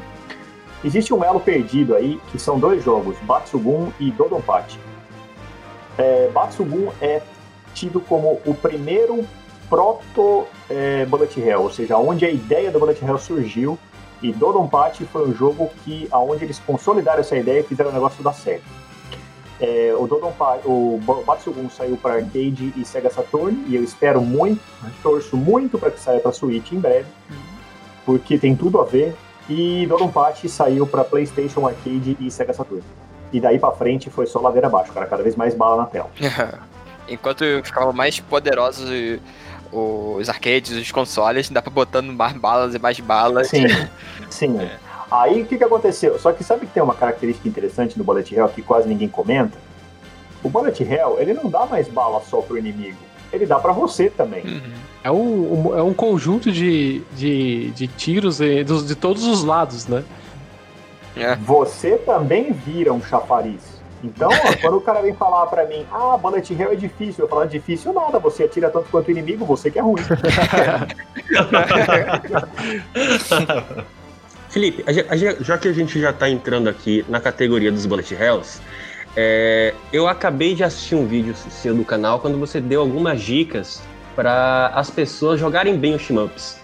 Existe 0.86 1.11
um 1.15 1.23
elo 1.23 1.39
perdido 1.39 1.95
aí, 1.95 2.21
que 2.31 2.38
são 2.38 2.59
dois 2.59 2.83
jogos, 2.83 3.17
Batsugun 3.23 3.91
e 3.99 4.11
Dodonpachi. 4.11 4.79
É, 5.97 6.29
Batsugun 6.31 6.91
é 7.01 7.23
tido 7.73 7.99
como 7.99 8.39
o 8.45 8.53
primeiro 8.53 9.25
proto 9.67 10.45
é, 10.69 11.03
Bullet 11.07 11.41
Hell, 11.41 11.63
ou 11.63 11.71
seja, 11.71 11.97
onde 11.97 12.23
a 12.23 12.29
ideia 12.29 12.69
do 12.69 12.77
Bullet 12.77 13.03
Hell 13.03 13.17
surgiu 13.17 13.79
e 14.21 14.31
Dodonpachi 14.31 15.05
foi 15.05 15.27
um 15.27 15.33
jogo 15.33 15.71
que, 15.83 16.07
aonde 16.11 16.45
eles 16.45 16.59
consolidaram 16.59 17.21
essa 17.21 17.36
ideia 17.36 17.61
e 17.61 17.63
fizeram 17.63 17.89
o 17.89 17.93
negócio 17.93 18.23
dar 18.23 18.33
certo. 18.33 18.65
É, 19.59 19.91
o 19.97 20.05
Dodonpachi, 20.05 20.67
o 20.67 20.99
Batsugun 21.25 21.67
saiu 21.67 21.97
para 21.97 22.15
arcade 22.15 22.71
e 22.77 22.86
Sega 22.86 23.09
Saturn 23.09 23.65
e 23.67 23.75
eu 23.75 23.83
espero 23.83 24.21
muito, 24.21 24.61
torço 25.01 25.36
muito 25.36 25.79
para 25.79 25.89
que 25.89 25.99
saia 25.99 26.19
para 26.19 26.31
Switch 26.31 26.73
em 26.73 26.79
breve, 26.79 27.07
porque 28.05 28.38
tem 28.38 28.55
tudo 28.55 28.79
a 28.79 28.83
ver. 28.83 29.15
E 29.49 29.85
Dodonpachi 29.87 30.49
saiu 30.49 30.87
para 30.87 31.03
PlayStation 31.03 31.67
Arcade 31.67 32.17
e 32.19 32.31
Sega 32.31 32.53
Saturn. 32.53 32.83
E 33.31 33.39
daí 33.39 33.59
para 33.59 33.71
frente 33.73 34.09
foi 34.09 34.25
só 34.25 34.39
ladeira 34.39 34.67
abaixo, 34.67 34.91
cara, 34.91 35.05
cada 35.05 35.21
vez 35.21 35.35
mais 35.35 35.53
bala 35.53 35.77
na 35.77 35.85
tela. 35.85 36.09
Enquanto 37.07 37.43
ficava 37.63 37.93
mais 37.93 38.19
poderosos 38.19 38.89
os 39.71 40.29
arcades, 40.29 40.71
os 40.71 40.91
consoles, 40.91 41.49
dá 41.49 41.61
pra 41.61 41.71
botando 41.71 42.11
mais 42.13 42.33
balas 42.33 42.73
e 42.73 42.79
mais 42.79 42.99
balas. 42.99 43.49
Sim, 43.49 43.65
sim. 44.29 44.59
É. 44.59 44.77
Aí 45.11 45.41
o 45.41 45.45
que, 45.45 45.57
que 45.57 45.63
aconteceu? 45.63 46.17
Só 46.17 46.31
que 46.31 46.43
sabe 46.43 46.65
que 46.65 46.73
tem 46.73 46.81
uma 46.81 46.95
característica 46.95 47.47
interessante 47.47 47.97
no 47.97 48.03
Bullet 48.03 48.33
Hell 48.33 48.49
que 48.49 48.61
quase 48.61 48.87
ninguém 48.87 49.07
comenta? 49.07 49.57
O 50.43 50.49
Bullet 50.49 50.83
Hell, 50.83 51.17
ele 51.19 51.33
não 51.33 51.49
dá 51.49 51.65
mais 51.65 51.87
bala 51.87 52.21
só 52.21 52.41
pro 52.41 52.57
inimigo, 52.57 52.97
ele 53.31 53.45
dá 53.45 53.59
para 53.59 53.71
você 53.71 54.09
também. 54.09 54.43
Uhum. 54.45 54.73
É, 55.06 55.12
um, 55.12 55.68
um, 55.68 55.78
é 55.78 55.84
um 55.84 55.93
conjunto 55.93 56.51
de, 56.51 57.03
de, 57.16 57.70
de 57.70 57.88
tiros 57.88 58.39
de, 58.39 58.64
de 58.64 58.95
todos 58.95 59.24
os 59.24 59.43
lados, 59.43 59.86
né? 59.86 60.03
É. 61.16 61.36
Você 61.36 61.99
também 61.99 62.51
vira 62.51 62.91
um 62.91 62.99
chafariz. 62.99 63.62
Então, 64.03 64.32
quando 64.62 64.78
o 64.78 64.82
cara 64.82 65.03
vem 65.03 65.14
falar 65.14 65.45
pra 65.45 65.68
mim, 65.68 65.86
ah, 65.91 66.18
bullet 66.18 66.51
hell 66.51 66.72
é 66.72 66.76
difícil, 66.76 67.26
eu 67.26 67.30
falo, 67.30 67.45
difícil 67.45 67.93
nada, 67.93 68.18
você 68.18 68.45
atira 68.45 68.68
tanto 68.72 68.89
quanto 68.89 69.10
o 69.10 69.12
inimigo, 69.12 69.45
você 69.45 69.70
que 69.70 69.78
é 69.78 69.82
ruim. 69.84 70.01
Felipe, 74.49 74.84
já 75.39 75.56
que 75.60 75.68
a 75.68 75.74
gente 75.74 76.01
já 76.01 76.12
tá 76.14 76.28
entrando 76.28 76.68
aqui 76.68 77.06
na 77.08 77.22
categoria 77.22 77.72
dos 77.72 77.86
bullet 77.86 78.12
hells, 78.16 78.60
é, 79.16 79.72
eu 79.93 80.08
acabei 80.08 80.56
de 80.56 80.64
assistir 80.64 80.95
um 80.95 81.06
vídeo 81.06 81.36
seu 81.36 81.76
do 81.76 81.86
canal 81.86 82.20
quando 82.20 82.39
você 82.39 82.60
deu 82.60 82.82
algumas 82.82 83.22
dicas 83.22 83.84
para 84.16 84.68
as 84.74 84.89
pessoas 84.89 85.39
jogarem 85.39 85.78
bem 85.78 85.95
os 85.95 86.01
shmups. 86.01 86.57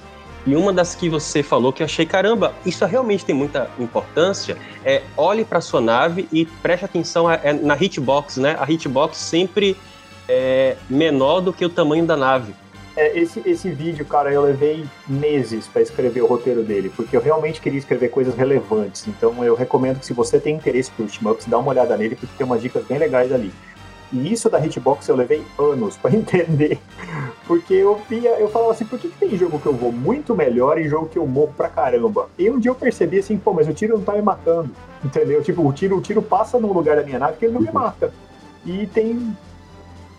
E 0.46 0.56
uma 0.56 0.74
das 0.74 0.96
que 0.96 1.08
você 1.08 1.44
falou 1.44 1.72
que 1.72 1.84
eu 1.84 1.86
achei, 1.86 2.06
caramba, 2.06 2.54
isso 2.66 2.84
realmente 2.86 3.24
tem 3.24 3.36
muita 3.36 3.70
importância, 3.78 4.58
é 4.84 5.04
olhe 5.16 5.46
para 5.46 5.62
sua 5.62 5.80
nave 5.80 6.28
e 6.32 6.46
preste 6.46 6.86
atenção 6.86 7.30
é, 7.30 7.54
na 7.54 7.76
hitbox, 7.76 8.38
né? 8.38 8.56
A 8.60 8.70
hitbox 8.72 9.18
sempre 9.18 9.78
é 10.28 10.78
menor 10.90 11.42
do 11.42 11.54
que 11.54 11.64
o 11.64 11.70
tamanho 11.70 12.06
da 12.06 12.18
nave. 12.18 12.56
É, 12.96 13.18
esse, 13.18 13.42
esse 13.46 13.70
vídeo, 13.70 14.04
cara, 14.04 14.34
eu 14.34 14.42
levei 14.42 14.86
meses 15.08 15.68
para 15.68 15.82
escrever 15.82 16.22
o 16.22 16.26
roteiro 16.26 16.62
dele, 16.62 16.92
porque 16.94 17.16
eu 17.16 17.22
realmente 17.22 17.62
queria 17.62 17.80
escrever 17.80 18.10
coisas 18.10 18.36
relevantes. 18.36 19.08
Então 19.08 19.44
eu 19.44 19.56
recomendo 19.56 20.00
que 20.00 20.06
se 20.06 20.14
você 20.14 20.40
tem 20.40 20.56
interesse 20.56 20.92
por 20.92 21.08
Shmups, 21.08 21.46
dá 21.46 21.58
uma 21.58 21.70
olhada 21.70 21.96
nele, 21.96 22.16
porque 22.16 22.34
tem 22.38 22.46
umas 22.46 22.62
dicas 22.62 22.84
bem 22.84 22.98
legais 22.98 23.32
ali. 23.32 23.54
E 24.14 24.32
isso 24.32 24.50
da 24.50 24.60
hitbox 24.60 25.08
eu 25.08 25.16
levei 25.16 25.44
anos 25.58 25.96
para 25.98 26.12
entender. 26.16 26.80
Porque 27.48 27.74
eu 27.74 28.00
via, 28.10 28.32
eu 28.32 28.50
falava 28.50 28.72
assim, 28.72 28.86
por 28.86 29.00
que, 29.00 29.10
que, 29.10 29.18
tem 29.18 29.38
jogo 29.38 29.60
que 29.60 29.66
eu 29.66 29.74
vou 29.74 29.92
muito 29.92 30.36
melhor 30.36 30.78
e 30.78 30.88
jogo 30.88 31.08
que 31.08 31.18
eu 31.18 31.26
morro 31.26 31.54
pra 31.56 31.70
caramba? 31.70 32.30
E 32.38 32.50
um 32.50 32.60
dia 32.60 32.72
eu 32.72 32.76
percebi 32.76 33.20
assim, 33.20 33.38
pô, 33.38 33.54
mas 33.54 33.68
o 33.68 33.74
tiro 33.74 33.98
não 33.98 34.04
tá 34.04 34.14
me 34.14 34.22
matando. 34.22 34.70
Entendeu? 35.04 35.42
Tipo, 35.42 35.68
o 35.68 35.74
tiro, 35.74 35.98
o 35.98 36.02
tiro 36.02 36.22
passa 36.22 36.60
num 36.60 36.72
lugar 36.72 36.96
da 36.98 37.04
minha 37.04 37.20
nave 37.20 37.38
que 37.38 37.46
ele 37.46 37.54
não 37.54 37.62
me 37.62 37.72
mata. 37.72 38.14
E 38.66 38.86
tem. 38.88 39.36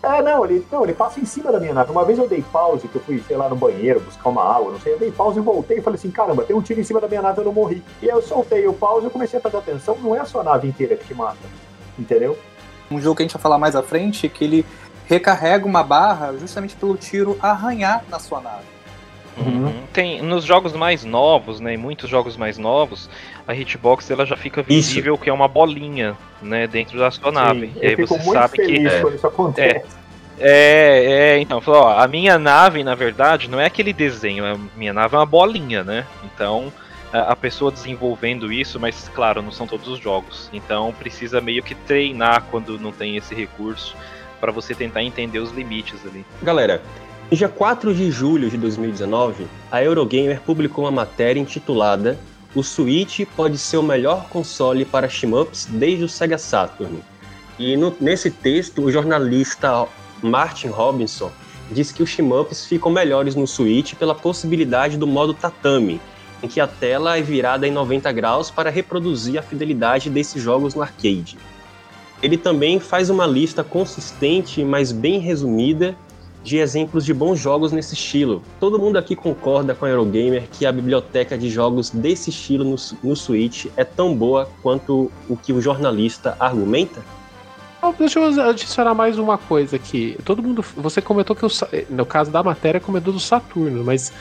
É, 0.01 0.21
não, 0.21 0.43
ele, 0.43 0.67
não, 0.69 0.83
ele 0.83 0.93
passa 0.93 1.21
em 1.21 1.25
cima 1.25 1.49
da 1.51 1.59
minha 1.59 1.73
nave. 1.73 1.91
Uma 1.91 2.03
vez 2.03 2.19
eu 2.19 2.27
dei 2.27 2.43
pause, 2.51 2.89
que 2.89 2.95
eu 2.95 3.01
fui, 3.01 3.23
sei 3.25 3.37
lá, 3.37 3.47
no 3.47 3.55
banheiro, 3.55 4.01
buscar 4.01 4.29
uma 4.29 4.43
água, 4.43 4.71
não 4.71 4.79
sei. 4.79 4.93
Eu 4.93 4.99
dei 4.99 5.11
pause 5.11 5.39
e 5.39 5.41
voltei 5.41 5.77
e 5.77 5.81
falei 5.81 5.97
assim, 5.97 6.11
caramba, 6.11 6.43
tem 6.43 6.55
um 6.55 6.61
tiro 6.61 6.81
em 6.81 6.83
cima 6.83 6.99
da 6.99 7.07
minha 7.07 7.21
nave, 7.21 7.39
eu 7.39 7.45
não 7.45 7.53
morri. 7.53 7.81
E 8.01 8.09
aí 8.09 8.15
eu 8.15 8.21
soltei 8.21 8.67
o 8.67 8.73
pause 8.73 9.07
e 9.07 9.09
comecei 9.09 9.39
a 9.39 9.41
prestar 9.41 9.59
atenção, 9.59 9.97
não 10.01 10.13
é 10.13 10.19
a 10.19 10.25
sua 10.25 10.43
nave 10.43 10.67
inteira 10.67 10.97
que 10.97 11.05
te 11.05 11.13
mata. 11.13 11.37
Entendeu? 11.97 12.37
Um 12.89 12.99
jogo 13.01 13.15
que 13.15 13.23
a 13.23 13.25
gente 13.25 13.33
vai 13.33 13.41
falar 13.41 13.57
mais 13.57 13.75
à 13.75 13.83
frente, 13.83 14.27
que 14.29 14.43
ele 14.43 14.65
recarrega 15.07 15.65
uma 15.65 15.83
barra 15.83 16.33
justamente 16.39 16.75
pelo 16.75 16.95
tiro 16.95 17.37
arranhar 17.41 18.03
na 18.09 18.19
sua 18.19 18.41
nave. 18.41 18.73
Uhum. 19.37 19.73
Tem 19.91 20.21
nos 20.21 20.43
jogos 20.43 20.73
mais 20.73 21.03
novos, 21.03 21.59
né, 21.59 21.73
em 21.73 21.77
muitos 21.77 22.09
jogos 22.09 22.37
mais 22.37 22.57
novos, 22.57 23.09
a 23.47 23.53
hitbox 23.53 24.09
ela 24.11 24.25
já 24.25 24.37
fica 24.37 24.61
visível 24.61 25.17
que 25.17 25.29
é 25.29 25.33
uma 25.33 25.47
bolinha, 25.47 26.15
né, 26.41 26.67
dentro 26.67 26.99
da 26.99 27.09
sua 27.09 27.31
nave. 27.31 27.67
Sim, 27.67 27.79
e 27.81 27.87
aí 27.87 27.95
você 27.95 28.19
sabe 28.19 28.57
que 28.57 29.01
quando 29.01 29.15
isso 29.15 29.27
acontece. 29.27 29.85
é, 30.39 31.33
é, 31.35 31.39
então, 31.39 31.59
falou, 31.61 31.83
ó, 31.83 31.99
a 31.99 32.07
minha 32.07 32.37
nave, 32.37 32.83
na 32.83 32.93
verdade, 32.93 33.49
não 33.49 33.59
é 33.59 33.65
aquele 33.65 33.91
desenho, 33.91 34.45
a 34.45 34.57
minha 34.77 34.93
nave 34.93 35.15
é 35.15 35.17
uma 35.17 35.25
bolinha, 35.25 35.83
né? 35.83 36.05
Então, 36.23 36.71
a, 37.19 37.35
pessoa 37.35 37.71
desenvolvendo 37.71 38.51
isso, 38.51 38.79
mas 38.79 39.09
claro, 39.13 39.41
não 39.41 39.51
são 39.51 39.67
todos 39.67 39.87
os 39.87 39.99
jogos. 39.99 40.49
Então, 40.51 40.93
precisa 40.97 41.39
meio 41.39 41.61
que 41.61 41.75
treinar 41.75 42.45
quando 42.49 42.79
não 42.79 42.91
tem 42.91 43.15
esse 43.17 43.35
recurso 43.35 43.95
para 44.39 44.51
você 44.51 44.73
tentar 44.73 45.03
entender 45.03 45.39
os 45.39 45.51
limites 45.51 45.99
ali. 46.05 46.25
Galera, 46.41 46.81
no 47.31 47.37
dia 47.37 47.47
4 47.47 47.93
de 47.93 48.11
julho 48.11 48.49
de 48.49 48.57
2019, 48.57 49.45
a 49.71 49.81
Eurogamer 49.81 50.41
publicou 50.41 50.83
uma 50.85 50.91
matéria 50.91 51.39
intitulada 51.39 52.17
O 52.55 52.61
Switch 52.61 53.21
pode 53.35 53.57
ser 53.57 53.77
o 53.77 53.83
melhor 53.83 54.27
console 54.29 54.85
para 54.85 55.09
shmups 55.09 55.65
desde 55.69 56.03
o 56.03 56.09
Sega 56.09 56.37
Saturn. 56.37 56.99
E 57.57 57.75
no- 57.75 57.95
nesse 57.99 58.29
texto, 58.29 58.83
o 58.83 58.91
jornalista 58.91 59.87
Martin 60.21 60.67
Robinson 60.67 61.31
diz 61.71 61.91
que 61.91 62.03
os 62.03 62.09
shmups 62.09 62.65
ficam 62.65 62.91
melhores 62.91 63.33
no 63.35 63.47
Switch 63.47 63.95
pela 63.95 64.13
possibilidade 64.13 64.97
do 64.97 65.07
modo 65.07 65.33
tatami, 65.33 65.99
em 66.43 66.47
que 66.47 66.59
a 66.59 66.67
tela 66.67 67.17
é 67.17 67.21
virada 67.21 67.65
em 67.65 67.71
90 67.71 68.11
graus 68.11 68.51
para 68.51 68.69
reproduzir 68.69 69.39
a 69.39 69.41
fidelidade 69.41 70.09
desses 70.09 70.43
jogos 70.43 70.75
no 70.75 70.81
arcade. 70.81 71.37
Ele 72.21 72.37
também 72.37 72.79
faz 72.79 73.09
uma 73.09 73.25
lista 73.25 73.63
consistente, 73.63 74.63
mas 74.63 74.91
bem 74.91 75.19
resumida, 75.19 75.95
de 76.43 76.57
exemplos 76.57 77.05
de 77.05 77.13
bons 77.13 77.39
jogos 77.39 77.71
nesse 77.71 77.93
estilo. 77.93 78.43
Todo 78.59 78.77
mundo 78.77 78.97
aqui 78.97 79.15
concorda 79.15 79.73
com 79.73 79.85
a 79.85 79.89
Eurogamer 79.89 80.43
que 80.51 80.65
a 80.65 80.71
biblioteca 80.71 81.37
de 81.37 81.49
jogos 81.49 81.89
desse 81.89 82.29
estilo 82.29 82.65
no, 82.65 82.75
no 83.01 83.15
Switch 83.15 83.67
é 83.77 83.85
tão 83.85 84.13
boa 84.13 84.49
quanto 84.61 85.09
o 85.29 85.37
que 85.37 85.53
o 85.53 85.61
jornalista 85.61 86.35
argumenta? 86.39 87.01
Deixa 87.97 88.19
eu 88.19 88.49
adicionar 88.49 88.93
mais 88.93 89.17
uma 89.17 89.37
coisa 89.37 89.75
aqui. 89.75 90.17
Todo 90.23 90.41
mundo. 90.41 90.63
Você 90.77 91.01
comentou 91.01 91.35
que 91.35 91.45
no 91.89 92.05
caso 92.05 92.31
da 92.31 92.41
matéria 92.41 92.79
comentou 92.79 93.11
do 93.11 93.19
Saturno, 93.19 93.83
mas 93.83 94.13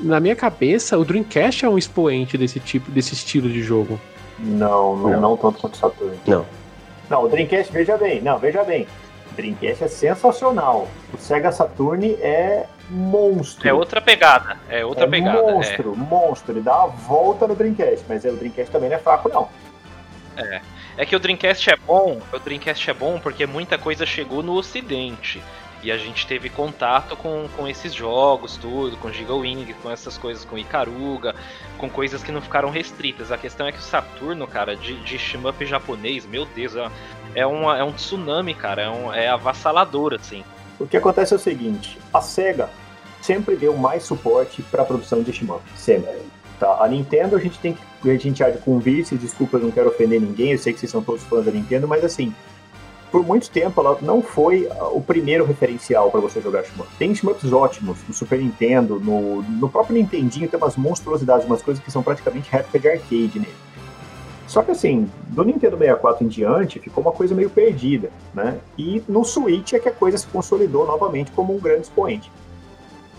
na 0.00 0.20
minha 0.20 0.36
cabeça 0.36 0.96
o 0.98 1.04
Dreamcast 1.04 1.64
é 1.64 1.68
um 1.68 1.78
expoente 1.78 2.36
desse 2.38 2.60
tipo, 2.60 2.90
desse 2.90 3.14
estilo 3.14 3.48
de 3.48 3.62
jogo. 3.62 4.00
Não, 4.38 4.96
não, 4.96 5.10
Não. 5.10 5.20
não 5.20 5.36
tanto 5.36 5.58
quanto 5.60 5.74
o 5.74 5.76
Saturn. 5.76 6.16
Não. 6.26 6.46
Não, 7.10 7.24
o 7.24 7.28
Dreamcast, 7.28 7.72
veja 7.72 7.96
bem, 7.96 8.20
não, 8.20 8.38
veja 8.38 8.62
bem. 8.62 8.86
O 9.32 9.34
Dreamcast 9.34 9.84
é 9.84 9.88
sensacional. 9.88 10.88
O 11.12 11.18
Sega 11.18 11.50
Saturn 11.50 12.12
é 12.20 12.66
monstro. 12.90 13.68
É 13.68 13.72
outra 13.72 14.00
pegada, 14.00 14.56
é 14.68 14.84
outra 14.84 15.04
é 15.04 15.08
pegada. 15.08 15.38
é. 15.38 15.52
monstro, 15.52 15.96
monstro. 15.96 16.52
Ele 16.52 16.60
dá 16.60 16.82
a 16.82 16.86
volta 16.86 17.46
no 17.46 17.54
Dreamcast, 17.54 18.04
mas 18.08 18.24
o 18.24 18.32
Dreamcast 18.32 18.70
também 18.70 18.88
não 18.90 18.96
é 18.96 19.00
fraco, 19.00 19.28
não. 19.28 19.48
É 20.96 21.06
que 21.06 21.16
o 21.16 21.18
Dreamcast 21.18 21.70
é 21.70 21.76
bom, 21.76 22.20
o 22.32 22.38
Dreamcast 22.38 22.90
é 22.90 22.94
bom 22.94 23.18
porque 23.18 23.46
muita 23.46 23.78
coisa 23.78 24.04
chegou 24.06 24.42
no 24.42 24.54
ocidente. 24.54 25.42
E 25.82 25.92
a 25.92 25.96
gente 25.96 26.26
teve 26.26 26.50
contato 26.50 27.16
com, 27.16 27.48
com 27.56 27.68
esses 27.68 27.94
jogos, 27.94 28.56
tudo, 28.56 28.96
com 28.96 29.12
Giga 29.12 29.34
Wing, 29.34 29.72
com 29.74 29.90
essas 29.90 30.18
coisas, 30.18 30.44
com 30.44 30.58
Ikaruga, 30.58 31.34
com 31.76 31.88
coisas 31.88 32.22
que 32.22 32.32
não 32.32 32.42
ficaram 32.42 32.68
restritas. 32.68 33.30
A 33.30 33.38
questão 33.38 33.66
é 33.66 33.72
que 33.72 33.78
o 33.78 33.82
Saturno, 33.82 34.46
cara, 34.46 34.74
de, 34.74 34.96
de 35.04 35.18
shmup 35.18 35.64
japonês, 35.64 36.26
meu 36.26 36.44
Deus, 36.46 36.74
é, 36.74 36.90
é, 37.36 37.46
uma, 37.46 37.78
é 37.78 37.84
um 37.84 37.92
tsunami, 37.92 38.54
cara, 38.54 38.82
é, 38.82 38.90
um, 38.90 39.14
é 39.14 39.28
avassalador, 39.28 40.14
assim. 40.14 40.42
O 40.80 40.86
que 40.86 40.96
acontece 40.96 41.32
é 41.32 41.36
o 41.36 41.40
seguinte: 41.40 41.98
a 42.12 42.20
SEGA 42.20 42.68
sempre 43.20 43.56
deu 43.56 43.76
mais 43.76 44.02
suporte 44.02 44.62
para 44.62 44.82
a 44.82 44.84
produção 44.84 45.22
de 45.22 45.32
shmup. 45.32 45.62
Sempre. 45.76 46.22
Tá? 46.58 46.82
A 46.82 46.88
Nintendo 46.88 47.36
a 47.36 47.38
gente 47.38 47.58
tem 47.58 47.74
que. 47.74 48.10
A 48.10 48.16
gente 48.16 48.42
há 48.42 48.50
de 48.50 48.58
convir-se, 48.58 49.16
desculpa, 49.16 49.56
eu 49.56 49.62
não 49.62 49.70
quero 49.70 49.88
ofender 49.88 50.20
ninguém, 50.20 50.52
eu 50.52 50.58
sei 50.58 50.72
que 50.72 50.78
vocês 50.78 50.90
são 50.90 51.02
todos 51.02 51.22
fãs 51.24 51.44
da 51.44 51.50
Nintendo, 51.50 51.86
mas 51.86 52.04
assim. 52.04 52.34
Por 53.10 53.24
muito 53.24 53.50
tempo 53.50 53.80
ela 53.80 53.98
não 54.02 54.22
foi 54.22 54.68
ah, 54.70 54.88
o 54.88 55.00
primeiro 55.00 55.44
referencial 55.44 56.10
para 56.10 56.20
você 56.20 56.40
jogar 56.40 56.64
shmup. 56.64 56.88
Tem 56.98 57.14
shmups 57.14 57.52
ótimos 57.52 57.98
no 58.06 58.14
Super 58.14 58.38
Nintendo, 58.38 59.00
no, 59.00 59.42
no 59.42 59.68
próprio 59.68 59.96
Nintendinho 59.96 60.48
tem 60.48 60.58
umas 60.58 60.76
monstruosidades, 60.76 61.46
umas 61.46 61.62
coisas 61.62 61.82
que 61.82 61.90
são 61.90 62.02
praticamente 62.02 62.50
réplica 62.50 62.78
de 62.78 62.88
arcade 62.88 63.38
nele. 63.38 63.68
Só 64.46 64.62
que 64.62 64.70
assim, 64.70 65.10
do 65.28 65.44
Nintendo 65.44 65.76
64 65.76 66.24
em 66.24 66.28
diante, 66.28 66.80
ficou 66.80 67.02
uma 67.02 67.12
coisa 67.12 67.34
meio 67.34 67.50
perdida, 67.50 68.10
né? 68.34 68.58
E 68.78 69.02
no 69.06 69.22
Switch 69.22 69.74
é 69.74 69.78
que 69.78 69.90
a 69.90 69.92
coisa 69.92 70.16
se 70.16 70.26
consolidou 70.26 70.86
novamente 70.86 71.30
como 71.32 71.54
um 71.54 71.58
grande 71.58 71.82
expoente. 71.82 72.32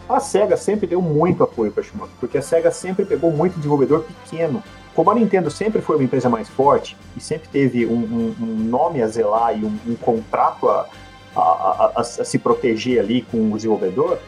A 0.09 0.19
SEGA 0.19 0.57
sempre 0.57 0.87
deu 0.87 0.99
muito 1.03 1.43
apoio 1.43 1.71
para 1.71 1.83
shmup, 1.83 2.09
porque 2.19 2.39
a 2.39 2.41
SEGA 2.41 2.71
sempre 2.71 3.05
pegou 3.05 3.31
muito 3.31 3.57
desenvolvedor 3.57 4.03
pequeno. 4.03 4.63
Como 4.99 5.11
a 5.11 5.15
Nintendo 5.15 5.49
sempre 5.49 5.81
foi 5.81 5.95
uma 5.95 6.03
empresa 6.03 6.27
mais 6.27 6.49
forte 6.49 6.97
e 7.15 7.21
sempre 7.21 7.47
teve 7.47 7.85
um, 7.85 7.93
um- 7.93 8.35
um 8.37 8.45
nome 8.69 9.01
a 9.01 9.07
zelar 9.07 9.57
e 9.57 9.63
um, 9.63 9.73
um 9.87 9.95
contrato 9.95 10.67
a, 10.67 10.85
a- 11.33 11.39
a- 11.39 11.91
a- 12.01 12.03
se 12.03 12.37
proteger 12.37 12.99
ali 12.99 13.21
com 13.21 13.49
o 13.49 13.55
desenvolvedor, 13.55 14.19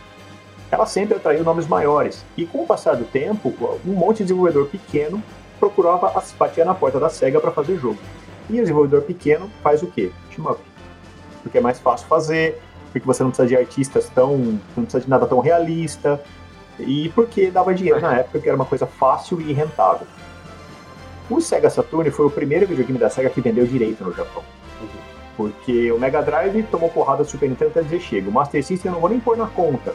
ela 0.72 0.86
sempre 0.86 1.17
atraiu 1.17 1.43
nomes 1.43 1.67
maiores. 1.67 2.24
E 2.38 2.45
com 2.45 2.59
o 2.59 2.65
passar 2.65 2.95
do 2.95 3.03
tempo, 3.03 3.53
um 3.86 3.91
monte 3.91 4.19
de 4.19 4.24
desenvolvedor 4.24 4.67
pequeno 4.67 5.22
procurava 5.59 6.17
as- 6.17 6.32
batia 6.39 6.63
na 6.63 6.74
porta 6.74 7.01
da 7.01 7.09
SEGA 7.09 7.41
para 7.41 7.51
fazer 7.51 7.78
jogo. 7.78 7.97
E 8.49 8.53
o 8.57 8.61
desenvolvedor 8.61 9.01
pequeno 9.01 9.51
faz 9.61 9.84
o 9.84 9.88
quê? 9.88 10.09
Shmup. 10.34 10.61
Porque 11.43 11.57
é 11.57 11.61
mais 11.61 11.82
fácil 11.82 12.07
fazer, 12.07 12.61
porque 12.93 13.05
você 13.05 13.22
não 13.24 13.30
precisa 13.32 13.45
de 13.49 13.57
artistas 13.57 14.07
tão. 14.15 14.38
não 14.38 14.84
precisa 14.86 15.01
de 15.01 15.09
nada 15.09 15.26
tão 15.28 15.39
realista. 15.41 16.17
E 16.80 17.09
porque 17.09 17.51
dava 17.51 17.74
dinheiro 17.74 17.99
na 17.99 18.19
época, 18.19 18.39
que 18.39 18.47
era 18.47 18.55
uma 18.55 18.63
coisa 18.63 18.88
fácil 18.88 19.41
e 19.41 19.51
rentável. 19.51 20.07
O 21.32 21.39
Sega 21.41 21.69
Saturn 21.69 22.11
foi 22.11 22.25
o 22.25 22.29
primeiro 22.29 22.67
videogame 22.67 22.99
da 22.99 23.09
SEGA 23.09 23.29
que 23.29 23.39
vendeu 23.41 23.65
direito 23.65 24.03
no 24.03 24.13
Japão. 24.13 24.43
Porque 25.38 25.91
o 25.91 25.97
Mega 25.97 26.21
Drive 26.21 26.61
tomou 26.63 26.89
porrada 26.89 27.23
do 27.23 27.29
Super 27.29 27.47
Nintendo 27.49 27.71
até 27.71 27.82
dizer 27.82 28.01
chega. 28.01 28.29
O 28.29 28.34
Master 28.34 28.63
System 28.63 28.89
eu 28.89 28.93
não 28.93 28.99
vou 29.01 29.09
nem 29.09 29.19
pôr 29.19 29.38
na 29.38 29.47
conta. 29.47 29.93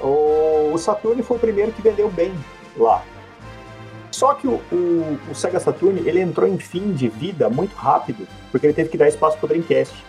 O, 0.00 0.76
Saturn 0.78 1.22
foi 1.22 1.36
o 1.36 1.40
primeiro 1.40 1.72
que 1.72 1.82
vendeu 1.82 2.08
bem 2.10 2.32
lá. 2.76 3.02
Só 4.12 4.34
que 4.34 4.46
o, 4.46 4.60
o, 4.70 5.18
o 5.30 5.34
Sega 5.34 5.58
Saturn 5.58 6.00
ele 6.06 6.20
entrou 6.20 6.46
em 6.48 6.58
fim 6.58 6.92
de 6.92 7.08
vida 7.08 7.48
muito 7.48 7.74
rápido, 7.74 8.26
porque 8.50 8.66
ele 8.66 8.74
teve 8.74 8.88
que 8.90 8.98
dar 8.98 9.08
espaço 9.08 9.36
para 9.38 9.46
o 9.46 9.48
Dreamcast. 9.48 10.04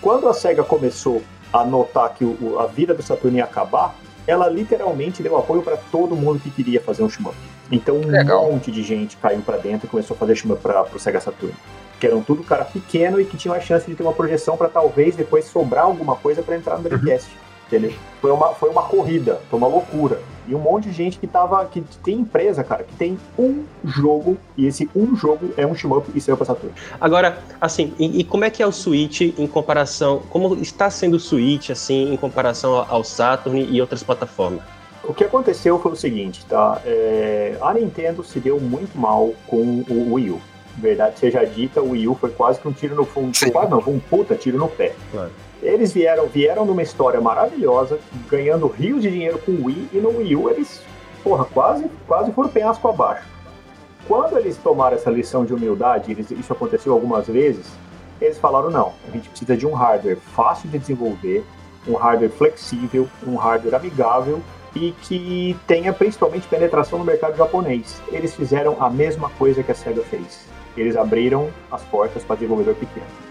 Quando 0.00 0.28
a 0.28 0.34
Sega 0.34 0.62
começou 0.62 1.22
a 1.52 1.64
notar 1.64 2.12
que 2.14 2.24
o- 2.24 2.58
a 2.60 2.66
vida 2.66 2.92
do 2.94 3.02
Saturn 3.02 3.38
ia 3.38 3.44
acabar, 3.44 3.94
ela 4.28 4.46
literalmente 4.46 5.22
deu 5.22 5.38
apoio 5.38 5.62
para 5.62 5.78
todo 5.78 6.14
mundo 6.14 6.38
que 6.38 6.50
queria 6.50 6.82
fazer 6.82 7.02
um 7.02 7.08
shmup. 7.08 7.34
Então 7.72 7.96
um 7.96 8.06
Legal. 8.06 8.52
monte 8.52 8.70
de 8.70 8.82
gente 8.82 9.16
caiu 9.16 9.40
para 9.40 9.56
dentro 9.56 9.86
e 9.86 9.90
começou 9.90 10.14
a 10.14 10.18
fazer 10.18 10.36
shmup 10.36 10.60
para 10.60 10.82
o 10.82 10.98
Sega 10.98 11.18
Saturn. 11.18 11.54
Que 11.98 12.06
eram 12.06 12.22
tudo 12.22 12.44
cara 12.44 12.66
pequeno 12.66 13.18
e 13.18 13.24
que 13.24 13.38
tinham 13.38 13.54
a 13.54 13.60
chance 13.60 13.86
de 13.86 13.96
ter 13.96 14.02
uma 14.02 14.12
projeção 14.12 14.54
para 14.54 14.68
talvez 14.68 15.16
depois 15.16 15.46
sobrar 15.46 15.84
alguma 15.84 16.14
coisa 16.14 16.42
para 16.42 16.56
entrar 16.56 16.76
no 16.76 16.82
Dreamcast. 16.82 17.30
Entendeu? 17.68 17.92
Foi 18.20 18.30
uma, 18.30 18.48
foi 18.54 18.70
uma 18.70 18.82
corrida, 18.82 19.40
foi 19.50 19.58
uma 19.58 19.68
loucura. 19.68 20.20
E 20.48 20.54
um 20.54 20.58
monte 20.58 20.84
de 20.88 20.92
gente 20.94 21.18
que 21.18 21.26
tava. 21.26 21.62
que 21.66 21.82
tem 22.02 22.20
empresa, 22.20 22.64
cara, 22.64 22.82
que 22.82 22.94
tem 22.96 23.18
um 23.38 23.64
jogo, 23.84 24.38
e 24.56 24.66
esse 24.66 24.88
um 24.96 25.14
jogo 25.14 25.50
é 25.54 25.66
um 25.66 25.74
shmup 25.74 26.10
e 26.14 26.20
saiu 26.20 26.38
pra 26.38 26.46
Saturn. 26.46 26.74
Agora, 26.98 27.38
assim, 27.60 27.92
e, 27.98 28.20
e 28.20 28.24
como 28.24 28.44
é 28.46 28.50
que 28.50 28.62
é 28.62 28.66
o 28.66 28.72
Switch 28.72 29.20
em 29.20 29.46
comparação, 29.46 30.22
como 30.30 30.54
está 30.54 30.88
sendo 30.88 31.18
o 31.18 31.20
Switch, 31.20 31.68
assim, 31.68 32.14
em 32.14 32.16
comparação 32.16 32.86
ao- 32.88 33.04
Saturn 33.04 33.62
e 33.70 33.78
outras 33.82 34.02
plataformas? 34.02 34.62
O 35.04 35.12
que 35.12 35.24
aconteceu 35.24 35.78
foi 35.78 35.92
o 35.92 35.96
seguinte, 35.96 36.46
tá? 36.46 36.80
É, 36.86 37.58
a 37.60 37.74
Nintendo 37.74 38.24
se 38.24 38.40
deu 38.40 38.58
muito 38.58 38.98
mal 38.98 39.32
com 39.46 39.84
o 39.88 40.14
Wii 40.14 40.30
U. 40.30 40.40
Verdade 40.78 41.18
seja 41.18 41.44
dita, 41.44 41.82
o 41.82 41.90
Wii 41.90 42.08
U 42.08 42.14
foi 42.14 42.30
quase 42.30 42.58
que 42.58 42.66
um 42.68 42.72
tiro 42.72 42.94
no 42.94 43.04
fundo. 43.04 43.36
Quase 43.52 43.70
não, 43.70 43.82
foi 43.82 43.92
um 43.94 43.98
puta 43.98 44.34
tiro 44.34 44.56
no 44.56 44.68
pé. 44.68 44.94
Claro. 45.12 45.30
Eles 45.62 45.92
vieram, 45.92 46.26
vieram 46.26 46.64
numa 46.64 46.82
história 46.82 47.20
maravilhosa, 47.20 47.98
ganhando 48.30 48.66
rios 48.68 49.02
de 49.02 49.10
dinheiro 49.10 49.38
com 49.38 49.52
o 49.52 49.64
Wii, 49.64 49.88
e 49.92 49.96
no 49.98 50.16
Wii 50.18 50.36
U 50.36 50.50
eles, 50.50 50.80
porra, 51.22 51.44
quase, 51.44 51.86
quase 52.06 52.30
foram 52.32 52.48
penhasco 52.48 52.86
abaixo. 52.88 53.26
Quando 54.06 54.38
eles 54.38 54.56
tomaram 54.56 54.96
essa 54.96 55.10
lição 55.10 55.44
de 55.44 55.52
humildade, 55.52 56.12
eles- 56.12 56.30
isso 56.30 56.52
aconteceu 56.52 56.92
algumas 56.92 57.26
vezes, 57.26 57.66
eles 58.20 58.38
falaram, 58.38 58.70
não, 58.70 58.92
a 59.06 59.10
gente 59.10 59.28
precisa 59.28 59.56
de 59.56 59.66
um 59.66 59.74
hardware 59.74 60.16
fácil 60.34 60.68
de 60.68 60.78
desenvolver, 60.78 61.44
um 61.86 61.94
hardware 61.94 62.30
flexível, 62.30 63.08
um 63.26 63.36
hardware 63.36 63.74
amigável 63.74 64.40
e 64.74 64.92
que 65.02 65.56
tenha 65.66 65.92
principalmente 65.92 66.46
penetração 66.46 66.98
no 66.98 67.04
mercado 67.04 67.36
japonês. 67.36 68.00
Eles 68.12 68.34
fizeram 68.34 68.76
a 68.80 68.88
mesma 68.88 69.28
coisa 69.30 69.62
que 69.62 69.72
a 69.72 69.74
SEGA 69.74 70.02
fez. 70.02 70.46
Eles 70.76 70.96
abriram 70.96 71.48
as 71.70 71.82
portas 71.82 72.22
para 72.22 72.36
desenvolvedor 72.36 72.74
pequeno. 72.74 73.27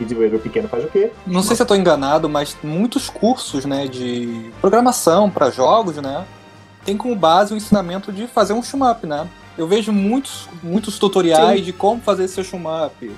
E 0.00 0.04
desenvolvedor 0.04 0.40
pequeno 0.40 0.66
faz 0.66 0.84
o 0.84 0.88
quê? 0.88 1.12
Não 1.26 1.42
sei 1.42 1.54
se 1.54 1.62
eu 1.62 1.66
tô 1.66 1.74
enganado, 1.74 2.28
mas 2.28 2.56
muitos 2.62 3.10
cursos, 3.10 3.66
né, 3.66 3.86
de 3.86 4.50
programação 4.60 5.30
para 5.30 5.50
jogos, 5.50 5.96
né, 5.96 6.24
tem 6.84 6.96
como 6.96 7.14
base 7.14 7.52
o 7.52 7.56
ensinamento 7.56 8.10
de 8.10 8.26
fazer 8.26 8.54
um 8.54 8.62
shmup, 8.62 9.06
né? 9.06 9.28
Eu 9.58 9.68
vejo 9.68 9.92
muitos, 9.92 10.48
muitos 10.62 10.98
tutoriais 10.98 11.58
Sim. 11.58 11.64
de 11.64 11.72
como 11.72 12.00
fazer 12.00 12.26
seu 12.28 12.42
shmup. 12.42 13.14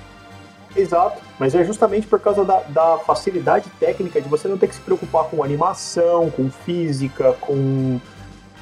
Exato, 0.75 1.21
mas 1.39 1.53
é 1.53 1.63
justamente 1.63 2.07
por 2.07 2.19
causa 2.19 2.43
da, 2.43 2.59
da 2.61 2.97
facilidade 2.97 3.69
técnica 3.79 4.19
de 4.19 4.27
você 4.27 4.47
não 4.47 4.57
ter 4.57 4.67
que 4.67 4.75
se 4.75 4.81
preocupar 4.81 5.25
com 5.25 5.43
animação, 5.43 6.31
com 6.31 6.49
física, 6.49 7.33
com 7.39 7.99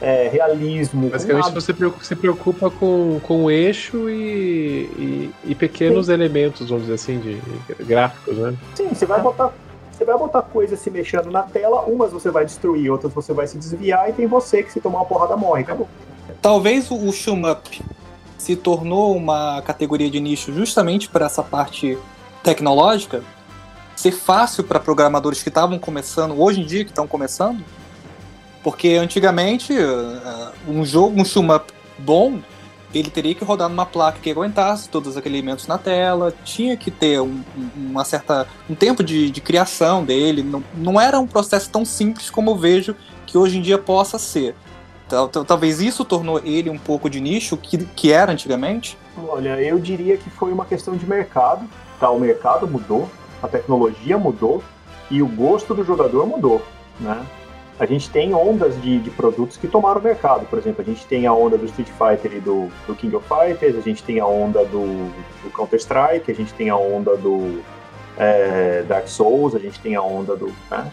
é, 0.01 0.27
realismo. 0.29 1.09
Basicamente 1.09 1.45
nada. 1.45 1.61
você 1.61 1.73
preocupa- 1.73 2.03
se 2.03 2.15
preocupa 2.15 2.69
com, 2.71 3.19
com 3.23 3.43
o 3.43 3.51
eixo 3.51 4.09
e, 4.09 4.89
e, 4.97 5.31
e 5.51 5.55
pequenos 5.55 6.09
elementos, 6.09 6.69
vamos 6.69 6.83
dizer 6.85 6.95
assim, 6.95 7.19
de 7.19 7.39
gráficos, 7.83 8.37
né? 8.37 8.55
Sim, 8.75 8.89
você 8.89 9.05
vai 9.05 9.21
botar. 9.21 9.51
Você 9.91 10.03
vai 10.05 10.17
botar 10.17 10.41
coisas 10.41 10.79
se 10.79 10.89
mexendo 10.89 11.29
na 11.29 11.43
tela, 11.43 11.81
umas 11.81 12.11
você 12.11 12.31
vai 12.31 12.43
destruir, 12.43 12.89
outras 12.89 13.13
você 13.13 13.33
vai 13.33 13.45
se 13.45 13.55
desviar, 13.55 14.09
e 14.09 14.13
tem 14.13 14.25
você 14.25 14.63
que 14.63 14.71
se 14.71 14.81
tomar 14.81 14.99
uma 14.99 15.05
porrada 15.05 15.37
morre. 15.37 15.61
Acabou. 15.61 15.87
Talvez 16.41 16.89
o, 16.89 17.11
shmup 17.11 17.83
se 18.35 18.55
tornou 18.55 19.15
uma 19.15 19.61
categoria 19.61 20.09
de 20.09 20.19
nicho 20.19 20.51
justamente 20.51 21.07
para 21.07 21.27
essa 21.27 21.43
parte 21.43 21.99
tecnológica 22.41 23.21
ser 23.95 24.11
fácil 24.11 24.63
para 24.63 24.79
programadores 24.79 25.43
que 25.43 25.49
estavam 25.49 25.77
começando, 25.77 26.41
hoje 26.41 26.61
em 26.61 26.65
dia 26.65 26.83
que 26.83 26.89
estão 26.89 27.05
começando, 27.05 27.63
porque 28.63 28.89
antigamente 28.93 29.73
eh, 29.77 30.51
um 30.67 30.83
jogo, 30.85 31.19
um 31.19 31.25
shmup 31.25 31.71
bom, 31.97 32.39
ele 32.93 33.09
teria 33.09 33.33
que 33.33 33.43
rodar 33.43 33.69
numa 33.69 33.85
placa 33.85 34.19
que 34.21 34.29
aguentasse 34.29 34.89
todos 34.89 35.15
aqueles 35.15 35.37
elementos 35.39 35.65
na 35.67 35.77
tela, 35.77 36.33
tinha 36.43 36.75
que 36.75 36.91
ter 36.91 37.21
um, 37.21 37.41
um- 37.57 37.69
uma 37.91 38.03
certa 38.03 38.45
um 38.69 38.75
tempo 38.75 39.03
de, 39.03 39.29
de 39.31 39.39
criação 39.41 40.03
dele, 40.03 40.43
não, 40.43 40.61
não 40.75 40.99
era 40.99 41.19
um 41.19 41.25
processo 41.27 41.69
tão 41.69 41.85
simples 41.85 42.29
como 42.29 42.51
eu 42.51 42.55
vejo 42.55 42.95
que 43.25 43.37
hoje 43.37 43.57
em 43.57 43.61
dia 43.61 43.77
possa 43.77 44.19
ser. 44.19 44.55
Tal- 45.07 45.27
tal- 45.29 45.45
Talvez 45.45 45.79
isso 45.81 46.03
tornou 46.05 46.39
ele 46.43 46.69
um 46.69 46.77
pouco 46.77 47.09
de 47.09 47.19
nicho 47.21 47.55
que, 47.57 47.77
que 47.77 48.11
era 48.11 48.31
antigamente. 48.31 48.97
Olha, 49.27 49.61
eu 49.61 49.79
diria 49.79 50.17
que 50.17 50.29
foi 50.29 50.51
uma 50.51 50.65
questão 50.65 50.95
de 50.95 51.05
mercado. 51.05 51.65
Tá? 51.99 52.09
O 52.09 52.19
mercado 52.19 52.67
mudou, 52.67 53.09
a 53.43 53.47
tecnologia 53.47 54.17
mudou 54.17 54.63
e 55.09 55.21
o 55.21 55.27
gosto 55.27 55.73
do 55.73 55.83
jogador 55.83 56.25
mudou. 56.25 56.61
Né? 56.99 57.17
A 57.79 57.85
gente 57.85 58.09
tem 58.09 58.33
ondas 58.33 58.79
de, 58.81 58.99
de 58.99 59.09
produtos 59.09 59.57
que 59.57 59.67
tomaram 59.67 59.99
o 59.99 60.03
mercado. 60.03 60.45
Por 60.45 60.59
exemplo, 60.59 60.81
a 60.81 60.85
gente 60.85 61.05
tem 61.05 61.25
a 61.25 61.33
onda 61.33 61.57
do 61.57 61.65
Street 61.65 61.89
Fighter 61.89 62.37
e 62.37 62.39
do, 62.39 62.69
do 62.85 62.95
King 62.95 63.15
of 63.15 63.27
Fighters, 63.27 63.75
a 63.75 63.81
gente 63.81 64.03
tem 64.03 64.19
a 64.19 64.25
onda 64.25 64.63
do, 64.65 65.09
do 65.43 65.49
Counter-Strike, 65.55 66.29
a 66.31 66.35
gente 66.35 66.53
tem 66.53 66.69
a 66.69 66.77
onda 66.77 67.17
do 67.17 67.63
é, 68.17 68.83
Dark 68.87 69.07
Souls, 69.07 69.55
a 69.55 69.59
gente 69.59 69.79
tem 69.79 69.95
a 69.95 70.01
onda 70.01 70.35
do. 70.35 70.53
né? 70.69 70.91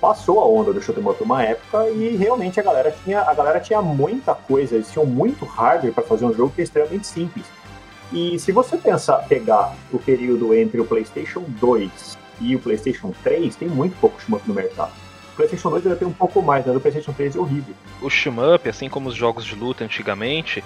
Passou 0.00 0.40
a 0.40 0.46
onda 0.46 0.72
do 0.72 0.82
shoot'em 0.82 1.06
up 1.08 1.22
uma 1.22 1.42
época 1.42 1.88
e 1.88 2.16
realmente 2.16 2.60
a 2.60 2.62
galera 2.62 2.94
tinha 3.04 3.22
a 3.22 3.32
galera 3.32 3.58
tinha 3.60 3.80
muita 3.80 4.34
coisa, 4.34 4.74
eles 4.74 4.90
tinham 4.90 5.06
muito 5.06 5.44
hardware 5.46 5.94
para 5.94 6.04
fazer 6.04 6.26
um 6.26 6.34
jogo 6.34 6.52
que 6.54 6.60
é 6.60 6.64
extremamente 6.64 7.06
simples. 7.06 7.46
E 8.12 8.38
se 8.38 8.52
você 8.52 8.76
pensar, 8.76 9.18
pegar 9.28 9.74
o 9.92 9.98
período 9.98 10.54
entre 10.54 10.80
o 10.80 10.84
PlayStation 10.84 11.42
2 11.60 12.18
e 12.40 12.54
o 12.54 12.58
PlayStation 12.58 13.12
3, 13.22 13.56
tem 13.56 13.68
muito 13.68 13.98
pouco 13.98 14.20
shmup 14.20 14.46
no 14.46 14.54
mercado. 14.54 14.92
PlayStation 15.34 15.70
2 15.70 15.86
ainda 15.86 15.98
tem 15.98 16.08
um 16.08 16.12
pouco 16.12 16.40
mais, 16.40 16.66
mas 16.66 16.76
o 16.76 16.80
PlayStation 16.80 17.12
3 17.12 17.36
é 17.36 17.38
horrível. 17.38 17.74
O 18.00 18.08
shmup, 18.08 18.68
assim 18.68 18.88
como 18.88 19.08
os 19.08 19.14
jogos 19.14 19.44
de 19.44 19.54
luta 19.54 19.84
antigamente, 19.84 20.62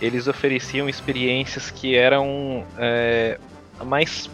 eles 0.00 0.28
ofereciam 0.28 0.88
experiências 0.88 1.70
que 1.70 1.96
eram 1.96 2.64
é, 2.78 3.38
mais 3.84 4.30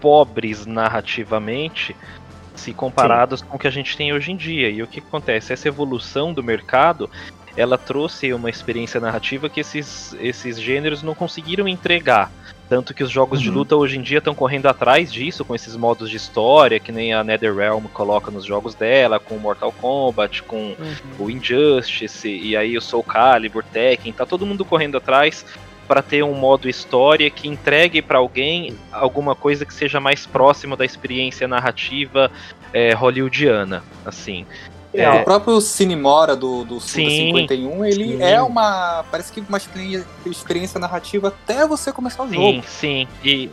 pobres 0.00 0.66
narrativamente 0.66 1.96
se 2.54 2.74
comparados 2.74 3.42
com 3.42 3.56
o 3.56 3.58
que 3.58 3.66
a 3.66 3.70
gente 3.70 3.96
tem 3.96 4.12
hoje 4.12 4.32
em 4.32 4.36
dia. 4.36 4.68
E 4.68 4.82
o 4.82 4.86
que 4.86 5.00
acontece? 5.00 5.52
Essa 5.52 5.68
evolução 5.68 6.32
do 6.32 6.42
mercado, 6.42 7.08
ela 7.56 7.78
trouxe 7.78 8.32
uma 8.32 8.50
experiência 8.50 9.00
narrativa 9.00 9.48
que 9.48 9.60
esses, 9.60 10.14
esses 10.20 10.60
gêneros 10.60 11.02
não 11.02 11.14
conseguiram 11.14 11.66
entregar. 11.66 12.30
Tanto 12.72 12.94
que 12.94 13.04
os 13.04 13.10
jogos 13.10 13.38
de 13.42 13.50
Uhum. 13.50 13.56
luta 13.56 13.76
hoje 13.76 13.98
em 13.98 14.00
dia 14.00 14.16
estão 14.16 14.34
correndo 14.34 14.64
atrás 14.64 15.12
disso, 15.12 15.44
com 15.44 15.54
esses 15.54 15.76
modos 15.76 16.08
de 16.08 16.16
história, 16.16 16.80
que 16.80 16.90
nem 16.90 17.12
a 17.12 17.22
NetherRealm 17.22 17.84
coloca 17.92 18.30
nos 18.30 18.46
jogos 18.46 18.74
dela, 18.74 19.20
com 19.20 19.34
o 19.34 19.38
Mortal 19.38 19.70
Kombat, 19.72 20.42
com 20.44 20.74
o 21.18 21.28
Injustice, 21.28 22.30
e 22.30 22.56
aí 22.56 22.74
o 22.74 22.80
Soul 22.80 23.02
Calibur, 23.02 23.62
Tekken, 23.62 24.14
tá 24.14 24.24
todo 24.24 24.46
mundo 24.46 24.64
correndo 24.64 24.96
atrás 24.96 25.44
para 25.86 26.00
ter 26.00 26.24
um 26.24 26.32
modo 26.32 26.66
história 26.66 27.28
que 27.28 27.46
entregue 27.46 28.00
para 28.00 28.16
alguém 28.16 28.74
alguma 28.90 29.34
coisa 29.34 29.66
que 29.66 29.74
seja 29.74 30.00
mais 30.00 30.24
próximo 30.24 30.74
da 30.74 30.86
experiência 30.86 31.46
narrativa 31.46 32.30
é, 32.72 32.94
hollywoodiana, 32.94 33.84
assim. 34.06 34.46
É, 34.94 35.10
o 35.10 35.24
próprio 35.24 35.60
Cinemora 35.60 36.36
do, 36.36 36.64
do 36.64 36.78
Suda 36.80 37.08
Sim, 37.08 37.32
51, 37.32 37.84
ele 37.84 38.16
sim. 38.18 38.22
é 38.22 38.42
uma. 38.42 39.04
Parece 39.10 39.32
que 39.32 39.40
uma 39.40 39.56
experi- 39.56 40.04
experiência 40.26 40.78
narrativa 40.78 41.28
até 41.28 41.66
você 41.66 41.90
começar 41.92 42.22
o 42.24 42.28
Sim, 42.28 42.34
jogo. 42.34 42.62
sim, 42.66 43.08
e 43.24 43.50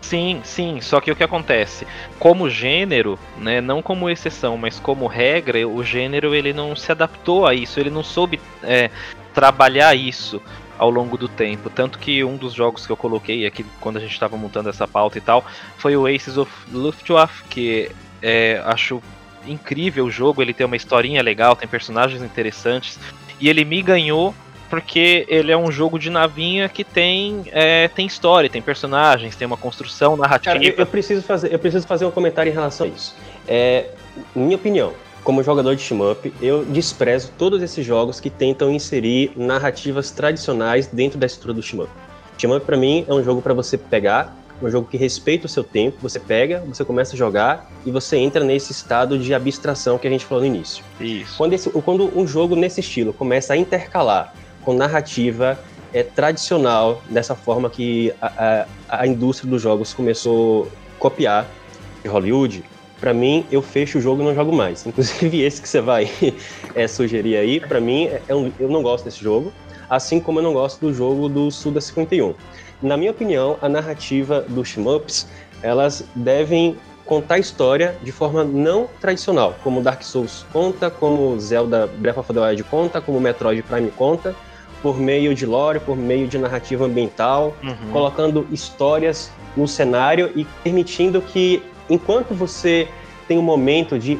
sim, 0.00 0.40
sim. 0.42 0.80
Só 0.80 1.00
que 1.00 1.10
o 1.10 1.14
que 1.16 1.22
acontece, 1.22 1.86
como 2.18 2.50
gênero, 2.50 3.16
né, 3.38 3.60
não 3.60 3.80
como 3.80 4.10
exceção, 4.10 4.56
mas 4.56 4.80
como 4.80 5.06
regra, 5.06 5.66
o 5.68 5.84
gênero 5.84 6.34
ele 6.34 6.52
não 6.52 6.74
se 6.74 6.90
adaptou 6.90 7.46
a 7.46 7.54
isso, 7.54 7.78
ele 7.78 7.90
não 7.90 8.02
soube 8.02 8.40
é, 8.62 8.90
trabalhar 9.32 9.94
isso 9.94 10.42
ao 10.76 10.90
longo 10.90 11.16
do 11.16 11.28
tempo. 11.28 11.70
Tanto 11.70 11.96
que 11.96 12.24
um 12.24 12.36
dos 12.36 12.54
jogos 12.54 12.84
que 12.86 12.90
eu 12.90 12.96
coloquei 12.96 13.46
aqui 13.46 13.64
quando 13.80 13.98
a 13.98 14.00
gente 14.00 14.12
estava 14.12 14.36
montando 14.36 14.68
essa 14.68 14.88
pauta 14.88 15.16
e 15.16 15.20
tal, 15.20 15.44
foi 15.76 15.96
o 15.96 16.06
Aces 16.06 16.36
of 16.36 16.50
Luftwaffe, 16.72 17.44
que 17.44 17.88
é, 18.20 18.60
acho 18.64 19.00
incrível 19.46 20.04
o 20.04 20.10
jogo, 20.10 20.42
ele 20.42 20.52
tem 20.52 20.66
uma 20.66 20.76
historinha 20.76 21.22
legal, 21.22 21.56
tem 21.56 21.68
personagens 21.68 22.22
interessantes, 22.22 22.98
e 23.40 23.48
ele 23.48 23.64
me 23.64 23.82
ganhou 23.82 24.34
porque 24.72 25.26
ele 25.28 25.52
é 25.52 25.56
um 25.56 25.70
jogo 25.70 25.98
de 25.98 26.08
navinha 26.08 26.66
que 26.66 26.82
tem, 26.82 27.42
é, 27.52 27.88
tem 27.88 28.06
história, 28.06 28.48
tem 28.48 28.62
personagens, 28.62 29.36
tem 29.36 29.46
uma 29.46 29.56
construção 29.56 30.16
narrativa. 30.16 30.54
Cara, 30.54 30.64
eu, 30.64 30.74
eu 30.78 30.86
preciso 30.86 31.20
fazer, 31.20 31.52
eu 31.52 31.58
preciso 31.58 31.86
fazer 31.86 32.06
um 32.06 32.10
comentário 32.10 32.48
em 32.48 32.54
relação 32.54 32.86
a 32.86 32.88
isso. 32.88 33.14
É, 33.46 33.90
minha 34.34 34.56
opinião, 34.56 34.94
como 35.22 35.42
jogador 35.42 35.76
de 35.76 35.82
shmup, 35.82 36.32
eu 36.40 36.64
desprezo 36.64 37.30
todos 37.36 37.62
esses 37.62 37.84
jogos 37.84 38.18
que 38.18 38.30
tentam 38.30 38.70
inserir 38.70 39.32
narrativas 39.36 40.10
tradicionais 40.10 40.86
dentro 40.86 41.18
da 41.18 41.26
estrutura 41.26 41.52
do 41.52 41.62
shmup. 41.62 41.90
Shmup 42.38 42.64
pra 42.64 42.76
mim 42.76 43.04
é 43.06 43.12
um 43.12 43.22
jogo 43.22 43.42
pra 43.42 43.52
você 43.52 43.76
pegar, 43.76 44.34
um 44.66 44.70
jogo 44.70 44.88
que 44.88 44.96
respeita 44.96 45.46
o 45.46 45.48
seu 45.48 45.64
tempo, 45.64 45.98
você 46.00 46.18
pega, 46.20 46.62
você 46.66 46.84
começa 46.84 47.14
a 47.14 47.18
jogar 47.18 47.70
e 47.84 47.90
você 47.90 48.16
entra 48.16 48.44
nesse 48.44 48.72
estado 48.72 49.18
de 49.18 49.32
abstração 49.34 49.98
que 49.98 50.06
a 50.06 50.10
gente 50.10 50.24
falou 50.24 50.42
no 50.42 50.46
início. 50.54 50.84
Isso. 51.00 51.36
Quando, 51.36 51.52
esse- 51.52 51.70
quando 51.70 52.10
um 52.18 52.26
jogo 52.26 52.54
nesse 52.56 52.80
estilo 52.80 53.12
começa 53.12 53.54
a 53.54 53.56
intercalar 53.56 54.34
com 54.62 54.72
narrativa 54.74 55.58
é, 55.92 56.02
tradicional, 56.02 57.02
dessa 57.10 57.34
forma 57.34 57.68
que 57.68 58.12
a, 58.20 58.66
a, 58.88 59.00
a 59.02 59.06
indústria 59.06 59.50
dos 59.50 59.60
jogos 59.60 59.92
começou 59.92 60.68
a 60.96 60.98
copiar 61.00 61.46
de 62.02 62.08
Hollywood, 62.08 62.64
pra 63.00 63.12
mim 63.12 63.44
eu 63.50 63.60
fecho 63.60 63.98
o 63.98 64.00
jogo 64.00 64.22
e 64.22 64.24
não 64.24 64.34
jogo 64.34 64.52
mais. 64.52 64.84
Inclusive 64.86 65.40
esse 65.42 65.60
que 65.60 65.68
você 65.68 65.80
vai 65.80 66.10
é, 66.74 66.86
sugerir 66.88 67.36
aí, 67.36 67.60
pra 67.60 67.80
mim 67.80 68.04
é, 68.06 68.22
é 68.28 68.34
um- 68.34 68.52
eu 68.58 68.68
não 68.68 68.82
gosto 68.82 69.04
desse 69.04 69.20
jogo, 69.22 69.52
assim 69.90 70.18
como 70.20 70.38
eu 70.38 70.42
não 70.42 70.52
gosto 70.54 70.80
do 70.80 70.94
jogo 70.94 71.28
do 71.28 71.50
Suda 71.50 71.80
51. 71.80 72.34
Na 72.82 72.96
minha 72.96 73.10
opinião, 73.10 73.56
a 73.62 73.68
narrativa 73.68 74.44
dos 74.48 74.68
shmups, 74.68 75.26
elas 75.62 76.04
devem 76.14 76.76
contar 77.04 77.34
a 77.36 77.38
história 77.38 77.96
de 78.02 78.10
forma 78.12 78.42
não 78.44 78.88
tradicional, 79.00 79.54
como 79.62 79.80
Dark 79.80 80.02
Souls 80.02 80.44
conta, 80.52 80.90
como 80.90 81.38
Zelda 81.38 81.86
Breath 81.86 82.18
of 82.18 82.32
the 82.32 82.40
Wild 82.40 82.64
conta, 82.64 83.00
como 83.00 83.20
Metroid 83.20 83.62
Prime 83.62 83.90
conta, 83.90 84.34
por 84.82 84.98
meio 84.98 85.34
de 85.34 85.46
lore, 85.46 85.78
por 85.78 85.96
meio 85.96 86.26
de 86.26 86.38
narrativa 86.38 86.84
ambiental, 86.84 87.54
Uhum. 87.62 87.92
colocando 87.92 88.46
histórias 88.50 89.30
no 89.56 89.68
cenário 89.68 90.32
e 90.34 90.44
permitindo 90.64 91.20
que, 91.20 91.62
enquanto 91.88 92.34
você 92.34 92.88
tem 93.28 93.38
um 93.38 93.42
momento 93.42 93.98
de, 93.98 94.16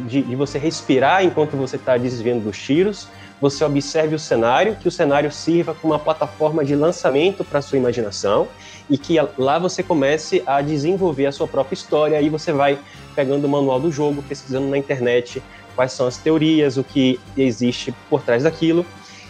de, 0.00 0.22
de 0.22 0.36
você 0.36 0.58
respirar 0.58 1.24
enquanto 1.24 1.56
você 1.56 1.76
está 1.76 1.96
desviando 1.96 2.44
dos 2.44 2.56
tiros, 2.58 3.08
você 3.40 3.64
observe 3.64 4.14
o 4.14 4.18
cenário, 4.18 4.76
que 4.76 4.88
o 4.88 4.90
cenário 4.90 5.30
sirva 5.30 5.74
como 5.74 5.92
uma 5.92 5.98
plataforma 5.98 6.64
de 6.64 6.74
lançamento 6.74 7.44
para 7.44 7.60
sua 7.60 7.78
imaginação 7.78 8.48
e 8.88 8.96
que 8.96 9.16
lá 9.36 9.58
você 9.58 9.82
comece 9.82 10.42
a 10.46 10.60
desenvolver 10.60 11.26
a 11.26 11.32
sua 11.32 11.46
própria 11.46 11.74
história. 11.74 12.18
Aí 12.18 12.28
você 12.28 12.52
vai 12.52 12.78
pegando 13.14 13.44
o 13.44 13.48
manual 13.48 13.80
do 13.80 13.90
jogo, 13.90 14.22
pesquisando 14.22 14.68
na 14.68 14.78
internet 14.78 15.42
quais 15.74 15.92
são 15.92 16.06
as 16.06 16.16
teorias, 16.16 16.76
o 16.76 16.84
que 16.84 17.18
existe 17.36 17.94
por 18.08 18.22
trás 18.22 18.44
daquilo. 18.44 18.84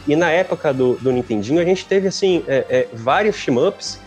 E 0.06 0.14
na 0.14 0.30
época 0.30 0.72
do, 0.72 0.94
do 0.96 1.10
Nintendinho, 1.10 1.60
a 1.60 1.64
gente 1.64 1.86
teve 1.86 2.08
assim 2.08 2.44
é, 2.46 2.66
é, 2.68 2.88
vários 2.92 3.36
shmups 3.36 3.98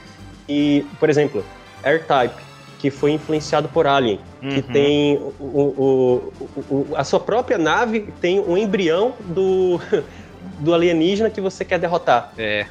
e, 0.47 0.85
por 0.99 1.09
exemplo, 1.09 1.43
R-Type, 1.83 2.46
que 2.79 2.89
foi 2.91 3.11
influenciado 3.11 3.67
por 3.69 3.87
Alien, 3.87 4.19
que 4.41 4.47
Uhum. 4.57 4.61
tem 4.61 5.17
o, 5.17 5.33
o- 5.39 6.33
o- 6.69 6.75
o- 6.75 6.87
a 6.95 7.03
sua 7.03 7.19
própria 7.19 7.57
nave 7.57 8.13
tem 8.21 8.39
um 8.39 8.55
embrião 8.57 9.13
do, 9.19 9.79
do 10.59 10.73
alienígena 10.73 11.29
que 11.29 11.41
você 11.41 11.65
quer 11.65 11.79
derrotar, 11.79 12.33
É, 12.37 12.65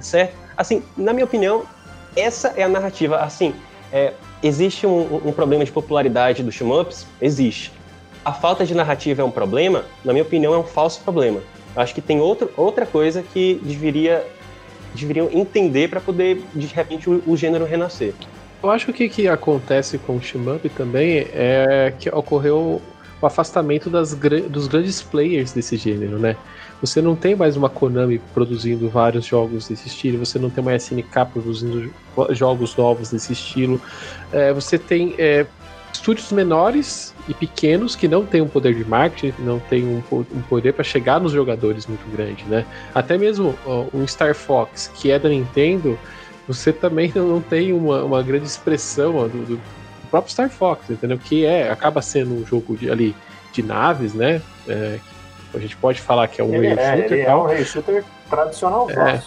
certo? 0.00 0.34
Assim, 0.56 0.82
na 0.96 1.12
minha 1.12 1.24
opinião, 1.24 1.64
essa 2.14 2.52
é 2.56 2.62
a 2.62 2.68
narrativa. 2.68 3.16
Assim, 3.18 3.54
é, 3.92 4.12
existe 4.42 4.86
um, 4.86 5.20
um 5.28 5.32
problema 5.32 5.64
de 5.64 5.72
popularidade 5.72 6.42
dos 6.42 6.54
shmups? 6.54 7.06
Existe. 7.20 7.72
A 8.24 8.32
falta 8.32 8.64
de 8.64 8.74
narrativa 8.74 9.22
é 9.22 9.24
um 9.24 9.30
problema? 9.30 9.84
Na 10.04 10.12
minha 10.12 10.22
opinião, 10.24 10.52
é 10.54 10.58
um 10.58 10.64
falso 10.64 11.00
problema. 11.02 11.40
Acho 11.76 11.94
que 11.94 12.00
tem 12.00 12.20
outro, 12.20 12.50
outra 12.56 12.86
coisa 12.86 13.22
que 13.22 13.60
deveria, 13.62 14.26
deveriam 14.94 15.28
entender 15.30 15.88
para 15.88 16.00
poder, 16.00 16.42
de 16.54 16.66
repente, 16.66 17.08
o, 17.08 17.22
o 17.26 17.36
gênero 17.36 17.64
renascer. 17.66 18.14
Eu 18.66 18.72
acho 18.72 18.92
que 18.92 19.06
o 19.06 19.08
que 19.08 19.28
acontece 19.28 19.96
com 19.96 20.16
o 20.16 20.20
Shmup 20.20 20.68
também 20.70 21.28
é 21.32 21.94
que 22.00 22.08
ocorreu 22.08 22.82
o 23.22 23.26
afastamento 23.26 23.88
das, 23.88 24.12
dos 24.12 24.66
grandes 24.66 25.00
players 25.00 25.52
desse 25.52 25.76
gênero, 25.76 26.18
né? 26.18 26.36
Você 26.80 27.00
não 27.00 27.14
tem 27.14 27.36
mais 27.36 27.56
uma 27.56 27.70
Konami 27.70 28.20
produzindo 28.34 28.90
vários 28.90 29.24
jogos 29.24 29.68
desse 29.68 29.86
estilo, 29.86 30.18
você 30.18 30.36
não 30.36 30.50
tem 30.50 30.62
uma 30.62 30.74
SNK 30.74 31.26
produzindo 31.32 31.92
jogos 32.30 32.74
novos 32.76 33.08
desse 33.10 33.34
estilo. 33.34 33.80
É, 34.32 34.52
você 34.52 34.76
tem 34.76 35.14
é, 35.16 35.46
estúdios 35.92 36.32
menores 36.32 37.14
e 37.28 37.34
pequenos 37.34 37.94
que 37.94 38.08
não 38.08 38.26
têm 38.26 38.40
um 38.40 38.48
poder 38.48 38.74
de 38.74 38.84
marketing, 38.84 39.32
não 39.44 39.60
têm 39.60 39.84
um, 39.84 40.02
um 40.12 40.42
poder 40.42 40.72
para 40.72 40.82
chegar 40.82 41.20
nos 41.20 41.30
jogadores 41.30 41.86
muito 41.86 42.04
grande, 42.10 42.44
né? 42.46 42.66
Até 42.92 43.16
mesmo 43.16 43.56
ó, 43.64 43.84
um 43.94 44.04
Star 44.08 44.34
Fox, 44.34 44.90
que 44.92 45.12
é 45.12 45.20
da 45.20 45.28
Nintendo, 45.28 45.96
você 46.46 46.72
também 46.72 47.12
não 47.14 47.40
tem 47.40 47.72
uma, 47.72 48.04
uma 48.04 48.22
grande 48.22 48.46
expressão 48.46 49.16
ó, 49.16 49.28
do, 49.28 49.44
do, 49.44 49.60
próprio 50.10 50.32
Star 50.32 50.48
Fox, 50.48 50.88
entendeu? 50.90 51.18
Que 51.18 51.44
é 51.44 51.70
acaba 51.70 52.00
sendo 52.00 52.34
um 52.34 52.46
jogo 52.46 52.76
de, 52.76 52.90
ali 52.90 53.14
de 53.52 53.62
naves, 53.62 54.14
né? 54.14 54.40
É, 54.68 54.98
a 55.52 55.58
gente 55.58 55.76
pode 55.76 56.00
falar 56.00 56.28
que 56.28 56.40
é 56.40 56.44
um 56.44 56.54
ele 56.54 56.68
rail 56.68 56.78
é, 56.78 56.96
shooter. 56.96 57.18
Ele 57.18 57.26
é 57.26 57.34
um 57.34 57.42
rail 57.42 57.64
shooter 57.64 58.04
tradicional 58.30 58.90
é, 58.90 59.20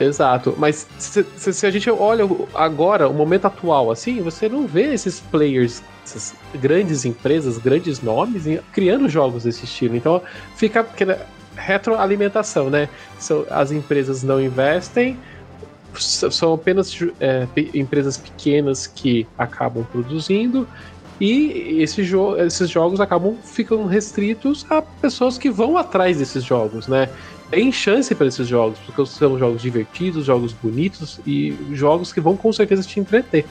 Exato, 0.00 0.54
mas 0.58 0.88
se, 0.98 1.24
se, 1.36 1.52
se, 1.52 1.66
a 1.66 1.70
gente 1.70 1.88
olha 1.88 2.24
agora, 2.52 3.08
o 3.08 3.14
momento 3.14 3.46
atual, 3.46 3.92
assim, 3.92 4.20
você 4.20 4.48
não 4.48 4.66
vê 4.66 4.92
esses 4.92 5.20
players, 5.20 5.82
essas 6.04 6.34
grandes 6.56 7.04
empresas, 7.04 7.58
grandes 7.58 8.02
nomes, 8.02 8.44
criando 8.72 9.08
jogos 9.08 9.44
desse 9.44 9.64
estilo. 9.64 9.94
Então 9.94 10.20
fica 10.56 10.80
aquela 10.80 11.24
retroalimentação, 11.56 12.68
né? 12.68 12.88
as 13.50 13.70
empresas 13.70 14.24
não 14.24 14.40
investem, 14.40 15.16
são 16.02 16.54
apenas 16.54 16.96
é, 17.20 17.46
empresas 17.74 18.16
pequenas 18.16 18.86
que 18.86 19.26
acabam 19.38 19.84
produzindo 19.84 20.66
e 21.20 21.80
esse 21.80 22.02
jo 22.02 22.36
esses 22.36 22.68
jogos 22.68 23.00
acabam 23.00 23.36
ficando 23.42 23.86
restritos 23.86 24.66
a 24.70 24.82
pessoas 24.82 25.38
que 25.38 25.50
vão 25.50 25.76
atrás 25.76 26.18
desses 26.18 26.42
jogos, 26.42 26.88
né? 26.88 27.08
Tem 27.50 27.70
chance 27.70 28.12
para 28.14 28.26
esses 28.26 28.48
jogos, 28.48 28.78
porque 28.80 29.06
são 29.06 29.38
jogos 29.38 29.62
divertidos, 29.62 30.24
jogos 30.24 30.52
bonitos 30.52 31.20
e 31.26 31.56
jogos 31.72 32.12
que 32.12 32.20
vão 32.20 32.36
com 32.36 32.52
certeza 32.52 32.82
te 32.82 32.98
entreter. 32.98 33.44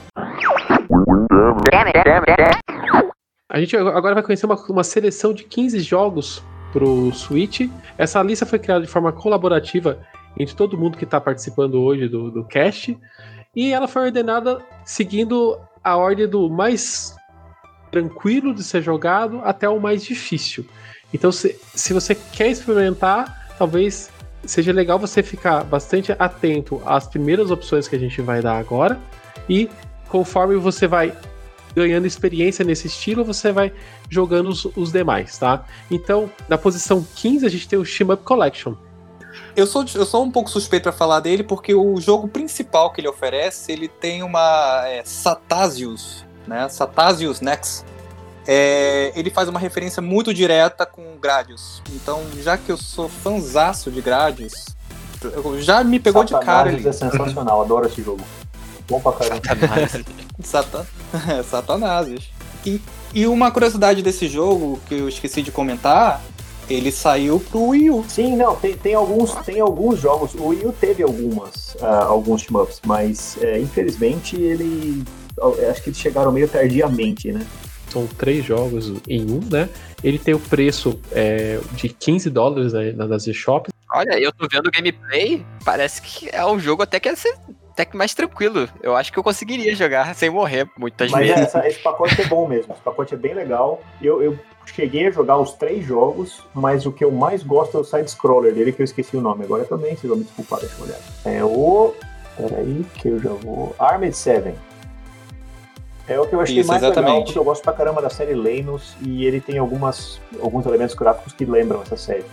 A 3.50 3.60
gente 3.60 3.78
agora 3.78 4.16
vai 4.16 4.24
conhecer 4.24 4.46
uma, 4.46 4.56
uma 4.68 4.84
seleção 4.84 5.34
de 5.34 5.44
15 5.44 5.80
jogos 5.80 6.44
pro 6.74 7.14
Switch. 7.14 7.70
Essa 7.98 8.22
lista 8.24 8.46
foi 8.46 8.60
criada 8.60 8.84
de 8.84 8.92
forma 8.92 9.12
colaborativa 9.12 10.00
entre 10.38 10.56
todo 10.56 10.78
mundo 10.78 10.98
que 10.98 11.04
está 11.04 11.20
participando 11.20 11.82
hoje 11.82 12.08
do, 12.08 12.32
do 12.32 12.44
cast. 12.44 12.98
E 13.56 13.72
ela 13.72 13.88
foi 13.88 14.04
ordenada 14.04 14.60
seguindo 14.84 15.60
a 15.84 15.96
ordem 15.96 16.28
do 16.28 16.50
mais 16.50 17.16
tranquilo 17.92 18.54
de 18.54 18.64
ser 18.64 18.82
jogado 18.82 19.42
até 19.44 19.70
o 19.70 19.80
mais 19.80 20.04
difícil. 20.04 20.66
Então, 21.14 21.32
se, 21.32 21.60
se 21.76 21.94
você 21.94 22.16
quer 22.16 22.50
experimentar, 22.50 23.56
talvez 23.58 24.12
seja 24.46 24.72
legal 24.72 24.98
você 24.98 25.22
ficar 25.22 25.64
bastante 25.64 26.12
atento 26.18 26.82
às 26.86 27.08
primeiras 27.08 27.52
opções 27.52 27.88
que 27.88 27.96
a 27.96 28.00
gente 28.00 28.22
vai 28.22 28.42
dar 28.42 28.58
agora. 28.58 29.00
E 29.48 29.70
conforme 30.10 30.56
você 30.56 30.88
vai 30.88 31.16
ganhando 31.76 32.06
experiência 32.06 32.64
nesse 32.64 32.88
estilo, 32.88 33.24
você 33.24 33.52
vai 33.52 33.72
jogando 34.10 34.50
os, 34.50 34.66
os 34.66 34.92
demais, 34.92 35.38
tá? 35.38 35.66
Então, 35.90 36.30
na 36.48 36.58
posição 36.58 37.06
15, 37.16 37.46
a 37.46 37.50
gente 37.50 37.68
tem 37.68 37.80
o 37.80 37.86
Shmup 37.86 38.24
Collection. 38.24 38.76
Eu 39.56 39.68
sou, 39.68 39.86
eu 39.94 40.06
sou 40.06 40.24
um 40.24 40.32
pouco 40.32 40.50
suspeito 40.50 40.84
para 40.84 40.92
falar 40.92 41.20
dele 41.20 41.44
porque 41.44 41.74
o 41.74 42.00
jogo 42.00 42.28
principal 42.28 42.92
que 42.92 43.02
ele 43.02 43.08
oferece, 43.08 43.72
ele 43.72 43.88
tem 43.88 44.24
uma 44.24 44.84
é, 44.88 45.04
Satasius, 45.06 46.26
né? 46.48 46.68
Satasius 46.70 47.42
Next. 47.42 47.86
É, 48.46 49.14
ele 49.16 49.30
faz 49.30 49.48
uma 49.48 49.60
referência 49.60 50.02
muito 50.02 50.34
direta 50.34 50.86
com 50.86 51.18
Gradius. 51.18 51.82
Então, 51.92 52.22
já 52.42 52.58
que 52.58 52.70
eu 52.70 52.78
sou 52.78 53.08
fanzaço 53.08 53.90
de 53.90 54.02
Gradius, 54.02 54.66
já 55.60 55.84
me 55.84 56.00
pegou 56.00 56.28
Satanás 56.28 56.42
de 56.42 56.46
cara. 56.46 56.72
Ele. 56.74 56.88
é 56.88 56.92
sensacional, 56.92 57.62
adoro 57.62 57.88
esse 57.88 58.02
jogo. 58.02 58.22
Bom 58.90 59.00
pra 59.00 59.14
caramba. 59.14 59.42
Satanás. 59.48 60.04
Satan... 60.44 60.86
Satanás. 61.50 62.32
E, 62.66 62.82
e 63.14 63.28
uma 63.28 63.52
curiosidade 63.52 64.02
desse 64.02 64.28
jogo 64.28 64.80
que 64.88 64.96
eu 64.96 65.08
esqueci 65.08 65.42
de 65.42 65.52
comentar 65.52 66.22
ele 66.70 66.92
saiu 66.92 67.40
pro 67.40 67.68
Wii 67.68 67.90
U. 67.90 68.06
Sim, 68.08 68.36
não, 68.36 68.56
tem, 68.56 68.76
tem, 68.76 68.94
alguns, 68.94 69.34
tem 69.46 69.60
alguns 69.60 70.00
jogos. 70.00 70.34
O 70.36 70.48
Wii 70.48 70.66
U 70.66 70.74
teve 70.74 71.04
algumas, 71.04 71.76
uh, 71.76 71.86
alguns 72.08 72.42
shmups, 72.44 72.82
mas 72.86 73.38
uh, 73.42 73.58
infelizmente 73.58 74.36
ele. 74.36 75.04
Acho 75.70 75.82
que 75.82 75.90
eles 75.90 76.00
chegaram 76.00 76.32
meio 76.32 76.48
tardiamente, 76.48 77.32
né? 77.32 77.46
São 77.90 78.08
três 78.08 78.46
jogos 78.46 78.94
em 79.08 79.24
um, 79.24 79.40
né? 79.52 79.68
Ele 80.04 80.20
tem 80.20 80.34
o 80.34 80.40
preço 80.40 81.00
é, 81.12 81.60
de 81.74 81.90
15 81.90 82.30
dólares 82.30 82.74
né, 82.74 82.92
nas 82.92 83.24
shops. 83.26 83.72
Olha, 83.94 84.20
eu 84.20 84.32
tô 84.32 84.48
vendo 84.52 84.68
o 84.68 84.72
gameplay, 84.72 85.46
parece 85.64 86.02
que 86.02 86.30
é 86.32 86.46
um 86.46 86.60
jogo 86.60 86.82
até 86.82 87.00
que 87.00 87.10
é 87.10 87.14
até 87.74 87.86
que 87.86 87.98
mais 87.98 88.14
tranquilo. 88.14 88.70
Eu 88.82 88.96
acho 88.96 89.12
que 89.12 89.18
eu 89.18 89.24
conseguiria 89.24 89.76
jogar 89.76 90.14
sem 90.14 90.30
morrer 90.30 90.70
muitas 90.78 91.12
Mas 91.12 91.28
vezes. 91.28 91.54
Mas 91.54 91.66
esse 91.66 91.80
pacote 91.80 92.22
é 92.22 92.26
bom 92.26 92.48
mesmo. 92.48 92.72
Esse 92.72 92.82
pacote 92.82 93.16
é 93.16 93.18
bem 93.18 93.34
legal. 93.34 93.82
Eu, 94.00 94.22
eu 94.22 94.38
cheguei 94.66 95.08
a 95.08 95.12
jogar 95.12 95.38
os 95.38 95.54
três 95.54 95.84
jogos, 95.84 96.44
mas 96.54 96.86
o 96.86 96.92
que 96.92 97.04
eu 97.04 97.12
mais 97.12 97.42
gosto 97.42 97.78
é 97.78 97.80
o 97.82 97.84
side-scroller 97.84 98.54
dele, 98.54 98.72
que 98.72 98.82
eu 98.82 98.86
esqueci 98.86 99.18
o 99.18 99.22
nome 99.22 99.44
agora 99.44 99.66
também, 99.66 99.96
vocês 99.96 100.08
vão 100.08 100.18
me 100.18 100.24
desculpar, 100.24 100.60
deixa 100.60 100.76
eu 100.80 100.86
olhar. 100.86 101.00
É 101.26 101.44
o. 101.44 101.94
Peraí, 102.38 102.86
que 102.94 103.10
eu 103.10 103.20
já 103.20 103.30
vou. 103.30 103.76
Armored 103.80 104.16
7. 104.16 104.54
É 106.08 106.20
o 106.20 106.28
que 106.28 106.36
eu 106.36 106.42
achei 106.42 106.60
Isso, 106.60 106.68
mais 106.68 106.84
exatamente. 106.84 107.10
legal, 107.10 107.24
porque 107.24 107.40
eu 107.40 107.44
gosto 107.44 107.64
pra 107.64 107.74
caramba 107.74 108.02
da 108.02 108.10
série 108.10 108.34
Leinos 108.36 108.96
e 109.02 109.26
ele 109.26 109.40
tem 109.42 109.58
algumas, 109.58 110.22
alguns 110.42 110.66
elementos 110.66 110.94
gráficos 110.96 111.34
que 111.34 111.46
lembram 111.46 111.82
essa 111.82 111.98
série. 111.98 112.26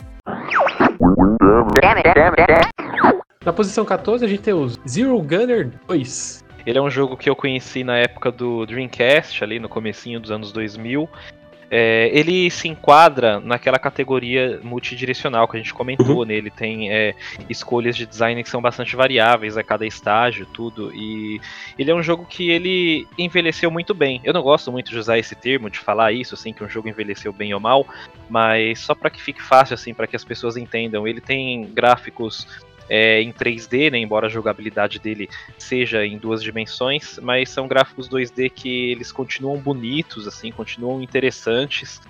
Na 3.43 3.55
posição 3.55 3.87
14 3.87 4.23
a 4.23 4.29
gente 4.29 4.43
tem 4.43 4.53
o 4.53 4.69
Zero 4.87 5.19
Gunner 5.23 5.73
2. 5.89 6.45
Ele 6.67 6.77
é 6.77 6.83
um 6.83 6.91
jogo 6.91 7.17
que 7.17 7.31
eu 7.31 7.35
conheci 7.35 7.83
na 7.83 7.97
época 7.97 8.31
do 8.31 8.67
Dreamcast, 8.67 9.43
ali 9.43 9.59
no 9.59 9.67
comecinho 9.67 10.21
dos 10.21 10.31
anos 10.31 10.53
2000. 10.53 11.09
É, 11.71 12.11
ele 12.13 12.51
se 12.51 12.69
enquadra 12.69 13.41
naquela 13.41 13.79
categoria 13.79 14.61
multidirecional 14.63 15.49
que 15.49 15.57
a 15.57 15.61
gente 15.61 15.73
comentou, 15.73 16.19
uhum. 16.19 16.25
né? 16.27 16.35
Ele 16.35 16.51
tem 16.51 16.93
é, 16.93 17.15
escolhas 17.49 17.97
de 17.97 18.05
design 18.05 18.43
que 18.43 18.51
são 18.51 18.61
bastante 18.61 18.95
variáveis 18.95 19.57
a 19.57 19.63
cada 19.63 19.87
estágio, 19.87 20.45
tudo. 20.53 20.93
E 20.95 21.41
ele 21.79 21.91
é 21.91 21.95
um 21.95 22.03
jogo 22.03 22.27
que 22.27 22.51
ele 22.51 23.07
envelheceu 23.17 23.71
muito 23.71 23.95
bem. 23.95 24.21
Eu 24.23 24.35
não 24.35 24.43
gosto 24.43 24.71
muito 24.71 24.91
de 24.91 24.99
usar 24.99 25.17
esse 25.17 25.35
termo, 25.35 25.71
de 25.71 25.79
falar 25.79 26.13
isso, 26.13 26.35
assim, 26.35 26.53
que 26.53 26.63
um 26.63 26.69
jogo 26.69 26.91
envelheceu 26.91 27.33
bem 27.33 27.55
ou 27.55 27.61
mal, 27.61 27.87
mas 28.29 28.81
só 28.81 28.95
para 28.95 29.09
que 29.09 29.23
fique 29.23 29.41
fácil, 29.41 29.73
assim, 29.73 29.95
para 29.95 30.07
que 30.07 30.17
as 30.17 30.25
pessoas 30.25 30.59
entendam. 30.59 31.09
Ele 31.09 31.23
tem 31.23 31.65
gráficos 31.73 32.47
é, 32.91 33.23
em 33.23 33.33
3D, 33.33 33.93
né, 33.93 33.99
embora 33.99 34.27
a 34.27 34.31
jogabilidade 34.31 34.99
dele 34.99 35.29
seja 35.57 36.05
em 36.05 36.19
duas 36.19 36.43
dimensões, 36.43 37.21
mas 37.23 37.49
são 37.49 37.69
gráficos 37.69 38.09
2D 38.09 38.51
que 38.51 38.91
eles 38.91 39.13
continuam 39.13 39.57
bonitos, 39.59 40.27
assim, 40.27 40.51
continuam 40.51 41.01
interessantes 41.01 42.01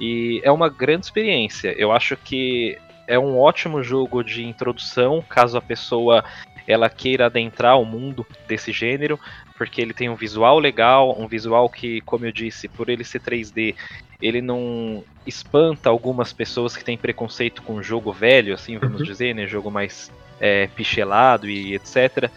e 0.00 0.40
é 0.42 0.50
uma 0.50 0.68
grande 0.68 1.06
experiência. 1.06 1.72
Eu 1.78 1.92
acho 1.92 2.16
que 2.16 2.76
é 3.06 3.16
um 3.16 3.38
ótimo 3.38 3.84
jogo 3.84 4.24
de 4.24 4.44
introdução, 4.44 5.22
caso 5.26 5.56
a 5.56 5.62
pessoa 5.62 6.24
ela 6.66 6.90
queira 6.90 7.26
adentrar 7.26 7.80
o 7.80 7.84
mundo 7.84 8.26
desse 8.48 8.72
gênero, 8.72 9.20
porque 9.56 9.80
ele 9.80 9.94
tem 9.94 10.08
um 10.08 10.16
visual 10.16 10.58
legal, 10.58 11.16
um 11.16 11.28
visual 11.28 11.70
que, 11.70 12.00
como 12.00 12.26
eu 12.26 12.32
disse, 12.32 12.66
por 12.66 12.88
ele 12.88 13.04
ser 13.04 13.20
3D, 13.20 13.76
ele 14.20 14.40
não 14.40 15.04
espanta 15.26 15.88
algumas 15.88 16.32
pessoas 16.32 16.76
que 16.76 16.84
têm 16.84 16.96
preconceito 16.96 17.62
com 17.62 17.82
jogo 17.82 18.12
velho, 18.12 18.54
assim, 18.54 18.78
vamos 18.78 19.00
uhum. 19.00 19.06
dizer, 19.06 19.34
né? 19.34 19.46
Jogo 19.46 19.70
mais 19.70 20.10
é, 20.40 20.66
pixelado 20.68 21.48
e 21.48 21.74
etc. 21.74 22.30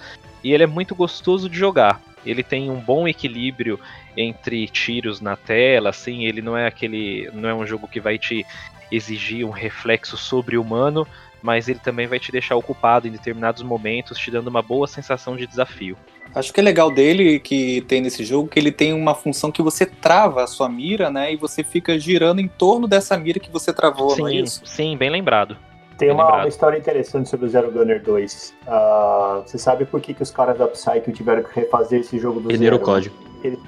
E 0.43 0.53
ele 0.53 0.63
é 0.63 0.67
muito 0.67 0.95
gostoso 0.95 1.49
de 1.49 1.57
jogar. 1.57 2.01
Ele 2.25 2.43
tem 2.43 2.69
um 2.69 2.79
bom 2.79 3.07
equilíbrio 3.07 3.79
entre 4.15 4.67
tiros 4.67 5.21
na 5.21 5.35
tela, 5.35 5.89
assim, 5.89 6.25
ele 6.25 6.41
não 6.41 6.57
é 6.57 6.67
aquele. 6.67 7.29
não 7.33 7.47
é 7.47 7.53
um 7.53 7.65
jogo 7.65 7.87
que 7.87 7.99
vai 7.99 8.17
te 8.17 8.45
exigir 8.91 9.45
um 9.45 9.51
reflexo 9.51 10.17
sobre-humano, 10.17 11.07
mas 11.41 11.69
ele 11.69 11.79
também 11.79 12.07
vai 12.07 12.19
te 12.19 12.31
deixar 12.31 12.55
ocupado 12.55 13.07
em 13.07 13.11
determinados 13.11 13.61
momentos, 13.61 14.17
te 14.17 14.31
dando 14.31 14.47
uma 14.47 14.61
boa 14.61 14.87
sensação 14.87 15.37
de 15.37 15.47
desafio. 15.47 15.97
Acho 16.33 16.53
que 16.53 16.59
é 16.59 16.63
legal 16.63 16.91
dele 16.91 17.39
que 17.39 17.81
tem 17.81 18.01
nesse 18.01 18.23
jogo 18.23 18.47
que 18.47 18.59
ele 18.59 18.71
tem 18.71 18.93
uma 18.93 19.15
função 19.15 19.51
que 19.51 19.61
você 19.61 19.85
trava 19.85 20.43
a 20.43 20.47
sua 20.47 20.69
mira, 20.69 21.09
né? 21.09 21.33
E 21.33 21.35
você 21.35 21.63
fica 21.63 21.97
girando 21.97 22.39
em 22.39 22.47
torno 22.47 22.87
dessa 22.87 23.17
mira 23.17 23.39
que 23.39 23.51
você 23.51 23.73
travou, 23.73 24.11
sim, 24.11 24.21
não 24.21 24.27
é 24.27 24.35
isso? 24.35 24.61
Sim, 24.65 24.95
bem 24.95 25.09
lembrado. 25.09 25.57
Tem 25.97 26.11
uma, 26.11 26.37
uma, 26.37 26.47
história 26.47 26.77
interessante 26.77 27.27
sobre 27.27 27.47
o 27.47 27.49
Zero 27.49 27.69
Gunner 27.71 28.01
2. 28.01 28.55
Uh, 28.61 28.69
ah, 28.69 29.41
você 29.45 29.57
sabe 29.57 29.83
por 29.85 29.99
que, 29.99 30.13
que 30.13 30.23
os 30.23 30.31
caras 30.31 30.57
da 30.57 30.65
Psyche 30.65 31.11
tiveram 31.11 31.43
que 31.43 31.53
refazer 31.53 31.99
esse 31.99 32.17
jogo 32.17 32.39
do 32.39 32.47
Perderam 32.47 32.77
Zero? 32.77 32.83
o 32.83 32.85
código. 32.85 33.15
Eles 33.43 33.59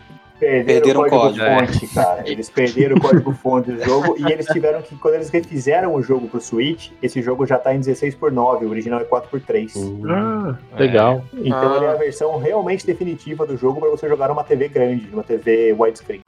perderam, 0.42 0.66
perderam 0.66 1.02
o 1.02 1.10
código, 1.10 1.46
código 1.46 1.72
fonte, 1.72 1.86
é. 1.86 1.94
cara. 1.94 2.24
Eles 2.26 2.50
perderam 2.50 2.98
o 2.98 3.02
código 3.02 3.32
fonte 3.34 3.72
do 3.72 3.84
jogo 3.84 4.16
e 4.18 4.32
eles 4.32 4.48
tiveram 4.48 4.82
que, 4.82 4.96
quando 4.96 5.14
eles 5.16 5.30
refizeram 5.30 5.94
o 5.94 6.02
jogo 6.02 6.28
pro 6.28 6.42
Switch, 6.42 6.90
esse 7.02 7.22
jogo 7.22 7.46
já 7.46 7.60
tá 7.60 7.74
em 7.74 7.80
16 7.80 8.16
por 8.16 8.32
9 8.32 8.66
o 8.66 8.70
original 8.70 9.00
é 9.00 9.04
4 9.04 9.30
por 9.30 9.40
3 9.40 9.74
Ah, 10.10 10.56
legal. 10.78 11.24
Então 11.34 11.74
ah. 11.74 11.78
ele 11.78 11.86
é 11.86 11.90
a 11.90 11.96
versão 11.96 12.38
realmente 12.40 12.86
definitiva 12.86 13.46
do 13.46 13.56
jogo 13.56 13.80
para 13.80 13.90
você 13.90 14.10
jogar 14.10 14.30
numa 14.30 14.44
TV 14.44 14.68
grande, 14.68 15.08
numa 15.12 15.24
TV 15.24 15.76
widescreen. 15.78 16.22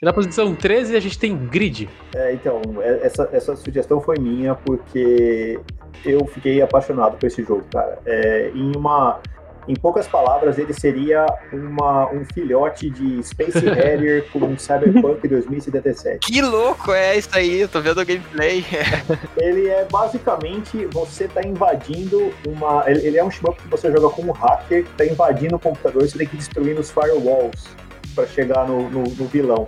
E 0.00 0.04
na 0.04 0.12
posição 0.12 0.54
13 0.54 0.94
a 0.94 1.00
gente 1.00 1.18
tem 1.18 1.36
Grid. 1.36 1.88
É, 2.14 2.32
então, 2.32 2.60
é- 2.80 3.00
essa, 3.06 3.28
essa 3.32 3.56
sugestão 3.56 4.00
foi 4.00 4.16
minha 4.18 4.54
porque 4.54 5.58
eu 6.04 6.24
fiquei 6.26 6.62
apaixonado 6.62 7.16
por 7.18 7.26
esse 7.26 7.42
jogo, 7.42 7.64
cara. 7.72 7.98
É, 8.06 8.50
em 8.54 8.76
uma. 8.76 9.20
Em 9.68 9.74
poucas 9.74 10.08
palavras, 10.08 10.58
ele 10.58 10.72
seria 10.72 11.26
uma, 11.52 12.10
um 12.10 12.24
filhote 12.24 12.88
de 12.88 13.22
Space 13.22 13.60
Harrier 13.68 14.26
com 14.32 14.56
Cyberpunk 14.56 15.28
2077. 15.28 16.20
Que 16.20 16.40
louco 16.40 16.90
é 16.92 17.18
isso 17.18 17.28
aí, 17.34 17.60
eu 17.60 17.68
tô 17.68 17.80
vendo 17.82 18.00
o 18.00 18.06
gameplay. 18.06 18.64
Ele 19.36 19.68
é 19.68 19.86
basicamente 19.90 20.86
você 20.86 21.28
tá 21.28 21.42
invadindo 21.46 22.32
uma. 22.46 22.84
Ele 22.86 23.18
é 23.18 23.24
um 23.24 23.30
shmup 23.30 23.60
que 23.60 23.68
você 23.68 23.90
joga 23.92 24.08
como 24.08 24.30
um 24.30 24.34
hacker 24.34 24.86
tá 24.96 25.04
invadindo 25.04 25.56
o 25.56 25.58
computador 25.58 26.02
e 26.02 26.08
você 26.08 26.18
tem 26.18 26.26
que 26.26 26.36
destruir 26.36 26.78
os 26.78 26.90
firewalls 26.90 27.68
para 28.14 28.26
chegar 28.26 28.66
no, 28.66 28.88
no, 28.88 29.02
no 29.02 29.26
vilão. 29.26 29.66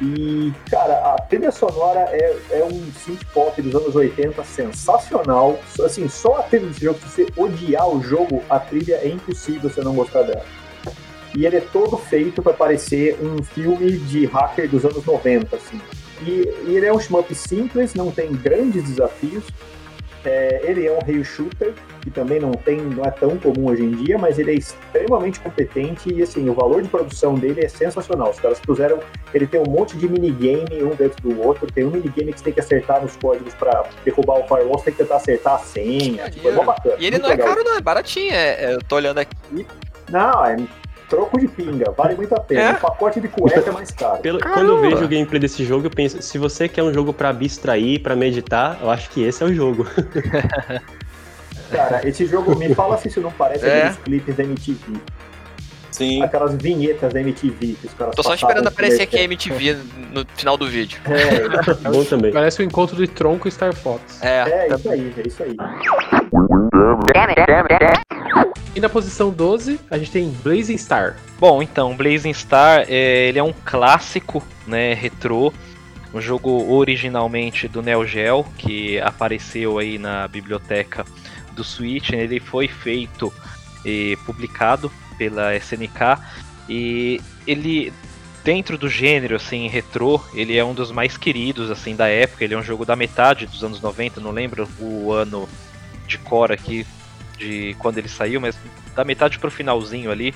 E, 0.00 0.52
cara, 0.70 1.14
a 1.14 1.22
trilha 1.22 1.50
sonora 1.50 2.00
é, 2.10 2.36
é 2.50 2.64
um 2.64 2.92
synth 2.92 3.24
pop 3.32 3.60
dos 3.62 3.74
anos 3.74 3.96
80 3.96 4.44
sensacional. 4.44 5.58
Assim, 5.82 6.08
só 6.08 6.36
a 6.38 6.42
trilha 6.42 6.66
desse 6.66 6.84
jogo, 6.84 6.98
se 7.00 7.08
você 7.08 7.26
odiar 7.36 7.88
o 7.88 8.02
jogo, 8.02 8.42
a 8.50 8.58
trilha 8.58 8.96
é 8.96 9.08
impossível 9.08 9.70
você 9.70 9.80
não 9.80 9.94
gostar 9.94 10.22
dela. 10.22 10.44
E 11.34 11.44
ele 11.44 11.56
é 11.56 11.60
todo 11.60 11.96
feito 11.96 12.42
para 12.42 12.52
parecer 12.52 13.18
um 13.22 13.42
filme 13.42 13.98
de 13.98 14.26
hacker 14.26 14.68
dos 14.68 14.84
anos 14.84 15.04
90, 15.04 15.56
assim. 15.56 15.80
E, 16.22 16.48
e 16.66 16.76
ele 16.76 16.86
é 16.86 16.92
um 16.92 16.98
shmup 16.98 17.34
simples, 17.34 17.94
não 17.94 18.10
tem 18.10 18.32
grandes 18.32 18.84
desafios. 18.84 19.44
É, 20.26 20.60
ele 20.64 20.84
é 20.84 20.92
um 20.92 20.98
rail 20.98 21.24
shooter, 21.24 21.72
que 22.02 22.10
também 22.10 22.40
não, 22.40 22.50
tem, 22.50 22.80
não 22.80 23.04
é 23.04 23.10
tão 23.12 23.38
comum 23.38 23.68
hoje 23.70 23.84
em 23.84 23.92
dia, 23.92 24.18
mas 24.18 24.40
ele 24.40 24.50
é 24.50 24.54
extremamente 24.54 25.38
competente 25.38 26.12
e 26.12 26.20
assim, 26.20 26.48
o 26.48 26.52
valor 26.52 26.82
de 26.82 26.88
produção 26.88 27.34
dele 27.34 27.64
é 27.64 27.68
sensacional. 27.68 28.30
Os 28.30 28.40
caras 28.40 28.58
puseram, 28.58 28.98
ele 29.32 29.46
tem 29.46 29.60
um 29.60 29.70
monte 29.70 29.96
de 29.96 30.08
minigame 30.08 30.82
um 30.82 30.96
dentro 30.96 31.22
do 31.22 31.40
outro, 31.40 31.70
tem 31.70 31.84
um 31.84 31.90
minigame 31.90 32.32
que 32.32 32.38
você 32.40 32.44
tem 32.46 32.52
que 32.52 32.60
acertar 32.60 33.00
nos 33.00 33.14
códigos 33.16 33.54
para 33.54 33.84
derrubar 34.04 34.40
o 34.40 34.48
firewall, 34.48 34.78
você 34.78 34.86
tem 34.86 34.94
que 34.94 35.02
tentar 35.04 35.16
acertar 35.16 35.54
a 35.54 35.58
senha, 35.58 36.28
tipo, 36.28 36.48
é 36.48 36.52
bacana. 36.52 36.96
E 36.98 37.06
ele 37.06 37.18
não 37.18 37.26
é 37.28 37.30
legal. 37.30 37.46
caro, 37.46 37.62
não, 37.62 37.76
é 37.76 37.80
baratinho. 37.80 38.32
É, 38.32 38.64
é, 38.64 38.74
eu 38.74 38.80
tô 38.82 38.96
olhando 38.96 39.18
aqui. 39.18 39.36
Não, 40.10 40.44
é 40.44 40.56
troco 41.08 41.38
de 41.38 41.48
pinga, 41.48 41.90
vale 41.96 42.14
muito 42.14 42.34
a 42.34 42.40
pena. 42.40 42.60
É? 42.60 42.70
Um 42.72 42.74
pacote 42.76 43.20
de 43.20 43.28
cueca 43.28 43.60
é 43.68 43.72
mais 43.72 43.90
caro. 43.90 44.18
Pelo- 44.22 44.40
quando 44.40 44.68
eu 44.72 44.80
vejo 44.80 45.04
o 45.04 45.08
gameplay 45.08 45.38
desse 45.40 45.64
jogo, 45.64 45.86
eu 45.86 45.90
penso, 45.90 46.20
se 46.22 46.38
você 46.38 46.68
quer 46.68 46.82
um 46.82 46.92
jogo 46.92 47.12
pra 47.12 47.28
abstrair, 47.30 48.00
pra 48.02 48.14
meditar, 48.16 48.78
eu 48.82 48.90
acho 48.90 49.08
que 49.10 49.22
esse 49.22 49.42
é 49.42 49.46
o 49.46 49.54
jogo. 49.54 49.86
Cara, 51.70 52.06
esse 52.08 52.26
jogo, 52.26 52.54
me 52.56 52.72
fala 52.74 52.96
se 52.96 53.08
isso 53.08 53.20
não 53.20 53.32
parece 53.32 53.66
É. 53.66 53.78
aqueles 53.78 53.96
clipes 53.98 54.36
da 54.36 54.44
MTV. 54.44 54.78
Sim. 55.96 56.22
Aquelas 56.22 56.54
vinhetas 56.54 57.10
da 57.10 57.20
MTV 57.20 57.74
que 57.80 57.86
os 57.86 57.94
caras 57.94 58.14
Tô 58.14 58.22
só 58.22 58.34
esperando 58.34 58.66
aparecer 58.66 59.02
aqui 59.02 59.18
a. 59.18 59.22
MTV 59.22 59.78
no 60.12 60.26
final 60.36 60.58
do 60.58 60.68
vídeo. 60.68 61.00
É, 61.06 61.88
Bom 61.90 62.04
também. 62.04 62.30
Parece 62.30 62.60
o 62.60 62.64
encontro 62.64 62.96
de 62.96 63.08
Tronco 63.08 63.48
e 63.48 63.50
Star 63.50 63.74
Fox. 63.74 64.22
É, 64.22 64.68
é 64.68 64.74
isso 64.74 64.90
aí, 64.90 65.14
é 65.16 65.26
isso 65.26 65.42
aí. 65.42 65.56
E 68.74 68.80
na 68.80 68.90
posição 68.90 69.30
12 69.30 69.80
a 69.90 69.96
gente 69.96 70.10
tem 70.10 70.28
Blazing 70.44 70.76
Star. 70.76 71.16
Bom, 71.38 71.62
então, 71.62 71.96
Blazing 71.96 72.34
Star, 72.34 72.84
é, 72.88 73.28
ele 73.28 73.38
é 73.38 73.42
um 73.42 73.54
clássico, 73.64 74.42
né, 74.66 74.92
retrô, 74.92 75.50
um 76.12 76.20
jogo 76.20 76.74
originalmente 76.74 77.68
do 77.68 77.80
Neo 77.80 78.06
Geo, 78.06 78.44
que 78.58 79.00
apareceu 79.00 79.78
aí 79.78 79.96
na 79.96 80.28
biblioteca 80.28 81.06
do 81.52 81.64
Switch, 81.64 82.10
ele 82.10 82.38
foi 82.38 82.68
feito 82.68 83.32
e 83.82 84.18
publicado 84.26 84.92
pela 85.18 85.54
SNK, 85.56 86.18
e 86.68 87.20
ele, 87.46 87.92
dentro 88.44 88.76
do 88.76 88.88
gênero, 88.88 89.36
assim, 89.36 89.68
retrô, 89.68 90.20
ele 90.34 90.56
é 90.56 90.64
um 90.64 90.74
dos 90.74 90.90
mais 90.90 91.16
queridos, 91.16 91.70
assim, 91.70 91.94
da 91.94 92.08
época, 92.08 92.44
ele 92.44 92.54
é 92.54 92.58
um 92.58 92.62
jogo 92.62 92.84
da 92.84 92.96
metade 92.96 93.46
dos 93.46 93.62
anos 93.62 93.80
90, 93.80 94.20
não 94.20 94.30
lembro 94.30 94.68
o 94.78 95.12
ano 95.12 95.48
de 96.06 96.18
cor 96.18 96.52
aqui, 96.52 96.86
de 97.38 97.76
quando 97.78 97.98
ele 97.98 98.08
saiu, 98.08 98.40
mas 98.40 98.56
da 98.94 99.04
metade 99.04 99.38
pro 99.38 99.50
finalzinho 99.50 100.10
ali, 100.10 100.34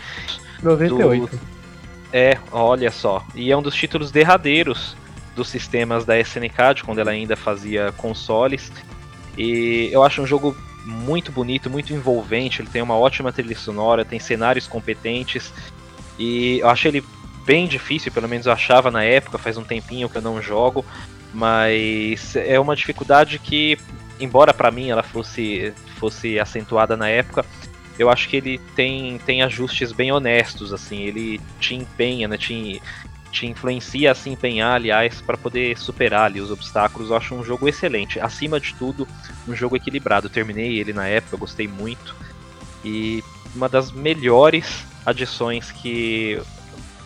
98. 0.62 1.40
é, 2.12 2.38
olha 2.52 2.90
só. 2.90 3.24
E 3.34 3.50
é 3.50 3.56
um 3.56 3.62
dos 3.62 3.74
títulos 3.74 4.10
derradeiros 4.10 4.96
dos 5.34 5.48
sistemas 5.48 6.04
da 6.04 6.18
SNK, 6.18 6.74
de 6.76 6.84
quando 6.84 6.98
ela 6.98 7.10
ainda 7.10 7.36
fazia 7.36 7.92
consoles. 7.92 8.70
E 9.38 9.88
eu 9.92 10.02
acho 10.02 10.20
um 10.20 10.26
jogo 10.26 10.56
muito 10.90 11.30
bonito, 11.30 11.70
muito 11.70 11.94
envolvente. 11.94 12.60
Ele 12.60 12.68
tem 12.68 12.82
uma 12.82 12.96
ótima 12.96 13.32
trilha 13.32 13.56
sonora, 13.56 14.04
tem 14.04 14.18
cenários 14.18 14.66
competentes. 14.66 15.52
E 16.18 16.58
eu 16.58 16.68
achei 16.68 16.90
ele 16.90 17.04
bem 17.46 17.66
difícil, 17.66 18.12
pelo 18.12 18.28
menos 18.28 18.46
eu 18.46 18.52
achava 18.52 18.90
na 18.90 19.02
época, 19.02 19.38
faz 19.38 19.56
um 19.56 19.64
tempinho 19.64 20.08
que 20.08 20.16
eu 20.16 20.22
não 20.22 20.42
jogo. 20.42 20.84
Mas 21.32 22.34
é 22.34 22.58
uma 22.58 22.74
dificuldade 22.74 23.38
que, 23.38 23.78
embora 24.18 24.52
pra 24.52 24.70
mim 24.70 24.90
ela 24.90 25.02
fosse, 25.02 25.72
fosse 25.98 26.38
acentuada 26.40 26.96
na 26.96 27.08
época, 27.08 27.44
eu 27.98 28.10
acho 28.10 28.28
que 28.28 28.36
ele 28.36 28.58
tem, 28.74 29.18
tem 29.18 29.42
ajustes 29.42 29.92
bem 29.92 30.10
honestos, 30.10 30.72
assim, 30.72 31.02
ele 31.02 31.40
te 31.60 31.74
empenha, 31.74 32.26
né, 32.26 32.36
te, 32.36 32.82
te 33.30 33.46
influencia 33.46 34.12
a 34.12 34.14
se 34.14 34.28
empenhar, 34.28 34.74
aliás, 34.74 35.20
para 35.20 35.36
poder 35.36 35.78
superar 35.78 36.26
ali 36.26 36.40
os 36.40 36.50
obstáculos. 36.50 37.10
Eu 37.10 37.16
acho 37.16 37.34
um 37.34 37.44
jogo 37.44 37.68
excelente. 37.68 38.18
Acima 38.18 38.58
de 38.58 38.74
tudo, 38.74 39.06
um 39.46 39.54
jogo 39.54 39.76
equilibrado. 39.76 40.26
Eu 40.26 40.30
terminei 40.30 40.78
ele 40.78 40.92
na 40.92 41.06
época, 41.06 41.36
gostei 41.36 41.68
muito. 41.68 42.14
E 42.84 43.22
uma 43.54 43.68
das 43.68 43.92
melhores 43.92 44.84
adições 45.04 45.70
que 45.70 46.40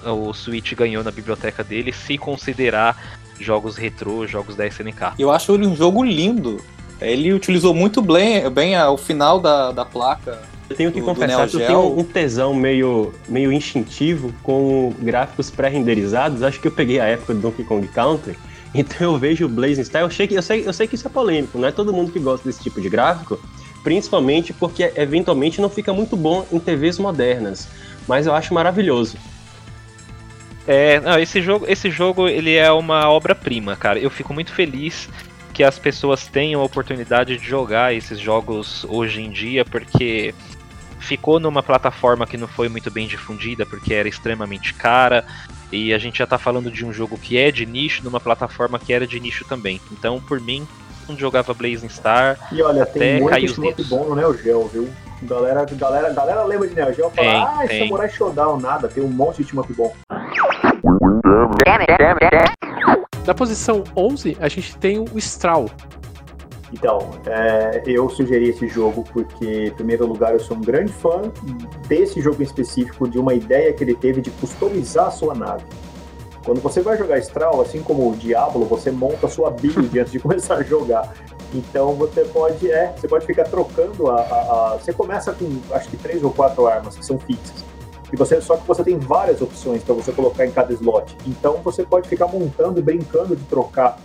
o 0.05 0.33
Switch 0.33 0.75
ganhou 0.75 1.03
na 1.03 1.11
biblioteca 1.11 1.65
dele, 1.65 1.93
se 1.93 2.19
considerar 2.19 3.19
jogos 3.41 3.77
retrô, 3.77 4.27
jogos 4.27 4.55
da 4.55 4.67
SNK. 4.67 5.15
Eu 5.19 5.31
acho 5.31 5.53
ele 5.55 5.67
um 5.67 5.77
jogo 5.77 6.03
lindo. 6.05 6.63
Ele 7.01 7.33
utilizou 7.33 7.75
muito 7.75 8.01
bem, 8.01 8.49
bem 8.51 8.79
o 8.79 8.97
final 8.97 9.41
da, 9.41 9.73
da 9.73 9.85
placa. 9.85 10.41
Eu 10.69 10.77
tenho 10.77 10.91
que 10.91 11.01
Do- 11.01 11.07
do 11.07 11.15
confessar 11.15 11.39
Neo 11.41 11.49
que 11.49 11.57
eu 11.57 11.67
tenho 11.67 11.99
um 11.99 12.05
tesão 12.05 12.55
meio, 12.55 13.13
meio 13.29 13.53
instintivo 13.53 14.33
com 14.43 14.93
gráficos 14.99 15.51
pré-renderizados. 15.51 16.43
Acho 16.43 16.61
que 16.61 16.69
eu 16.69 16.73
peguei 16.73 17.01
a 17.01 17.05
época 17.05 17.35
do 17.35 17.41
Donkey 17.41 17.65
Kong 17.65 17.87
Country. 17.89 18.37
Então 18.77 19.13
eu 19.13 19.17
vejo 19.17 19.47
o 19.47 19.49
Blazing 19.49 19.85
Star. 19.85 20.03
Eu 20.03 20.11
sei, 20.11 20.27
que, 20.27 20.35
eu, 20.35 20.43
sei, 20.43 20.67
eu 20.67 20.73
sei 20.73 20.89
que 20.89 20.97
isso 20.97 21.07
é 21.07 21.11
polêmico, 21.11 21.57
não 21.57 21.69
é 21.69 21.71
todo 21.71 21.93
mundo 21.93 22.11
que 22.11 22.19
gosta 22.19 22.49
desse 22.49 22.61
tipo 22.61 22.81
de 22.81 22.89
gráfico. 22.89 23.39
Principalmente 23.85 24.53
porque 24.53 24.91
eventualmente 24.97 25.61
não 25.61 25.71
fica 25.71 25.93
muito 25.93 26.17
bom 26.17 26.45
em 26.51 26.59
TVs 26.59 26.99
modernas. 26.99 27.69
Mas 28.09 28.27
eu 28.27 28.35
acho 28.35 28.53
maravilhoso. 28.53 29.17
É, 30.67 30.99
não, 31.01 31.19
esse 31.21 31.41
jogo, 31.43 31.67
esse 31.69 31.89
jogo 31.91 32.27
ele 32.27 32.55
é 32.55 32.73
uma 32.73 33.09
obra-prima, 33.11 33.77
cara. 33.77 33.99
Eu 33.99 34.11
fico 34.11 34.33
muito 34.35 34.53
feliz 34.53 35.09
que 35.53 35.63
as 35.63 35.79
pessoas 35.79 36.27
tenham 36.27 36.61
a 36.61 36.65
oportunidade 36.65 37.39
de 37.39 37.47
jogar 37.47 37.95
esses 37.95 38.19
jogos 38.19 38.85
hoje 38.89 39.21
em 39.23 39.31
dia, 39.31 39.65
porque 39.65 40.35
ficou 41.05 41.39
numa 41.39 41.63
plataforma 41.63 42.27
que 42.27 42.37
não 42.37 42.49
foi 42.49 42.69
muito 42.69 42.91
bem 42.91 43.07
difundida, 43.07 43.65
porque 43.65 43.95
era 43.95 44.09
extremamente 44.09 44.75
cara, 44.75 45.25
e 45.71 45.93
a 45.93 45.99
gente 45.99 46.19
já 46.19 46.27
tá 46.27 46.39
falando 46.39 46.71
de 46.71 46.85
um 46.85 46.93
jogo 46.93 47.19
que 47.19 47.37
é 47.39 47.51
de 47.51 47.67
nicho, 47.67 48.03
numa 48.03 48.21
plataforma 48.21 48.79
que 48.79 48.93
era 48.93 49.07
de 49.07 49.21
nicho 49.21 49.45
também. 49.45 49.81
Então, 49.93 50.21
por 50.21 50.41
mim, 50.41 50.67
não 51.09 51.17
jogava 51.17 51.53
Blazing 51.53 51.89
Star. 51.89 52.39
E 52.51 52.63
olha, 52.63 52.83
Até 52.83 52.99
tem 52.99 53.21
muito 53.21 53.45
os 53.45 53.59
dedos. 53.59 53.89
bom 53.89 54.05
no 54.09 54.17
Neo 54.17 54.37
Geo, 54.37 54.67
viu? 54.69 54.89
Galera, 55.23 55.65
galera, 55.73 56.13
galera 56.13 56.45
lembra 56.45 56.69
de 56.69 56.75
Neo 56.75 56.93
Geo 56.93 57.11
e 57.13 57.17
fala, 57.17 57.29
Tem, 57.29 57.43
ah, 57.43 57.69
tem. 57.69 57.85
Samurai 57.85 58.09
Showdown, 58.09 58.61
nada, 58.61 58.89
tem 58.89 59.03
um 59.03 59.09
monte 59.09 59.43
de 59.43 59.49
shmup 59.51 59.73
bom. 59.75 59.95
Na 63.27 63.35
posição 63.35 63.85
11 63.97 64.37
a 64.41 64.49
gente 64.49 64.77
tem 64.77 64.99
o 64.99 65.19
Straw. 65.19 65.67
Então, 66.77 66.99
é, 67.27 67.83
eu 67.87 68.11
sugeri 68.11 68.49
esse 68.49 68.67
jogo 68.67 69.05
porque, 69.13 69.67
em 69.67 69.71
primeiro 69.71 70.05
lugar, 70.07 70.33
eu 70.33 70.41
sou 70.41 70.57
um 70.57 70.61
grande 70.61 70.93
fã 70.93 71.23
desse 71.87 72.21
jogo 72.21 72.43
em 72.43 72.45
específico, 72.45 73.09
de 73.09 73.17
uma 73.17 73.33
ideia 73.33 73.73
que 73.73 73.85
ele 73.85 73.95
teve 73.95 74.21
de 74.21 74.31
customizar 74.33 75.07
a 75.07 75.11
sua 75.13 75.35
nave. 75.37 75.63
Quando 76.45 76.61
você 76.61 76.81
vai 76.83 76.99
jogar 76.99 77.19
Straw, 77.21 77.61
assim 77.63 77.81
como 77.81 78.11
o 78.11 78.17
Diablo, 78.17 78.65
você 78.67 78.91
monta 78.91 79.27
a 79.27 79.31
sua 79.31 79.51
build 79.51 79.89
antes 80.01 80.11
de 80.13 80.19
começar 80.19 80.57
a 80.57 80.63
jogar. 80.65 81.15
Então 81.55 81.95
você 81.95 82.23
pode, 82.25 82.69
é, 82.69 82.93
você 82.99 83.07
pode 83.07 83.25
ficar 83.25 83.45
trocando 83.45 84.11
a, 84.11 84.17
a- 84.21 84.73
a- 84.75 84.77
Você 84.79 84.93
começa 84.93 85.33
com 85.33 85.49
acho 85.71 85.89
que 85.89 85.97
três 85.97 86.25
ou 86.25 86.33
quatro 86.33 86.67
armas 86.67 86.97
que 86.97 87.07
são 87.07 87.19
fixas. 87.21 87.65
E 88.13 88.17
você, 88.17 88.41
só 88.41 88.57
que 88.57 88.67
você 88.67 88.83
tem 88.83 88.99
várias 88.99 89.41
opções 89.41 89.83
para 89.85 89.95
você 89.95 90.11
colocar 90.11 90.45
em 90.45 90.51
cada 90.51 90.73
slot. 90.73 91.17
Então 91.25 91.59
você 91.63 91.85
pode 91.85 92.09
ficar 92.09 92.27
montando 92.27 92.81
e 92.81 92.83
brincando 92.83 93.37
de 93.37 93.45
trocar 93.45 93.97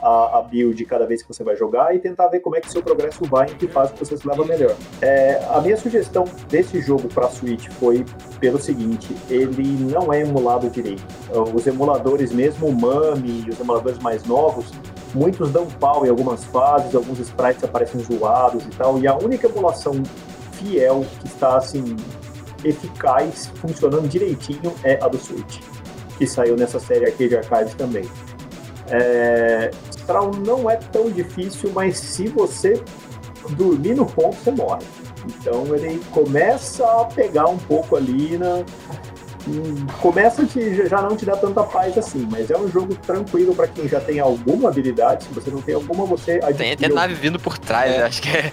a, 0.00 0.38
a 0.38 0.42
build 0.42 0.84
cada 0.84 1.06
vez 1.06 1.22
que 1.22 1.28
você 1.28 1.42
vai 1.42 1.56
jogar 1.56 1.94
e 1.94 1.98
tentar 1.98 2.28
ver 2.28 2.40
como 2.40 2.56
é 2.56 2.60
que 2.60 2.70
seu 2.70 2.82
progresso 2.82 3.24
vai, 3.24 3.46
em 3.46 3.54
que 3.54 3.66
fase 3.68 3.92
que 3.92 3.98
você 3.98 4.16
se 4.16 4.26
leva 4.26 4.44
melhor. 4.44 4.74
É, 5.00 5.42
a 5.50 5.60
minha 5.60 5.76
sugestão 5.76 6.24
desse 6.48 6.80
jogo 6.80 7.08
para 7.08 7.28
Switch 7.28 7.68
foi 7.72 8.04
pelo 8.40 8.58
seguinte: 8.58 9.14
ele 9.28 9.76
não 9.90 10.12
é 10.12 10.20
emulado 10.20 10.70
direito. 10.70 11.04
Os 11.54 11.66
emuladores, 11.66 12.32
mesmo 12.32 12.68
o 12.68 12.72
Mami 12.72 13.44
e 13.46 13.50
os 13.50 13.60
emuladores 13.60 13.98
mais 13.98 14.24
novos, 14.24 14.72
muitos 15.14 15.50
dão 15.50 15.66
pau 15.66 16.06
em 16.06 16.10
algumas 16.10 16.44
fases, 16.44 16.94
alguns 16.94 17.18
sprites 17.18 17.64
aparecem 17.64 18.00
zoados 18.00 18.64
e 18.64 18.70
tal, 18.70 18.98
e 18.98 19.06
a 19.06 19.16
única 19.16 19.48
emulação 19.48 20.02
fiel 20.52 21.04
que 21.20 21.26
está 21.26 21.56
assim 21.56 21.96
eficaz, 22.64 23.46
funcionando 23.56 24.08
direitinho, 24.08 24.74
é 24.82 24.98
a 25.02 25.08
do 25.08 25.16
Switch, 25.16 25.60
que 26.16 26.26
saiu 26.26 26.56
nessa 26.56 26.80
série 26.80 27.06
Arcade 27.06 27.36
Archives 27.36 27.74
também. 27.74 28.08
É, 28.90 29.70
Straw 29.90 30.30
não 30.46 30.68
é 30.70 30.76
tão 30.76 31.10
difícil, 31.10 31.70
mas 31.74 31.98
se 31.98 32.28
você 32.28 32.82
dormir 33.50 33.94
no 33.94 34.06
ponto, 34.06 34.36
você 34.36 34.50
morre. 34.50 34.82
Então 35.26 35.74
ele 35.74 36.00
começa 36.10 36.84
a 36.84 37.04
pegar 37.04 37.46
um 37.48 37.58
pouco 37.58 37.96
ali 37.96 38.38
na. 38.38 38.64
hum, 39.46 39.86
Começa 40.00 40.42
a 40.42 40.46
te, 40.46 40.86
já 40.88 41.02
não 41.02 41.16
te 41.16 41.26
dá 41.26 41.36
tanta 41.36 41.62
paz 41.64 41.98
assim, 41.98 42.26
mas 42.30 42.50
é 42.50 42.56
um 42.56 42.68
jogo 42.70 42.94
tranquilo 42.94 43.54
para 43.54 43.66
quem 43.66 43.86
já 43.88 44.00
tem 44.00 44.20
alguma 44.20 44.68
habilidade. 44.70 45.24
Se 45.24 45.30
você 45.34 45.50
não 45.50 45.60
tem 45.60 45.74
alguma, 45.74 46.04
você 46.06 46.38
Tem 46.56 46.72
até 46.72 46.88
nave 46.88 47.14
vindo 47.14 47.38
por 47.38 47.58
trás, 47.58 47.92
É. 47.92 48.00
eu 48.02 48.06
acho 48.06 48.22
que 48.22 48.28
é. 48.28 48.52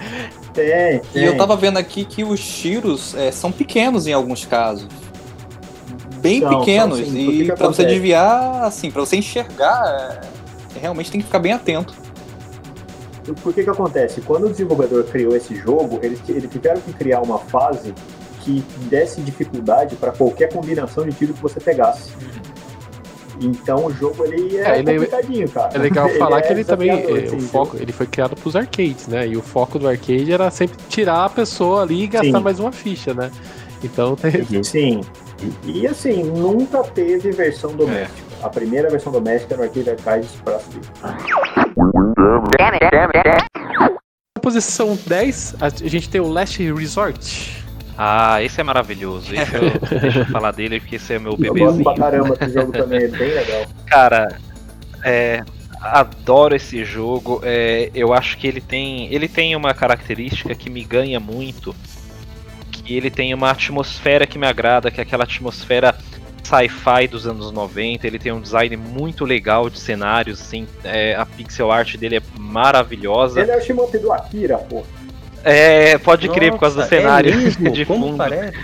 Tem, 0.54 1.02
E 1.14 1.24
eu 1.24 1.32
tem. 1.32 1.38
tava 1.38 1.56
vendo 1.56 1.78
aqui 1.78 2.04
que 2.06 2.24
os 2.24 2.40
tiros 2.46 3.14
é, 3.16 3.32
são 3.32 3.52
pequenos 3.52 4.08
em 4.08 4.14
alguns 4.14 4.46
casos. 4.46 4.88
Bem 6.26 6.40
São, 6.42 6.60
pequenos. 6.60 6.98
são, 7.00 7.08
sim. 7.08 7.26
Por 7.26 7.32
que 7.34 7.42
e 7.42 7.46
que 7.46 7.52
pra 7.54 7.68
você 7.68 7.86
desviar, 7.86 8.64
assim, 8.64 8.92
pra 8.92 9.02
você 9.02 9.18
enxergar, 9.18 10.20
é, 10.76 10.80
realmente 10.80 11.12
tem 11.12 11.20
que 11.22 11.26
ficar 11.28 11.40
bem 11.40 11.54
atento. 11.54 11.94
Por 13.42 13.54
que 13.54 13.64
que 13.64 13.70
acontece? 13.70 14.22
Quando 14.22 14.46
o 14.46 14.50
desenvolvedor 14.50 15.04
criou 15.06 15.36
esse 15.36 15.56
jogo, 15.56 16.00
eles, 16.04 16.20
eles 16.30 16.50
tiveram 16.52 16.80
que 16.82 16.94
criar 16.94 17.22
uma 17.22 17.40
fase 17.40 17.94
que 18.42 18.64
desse 18.82 19.20
dificuldade 19.22 19.96
para 19.96 20.12
qualquer 20.12 20.54
combinação 20.54 21.04
de 21.04 21.12
tiro 21.12 21.34
que 21.34 21.42
você 21.42 21.60
pegasse. 21.60 22.12
Então 23.42 23.86
o 23.88 23.92
jogo 23.94 24.24
ele 24.24 24.58
é, 24.58 24.62
É, 24.76 24.80
ele 24.80 24.92
é- 24.92 24.94
complicadinho, 24.94 25.50
cara. 25.50 25.72
É 25.74 25.78
legal 25.80 26.08
falar 26.18 26.38
é 26.38 26.42
que 26.44 26.54
ele 26.54 26.64
também, 26.64 26.90
é, 26.92 26.96
o 26.96 27.26
assim, 27.26 27.40
foco, 27.42 27.76
ele 27.78 27.92
foi 27.92 28.06
criado 28.08 28.36
pros 28.36 28.56
arcades, 28.56 29.08
né? 29.08 29.28
E 29.28 29.36
o 29.36 29.42
foco 29.42 29.78
do 29.80 29.88
arcade 29.88 30.32
era 30.32 30.50
sempre 30.52 30.78
tirar 30.88 31.26
a 31.26 31.30
pessoa 31.30 31.82
ali 31.82 32.04
e 32.04 32.08
gastar 32.08 32.38
Sim. 32.38 32.44
mais 32.44 32.60
uma 32.60 32.72
ficha, 32.72 33.14
né? 33.14 33.32
Então 33.84 34.16
tem, 34.16 34.64
Sim. 34.64 35.02
E 35.64 35.88
assim, 35.88 36.24
nunca 36.24 36.84
teve 36.84 37.32
versão 37.32 37.76
doméstica. 37.76 38.26
A 38.42 38.50
primeira 38.50 38.90
versão 38.90 39.12
doméstica 39.12 39.56
era 39.56 39.64
no 39.64 39.70
Arcade 39.70 39.90
Archives 39.90 40.42
para 40.44 40.60
Switch. 40.60 40.88
Na 44.36 44.42
posição 44.42 44.98
10, 45.08 45.56
a 45.62 45.70
gente 45.70 46.10
tem 46.10 46.22
o 46.22 46.28
Last 46.28 46.62
Resort. 46.72 47.66
Ah, 47.98 48.42
esse 48.44 48.60
é 48.60 48.64
maravilhoso. 48.64 49.34
Esse 49.34 49.56
eu, 49.56 49.62
deixa 50.00 50.20
eu 50.20 50.26
falar 50.26 50.52
dele 50.52 50.80
porque 50.80 50.98
esse 50.98 51.14
é 51.14 51.20
meu 51.20 51.32
Eu 51.32 51.38
gosto 51.38 51.54
bebezinho. 51.54 51.84
pra 51.84 51.96
caramba 51.96 52.36
desse 52.36 52.54
jogo 52.54 52.72
também, 52.72 53.04
é 53.04 53.08
bem 53.08 53.34
legal. 53.34 53.66
Cara, 53.88 54.38
é, 55.04 55.42
adoro 55.82 56.56
esse 56.56 56.84
jogo. 56.84 57.42
é, 57.44 57.90
eu 57.96 58.14
acho 58.14 58.38
que 58.38 58.48
ele 58.48 58.62
tem, 58.62 59.14
ele 59.14 59.28
tem 59.28 59.56
uma 59.56 59.74
característica 59.74 60.54
que 60.54 60.70
me 60.70 60.84
ganha 60.84 61.20
muito, 61.20 61.74
que 62.86 62.96
ele 62.96 63.10
tem 63.10 63.34
uma 63.34 63.50
atmosfera 63.50 64.28
que 64.28 64.38
me 64.38 64.46
agrada, 64.46 64.92
que 64.92 65.02
é 65.02 65.04
aquela 65.04 65.24
atmosfera 65.24 65.96
sci-fi 66.44 67.08
dos 67.08 67.26
anos 67.26 67.52
90. 67.52 68.06
Ele 68.06 68.20
tem 68.20 68.32
um 68.32 68.40
design 68.40 68.78
muito 68.78 69.26
legal 69.26 69.70
de 69.70 69.80
cenários, 69.80 70.40
assim, 70.40 70.68
é, 70.84 71.16
a 71.16 71.26
pixel 71.26 71.72
art 71.72 71.98
dele 71.98 72.18
é 72.18 72.22
maravilhosa. 72.38 73.42
Ele 73.42 73.52
é 73.52 73.58
o 73.58 73.62
Shimote 73.62 73.98
do 73.98 74.14
Akira, 74.14 74.58
pô. 74.58 74.84
É, 75.44 75.98
pode 75.98 76.30
crer 76.30 76.52
por 76.52 76.60
causa 76.60 76.76
do 76.76 76.82
Nossa, 76.82 76.90
cenário 76.90 77.32
é 77.32 77.36
mesmo? 77.38 77.72
de 77.72 77.86
Como 77.86 78.06
fundo. 78.08 78.18
parece? 78.18 78.58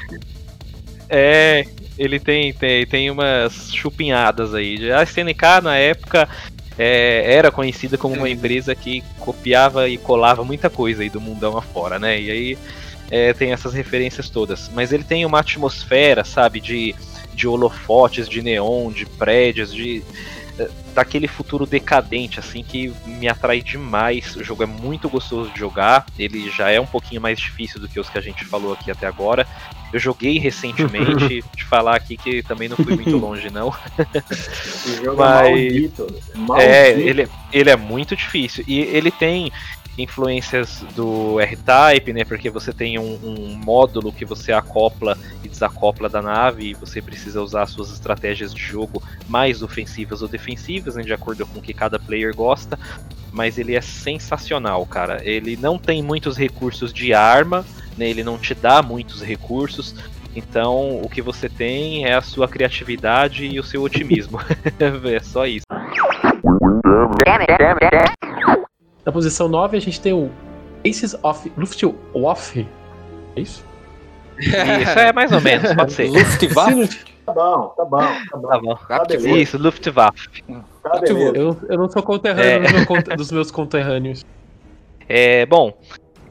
É, 1.09 1.65
ele 1.97 2.19
tem, 2.19 2.53
tem, 2.53 2.85
tem 2.85 3.11
umas 3.11 3.71
chupinhadas 3.73 4.53
aí. 4.53 4.91
A 4.91 5.03
SNK 5.03 5.61
na 5.61 5.77
época 5.77 6.27
é, 6.77 7.35
era 7.35 7.51
conhecida 7.51 7.97
como 7.97 8.15
uma 8.15 8.29
empresa 8.29 8.73
que 8.73 9.03
copiava 9.19 9.89
e 9.89 9.97
colava 9.97 10.43
muita 10.43 10.69
coisa 10.69 11.03
aí 11.03 11.09
do 11.09 11.21
mundão 11.21 11.57
afora, 11.57 11.99
né? 11.99 12.19
E 12.19 12.31
aí 12.31 12.57
é, 13.11 13.33
tem 13.33 13.51
essas 13.51 13.73
referências 13.73 14.29
todas. 14.29 14.71
Mas 14.73 14.93
ele 14.93 15.03
tem 15.03 15.25
uma 15.25 15.41
atmosfera, 15.41 16.23
sabe, 16.23 16.61
de, 16.61 16.95
de 17.33 17.45
holofotes, 17.45 18.29
de 18.29 18.41
neon, 18.41 18.89
de 18.89 19.05
prédios, 19.05 19.73
de 19.73 20.01
eh, 20.57 20.69
daquele 20.95 21.27
futuro 21.27 21.65
decadente, 21.65 22.39
assim, 22.39 22.63
que 22.63 22.93
me 23.05 23.27
atrai 23.27 23.61
demais. 23.61 24.35
O 24.37 24.43
jogo 24.43 24.63
é 24.63 24.65
muito 24.65 25.09
gostoso 25.09 25.51
de 25.51 25.59
jogar, 25.59 26.05
ele 26.17 26.49
já 26.49 26.71
é 26.71 26.79
um 26.79 26.85
pouquinho 26.85 27.19
mais 27.19 27.37
difícil 27.37 27.81
do 27.81 27.89
que 27.89 27.99
os 27.99 28.09
que 28.09 28.17
a 28.17 28.21
gente 28.21 28.45
falou 28.45 28.71
aqui 28.73 28.89
até 28.89 29.05
agora. 29.07 29.45
Eu 29.91 29.99
joguei 29.99 30.39
recentemente, 30.39 31.43
de 31.53 31.65
falar 31.65 31.97
aqui 31.97 32.15
que 32.15 32.41
também 32.43 32.69
não 32.69 32.77
fui 32.77 32.95
muito 32.95 33.17
longe, 33.17 33.49
não. 33.49 33.73
Esse 34.31 35.03
jogo 35.03 35.17
Mas- 35.17 35.47
é 35.47 35.51
maldito. 35.51 36.07
maldito. 36.33 36.69
É, 36.69 36.91
ele, 36.91 37.27
ele 37.51 37.69
é 37.69 37.75
muito 37.75 38.15
difícil. 38.15 38.63
E 38.65 38.79
ele 38.79 39.11
tem 39.11 39.51
influências 39.97 40.83
do 40.95 41.39
R-Type, 41.39 42.13
né? 42.13 42.23
Porque 42.23 42.49
você 42.49 42.71
tem 42.71 42.97
um, 42.97 43.19
um 43.23 43.55
módulo 43.55 44.11
que 44.11 44.25
você 44.25 44.51
acopla 44.51 45.17
e 45.43 45.49
desacopla 45.49 46.07
da 46.09 46.21
nave 46.21 46.69
e 46.69 46.73
você 46.73 47.01
precisa 47.01 47.41
usar 47.41 47.65
suas 47.67 47.91
estratégias 47.91 48.53
de 48.53 48.61
jogo 48.61 49.01
mais 49.27 49.61
ofensivas 49.61 50.21
ou 50.21 50.27
defensivas, 50.27 50.95
né, 50.95 51.03
de 51.03 51.13
acordo 51.13 51.45
com 51.45 51.59
o 51.59 51.61
que 51.61 51.73
cada 51.73 51.99
player 51.99 52.35
gosta. 52.35 52.79
Mas 53.31 53.57
ele 53.57 53.75
é 53.75 53.81
sensacional, 53.81 54.85
cara. 54.85 55.21
Ele 55.23 55.55
não 55.55 55.77
tem 55.77 56.03
muitos 56.03 56.37
recursos 56.37 56.91
de 56.91 57.13
arma, 57.13 57.65
né? 57.97 58.09
Ele 58.09 58.23
não 58.23 58.37
te 58.37 58.53
dá 58.53 58.81
muitos 58.81 59.21
recursos. 59.21 59.95
Então, 60.35 61.01
o 61.01 61.09
que 61.09 61.21
você 61.21 61.49
tem 61.49 62.05
é 62.05 62.13
a 62.13 62.21
sua 62.21 62.47
criatividade 62.47 63.45
e 63.45 63.59
o 63.59 63.63
seu 63.63 63.81
otimismo. 63.83 64.39
é 64.79 65.19
só 65.21 65.45
isso. 65.45 65.65
Na 69.05 69.11
posição 69.11 69.47
9, 69.47 69.77
a 69.77 69.81
gente 69.81 69.99
tem 69.99 70.13
o 70.13 70.29
Aces 70.87 71.15
of 71.23 71.51
Luftwaffe. 71.57 72.67
É 73.35 73.41
isso? 73.41 73.63
Isso 74.39 74.99
é 74.99 75.13
mais 75.13 75.31
ou 75.31 75.41
menos, 75.41 75.73
pode 75.73 75.93
ser. 75.93 76.09
Luftwaffe? 76.09 77.11
Tá 77.25 77.33
bom, 77.33 77.67
tá 77.77 77.85
bom, 77.85 77.97
tá 77.97 78.37
bom. 78.37 78.47
Tá 78.47 78.59
bom. 78.59 78.75
Tá. 78.75 79.03
Isso, 79.15 79.57
Luftwaffe. 79.57 80.43
Tá 80.83 80.99
beleza. 80.99 81.37
Eu, 81.37 81.57
eu 81.69 81.77
não 81.77 81.89
sou 81.89 82.01
conterrâneo 82.01 82.61
dos, 82.61 82.87
meus 82.87 83.03
dos 83.17 83.31
meus 83.31 83.51
conterrâneos. 83.51 84.25
É, 85.07 85.45
bom, 85.45 85.73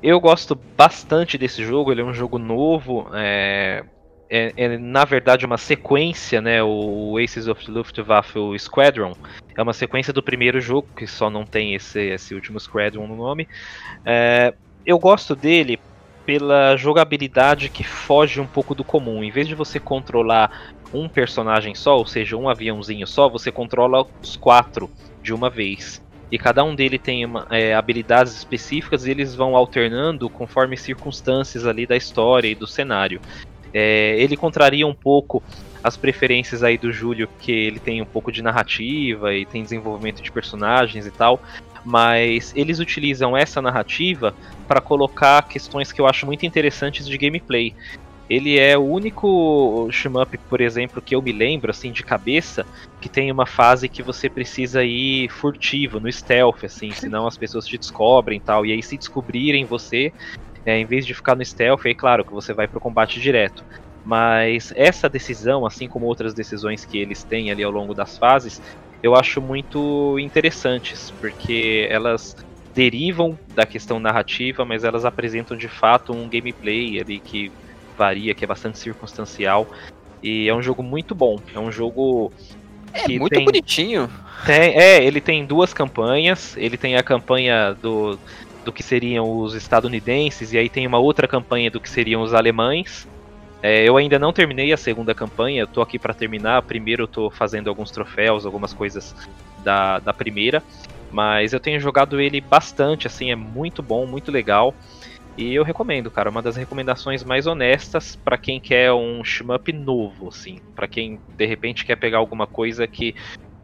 eu 0.02 0.18
gosto 0.20 0.58
bastante 0.76 1.36
desse 1.36 1.64
jogo, 1.64 1.92
ele 1.92 2.00
é 2.00 2.04
um 2.04 2.14
jogo 2.14 2.38
novo, 2.38 3.06
é, 3.12 3.84
é, 4.30 4.52
é, 4.56 4.78
na 4.78 5.04
verdade 5.04 5.44
uma 5.44 5.58
sequência, 5.58 6.40
né, 6.40 6.62
o 6.62 7.18
Aces 7.18 7.48
of 7.48 7.68
Luftwaffe 7.68 8.38
o 8.38 8.56
Squadron, 8.56 9.12
é 9.56 9.60
uma 9.60 9.72
sequência 9.72 10.12
do 10.12 10.22
primeiro 10.22 10.60
jogo, 10.60 10.88
que 10.96 11.06
só 11.06 11.28
não 11.28 11.44
tem 11.44 11.74
esse, 11.74 12.00
esse 12.00 12.34
último 12.34 12.60
Squadron 12.60 13.08
no 13.08 13.16
nome. 13.16 13.48
É, 14.06 14.54
eu 14.86 14.98
gosto 14.98 15.34
dele 15.34 15.80
pela 16.24 16.76
jogabilidade 16.76 17.68
que 17.68 17.82
foge 17.82 18.40
um 18.40 18.46
pouco 18.46 18.72
do 18.74 18.84
comum, 18.84 19.24
em 19.24 19.32
vez 19.32 19.48
de 19.48 19.54
você 19.54 19.80
controlar 19.80 20.72
um 20.94 21.08
personagem 21.08 21.74
só, 21.74 21.96
ou 21.96 22.06
seja, 22.06 22.36
um 22.36 22.48
aviãozinho 22.48 23.06
só, 23.06 23.28
você 23.28 23.50
controla 23.50 24.06
os 24.22 24.36
quatro 24.36 24.88
de 25.22 25.34
uma 25.34 25.50
vez. 25.50 26.00
E 26.30 26.38
cada 26.38 26.62
um 26.62 26.74
dele 26.74 26.98
tem 26.98 27.24
uma, 27.24 27.46
é, 27.50 27.74
habilidades 27.74 28.36
específicas 28.36 29.04
e 29.04 29.10
eles 29.10 29.34
vão 29.34 29.56
alternando 29.56 30.30
conforme 30.30 30.76
circunstâncias 30.76 31.66
ali 31.66 31.86
da 31.86 31.96
história 31.96 32.46
e 32.46 32.54
do 32.54 32.68
cenário. 32.68 33.20
É, 33.72 34.16
ele 34.18 34.36
contraria 34.36 34.86
um 34.86 34.94
pouco 34.94 35.42
as 35.82 35.96
preferências 35.96 36.62
aí 36.62 36.76
do 36.76 36.92
Júlio, 36.92 37.28
que 37.38 37.52
ele 37.52 37.78
tem 37.78 38.02
um 38.02 38.06
pouco 38.06 38.30
de 38.30 38.42
narrativa 38.42 39.34
e 39.34 39.46
tem 39.46 39.62
desenvolvimento 39.62 40.22
de 40.22 40.30
personagens 40.30 41.06
e 41.06 41.10
tal, 41.10 41.40
mas 41.84 42.52
eles 42.54 42.78
utilizam 42.78 43.36
essa 43.36 43.62
narrativa 43.62 44.34
para 44.68 44.80
colocar 44.80 45.42
questões 45.48 45.90
que 45.92 46.00
eu 46.00 46.06
acho 46.06 46.26
muito 46.26 46.44
interessantes 46.44 47.06
de 47.06 47.16
gameplay. 47.16 47.74
Ele 48.28 48.60
é 48.60 48.78
o 48.78 48.82
único 48.82 49.88
shmup, 49.90 50.38
por 50.48 50.60
exemplo, 50.60 51.02
que 51.02 51.16
eu 51.16 51.22
me 51.22 51.32
lembro 51.32 51.72
assim 51.72 51.90
de 51.90 52.04
cabeça 52.04 52.64
que 53.00 53.08
tem 53.08 53.32
uma 53.32 53.44
fase 53.44 53.88
que 53.88 54.04
você 54.04 54.28
precisa 54.28 54.84
ir 54.84 55.28
furtivo, 55.30 55.98
no 55.98 56.12
stealth, 56.12 56.62
assim, 56.62 56.92
senão 56.92 57.26
as 57.26 57.36
pessoas 57.36 57.66
te 57.66 57.76
descobrem 57.76 58.38
e 58.38 58.40
tal. 58.40 58.64
E 58.64 58.70
aí, 58.70 58.82
se 58.84 58.96
descobrirem 58.96 59.64
você, 59.64 60.12
é, 60.64 60.78
em 60.78 60.84
vez 60.84 61.06
de 61.06 61.14
ficar 61.14 61.34
no 61.34 61.44
stealth, 61.44 61.86
aí 61.86 61.94
claro 61.94 62.24
que 62.24 62.32
você 62.32 62.52
vai 62.52 62.68
pro 62.68 62.80
combate 62.80 63.20
direto. 63.20 63.64
Mas 64.04 64.72
essa 64.76 65.08
decisão, 65.08 65.66
assim 65.66 65.86
como 65.86 66.06
outras 66.06 66.32
decisões 66.32 66.84
que 66.84 66.98
eles 66.98 67.22
têm 67.22 67.50
ali 67.50 67.62
ao 67.62 67.70
longo 67.70 67.94
das 67.94 68.16
fases, 68.16 68.60
eu 69.02 69.14
acho 69.14 69.40
muito 69.40 70.18
interessantes, 70.18 71.10
porque 71.20 71.86
elas 71.90 72.34
derivam 72.74 73.38
da 73.54 73.66
questão 73.66 73.98
narrativa, 73.98 74.64
mas 74.64 74.84
elas 74.84 75.04
apresentam 75.04 75.56
de 75.56 75.68
fato 75.68 76.12
um 76.12 76.28
gameplay 76.28 77.00
ali 77.00 77.18
que 77.18 77.50
varia, 77.96 78.34
que 78.34 78.44
é 78.44 78.46
bastante 78.48 78.78
circunstancial. 78.78 79.66
E 80.22 80.48
é 80.48 80.54
um 80.54 80.62
jogo 80.62 80.82
muito 80.82 81.14
bom. 81.14 81.38
É 81.54 81.58
um 81.58 81.72
jogo 81.72 82.32
É 82.92 83.08
muito 83.08 83.34
tem- 83.34 83.44
bonitinho. 83.44 84.10
tem- 84.46 84.78
é, 84.78 85.02
ele 85.04 85.20
tem 85.20 85.44
duas 85.44 85.72
campanhas. 85.72 86.56
Ele 86.56 86.76
tem 86.76 86.96
a 86.96 87.02
campanha 87.02 87.74
do, 87.74 88.18
do 88.70 88.72
que 88.72 88.82
seriam 88.84 89.38
os 89.38 89.54
estadunidenses, 89.54 90.52
e 90.52 90.58
aí 90.58 90.68
tem 90.68 90.86
uma 90.86 90.98
outra 90.98 91.26
campanha 91.26 91.70
do 91.70 91.80
que 91.80 91.90
seriam 91.90 92.22
os 92.22 92.32
alemães. 92.32 93.06
É, 93.62 93.86
eu 93.86 93.96
ainda 93.96 94.18
não 94.18 94.32
terminei 94.32 94.72
a 94.72 94.76
segunda 94.76 95.12
campanha, 95.12 95.62
eu 95.62 95.66
tô 95.66 95.82
aqui 95.82 95.98
para 95.98 96.14
terminar. 96.14 96.62
Primeiro 96.62 97.02
eu 97.02 97.08
tô 97.08 97.30
fazendo 97.30 97.68
alguns 97.68 97.90
troféus, 97.90 98.46
algumas 98.46 98.72
coisas 98.72 99.14
da, 99.64 99.98
da 99.98 100.14
primeira. 100.14 100.62
Mas 101.10 101.52
eu 101.52 101.58
tenho 101.58 101.80
jogado 101.80 102.20
ele 102.20 102.40
bastante, 102.40 103.08
assim, 103.08 103.32
é 103.32 103.36
muito 103.36 103.82
bom, 103.82 104.06
muito 104.06 104.30
legal. 104.30 104.72
E 105.36 105.52
eu 105.52 105.64
recomendo, 105.64 106.10
cara, 106.10 106.30
uma 106.30 106.40
das 106.40 106.56
recomendações 106.56 107.24
mais 107.24 107.46
honestas 107.46 108.16
pra 108.16 108.38
quem 108.38 108.60
quer 108.60 108.92
um 108.92 109.22
shmup 109.24 109.72
novo, 109.72 110.28
assim, 110.28 110.58
Pra 110.74 110.86
quem 110.86 111.20
de 111.36 111.46
repente 111.46 111.84
quer 111.84 111.96
pegar 111.96 112.18
alguma 112.18 112.46
coisa 112.46 112.86
que 112.86 113.14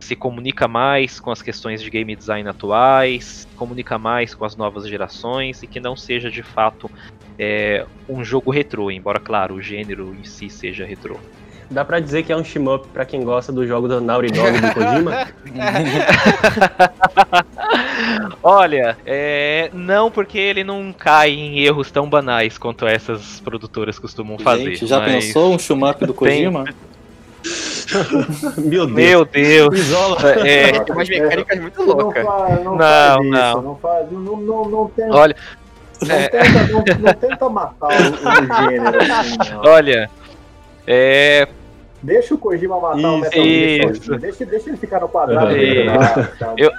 se 0.01 0.14
comunica 0.14 0.68
mais 0.68 1.18
com 1.18 1.30
as 1.30 1.42
questões 1.42 1.82
de 1.82 1.90
game 1.90 2.14
design 2.14 2.49
atuais, 2.49 3.47
comunica 3.57 3.99
mais 3.99 4.34
com 4.34 4.44
as 4.44 4.57
novas 4.57 4.88
gerações 4.88 5.62
e 5.62 5.66
que 5.66 5.80
não 5.80 5.97
seja 5.97 6.30
de 6.30 6.42
fato 6.42 6.90
é, 7.38 7.84
um 8.09 8.24
jogo 8.24 8.51
retrô, 8.51 8.90
embora 8.90 9.18
claro 9.18 9.55
o 9.55 9.62
gênero 9.62 10.14
em 10.18 10.24
si 10.24 10.49
seja 10.49 10.84
retrô. 10.84 11.16
Dá 11.68 11.84
pra 11.84 11.99
dizer 11.99 12.22
que 12.22 12.32
é 12.32 12.36
um 12.36 12.44
shmup 12.44 12.86
pra 12.88 13.05
quem 13.05 13.24
gosta 13.24 13.53
do 13.53 13.66
jogo 13.66 13.88
do 13.88 14.01
Naughty 14.01 14.32
Dog 14.32 14.61
do 14.61 14.72
Kojima? 14.72 15.26
Olha, 18.40 18.97
é, 19.05 19.68
não 19.72 20.09
porque 20.09 20.38
ele 20.38 20.62
não 20.62 20.92
cai 20.92 21.30
em 21.30 21.59
erros 21.59 21.90
tão 21.90 22.09
banais 22.09 22.57
quanto 22.57 22.86
essas 22.86 23.40
produtoras 23.40 23.99
costumam 23.99 24.38
fazer. 24.38 24.76
Gente, 24.76 24.86
já 24.86 25.01
mas 25.01 25.26
pensou 25.26 25.53
um 25.53 25.59
shmup 25.59 26.07
do 26.07 26.14
Tem- 26.14 26.44
Kojima? 26.44 26.64
Meu 28.59 28.86
Deus. 28.86 28.90
Meu 28.92 29.24
Deus. 29.24 29.78
Isola. 29.78 30.18
É, 30.47 30.80
Tem 30.80 30.94
umas 30.94 31.09
mecânicas 31.09 31.61
muito 31.61 31.86
Não, 31.86 31.94
loucas. 31.97 32.24
faz, 32.24 32.64
não, 32.64 32.76
Não, 32.76 32.78
faz 32.78 33.20
isso, 33.20 33.30
não. 33.30 33.62
não 33.62 33.76
faz, 33.76 34.11
não, 34.12 34.36
não, 34.36 34.64
não 34.68 34.88
tenta, 34.88 35.16
olha, 35.16 35.36
não, 36.03 36.14
é. 36.14 36.28
tenta, 36.28 36.66
não, 36.66 36.84
não 37.01 37.12
tenta 37.14 37.49
matar 37.49 37.88
o, 37.88 38.64
o 38.64 38.70
gênero 38.70 39.12
assim, 39.12 39.38
não. 39.53 39.62
olha, 39.70 40.11
é, 40.86 41.49
Deixa 42.03 42.34
o 42.34 42.38
Kojima 42.38 42.78
matar 42.78 42.97
o 42.97 42.99
Isso, 42.99 43.20
Metal 43.20 43.42
Gear. 43.44 44.18
Deixa, 44.20 44.47
deixa 44.47 44.68
ele 44.70 44.76
ficar 44.76 45.01
no 45.01 45.09
quadrado 45.09 45.55
Uhum. 45.55 45.86
lá. 45.97 46.28
sabe? 46.38 46.62
Eu- 46.62 46.70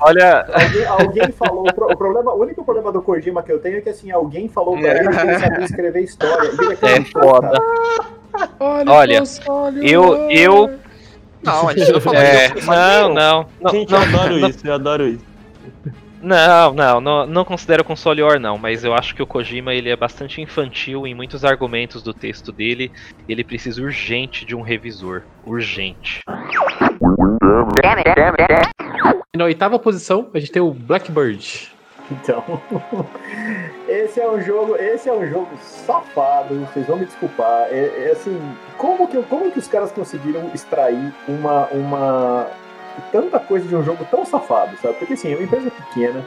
olha, 0.00 0.46
Alguém, 0.52 0.84
alguém 0.86 1.32
falou. 1.32 1.62
O, 1.68 1.74
pro- 1.74 1.92
o 1.92 1.96
problema, 1.96 2.32
o 2.32 2.40
único 2.40 2.64
problema 2.64 2.90
do 2.92 3.02
Kojima 3.02 3.42
que 3.42 3.52
eu 3.52 3.58
tenho 3.60 3.78
é 3.78 3.80
que 3.80 3.88
assim, 3.90 4.10
alguém 4.10 4.48
falou 4.48 4.78
pra 4.78 4.90
ele 4.96 5.08
que 5.08 5.16
ele 5.26 5.38
sabia 5.38 5.64
escrever 5.64 6.00
história. 6.02 6.48
Ele 6.48 6.70
É 6.70 6.72
acreditou, 6.74 7.22
foda. 7.22 7.50
cara. 7.50 8.84
Olha, 8.88 9.22
eu, 9.82 10.30
eu, 10.30 10.70
Não, 11.42 11.68
a 11.68 11.72
gente 11.74 11.92
não 11.92 12.00
falou 12.00 12.18
é, 12.20 12.46
isso. 12.46 12.66
não, 12.66 13.14
não, 13.14 13.46
não, 13.60 13.70
Gente, 13.70 13.90
não, 13.90 13.98
eu 13.98 14.08
adoro 14.08 14.36
não, 14.38 14.48
isso, 14.48 14.66
eu 14.66 14.74
adoro 14.74 15.08
isso. 15.08 15.24
Não, 16.22 16.74
não, 16.74 17.00
não, 17.00 17.26
não 17.26 17.44
considero 17.46 17.82
console 17.82 18.22
war 18.22 18.38
não, 18.38 18.58
mas 18.58 18.84
eu 18.84 18.92
acho 18.92 19.14
que 19.14 19.22
o 19.22 19.26
Kojima 19.26 19.72
ele 19.74 19.88
é 19.88 19.96
bastante 19.96 20.40
infantil 20.42 21.06
em 21.06 21.14
muitos 21.14 21.46
argumentos 21.46 22.02
do 22.02 22.12
texto 22.12 22.52
dele. 22.52 22.92
Ele 23.26 23.42
precisa 23.42 23.80
urgente 23.82 24.44
de 24.44 24.54
um 24.54 24.60
revisor, 24.60 25.22
urgente. 25.46 26.20
Na 29.40 29.46
oitava 29.46 29.78
posição, 29.78 30.28
a 30.34 30.38
gente 30.38 30.52
tem 30.52 30.60
o 30.60 30.70
Blackbird. 30.70 31.72
Então, 32.10 32.44
esse 33.88 34.20
é 34.20 34.30
um 34.30 34.38
jogo, 34.42 34.76
esse 34.76 35.08
é 35.08 35.12
um 35.14 35.26
jogo 35.26 35.48
safado, 35.62 36.54
vocês 36.66 36.86
vão 36.86 36.98
me 36.98 37.06
desculpar. 37.06 37.68
É, 37.70 38.08
é 38.08 38.10
assim, 38.12 38.38
como 38.76 39.08
que, 39.08 39.16
como 39.22 39.50
que 39.50 39.58
os 39.58 39.66
caras 39.66 39.90
conseguiram 39.92 40.50
extrair 40.52 41.14
uma, 41.26 41.68
uma 41.68 42.50
tanta 43.10 43.40
coisa 43.40 43.66
de 43.66 43.74
um 43.74 43.82
jogo 43.82 44.06
tão 44.10 44.26
safado, 44.26 44.76
sabe? 44.76 44.98
Porque 44.98 45.14
assim, 45.14 45.32
é 45.32 45.36
uma 45.36 45.44
empresa 45.44 45.70
pequena, 45.70 46.22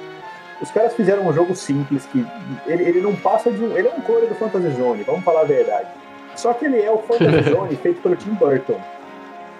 os 0.59 0.71
caras 0.71 0.95
fizeram 0.95 1.27
um 1.27 1.33
jogo 1.33 1.53
simples 1.53 2.07
que 2.07 2.25
ele, 2.65 2.81
ele 2.81 3.01
não 3.01 3.15
passa 3.15 3.51
de 3.51 3.63
um, 3.63 3.77
ele 3.77 3.89
é 3.89 3.93
um 3.95 4.01
core 4.01 4.25
do 4.25 4.33
Fantasy 4.33 4.71
Zone, 4.71 5.03
vamos 5.03 5.23
falar 5.23 5.41
a 5.41 5.45
verdade. 5.45 5.89
Só 6.35 6.51
que 6.51 6.65
ele 6.65 6.81
é 6.81 6.89
o 6.89 6.97
Fantasy 7.07 7.51
Zone 7.51 7.75
feito 7.75 8.01
pelo 8.01 8.15
Tim 8.15 8.33
Burton. 8.33 8.81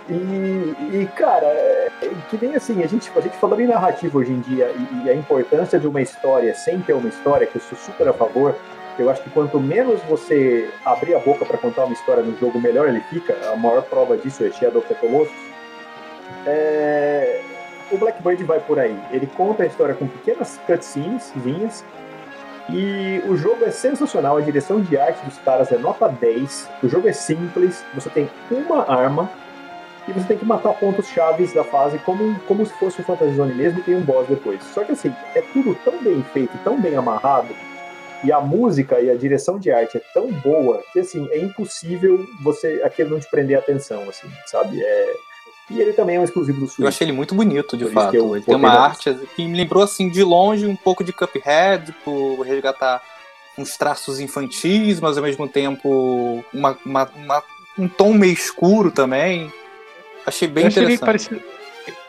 E, 0.09 0.13
e, 0.13 1.09
cara, 1.15 1.45
é, 1.45 1.89
que 2.29 2.37
nem 2.41 2.55
assim, 2.55 2.83
a 2.83 2.87
gente, 2.87 3.09
a 3.15 3.21
gente 3.21 3.37
falando 3.37 3.61
em 3.61 3.67
narrativa 3.67 4.17
hoje 4.17 4.33
em 4.33 4.41
dia 4.41 4.69
e, 4.75 5.05
e 5.05 5.09
a 5.09 5.15
importância 5.15 5.79
de 5.79 5.87
uma 5.87 6.01
história 6.01 6.53
sem 6.53 6.81
ter 6.81 6.93
uma 6.93 7.07
história, 7.07 7.47
que 7.47 7.55
eu 7.55 7.61
sou 7.61 7.77
super 7.77 8.09
a 8.09 8.13
favor, 8.13 8.55
eu 8.99 9.09
acho 9.09 9.23
que 9.23 9.29
quanto 9.29 9.59
menos 9.59 10.01
você 10.03 10.69
abrir 10.85 11.15
a 11.15 11.19
boca 11.19 11.45
para 11.45 11.57
contar 11.57 11.85
uma 11.85 11.93
história 11.93 12.21
no 12.21 12.37
jogo, 12.37 12.59
melhor 12.59 12.89
ele 12.89 12.99
fica. 13.09 13.35
A 13.51 13.55
maior 13.55 13.81
prova 13.83 14.17
disso 14.17 14.43
é 14.43 14.51
Shadow 14.51 14.79
of 14.79 14.87
the 14.87 14.95
Colossus. 14.95 15.33
É, 16.45 17.41
o 17.91 17.97
Blackbird 17.97 18.43
vai 18.43 18.59
por 18.59 18.79
aí. 18.79 18.97
Ele 19.11 19.25
conta 19.25 19.63
a 19.63 19.65
história 19.65 19.95
com 19.95 20.07
pequenas 20.07 20.59
cutscenes, 20.67 21.31
vinhas, 21.35 21.83
e 22.69 23.21
o 23.27 23.35
jogo 23.35 23.65
é 23.65 23.71
sensacional. 23.71 24.37
A 24.37 24.41
direção 24.41 24.79
de 24.81 24.97
arte 24.97 25.23
dos 25.25 25.37
caras 25.39 25.71
é 25.71 25.77
nota 25.77 26.07
10. 26.07 26.69
O 26.83 26.87
jogo 26.87 27.07
é 27.07 27.13
simples. 27.13 27.83
Você 27.93 28.09
tem 28.09 28.29
uma 28.51 28.89
arma 28.89 29.29
e 30.07 30.11
você 30.11 30.27
tem 30.27 30.37
que 30.37 30.45
matar 30.45 30.73
pontos 30.73 31.07
chaves 31.07 31.53
da 31.53 31.63
fase 31.63 31.97
como, 31.99 32.37
como 32.41 32.65
se 32.65 32.73
fosse 32.73 33.01
um 33.01 33.05
Fantasy 33.05 33.35
Zone 33.35 33.53
mesmo 33.53 33.79
e 33.79 33.83
tem 33.83 33.95
um 33.95 34.01
boss 34.01 34.27
depois. 34.27 34.61
Só 34.73 34.83
que 34.83 34.91
assim, 34.91 35.13
é 35.35 35.41
tudo 35.41 35.75
tão 35.85 36.01
bem 36.03 36.23
feito, 36.33 36.57
tão 36.63 36.79
bem 36.79 36.95
amarrado, 36.95 37.55
e 38.23 38.31
a 38.31 38.39
música 38.39 38.99
e 39.01 39.09
a 39.09 39.15
direção 39.15 39.59
de 39.59 39.69
arte 39.71 39.97
é 39.97 40.01
tão 40.13 40.27
boa 40.31 40.81
que 40.93 40.99
assim, 40.99 41.27
é 41.31 41.39
impossível 41.39 42.25
você 42.41 42.81
aquilo 42.83 43.11
não 43.11 43.19
te 43.19 43.29
prender 43.29 43.57
a 43.57 43.59
atenção, 43.59 44.03
assim, 44.09 44.27
sabe? 44.45 44.81
É... 44.81 45.13
E 45.69 45.79
ele 45.79 45.93
também 45.93 46.17
é 46.17 46.19
um 46.19 46.23
exclusivo 46.25 46.59
do 46.59 46.65
Eu 46.65 46.69
Switch. 46.69 46.87
achei 46.87 47.05
ele 47.05 47.13
muito 47.13 47.33
bonito, 47.33 47.77
de 47.77 47.85
Por 47.85 47.93
fato. 47.93 48.15
eu 48.15 48.35
Ele 48.35 48.43
tem 48.45 48.55
uma 48.55 48.69
arte 48.69 49.13
que 49.35 49.45
me 49.47 49.55
lembrou, 49.57 49.81
assim, 49.81 50.09
de 50.09 50.21
longe, 50.21 50.65
um 50.67 50.75
pouco 50.75 51.03
de 51.05 51.13
Cuphead, 51.13 51.93
por 52.03 52.41
resgatar 52.41 53.01
uns 53.57 53.77
traços 53.77 54.19
infantis, 54.19 54.99
mas 54.99 55.15
ao 55.17 55.23
mesmo 55.23 55.47
tempo 55.47 56.43
uma, 56.53 56.77
uma- 56.85 57.09
uma- 57.15 57.43
um 57.77 57.87
tom 57.87 58.13
meio 58.13 58.33
escuro 58.33 58.91
também. 58.91 59.51
Achei 60.25 60.47
bem 60.47 60.63
eu 60.63 60.67
achei 60.67 60.83
interessante. 60.83 61.05
parecido. 61.05 61.41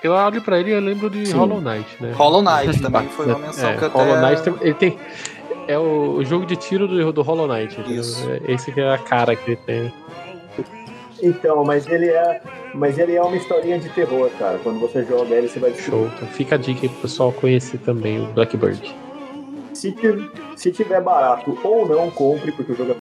Eu 0.03 0.12
olho 0.12 0.43
pra 0.43 0.61
ele 0.61 0.71
e 0.71 0.73
eu 0.75 0.81
lembro 0.81 1.09
de 1.11 1.27
Sim. 1.27 1.37
Hollow 1.37 1.61
Knight, 1.61 1.87
né? 2.01 2.12
Hollow 2.12 2.43
Knight 2.43 2.81
também 2.83 3.09
foi 3.17 3.27
uma 3.27 3.39
menção 3.39 3.71
É, 3.71 3.77
que 3.77 3.83
eu 3.85 3.89
até... 3.89 3.99
Hollow 3.99 4.21
Knight 4.21 4.43
tem- 4.43 4.57
ele 4.61 4.75
tem. 4.75 4.99
É 5.67 5.79
o, 5.79 6.17
o 6.19 6.25
jogo 6.25 6.45
de 6.45 6.57
tiro 6.57 6.87
do, 6.87 7.11
do 7.12 7.23
Hollow 7.23 7.49
Knight. 7.49 7.81
Isso. 7.91 8.29
É, 8.31 8.53
Esse 8.53 8.71
que 8.71 8.81
é 8.81 8.93
a 8.95 8.99
cara 8.99 9.35
que 9.35 9.53
ele 9.53 9.61
tem. 9.65 9.93
Então, 11.23 11.65
mas 11.65 11.87
ele 11.87 12.09
é, 12.11 12.43
mas 12.75 12.99
ele 12.99 13.15
é 13.17 13.23
uma 13.23 13.35
historinha 13.37 13.79
de 13.79 13.89
terror, 13.89 14.29
cara. 14.39 14.59
Quando 14.62 14.79
você 14.79 15.03
joga 15.05 15.35
ele, 15.35 15.49
você 15.49 15.59
vai. 15.59 15.73
Show. 15.75 16.11
Então 16.15 16.29
fica 16.29 16.57
a 16.57 16.59
dica 16.59 16.81
aí 16.83 16.89
pro 16.89 17.01
pessoal 17.01 17.33
conhecer 17.33 17.79
também 17.79 18.21
o 18.21 18.27
Blackbird. 18.33 18.95
Se, 19.73 19.95
se 20.57 20.71
tiver 20.71 21.01
barato 21.01 21.59
ou 21.65 21.89
não, 21.89 22.11
compre, 22.11 22.53
porque 22.53 22.73
o 22.73 22.77
jogo 22.77 22.93
é 22.93 22.97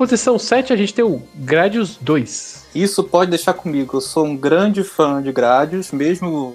posição 0.00 0.38
7 0.38 0.72
a 0.72 0.76
gente 0.76 0.94
tem 0.94 1.04
o 1.04 1.22
Gradius 1.34 1.98
2. 2.00 2.68
Isso 2.74 3.04
pode 3.04 3.28
deixar 3.28 3.52
comigo. 3.52 3.98
Eu 3.98 4.00
sou 4.00 4.24
um 4.24 4.34
grande 4.34 4.82
fã 4.82 5.22
de 5.22 5.30
Gradius, 5.30 5.92
mesmo 5.92 6.54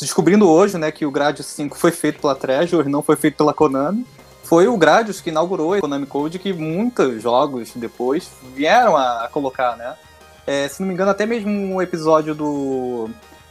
descobrindo 0.00 0.48
hoje, 0.48 0.78
né, 0.78 0.92
que 0.92 1.04
o 1.04 1.10
Gradius 1.10 1.48
5 1.48 1.76
foi 1.76 1.90
feito 1.90 2.20
pela 2.20 2.36
Treasure, 2.36 2.88
não 2.88 3.02
foi 3.02 3.16
feito 3.16 3.38
pela 3.38 3.52
Konami. 3.52 4.06
Foi 4.44 4.68
o 4.68 4.76
Gradius 4.76 5.20
que 5.20 5.30
inaugurou 5.30 5.74
a 5.74 5.80
Konami 5.80 6.06
Code 6.06 6.38
que 6.38 6.52
muitos 6.52 7.20
jogos 7.20 7.72
depois 7.74 8.30
vieram 8.54 8.96
a, 8.96 9.28
colocar, 9.32 9.76
né? 9.76 9.96
É, 10.46 10.68
se 10.68 10.80
não 10.82 10.86
me 10.86 10.94
engano, 10.94 11.10
até 11.10 11.26
mesmo 11.26 11.50
um 11.50 11.82
episódio 11.82 12.32
do 12.32 13.10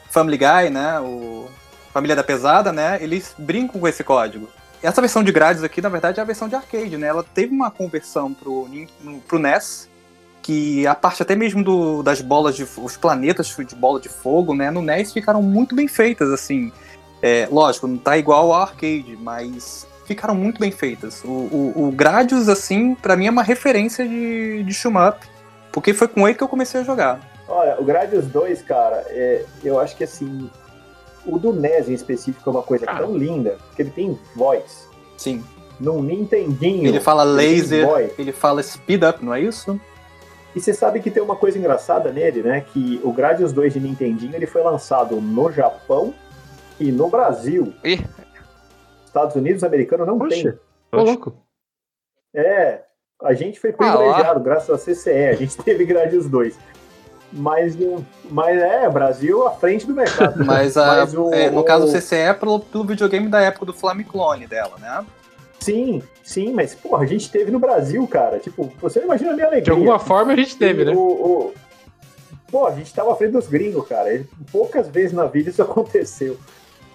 Family 0.10 0.38
Guy, 0.38 0.70
né, 0.70 1.02
o 1.02 1.50
Família 1.92 2.16
da 2.16 2.24
Pesada, 2.24 2.72
né, 2.72 2.98
eles 3.02 3.36
brincam 3.38 3.82
com 3.82 3.88
esse 3.90 4.06
código. 4.06 4.48
Essa 4.84 5.02
versão 5.02 5.24
de 5.24 5.32
Gradius 5.32 5.64
aqui, 5.64 5.82
na 5.82 5.90
verdade, 5.90 6.20
é 6.20 6.24
a 6.24 6.26
versão 6.26 6.48
de 6.48 6.56
arcade, 6.56 6.98
né? 6.98 7.08
Ela 7.08 7.24
teve 7.24 7.54
uma 7.54 7.70
conversão 7.70 8.34
pro, 8.34 8.68
pro 9.28 9.38
NES, 9.40 9.88
que 10.42 10.88
a 10.88 10.96
parte 10.96 11.22
até 11.22 11.36
mesmo 11.36 11.64
do- 11.64 12.02
das 12.02 12.20
bolas 12.20 12.56
de 12.56 12.64
os 12.78 12.98
planetas 12.98 13.56
de 13.56 13.76
bola 13.76 14.00
de 14.00 14.10
fogo, 14.10 14.56
né, 14.56 14.72
no 14.72 14.82
NES 14.82 15.14
ficaram 15.14 15.42
muito 15.42 15.76
bem 15.76 15.88
feitas, 15.88 16.32
assim. 16.32 16.72
É, 17.22 17.48
lógico, 17.52 17.86
não 17.88 17.98
tá 17.98 18.18
igual 18.18 18.52
ao 18.52 18.62
arcade, 18.64 19.16
mas 19.22 19.86
ficaram 20.08 20.34
muito 20.34 20.60
bem 20.60 20.72
feitas. 20.72 21.24
O, 21.24 21.28
o, 21.30 21.88
o 21.88 21.92
Gradius, 21.92 22.50
assim, 22.50 22.96
pra 22.96 23.16
mim 23.16 23.28
é 23.28 23.30
uma 23.30 23.44
referência 23.44 24.08
de, 24.08 24.64
de 24.64 24.74
shmup, 24.74 25.20
porque 25.72 25.94
foi 25.94 26.08
com 26.08 26.28
ele 26.28 26.36
que 26.36 26.44
eu 26.44 26.48
comecei 26.48 26.82
a 26.82 26.84
jogar. 26.84 27.20
Olha, 27.48 27.80
o 27.80 27.84
Gradius 27.86 28.26
2, 28.26 28.64
cara, 28.64 29.06
é, 29.10 29.46
eu 29.64 29.80
acho 29.80 29.96
que 29.96 30.04
assim, 30.04 30.50
o 31.26 31.38
do 31.40 31.54
NES 31.54 31.90
em 31.90 31.94
específico 31.94 32.50
é 32.50 32.54
uma 32.54 32.64
coisa 32.64 32.86
Ah. 32.88 32.98
tão 32.98 33.16
linda, 33.18 33.58
que 33.76 33.82
ele 33.82 33.92
tem 33.92 34.20
voz. 34.36 34.90
Sim. 35.18 35.44
Num 35.80 36.02
Nintendinho. 36.04 36.88
Ele 36.88 37.00
fala 37.00 37.24
laser, 37.24 37.86
voz. 37.88 38.12
ele 38.20 38.32
fala 38.32 38.62
speed 38.62 39.04
up, 39.04 39.24
não 39.26 39.34
é 39.34 39.42
isso? 39.42 39.80
E 40.56 40.60
você 40.60 40.74
sabe 40.74 41.00
que 41.00 41.10
tem 41.10 41.24
uma 41.24 41.36
coisa 41.36 41.58
engraçada 41.58 42.12
nele, 42.12 42.44
né? 42.44 42.62
Que 42.62 43.00
o 43.04 43.12
Gradius 43.14 43.54
2 43.54 43.74
de 43.74 43.80
Nintendinho 43.80 44.36
ele 44.36 44.46
foi 44.46 44.62
lançado 44.62 45.20
no 45.22 45.52
Japão 45.52 46.14
e 46.80 46.92
no 46.92 47.08
Brasil. 47.10 47.74
Ih. 47.84 48.06
Estados 49.06 49.36
Unidos 49.36 49.64
americano 49.64 50.06
não 50.06 50.20
tem. 50.28 50.44
Poxa, 50.44 50.60
Ô, 50.92 51.02
louco. 51.04 51.34
É, 52.36 52.82
a 53.24 53.34
gente 53.34 53.60
foi 53.60 53.72
Ah, 53.72 53.74
privilegiado, 53.74 54.40
graças 54.42 54.70
à 54.70 54.78
CCE, 54.78 55.10
a 55.30 55.34
gente 55.34 55.58
teve 55.64 55.86
Gradius 55.86 56.28
2. 56.30 56.58
Mas, 57.34 57.76
o- 57.76 58.04
mas 58.30 58.60
é, 58.62 58.90
Brasil 58.90 59.48
à 59.48 59.52
frente 59.52 59.86
do 59.88 59.94
mercado. 59.94 60.36
Mas, 60.44 60.76
a, 60.76 60.86
Mas 60.88 61.14
o- 61.14 61.34
é, 61.34 61.50
no 61.50 61.62
o- 61.62 61.64
caso 61.64 61.86
o 61.86 61.90
CCE 61.90 62.16
é 62.16 62.34
pelo, 62.34 62.60
pelo 62.60 62.84
videogame 62.84 63.30
da 63.30 63.40
época 63.42 63.66
do 63.66 63.74
Flamiclone 63.74 64.48
dela, 64.48 64.74
né? 64.80 65.06
Sim, 65.60 66.02
sim, 66.24 66.52
mas, 66.54 66.74
porra, 66.74 67.04
a 67.04 67.06
gente 67.06 67.30
teve 67.32 67.52
no 67.52 67.60
Brasil, 67.60 68.06
cara. 68.08 68.40
Tipo, 68.40 68.72
você 68.82 69.00
não 69.00 69.06
imagina 69.06 69.32
a 69.32 69.34
minha 69.36 69.46
alegria. 69.46 69.64
De 69.64 69.70
alguma 69.72 70.00
forma 70.00 70.34
a 70.34 70.36
gente 70.36 70.58
teve, 70.58 70.84
né? 70.84 70.92
O, 70.94 70.98
o- 71.00 71.54
Pô, 72.50 72.66
a 72.68 72.72
gente 72.72 72.94
tava 72.94 73.14
à 73.14 73.16
frente 73.16 73.32
dos 73.32 73.48
gringos, 73.48 73.88
cara. 73.88 74.14
E 74.14 74.26
Poucas 74.52 74.90
vezes 74.90 75.14
na 75.14 75.26
vida 75.26 75.50
isso 75.52 75.62
aconteceu. 75.64 76.38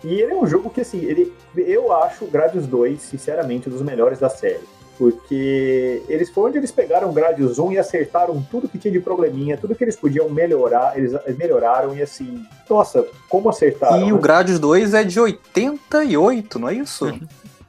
E 0.05 0.21
ele 0.21 0.33
é 0.33 0.37
um 0.37 0.47
jogo 0.47 0.69
que, 0.69 0.81
assim, 0.83 0.99
ele, 1.05 1.33
eu 1.57 1.93
acho 1.93 2.25
o 2.27 2.29
Gradius 2.31 2.67
2, 2.67 3.01
sinceramente, 3.01 3.69
um 3.69 3.73
dos 3.73 3.81
melhores 3.83 4.19
da 4.19 4.29
série. 4.29 4.61
Porque 4.99 6.03
eles 6.09 6.31
foi 6.31 6.49
onde 6.49 6.59
eles 6.59 6.71
pegaram 6.71 7.11
o 7.11 7.13
Gradius 7.13 7.59
1 7.59 7.73
e 7.73 7.79
acertaram 7.79 8.43
tudo 8.51 8.69
que 8.69 8.79
tinha 8.79 8.91
de 8.93 9.01
probleminha, 9.01 9.57
tudo 9.57 9.75
que 9.75 9.85
eles 9.85 9.97
podiam 9.97 10.29
melhorar, 10.31 10.97
eles 10.97 11.13
melhoraram 11.37 11.95
e 11.95 12.01
assim, 12.03 12.45
nossa, 12.69 13.07
como 13.29 13.49
acertaram. 13.49 14.09
E 14.09 14.13
o 14.13 14.17
né? 14.17 14.23
Gradius 14.23 14.59
2 14.59 14.95
é 14.95 15.05
de 15.05 15.21
88, 15.21 16.59
não 16.59 16.69
é 16.69 16.75
isso? 16.75 17.13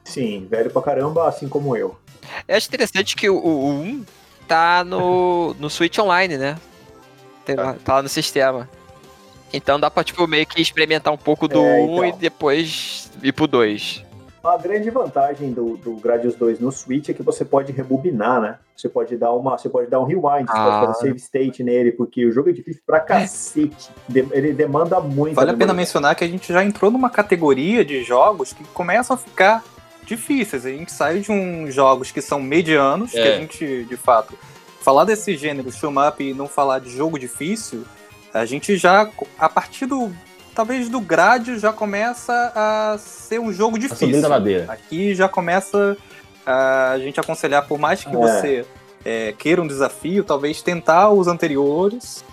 Sim, 0.04 0.46
velho 0.50 0.70
pra 0.70 0.80
caramba, 0.82 1.28
assim 1.28 1.48
como 1.48 1.76
eu. 1.76 1.96
Eu 2.46 2.56
acho 2.56 2.68
interessante 2.68 3.14
que 3.14 3.28
o, 3.28 3.36
o 3.36 3.68
1 3.70 4.04
tá 4.46 4.82
no, 4.84 5.54
no 5.58 5.68
Switch 5.68 5.98
Online, 5.98 6.38
né? 6.38 6.56
Lá- 7.56 7.76
tá 7.84 7.94
lá 7.96 8.02
no 8.02 8.08
sistema. 8.08 8.68
Então 9.52 9.78
dá 9.80 9.90
pra, 9.90 10.04
tipo, 10.04 10.26
meio 10.26 10.46
que 10.46 10.60
experimentar 10.60 11.12
um 11.12 11.16
pouco 11.18 11.48
do 11.48 11.58
É, 11.64 11.80
1 11.82 12.04
e 12.04 12.08
então. 12.08 12.18
depois 12.18 13.10
ir 13.22 13.32
pro 13.32 13.46
2. 13.46 14.04
A 14.48 14.56
grande 14.56 14.88
vantagem 14.90 15.52
do, 15.52 15.76
do 15.76 15.94
Gradius 15.96 16.34
2 16.34 16.60
no 16.60 16.70
Switch 16.72 17.08
é 17.08 17.12
que 17.12 17.22
você 17.22 17.44
pode 17.44 17.72
rebobinar, 17.72 18.40
né? 18.40 18.58
Você 18.76 18.88
pode 18.88 19.16
dar 19.16 19.32
uma, 19.32 19.58
você 19.58 19.68
pode 19.68 19.90
dar 19.90 20.00
um 20.00 20.04
rewind, 20.04 20.46
você 20.46 20.56
Ah. 20.56 20.80
pode 20.80 20.86
fazer 20.86 21.00
save 21.08 21.16
state 21.18 21.62
nele, 21.64 21.92
porque 21.92 22.24
o 22.24 22.32
jogo 22.32 22.48
é 22.48 22.52
difícil 22.52 22.82
pra 22.86 23.00
cacete. 23.00 23.90
De- 24.08 24.26
ele 24.32 24.52
demanda 24.52 25.00
muito. 25.00 25.34
Vale 25.34 25.50
a 25.50 25.54
pena 25.56 25.72
mencionar 25.74 26.14
que 26.14 26.24
a 26.24 26.28
gente 26.28 26.52
já 26.52 26.64
entrou 26.64 26.90
numa 26.90 27.10
categoria 27.10 27.84
de 27.84 28.02
jogos 28.04 28.52
que 28.52 28.64
começam 28.68 29.14
a 29.14 29.18
ficar 29.18 29.62
difíceis. 30.04 30.64
A 30.64 30.70
gente 30.70 30.92
sai 30.92 31.20
de 31.20 31.30
uns 31.30 31.74
jogos 31.74 32.10
que 32.10 32.22
são 32.22 32.40
medianos, 32.40 33.10
que 33.10 33.18
É. 33.18 33.36
a 33.36 33.40
gente, 33.40 33.84
de 33.84 33.96
fato, 33.96 34.32
falar 34.80 35.04
desse 35.04 35.36
gênero 35.36 35.70
shoot 35.70 35.94
up 35.98 36.22
e 36.24 36.32
não 36.32 36.46
falar 36.48 36.78
de 36.78 36.88
jogo 36.90 37.18
difícil, 37.18 37.84
a 38.32 38.44
gente 38.44 38.76
já, 38.76 39.10
a 39.38 39.48
partir 39.48 39.84
do, 39.86 40.10
talvez 40.58 40.88
do 40.88 41.00
Gradius, 41.00 41.60
já 41.60 41.72
começa 41.72 42.52
a 42.52 42.98
ser 42.98 43.38
um 43.38 43.52
jogo 43.52 43.76
subindo 43.80 43.94
difícil. 43.96 44.26
a 44.26 44.28
ladeira. 44.28 44.64
Aqui 44.68 45.14
já 45.14 45.28
começa 45.28 45.96
a 46.44 46.98
gente 46.98 47.20
aconselhar, 47.20 47.64
por 47.68 47.78
mais 47.78 48.02
que 48.02 48.10
É. 48.10 48.12
você 48.18 48.66
é, 49.04 49.32
queira 49.38 49.62
um 49.62 49.68
desafio, 49.68 50.24
talvez 50.24 50.60
tentar 50.60 51.10
os 51.10 51.28
anteriores 51.28 52.24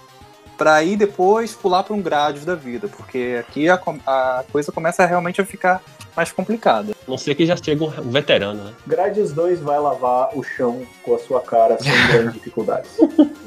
para 0.57 0.73
aí 0.73 0.97
depois 0.97 1.53
pular 1.53 1.83
para 1.83 1.93
um 1.93 2.01
Gradius 2.01 2.45
da 2.45 2.55
vida, 2.55 2.87
porque 2.87 3.37
aqui 3.39 3.69
a, 3.69 3.79
a 4.07 4.43
coisa 4.51 4.71
começa 4.71 5.05
realmente 5.05 5.39
a 5.39 5.45
ficar 5.45 5.79
mais 6.15 6.31
complicada. 6.31 6.93
A 6.93 7.11
Não 7.11 7.19
sei 7.19 7.35
que 7.35 7.45
já 7.45 7.55
chega 7.55 7.83
um 7.83 8.09
veterano, 8.09 8.63
né? 8.63 8.73
Gradius 8.87 9.33
2 9.33 9.59
vai 9.59 9.77
lavar 9.77 10.29
o 10.35 10.41
chão 10.41 10.81
com 11.03 11.13
a 11.13 11.19
sua 11.19 11.41
cara 11.41 11.77
sem 11.77 11.91
grandes 12.09 12.33
dificuldades. 12.33 12.89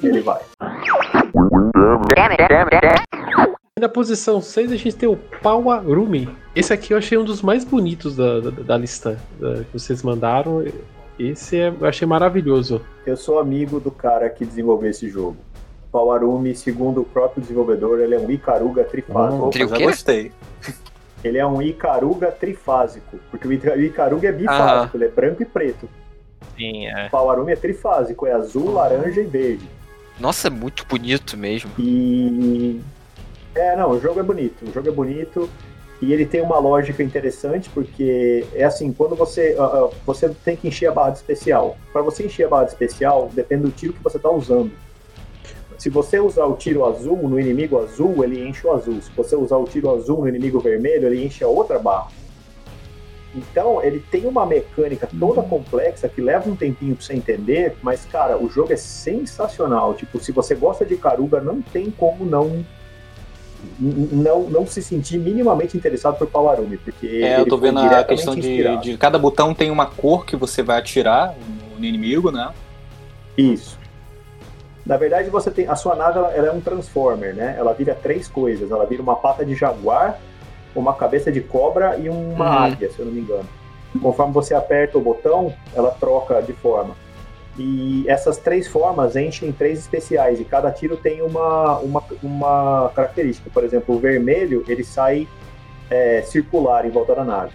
Ele 0.01 0.21
vai. 0.21 0.41
Na 3.79 3.89
posição 3.89 4.41
6 4.41 4.73
a 4.73 4.77
gente 4.77 4.97
tem 4.97 5.09
o 5.09 5.17
Powarumi. 5.17 6.29
Esse 6.55 6.73
aqui 6.73 6.93
eu 6.93 6.99
achei 6.99 7.17
um 7.17 7.25
dos 7.25 7.43
mais 7.43 7.65
bonitos 7.65 8.17
da, 8.17 8.41
da, 8.41 8.51
da 8.51 8.77
lista 8.77 9.19
da- 9.39 9.63
que 9.65 9.73
vocês 9.73 10.03
mandaram. 10.03 10.65
Esse 11.19 11.57
é- 11.59 11.69
eu 11.69 11.87
achei 11.87 12.07
maravilhoso. 12.07 12.81
Eu 13.07 13.17
sou 13.17 13.39
amigo 13.39 13.79
do 13.79 13.91
cara 13.91 14.29
que 14.31 14.45
desenvolveu 14.45 14.91
esse 14.91 15.09
jogo. 15.09 15.37
Powarumi, 15.93 16.55
segundo 16.55 17.01
o 17.01 17.05
próprio 17.05 17.41
desenvolvedor, 17.41 18.01
ele 18.01 18.15
é 18.15 18.19
um 18.19 18.31
Icaruga 18.31 18.85
trifásico. 18.85 19.43
Opa, 19.45 19.51
Tri 19.53 19.65
o 19.65 19.69
já 19.69 19.77
quê? 19.77 19.85
gostei. 19.85 20.33
Ele 21.25 21.39
é 21.39 21.47
um 21.47 21.61
Icaruga 21.63 22.31
trifásico, 22.31 23.19
porque 23.31 23.49
o 23.49 23.53
Ica- 23.53 23.75
o 23.75 23.81
Icaruga 23.81 24.29
é 24.29 24.33
bifásico, 24.33 24.97
ele 24.97 25.05
é 25.07 25.09
branco 25.09 25.43
e 25.43 25.47
preto. 25.47 25.89
Sim, 26.57 26.87
é. 26.87 27.07
O 27.07 27.11
Powarumi 27.11 27.53
é 27.53 27.57
trifásico, 27.57 28.27
é 28.27 28.33
azul, 28.33 28.73
laranja 28.75 29.21
e 29.21 29.25
verde. 29.25 29.69
Nossa, 30.21 30.49
é 30.49 30.51
muito 30.51 30.85
bonito 30.89 31.37
mesmo. 31.37 31.71
E. 31.79 32.81
É, 33.55 33.77
não, 33.77 33.91
o 33.91 34.01
jogo 34.01 34.21
é 34.21 34.23
bonito. 34.23 34.65
O 34.65 34.73
jogo 34.73 34.89
é 34.89 34.93
bonito 34.93 35.49
e 36.01 36.13
ele 36.13 36.25
tem 36.25 36.41
uma 36.41 36.59
lógica 36.59 37.03
interessante, 37.03 37.69
porque 37.71 38.45
é 38.55 38.65
assim: 38.65 38.93
quando 38.93 39.17
você. 39.17 39.57
ah, 39.59 39.89
você 40.07 40.29
tem 40.29 40.57
que 40.57 40.69
encher 40.69 40.87
a 40.87 40.93
barra 40.93 41.11
de 41.11 41.19
especial. 41.19 41.77
Para 41.93 42.03
você 42.03 42.25
encher 42.25 42.45
a 42.45 42.49
barra 42.49 42.65
de 42.65 42.71
especial, 42.71 43.29
depende 43.33 43.63
do 43.63 43.71
tiro 43.71 43.93
que 43.93 44.03
você 44.03 44.17
está 44.17 44.31
usando. 44.31 44.71
Se 45.77 45.89
você 45.89 46.19
usar 46.19 46.45
o 46.45 46.57
tiro 46.57 46.85
azul 46.85 47.17
no 47.29 47.39
inimigo 47.39 47.79
azul, 47.79 48.25
ele 48.25 48.47
enche 48.47 48.67
o 48.67 48.73
azul. 48.73 49.01
Se 49.01 49.11
você 49.13 49.37
usar 49.37 49.57
o 49.57 49.65
tiro 49.65 49.95
azul 49.95 50.21
no 50.21 50.29
inimigo 50.29 50.59
vermelho, 50.59 51.07
ele 51.07 51.25
enche 51.25 51.45
a 51.45 51.49
outra 51.49 51.79
barra. 51.79 52.09
Então, 53.35 53.83
ele 53.83 54.01
tem 54.11 54.27
uma 54.27 54.45
mecânica 54.45 55.09
toda 55.19 55.43
complexa 55.43 56.09
que 56.09 56.21
leva 56.21 56.51
um 56.51 56.57
tempinho 56.57 56.97
pra 56.97 57.05
você 57.05 57.15
entender, 57.15 57.77
mas, 57.83 58.05
cara, 58.07 58.37
o 58.37 58.49
jogo 58.49 58.73
é 58.73 58.77
sensacional. 58.77 59.95
Tipo, 59.95 60.19
se 60.19 60.33
você 60.33 60.55
gosta 60.55 60.85
de 60.85 60.97
Caruga, 60.97 61.41
não 61.41 61.63
tem 61.63 61.91
como 61.91 62.25
não 62.25 62.65
não, 63.79 64.43
não 64.45 64.67
se 64.67 64.83
sentir 64.83 65.19
minimamente 65.19 65.77
interessado 65.77 66.17
por 66.17 66.27
Powarumi, 66.29 66.77
porque 66.77 67.21
É, 67.23 67.41
eu 67.41 67.47
tô 67.47 67.57
vendo 67.57 67.81
a 67.81 68.05
questão 68.05 68.35
de, 68.35 68.77
de 68.79 68.97
cada 68.97 69.19
botão 69.19 69.55
tem 69.55 69.71
uma 69.71 69.87
cor 69.87 70.25
que 70.25 70.37
você 70.37 70.63
vai 70.63 70.79
atirar 70.79 71.35
no 71.79 71.85
inimigo, 71.85 72.31
né? 72.31 72.53
Isso. 73.37 73.79
Na 74.85 74.97
verdade, 74.97 75.29
você 75.29 75.51
tem 75.51 75.69
a 75.69 75.77
sua 75.77 75.95
nave, 75.95 76.19
ela, 76.19 76.33
ela 76.33 76.47
é 76.49 76.51
um 76.53 76.61
transformer, 76.61 77.35
né? 77.35 77.55
Ela 77.59 77.75
vira 77.75 77.95
três 77.95 78.27
coisas. 78.27 78.71
Ela 78.71 78.87
vira 78.87 79.03
uma 79.03 79.17
pata 79.17 79.45
de 79.45 79.55
jaguar, 79.55 80.19
uma 80.75 80.95
cabeça 80.95 81.31
de 81.31 81.41
cobra 81.43 81.99
e 81.99 82.09
uma 82.09 82.45
Uhum. 82.45 82.65
águia, 82.73 82.91
se 82.91 82.99
eu 82.99 83.05
não 83.07 83.13
me 83.13 83.21
engano. 83.21 83.47
Conforme 84.01 84.33
você 84.33 84.55
aperta 84.55 84.97
o 84.97 85.01
botão, 85.01 85.53
ela 85.75 85.91
troca 85.91 86.41
de 86.43 86.53
forma. 86.55 86.97
E 87.59 88.05
essas 88.07 88.37
três 88.37 88.69
formas 88.69 89.17
enchem 89.17 89.51
três 89.51 89.81
especiais 89.81 90.41
e 90.41 90.45
cada 90.45 90.71
tiro 90.71 90.97
tem 90.97 91.21
uma, 91.23 91.79
uma, 91.79 92.05
uma 92.23 92.93
característica. 92.95 93.51
Por 93.51 93.65
exemplo, 93.65 93.97
o 93.97 93.99
vermelho 93.99 94.65
ele 94.69 94.85
sai 94.85 95.27
é, 95.91 96.23
circular 96.23 96.87
em 96.87 96.91
volta 96.91 97.17
da 97.17 97.25
nave. 97.25 97.53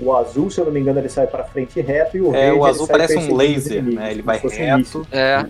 O 0.00 0.12
azul, 0.14 0.50
se 0.50 0.58
eu 0.58 0.64
não 0.64 0.72
me 0.72 0.80
engano, 0.80 0.98
ele 0.98 1.08
sai 1.10 1.26
para 1.26 1.44
frente 1.44 1.80
reto 1.80 2.16
e 2.16 2.22
o 2.22 2.34
É, 2.34 2.46
verde 2.46 2.58
o 2.58 2.64
azul 2.64 2.88
parece 2.88 3.16
um 3.18 3.36
laser, 3.36 3.78
inimigos, 3.78 3.94
né? 3.94 4.10
Ele 4.10 4.22
vai 4.22 4.40
um 4.42 4.48
reto. 4.48 4.78
míssil. 4.78 5.06
É. 5.12 5.46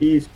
Isso. 0.00 0.28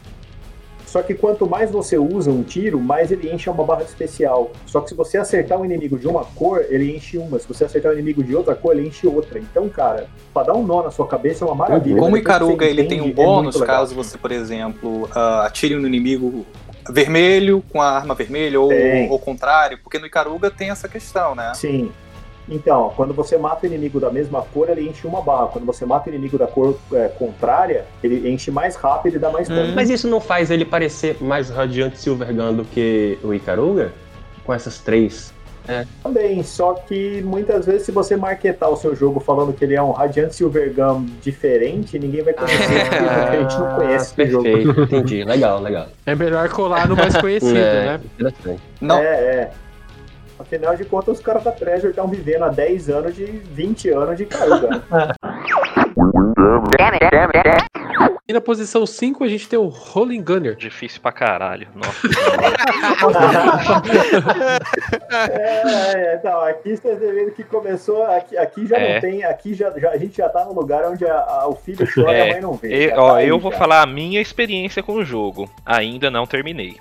Só 0.96 1.02
que 1.02 1.12
quanto 1.12 1.46
mais 1.46 1.70
você 1.70 1.98
usa 1.98 2.30
um 2.30 2.42
tiro, 2.42 2.80
mais 2.80 3.12
ele 3.12 3.30
enche 3.30 3.50
uma 3.50 3.62
barra 3.62 3.82
de 3.82 3.90
especial. 3.90 4.50
Só 4.64 4.80
que 4.80 4.88
se 4.88 4.94
você 4.94 5.18
acertar 5.18 5.60
um 5.60 5.64
inimigo 5.66 5.98
de 5.98 6.08
uma 6.08 6.24
cor, 6.24 6.64
ele 6.70 6.96
enche 6.96 7.18
uma. 7.18 7.38
Se 7.38 7.46
você 7.46 7.66
acertar 7.66 7.92
um 7.92 7.94
inimigo 7.96 8.24
de 8.24 8.34
outra 8.34 8.54
cor, 8.54 8.74
ele 8.74 8.88
enche 8.88 9.06
outra. 9.06 9.38
Então, 9.38 9.68
cara, 9.68 10.06
pra 10.32 10.44
dar 10.44 10.54
um 10.54 10.64
nó 10.64 10.82
na 10.82 10.90
sua 10.90 11.06
cabeça 11.06 11.44
é 11.44 11.48
uma 11.48 11.54
maravilha. 11.54 11.96
Como 11.96 12.14
o 12.14 12.18
Depois 12.18 12.22
que 12.22 12.30
você 12.30 12.34
Icaruga 12.34 12.64
ele 12.64 12.84
tem 12.84 13.02
um 13.02 13.08
é 13.08 13.12
bônus 13.12 13.56
legal. 13.56 13.76
caso 13.76 13.94
você, 13.94 14.16
por 14.16 14.32
exemplo, 14.32 15.06
ah, 15.14 15.44
atire 15.44 15.74
no 15.74 15.86
inimigo 15.86 16.46
vermelho 16.88 17.62
com 17.70 17.82
a 17.82 17.90
arma 17.90 18.14
vermelha 18.14 18.58
ou 18.58 18.72
o 19.10 19.18
contrário, 19.18 19.78
porque 19.82 19.98
no 19.98 20.06
Icaruga 20.06 20.50
tem 20.50 20.70
essa 20.70 20.88
questão, 20.88 21.34
né? 21.34 21.52
Sim. 21.52 21.92
Então, 22.48 22.92
quando 22.96 23.12
você 23.12 23.36
mata 23.36 23.64
o 23.64 23.66
inimigo 23.66 23.98
da 23.98 24.10
mesma 24.10 24.42
cor, 24.42 24.70
ele 24.70 24.88
enche 24.88 25.06
uma 25.06 25.20
barra. 25.20 25.48
Quando 25.48 25.64
você 25.64 25.84
mata 25.84 26.08
o 26.08 26.12
inimigo 26.12 26.38
da 26.38 26.46
cor 26.46 26.76
é, 26.92 27.08
contrária, 27.08 27.84
ele 28.02 28.28
enche 28.30 28.50
mais 28.50 28.76
rápido 28.76 29.16
e 29.16 29.18
dá 29.18 29.30
mais 29.30 29.48
dano. 29.48 29.74
Mas 29.74 29.90
isso 29.90 30.08
não 30.08 30.20
faz 30.20 30.50
ele 30.50 30.64
parecer 30.64 31.16
mais 31.20 31.50
Radiant 31.50 31.94
Silvergun 31.94 32.54
do 32.54 32.64
que 32.64 33.18
o 33.22 33.34
Icaruga? 33.34 33.92
Com 34.44 34.54
essas 34.54 34.78
três. 34.78 35.34
Também, 36.02 36.42
só 36.42 36.74
que 36.74 37.20
muitas 37.22 37.66
vezes 37.66 37.82
se 37.82 37.92
você 37.92 38.16
marketar 38.16 38.70
o 38.70 38.76
seu 38.76 38.94
jogo 38.94 39.18
falando 39.18 39.52
que 39.52 39.64
ele 39.64 39.74
é 39.74 39.82
um 39.82 39.90
Radiant 39.90 40.30
Silvergun 40.30 41.04
diferente, 41.20 41.98
ninguém 41.98 42.22
vai 42.22 42.34
conhecer, 42.34 42.88
porque 42.88 43.36
a 43.36 43.40
gente 43.40 43.58
não 43.58 43.74
conhece 43.74 44.14
esse 44.22 44.30
jogo. 44.30 44.44
Perfeito, 44.44 44.80
entendi. 44.82 45.24
Legal, 45.24 45.60
legal. 45.60 45.88
É 46.04 46.14
melhor 46.14 46.48
colar 46.50 46.88
no 46.88 46.96
mais 46.96 47.16
conhecido, 47.18 47.58
é, 47.58 47.84
né? 47.84 48.00
interessante. 48.14 48.62
Não, 48.80 48.98
É, 48.98 49.04
é. 49.04 49.50
Afinal 50.46 50.76
de 50.76 50.84
contas, 50.84 51.18
os 51.18 51.24
caras 51.24 51.42
da 51.42 51.50
Treasure 51.50 51.90
estão 51.90 52.06
vivendo 52.06 52.44
há 52.44 52.48
10 52.48 52.88
anos 52.88 53.16
de 53.16 53.24
20 53.24 53.90
anos 53.90 54.16
de 54.16 54.26
Caruga. 54.26 54.68
né? 54.90 55.12
E 58.28 58.32
na 58.32 58.40
posição 58.40 58.84
5 58.86 59.22
a 59.24 59.28
gente 59.28 59.48
tem 59.48 59.58
o 59.58 59.66
Rolling 59.66 60.22
Gunner. 60.22 60.54
Difícil 60.56 61.00
pra 61.00 61.10
caralho. 61.12 61.66
Nossa. 61.74 62.06
é, 65.30 66.12
é, 66.12 66.16
então, 66.16 66.40
aqui 66.42 66.76
vocês 66.76 66.98
devendo 66.98 67.30
que 67.32 67.44
começou, 67.44 68.02
aqui, 68.04 68.36
aqui 68.36 68.66
já 68.66 68.76
É. 68.76 68.94
não 68.94 69.00
tem, 69.00 69.24
aqui 69.24 69.54
já, 69.54 69.70
já- 69.78 69.90
a 69.90 69.96
gente 69.96 70.16
já 70.16 70.28
tá 70.28 70.44
no 70.44 70.52
lugar 70.54 70.84
onde 70.90 71.04
a- 71.06 71.14
a- 71.20 71.48
o 71.48 71.54
filho 71.56 71.86
chora 71.92 72.12
e 72.12 72.20
É. 72.20 72.22
a 72.22 72.26
mãe 72.34 72.40
não 72.40 72.54
vê. 72.54 72.88
E, 72.88 72.92
ó, 72.94 73.10
tá 73.12 73.16
aí, 73.18 73.28
eu 73.28 73.38
vou 73.38 73.52
já. 73.52 73.58
falar 73.58 73.82
a 73.82 73.86
minha 73.86 74.20
experiência 74.20 74.82
com 74.82 74.92
o 74.94 75.04
jogo. 75.04 75.48
Ainda 75.64 76.10
não 76.10 76.26
terminei. 76.26 76.76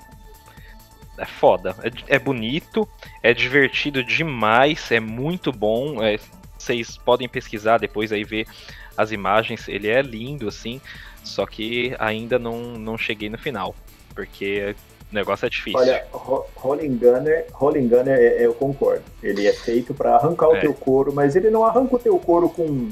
É 1.17 1.25
foda. 1.25 1.75
É, 1.83 2.15
é 2.15 2.19
bonito, 2.19 2.87
é 3.23 3.33
divertido 3.33 4.03
demais, 4.03 4.91
é 4.91 4.99
muito 4.99 5.51
bom. 5.51 6.03
é, 6.03 6.19
vocês 6.57 6.97
podem 6.97 7.27
pesquisar 7.29 7.77
depois 7.77 8.11
aí 8.11 8.23
ver 8.23 8.47
as 8.97 9.11
imagens. 9.11 9.67
Ele 9.67 9.87
é 9.87 10.01
lindo, 10.01 10.47
assim. 10.47 10.81
Só 11.23 11.45
que 11.45 11.95
ainda 11.99 12.37
não, 12.39 12.59
não 12.77 12.97
cheguei 12.97 13.29
no 13.29 13.37
final. 13.37 13.75
Porque 14.13 14.75
o 15.11 15.15
negócio 15.15 15.45
é 15.45 15.49
difícil. 15.49 15.79
Olha, 15.79 16.05
Ro- 16.11 16.45
Rolling 16.55 16.97
Gunner, 16.97 17.45
Rolling 17.51 17.87
Gunner, 17.87 18.17
é- 18.17 18.37
é, 18.43 18.45
eu 18.45 18.53
concordo. 18.53 19.03
Ele 19.21 19.45
é 19.47 19.53
feito 19.53 19.93
pra 19.93 20.15
arrancar 20.15 20.49
o 20.49 20.55
É. 20.55 20.61
teu 20.61 20.73
couro, 20.73 21.13
mas 21.13 21.35
ele 21.35 21.49
não 21.49 21.63
arranca 21.65 21.95
o 21.95 21.99
teu 21.99 22.17
couro 22.19 22.49
com, 22.49 22.89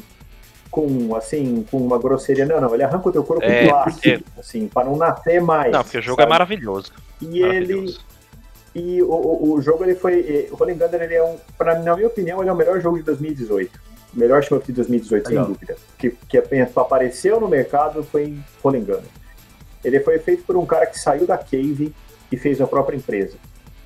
com 0.69 1.15
assim, 1.15 1.65
com 1.71 1.77
uma 1.77 1.97
grosseria, 1.99 2.45
não, 2.45 2.59
não. 2.59 2.73
Ele 2.73 2.83
arranca 2.83 3.09
o 3.09 3.11
teu 3.11 3.23
couro 3.23 3.41
com 3.41 3.47
É, 3.47 3.67
plástico, 3.67 4.23
assim, 4.39 4.67
pra 4.67 4.83
não 4.83 4.95
nascer 4.97 5.41
mais. 5.41 5.71
não, 5.71 5.83
porque 5.83 5.97
o 5.99 6.01
jogo 6.01 6.17
sabe? 6.21 6.29
é 6.29 6.33
maravilhoso. 6.33 6.91
E 7.21 7.39
ele, 7.41 7.41
maravilhoso. 7.75 8.01
E 8.75 9.01
o, 9.03 9.11
o, 9.11 9.53
o 9.53 9.61
jogo, 9.61 9.83
ele 9.83 9.95
foi. 9.95 10.47
O 10.51 10.55
Rolling 10.55 10.77
Gunner, 10.77 11.01
ele 11.01 11.15
é 11.15 11.23
um. 11.23 11.37
Pra, 11.57 11.79
na 11.79 11.95
minha 11.95 12.07
opinião, 12.07 12.41
ele 12.41 12.49
é 12.49 12.53
o 12.53 12.55
melhor 12.55 12.79
jogo 12.81 12.97
de 12.97 13.03
2018. 13.03 13.79
O 14.15 14.19
melhor 14.19 14.43
jogo 14.43 14.63
de 14.63 14.71
2018, 14.71 15.27
Legal. 15.27 15.45
sem 15.45 15.53
dúvida. 15.53 15.75
Que, 15.97 16.11
que 16.27 16.37
apareceu 16.75 17.39
no 17.39 17.47
mercado 17.47 18.03
foi 18.03 18.25
em 18.25 18.43
Rolling 18.63 18.83
Gunner. 18.83 19.03
Ele 19.83 19.99
foi 19.99 20.17
feito 20.19 20.43
por 20.43 20.55
um 20.55 20.65
cara 20.65 20.85
que 20.85 20.99
saiu 20.99 21.27
da 21.27 21.37
Cave 21.37 21.93
e 22.31 22.37
fez 22.37 22.61
a 22.61 22.67
própria 22.67 22.95
empresa. 22.95 23.37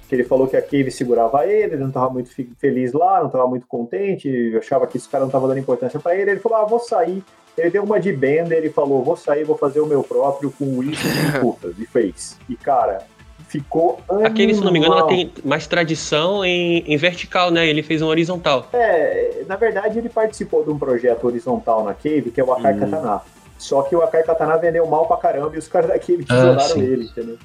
Que 0.08 0.16
ele 0.16 0.24
falou 0.24 0.48
que 0.48 0.56
a 0.56 0.62
Cave 0.62 0.92
segurava 0.92 1.46
ele, 1.46 1.74
ele 1.74 1.78
não 1.78 1.90
estava 1.90 2.10
muito 2.10 2.30
feliz 2.58 2.94
lá, 2.94 3.20
não 3.20 3.28
estava 3.28 3.48
muito 3.48 3.68
contente, 3.68 4.56
achava 4.58 4.88
que 4.88 4.98
esse 4.98 5.10
cara 5.10 5.22
não 5.22 5.30
estava 5.30 5.48
dando 5.48 5.60
importância 5.60 6.00
para 6.00 6.16
ele. 6.16 6.32
Ele 6.32 6.40
falou: 6.40 6.60
Ah, 6.60 6.66
vou 6.66 6.80
sair. 6.80 7.24
Ele 7.58 7.72
deu 7.72 7.84
uma 7.84 8.00
de 8.00 8.14
Bender 8.14 8.64
e 8.64 8.70
falou: 8.70 9.04
Vou 9.04 9.18
sair, 9.18 9.44
vou 9.44 9.58
fazer 9.58 9.82
o 9.82 9.86
meu 9.86 10.04
próprio 10.04 10.52
com 10.52 10.82
e 10.84 10.92
putas. 11.42 11.78
E 11.78 11.86
fez. 11.86 12.38
E 12.48 12.56
cara, 12.56 13.06
ficou. 13.48 14.00
A 14.10 14.30
Cave, 14.30 14.54
se 14.54 14.62
não 14.64 14.72
me 14.72 14.80
engano, 14.80 14.94
ela 14.98 15.04
animal. 15.08 15.32
tem 15.34 15.44
mais 15.44 15.66
tradição 15.68 16.44
em, 16.46 16.80
em 16.88 16.98
vertical, 16.98 17.50
né? 17.52 17.68
Ele 17.68 17.82
fez 17.84 18.02
um 18.02 18.08
horizontal. 18.08 18.68
É, 18.74 19.44
na 19.48 19.56
verdade, 19.56 19.98
ele 20.00 20.10
participou 20.10 20.64
de 20.64 20.70
um 20.70 20.78
projeto 20.78 21.26
horizontal 21.26 21.84
na 21.84 21.94
Cave, 21.94 22.32
que 22.32 22.40
é 22.40 22.44
o 22.44 22.52
Akai 22.54 22.74
Hum. 22.74 22.80
Katana. 22.80 23.22
Só 23.58 23.82
que 23.84 23.96
o 23.96 24.02
Akai 24.04 24.24
Katana 24.24 24.58
vendeu 24.58 24.86
mal 24.86 25.08
pra 25.08 25.18
caramba 25.18 25.56
e 25.56 25.60
os 25.60 25.68
caras 25.68 25.90
da 25.90 25.98
Cave 25.98 26.26
Ah, 26.30 26.34
tesouraram 26.36 26.60
sim. 26.76 26.82
ele, 26.82 27.06
entendeu? 27.06 27.38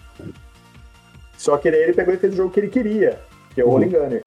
Só 1.38 1.56
que 1.56 1.70
daí 1.70 1.80
ele 1.80 1.92
pegou 1.94 2.12
e 2.14 2.18
fez 2.18 2.34
o 2.34 2.36
jogo 2.36 2.50
que 2.50 2.60
ele 2.60 2.68
queria, 2.68 3.18
que 3.54 3.60
é 3.60 3.64
o 3.64 3.70
Rolling 3.70 3.88
Gunner. 3.88 4.22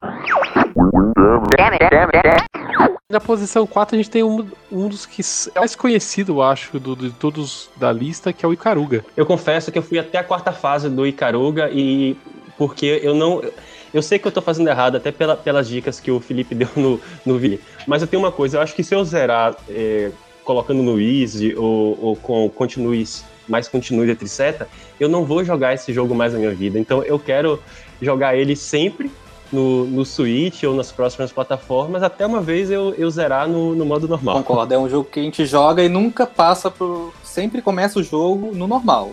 Na 3.16 3.22
posição 3.22 3.66
4 3.66 3.96
a 3.96 3.98
gente 3.98 4.10
tem 4.10 4.24
um, 4.24 4.46
um 4.70 4.90
dos 4.90 5.06
que 5.06 5.22
é 5.56 5.60
mais 5.60 5.74
conhecido, 5.74 6.34
eu 6.34 6.42
acho, 6.42 6.78
do- 6.82 6.98
de 6.98 7.12
todos 7.12 7.70
da 7.78 7.90
lista, 7.90 8.34
que 8.34 8.46
é 8.46 8.50
o 8.50 8.52
Icaruga. 8.52 9.06
Eu 9.16 9.26
confesso 9.26 9.72
que 9.72 9.78
eu 9.80 9.82
fui 9.82 9.98
até 9.98 10.18
a 10.18 10.24
quarta 10.24 10.52
fase 10.52 10.90
do 10.90 11.08
Icaruga 11.08 11.70
e 11.72 12.18
porque 12.58 13.00
eu 13.02 13.16
não. 13.16 13.42
Eu 13.94 14.02
sei 14.02 14.20
que 14.20 14.28
eu 14.28 14.34
tô 14.34 14.42
fazendo 14.42 14.68
errado, 14.68 14.98
até 14.98 15.14
pela- 15.14 15.38
pelas 15.38 15.66
dicas 15.70 15.98
que 15.98 16.12
o 16.12 16.20
Felipe 16.20 16.54
deu 16.56 16.68
no, 16.76 17.00
no 17.26 17.38
vídeo. 17.40 17.62
Mas 17.88 18.02
eu 18.02 18.08
tenho 18.10 18.22
uma 18.22 18.34
coisa, 18.34 18.58
eu 18.58 18.62
acho 18.62 18.76
que 18.76 18.84
se 18.84 18.94
eu 18.94 19.02
zerar 19.06 19.56
é, 19.70 20.12
colocando 20.44 20.84
no 20.84 21.00
Easy 21.00 21.56
ou, 21.56 21.98
ou 22.02 22.16
com 22.18 22.50
continues, 22.50 23.24
mais 23.48 23.70
continues, 23.70 24.10
etc., 24.10 24.68
eu 25.00 25.08
não 25.08 25.24
vou 25.24 25.42
jogar 25.42 25.74
esse 25.74 25.94
jogo 25.94 26.14
mais 26.14 26.34
na 26.34 26.40
minha 26.40 26.54
vida. 26.54 26.78
Então 26.78 27.02
eu 27.02 27.18
quero 27.18 27.64
jogar 28.02 28.36
ele 28.36 28.58
sempre 28.58 29.10
no, 29.52 29.86
no 29.86 30.06
Switch 30.06 30.64
ou 30.64 30.74
nas 30.74 30.92
próximas 30.92 31.32
plataformas, 31.32 32.04
até 32.04 32.26
uma 32.26 32.42
vez 32.42 32.70
eu, 32.70 32.94
eu 32.96 33.10
zerar 33.10 33.48
no, 33.48 33.76
no 33.76 33.86
modo 33.86 34.08
normal. 34.08 34.38
Concordo, 34.38 34.74
é 34.74 34.78
um 34.78 34.90
jogo 34.90 35.10
que 35.10 35.20
a 35.20 35.24
gente 35.24 35.46
joga 35.46 35.84
e 35.84 35.90
nunca 35.90 36.26
passa 36.26 36.70
por. 36.72 37.14
Sempre 37.24 37.62
começa 37.62 38.00
o 38.00 38.04
jogo 38.04 38.52
no 38.54 38.68
normal. 38.68 39.12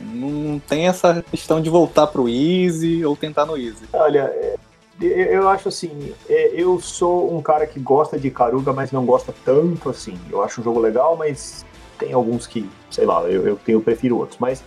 Não 0.00 0.58
tem 0.58 0.88
essa 0.88 1.24
questão 1.30 1.60
de 1.60 1.70
voltar 1.70 2.08
pro 2.08 2.28
easy 2.28 3.04
ou 3.04 3.16
tentar 3.16 3.46
no 3.46 3.56
easy. 3.56 3.84
Olha, 3.92 4.32
é, 4.34 4.56
eu, 5.00 5.48
acho 5.48 5.68
assim, 5.68 6.12
é, 6.28 6.52
eu 6.54 6.80
sou 6.80 7.36
um 7.36 7.40
cara 7.40 7.66
que 7.66 7.78
gosta 7.78 8.18
de 8.18 8.30
Caruga, 8.30 8.72
mas 8.72 8.90
não 8.90 9.04
gosta 9.04 9.32
tanto 9.44 9.88
assim. 9.88 10.18
Eu 10.30 10.42
acho 10.42 10.60
um 10.60 10.64
jogo 10.64 10.80
legal, 10.80 11.16
mas 11.16 11.64
tem 11.98 12.12
alguns 12.12 12.46
que, 12.46 12.68
sei 12.90 13.06
lá, 13.06 13.22
eu, 13.22 13.46
eu 13.46 13.56
tenho, 13.56 13.76
eu 13.76 13.82
prefiro 13.82 14.18
outros. 14.18 14.38
Mas 14.40 14.62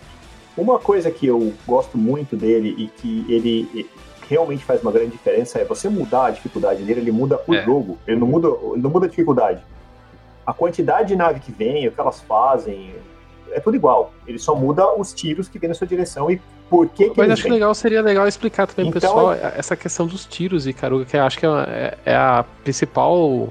uma 0.57 0.79
coisa 0.79 1.11
que 1.11 1.27
eu 1.27 1.53
gosto 1.67 1.97
muito 1.97 2.35
dele 2.35 2.73
e 2.77 2.87
que 2.87 3.25
ele 3.27 3.89
realmente 4.29 4.63
faz 4.63 4.81
uma 4.81 4.91
grande 4.91 5.11
diferença 5.11 5.59
é 5.59 5.65
você 5.65 5.87
mudar 5.89 6.27
a 6.27 6.31
dificuldade 6.31 6.83
dele, 6.83 6.99
ele 7.01 7.11
muda 7.11 7.39
o 7.47 7.53
É. 7.53 7.63
jogo, 7.63 7.97
ele 8.07 8.19
não 8.19 8.27
muda, 8.27 8.47
ele 8.73 8.81
não 8.81 8.89
muda 8.89 9.05
a 9.05 9.09
dificuldade. 9.09 9.61
A 10.45 10.53
quantidade 10.53 11.09
de 11.09 11.15
nave 11.15 11.39
que 11.39 11.51
vem, 11.51 11.87
o 11.87 11.91
que 11.91 11.99
elas 11.99 12.21
fazem, 12.21 12.93
é 13.51 13.59
tudo 13.59 13.75
igual. 13.75 14.13
Ele 14.27 14.37
só 14.37 14.55
muda 14.55 14.93
os 14.95 15.13
tiros 15.13 15.47
que 15.47 15.57
vem 15.57 15.69
na 15.69 15.73
sua 15.73 15.87
direção 15.87 16.29
e 16.29 16.39
por 16.69 16.87
que, 16.89 17.09
que 17.09 17.17
Mas 17.17 17.31
acho 17.31 17.43
vêm. 17.43 17.53
legal 17.53 17.73
seria 17.73 18.01
legal 18.01 18.27
explicar 18.27 18.67
também 18.67 18.89
pro 18.91 18.97
Então, 18.99 19.09
pessoal 19.15 19.33
essa 19.33 19.75
questão 19.75 20.05
dos 20.07 20.25
tiros 20.25 20.63
de 20.63 20.71
Icaruga, 20.71 21.05
que 21.05 21.15
eu 21.17 21.23
acho 21.23 21.37
que 21.39 21.45
é, 21.45 21.49
é- 21.49 21.97
é 22.11 22.15
a 22.15 22.43
principal. 22.63 23.49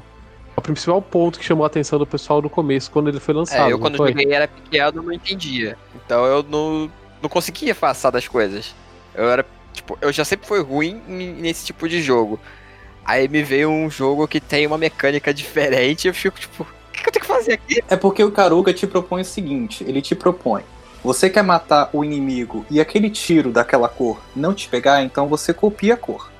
O 0.56 0.60
principal 0.62 1.02
ponto 1.02 1.36
que 1.38 1.44
chamou 1.44 1.64
a 1.64 1.66
atenção 1.66 1.98
do 1.98 2.06
pessoal 2.06 2.40
no 2.40 2.48
começo, 2.48 2.88
quando 2.90 3.09
ele 3.09 3.18
foi 3.18 3.34
lançado. 3.34 3.68
É, 3.68 3.72
eu 3.72 3.78
quando 3.78 3.96
foi? 3.96 4.10
joguei 4.10 4.32
era 4.32 4.46
pequeno 4.46 5.02
não 5.02 5.12
entendia. 5.12 5.76
Então 5.96 6.24
eu 6.26 6.44
não, 6.44 6.88
não 7.20 7.28
conseguia 7.28 7.74
passar 7.74 8.10
das 8.10 8.28
coisas. 8.28 8.72
Eu 9.14 9.28
era, 9.30 9.44
tipo, 9.74 9.98
eu 10.01 10.10
já 10.10 10.24
sempre 10.24 10.46
fui 10.48 10.60
ruim 10.62 11.02
nesse 11.06 11.66
tipo 11.66 11.86
de 11.88 12.01
jogo. 12.01 12.40
Aí 13.05 13.28
me 13.28 13.42
veio 13.42 13.68
um 13.68 13.90
jogo 13.90 14.26
que 14.26 14.40
tem 14.40 14.66
uma 14.66 14.78
mecânica 14.78 15.34
diferente 15.34 16.06
e 16.06 16.09
eu 16.09 16.14
fico, 16.14 16.40
tipo, 16.40 16.62
o 16.62 16.92
que 16.92 17.02
que 17.02 17.09
eu 17.09 17.12
tenho 17.12 17.22
que 17.24 17.30
fazer 17.30 17.52
aqui? 17.52 17.84
É 17.88 17.96
porque 17.96 18.24
o 18.24 18.32
Karuga 18.32 18.72
te 18.72 18.86
propõe 18.86 19.20
o 19.20 19.24
seguinte: 19.24 19.84
ele 19.86 20.01
te 20.01 20.14
propõe. 20.14 20.62
Você 21.02 21.28
quer 21.28 21.42
matar 21.42 21.90
o 21.92 22.02
inimigo 22.02 22.64
e 22.70 22.80
aquele 22.80 23.10
tiro 23.10 23.51
daquela 23.52 23.90
cor 23.90 24.18
não 24.34 24.55
te 24.55 24.68
pegar, 24.70 25.02
então 25.02 25.28
você 25.28 25.52
copia 25.52 25.92
a 25.94 25.96
cor. 25.98 26.30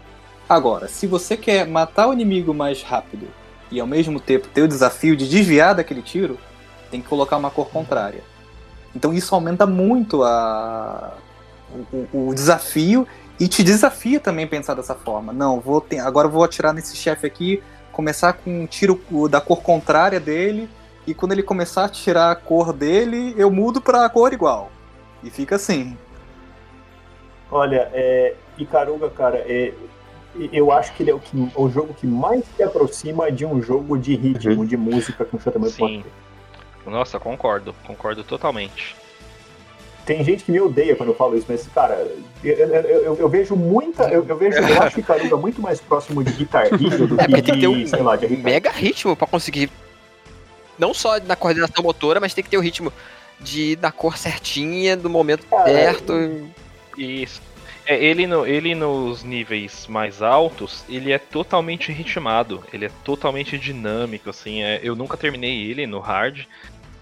Agora, 0.49 0.89
se 0.89 1.07
você 1.07 1.37
quer 1.37 1.67
matar 1.67 2.09
o 2.09 2.15
inimigo 2.15 2.55
mais 2.55 2.83
rápido 2.83 3.29
e 3.71 3.79
ao 3.79 3.87
mesmo 3.87 4.19
tempo 4.19 4.49
ter 4.49 4.63
o 4.63 4.69
desafio 4.69 5.15
de 5.17 5.29
desviar 5.29 5.75
daquele 5.75 6.01
tiro, 6.01 6.39
tem 6.91 7.03
que 7.03 7.09
colocar 7.09 7.37
uma 7.37 7.51
cor 7.51 7.69
contrária. 7.69 8.23
Então 8.97 9.13
isso 9.13 9.35
aumenta 9.35 9.67
muito 9.67 10.23
a... 10.23 11.13
o, 11.93 11.97
o- 12.13 12.29
o 12.31 12.35
desafio 12.35 13.07
e 13.39 13.49
te 13.49 13.63
desafia 13.63 14.21
também 14.21 14.47
pensar 14.47 14.75
dessa 14.75 14.95
forma. 14.95 15.33
Não, 15.33 15.61
vou 15.61 15.81
ter... 15.81 15.99
agora 15.99 16.27
eu 16.29 16.31
vou 16.33 16.45
atirar 16.45 16.73
nesse 16.73 16.97
chefe 16.97 17.27
aqui, 17.27 17.63
começar 17.93 18.33
com 18.35 18.63
um 18.63 18.67
tiro 18.67 19.01
da 19.29 19.41
cor 19.41 19.63
contrária 19.63 20.21
dele 20.21 20.69
e 21.07 21.15
quando 21.15 21.33
ele 21.33 21.43
começar 21.43 21.85
a 21.85 21.89
tirar 21.89 22.31
a 22.31 22.37
cor 22.37 22.73
dele, 22.73 23.35
eu 23.37 23.51
mudo 23.51 23.81
pra 23.81 24.09
cor 24.09 24.33
igual. 24.33 24.71
E 25.23 25.31
fica 25.31 25.57
assim. 25.57 25.97
Olha, 27.51 27.89
é, 27.93 28.35
Icaruga, 28.59 29.11
cara, 29.11 29.39
é, 29.39 29.73
eu 30.53 30.73
acho 30.73 30.93
que 30.95 31.03
ele 31.03 31.11
é 31.11 31.15
o, 31.15 31.21
que- 31.21 31.51
o 31.55 31.69
jogo 31.69 31.95
que 31.95 32.07
mais 32.07 32.43
se 32.57 32.63
aproxima 32.63 33.31
de 33.31 33.45
um 33.45 33.63
jogo 33.63 33.97
de 33.99 34.15
ritmo, 34.17 34.67
de 34.67 34.77
música 34.77 35.25
que 35.25 35.37
um 35.37 35.41
Sim. 35.41 35.51
pode 35.79 36.03
ter. 36.03 36.91
Nossa, 36.91 37.19
concordo, 37.19 37.75
concordo 37.87 38.25
totalmente. 38.25 38.97
Tem 40.05 40.23
gente 40.23 40.45
que 40.45 40.53
me 40.53 40.61
odeia 40.61 40.95
quando 40.95 41.09
eu 41.11 41.15
falo 41.15 41.37
isso, 41.37 41.47
mas, 41.49 41.67
cara, 41.75 41.95
eu, 42.43 42.55
eu- 42.55 42.81
eu- 42.85 43.17
eu 43.21 43.29
vejo 43.29 43.57
muita. 43.57 44.05
Eu, 44.05 44.25
eu 44.29 44.37
vejo, 44.37 44.59
eu 44.59 44.83
acho 44.83 44.97
que 44.97 45.01
Icaruga 45.01 45.37
muito 45.37 45.63
mais 45.63 45.81
próximo 45.81 46.23
de 46.23 46.33
Guitar 46.33 46.67
Hero 46.67 47.07
do 47.07 47.21
É 47.21 47.25
que 47.27 47.31
porque 47.31 47.43
tem 47.43 47.43
que 47.43 47.51
ter 47.53 47.57
de, 47.59 47.67
um 47.69 47.87
sei 47.87 48.03
lá, 48.03 48.15
de 48.17 48.27
Guitar 48.27 48.45
mega 48.45 48.71
ritmo 48.71 49.17
pra 49.17 49.27
conseguir. 49.27 49.71
Não 50.79 50.93
só 50.93 51.19
na 51.21 51.37
coordenação 51.37 51.83
motora, 51.83 52.21
mas 52.21 52.35
tem 52.35 52.45
que 52.45 52.51
ter 52.51 52.59
o 52.59 52.61
ritmo 52.61 52.93
de 53.41 53.79
na 53.81 53.91
cor 53.91 54.19
certinha, 54.19 54.97
do 54.97 55.09
momento 55.09 55.47
Cara, 55.47 55.65
certo. 55.65 56.13
Isso. 56.99 57.41
É, 57.87 58.03
ele, 58.03 58.27
no, 58.27 58.47
ele 58.47 58.75
nos 58.75 59.23
níveis 59.23 59.87
mais 59.89 60.23
altos, 60.23 60.85
ele 60.89 61.13
é 61.13 61.19
totalmente 61.19 61.93
ritmado, 61.93 62.63
ele 62.73 62.87
é 62.87 62.91
totalmente 63.05 63.59
dinâmico, 63.59 64.31
assim, 64.31 64.63
é, 64.63 64.81
eu 64.83 64.97
nunca 64.97 65.19
terminei 65.19 65.71
ele 65.71 65.87
no 65.87 65.99
hard, 66.01 66.47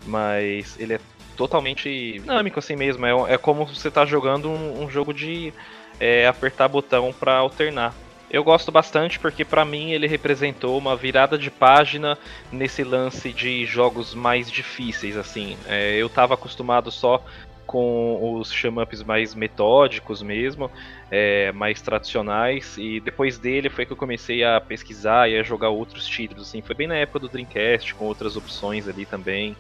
mas 0.04 0.74
ele 0.80 0.94
é 0.94 1.00
totalmente 1.36 2.18
dinâmico 2.20 2.58
assim 2.58 2.76
mesmo, 2.76 3.06
é, 3.06 3.34
é 3.34 3.38
como 3.38 3.66
você 3.66 3.90
tá 3.90 4.04
jogando 4.04 4.48
um, 4.48 4.84
um 4.84 4.90
jogo 4.90 5.12
de 5.12 5.52
é, 5.98 6.26
apertar 6.26 6.68
botão 6.68 7.12
pra 7.12 7.36
alternar. 7.36 7.94
Eu 8.30 8.42
gosto 8.42 8.72
bastante 8.72 9.18
porque 9.18 9.44
pra 9.44 9.62
mim 9.62 9.90
ele 9.90 10.06
representou 10.06 10.78
uma 10.78 10.96
virada 10.96 11.36
de 11.36 11.50
página 11.50 12.16
nesse 12.50 12.82
lance 12.82 13.30
de 13.30 13.66
jogos 13.66 14.14
mais 14.14 14.50
difíceis, 14.50 15.18
assim. 15.18 15.56
É, 15.66 15.96
eu 15.96 16.08
tava 16.08 16.32
acostumado 16.32 16.90
só 16.90 17.22
com 17.66 18.38
os 18.38 18.52
shmups 18.52 19.02
mais 19.02 19.34
metódicos 19.34 20.22
mesmo, 20.22 20.70
é, 21.10 21.52
mais 21.52 21.80
tradicionais, 21.80 22.76
e 22.76 23.00
depois 23.00 23.38
dele 23.38 23.70
foi 23.70 23.86
que 23.86 23.92
eu 23.92 23.96
comecei 23.96 24.44
a 24.44 24.60
pesquisar 24.60 25.30
e 25.30 25.38
a 25.38 25.42
jogar 25.42 25.70
outros 25.70 26.06
títulos, 26.06 26.48
assim, 26.48 26.60
foi 26.60 26.74
bem 26.74 26.86
na 26.86 26.96
época 26.96 27.20
do 27.20 27.28
Dreamcast, 27.28 27.94
com 27.94 28.04
outras 28.04 28.36
opções 28.36 28.88
ali 28.88 29.06
também, 29.06 29.56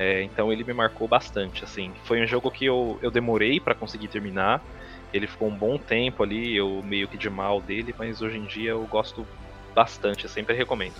é, 0.00 0.22
então 0.22 0.50
ele 0.50 0.64
me 0.64 0.72
marcou 0.72 1.06
bastante, 1.06 1.62
assim, 1.62 1.92
foi 2.04 2.22
um 2.22 2.26
jogo 2.26 2.50
que 2.50 2.64
eu, 2.64 2.98
eu 3.02 3.10
demorei 3.10 3.60
para 3.60 3.74
conseguir 3.74 4.08
terminar, 4.08 4.64
ele 5.12 5.26
ficou 5.26 5.46
um 5.46 5.54
bom 5.54 5.76
tempo 5.76 6.22
ali, 6.22 6.56
eu 6.56 6.82
meio 6.82 7.06
que 7.06 7.18
de 7.18 7.28
mal 7.28 7.60
dele, 7.60 7.94
mas 7.98 8.22
hoje 8.22 8.38
em 8.38 8.44
dia 8.46 8.70
eu 8.70 8.80
gosto 8.90 9.26
bastante, 9.74 10.24
eu 10.24 10.30
sempre 10.30 10.56
recomendo. 10.56 10.94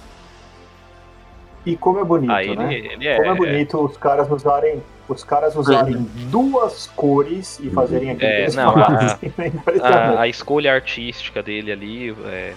E 1.64 1.78
como 1.78 1.98
é 1.98 2.04
bonito, 2.04 2.30
ah, 2.30 2.44
ele, 2.44 2.56
né? 2.56 2.74
ele 2.74 3.08
é, 3.08 3.16
Como 3.16 3.30
é 3.30 3.34
bonito 3.34 3.82
os 3.82 3.96
caras 3.96 4.30
usarem, 4.30 4.82
os 5.08 5.24
caras 5.24 5.56
usarem 5.56 5.96
duas 6.30 6.86
cores 6.88 7.58
e 7.58 7.70
fazerem 7.70 8.10
aquilo 8.10 8.30
É, 8.30 8.50
que 8.50 8.56
não. 8.56 8.74
É 9.38 9.46
impressionante. 9.46 9.82
a, 9.82 10.20
a 10.20 10.28
escolha 10.28 10.74
artística 10.74 11.42
dele 11.42 11.72
ali 11.72 12.14
é 12.26 12.54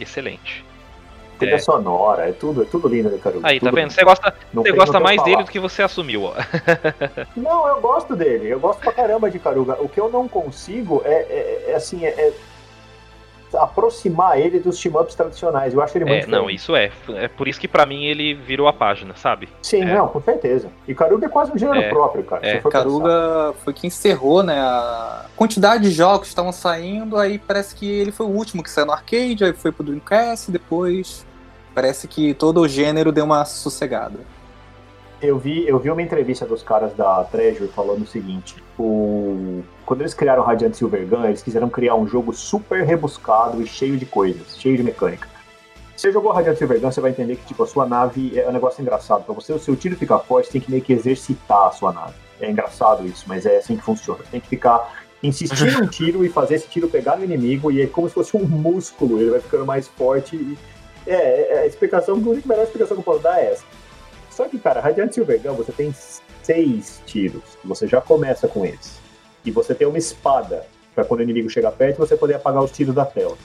excelente. 0.00 0.64
Trilha 1.42 1.56
é. 1.56 1.58
sonora, 1.58 2.28
é 2.28 2.32
tudo, 2.32 2.62
é 2.62 2.64
tudo 2.64 2.88
lindo, 2.88 3.10
né, 3.10 3.18
Caruga? 3.22 3.46
Aí, 3.48 3.58
tá 3.60 3.66
Tudo 3.66 3.74
vendo? 3.74 3.84
lindo. 3.84 3.94
Você 3.94 4.04
gosta, 4.04 4.34
Não 4.52 4.62
você 4.62 4.72
gosta 4.72 5.00
mais 5.00 5.22
dele 5.22 5.44
do 5.44 5.50
que 5.50 5.58
você 5.60 5.82
assumiu, 5.82 6.24
ó. 6.24 6.34
Não, 7.36 7.66
eu 7.68 7.80
gosto 7.80 8.14
dele. 8.16 8.48
Eu 8.48 8.60
gosto 8.60 8.80
pra 8.80 8.92
caramba 8.92 9.30
de 9.30 9.38
Caruga. 9.38 9.76
O 9.80 9.88
que 9.88 10.00
eu 10.00 10.08
não 10.10 10.28
consigo 10.28 11.02
é, 11.04 11.12
é- 11.12 11.64
é 11.68 11.74
assim, 11.74 12.04
é, 12.04 12.08
é 12.10 12.32
aproximar 13.54 14.38
ele 14.40 14.58
dos 14.58 14.80
team-ups 14.80 15.14
tradicionais. 15.14 15.74
Eu 15.74 15.82
acho 15.82 15.96
ele 15.98 16.04
muito 16.06 16.24
É, 16.24 16.26
não, 16.26 16.48
isso 16.48 16.74
é. 16.74 16.90
É 17.16 17.28
por 17.28 17.46
isso 17.46 17.60
que 17.60 17.68
pra 17.68 17.84
mim 17.84 18.04
ele 18.04 18.34
virou 18.34 18.66
a 18.66 18.72
página, 18.72 19.14
sabe? 19.14 19.48
Sim, 19.60 19.82
é. 19.82 19.94
não, 19.94 20.08
com 20.08 20.22
certeza. 20.22 20.68
E 20.88 20.94
Karuga 20.94 21.26
é 21.26 21.28
quase 21.28 21.52
um 21.52 21.58
gênero 21.58 21.78
É, 21.80 21.88
próprio, 21.90 22.24
cara. 22.24 22.46
é. 22.46 22.58
Caruga 22.60 23.54
foi 23.64 23.72
que 23.74 23.86
encerrou, 23.86 24.42
né, 24.42 24.58
a 24.58 25.26
quantidade 25.36 25.82
de 25.84 25.90
jogos 25.90 26.20
que 26.22 26.26
estavam 26.28 26.52
saindo, 26.52 27.18
aí 27.18 27.38
parece 27.38 27.74
que 27.74 27.86
ele 27.86 28.12
foi 28.12 28.26
o 28.26 28.30
último 28.30 28.62
que 28.62 28.70
saiu 28.70 28.86
no 28.86 28.92
arcade, 28.92 29.44
aí 29.44 29.52
foi 29.52 29.70
pro 29.72 29.84
Dreamcast, 29.84 30.50
depois 30.50 31.26
parece 31.74 32.06
que 32.06 32.34
todo 32.34 32.60
o 32.60 32.68
gênero 32.68 33.12
deu 33.12 33.24
uma 33.24 33.44
sossegada. 33.44 34.18
Eu 35.20 35.38
vi, 35.38 35.66
eu 35.68 35.78
vi 35.78 35.88
uma 35.88 36.02
entrevista 36.02 36.44
dos 36.44 36.62
caras 36.62 36.94
da 36.94 37.22
Treasure 37.24 37.68
falando 37.68 38.02
o 38.02 38.06
seguinte: 38.06 38.56
o... 38.78 39.62
quando 39.86 40.00
eles 40.00 40.14
criaram 40.14 40.42
Radiant 40.42 40.74
Silvergun, 40.74 41.24
eles 41.24 41.42
quiseram 41.42 41.70
criar 41.70 41.94
um 41.94 42.08
jogo 42.08 42.32
super 42.32 42.84
rebuscado 42.84 43.62
e 43.62 43.66
cheio 43.66 43.96
de 43.96 44.04
coisas, 44.04 44.58
cheio 44.58 44.76
de 44.76 44.82
mecânica. 44.82 45.28
Você 45.96 46.10
jogou 46.10 46.32
Radiant 46.32 46.56
Silvergun, 46.56 46.90
você 46.90 47.00
vai 47.00 47.12
entender 47.12 47.36
que 47.36 47.46
tipo, 47.46 47.62
a 47.62 47.66
sua 47.66 47.86
nave 47.86 48.36
é 48.36 48.48
um 48.48 48.52
negócio 48.52 48.82
engraçado. 48.82 49.24
Pra 49.24 49.32
você, 49.32 49.52
o 49.52 49.58
seu 49.60 49.76
tiro 49.76 49.94
ficar 49.94 50.18
forte, 50.18 50.50
tem 50.50 50.60
que 50.60 50.68
meio 50.68 50.82
que 50.82 50.92
exercitar 50.92 51.68
a 51.68 51.70
sua 51.70 51.92
nave. 51.92 52.14
É 52.40 52.50
engraçado 52.50 53.06
isso, 53.06 53.24
mas 53.28 53.46
é 53.46 53.58
assim 53.58 53.76
que 53.76 53.82
funciona. 53.84 54.24
Tem 54.28 54.40
que 54.40 54.48
ficar 54.48 54.92
insistindo 55.22 55.84
um 55.84 55.86
tiro 55.86 56.24
e 56.24 56.28
fazer 56.28 56.56
esse 56.56 56.66
tiro 56.66 56.88
pegar 56.88 57.16
no 57.16 57.24
inimigo, 57.24 57.70
e 57.70 57.80
é 57.80 57.86
como 57.86 58.08
se 58.08 58.14
fosse 58.14 58.36
um 58.36 58.44
músculo, 58.44 59.20
ele 59.20 59.30
vai 59.30 59.40
ficando 59.40 59.64
mais 59.64 59.86
forte. 59.86 60.34
E... 60.34 60.58
É, 61.06 61.54
é, 61.54 61.58
a 61.60 61.66
explicação, 61.66 62.16
a 62.16 62.18
melhor 62.18 62.64
explicação 62.64 62.96
que 62.96 63.00
eu 63.00 63.04
posso 63.04 63.20
dar 63.20 63.40
é 63.40 63.52
essa. 63.52 63.64
Só 64.30 64.48
que, 64.48 64.58
cara, 64.58 64.80
Radiant 64.80 65.12
Silvergun, 65.12 65.54
você 65.54 65.72
tem 65.72 65.94
seis 66.42 67.02
tiros. 67.06 67.42
Você 67.64 67.86
já 67.86 68.00
começa 68.00 68.48
com 68.48 68.64
eles. 68.64 69.00
E 69.44 69.50
você 69.50 69.74
tem 69.74 69.86
uma 69.86 69.98
espada, 69.98 70.66
pra 70.94 71.04
quando 71.04 71.20
o 71.20 71.22
inimigo 71.22 71.50
chegar 71.50 71.72
perto, 71.72 71.98
você 71.98 72.16
poder 72.16 72.34
apagar 72.34 72.62
os 72.62 72.70
tiros 72.70 72.94
da 72.94 73.04
tela. 73.04 73.36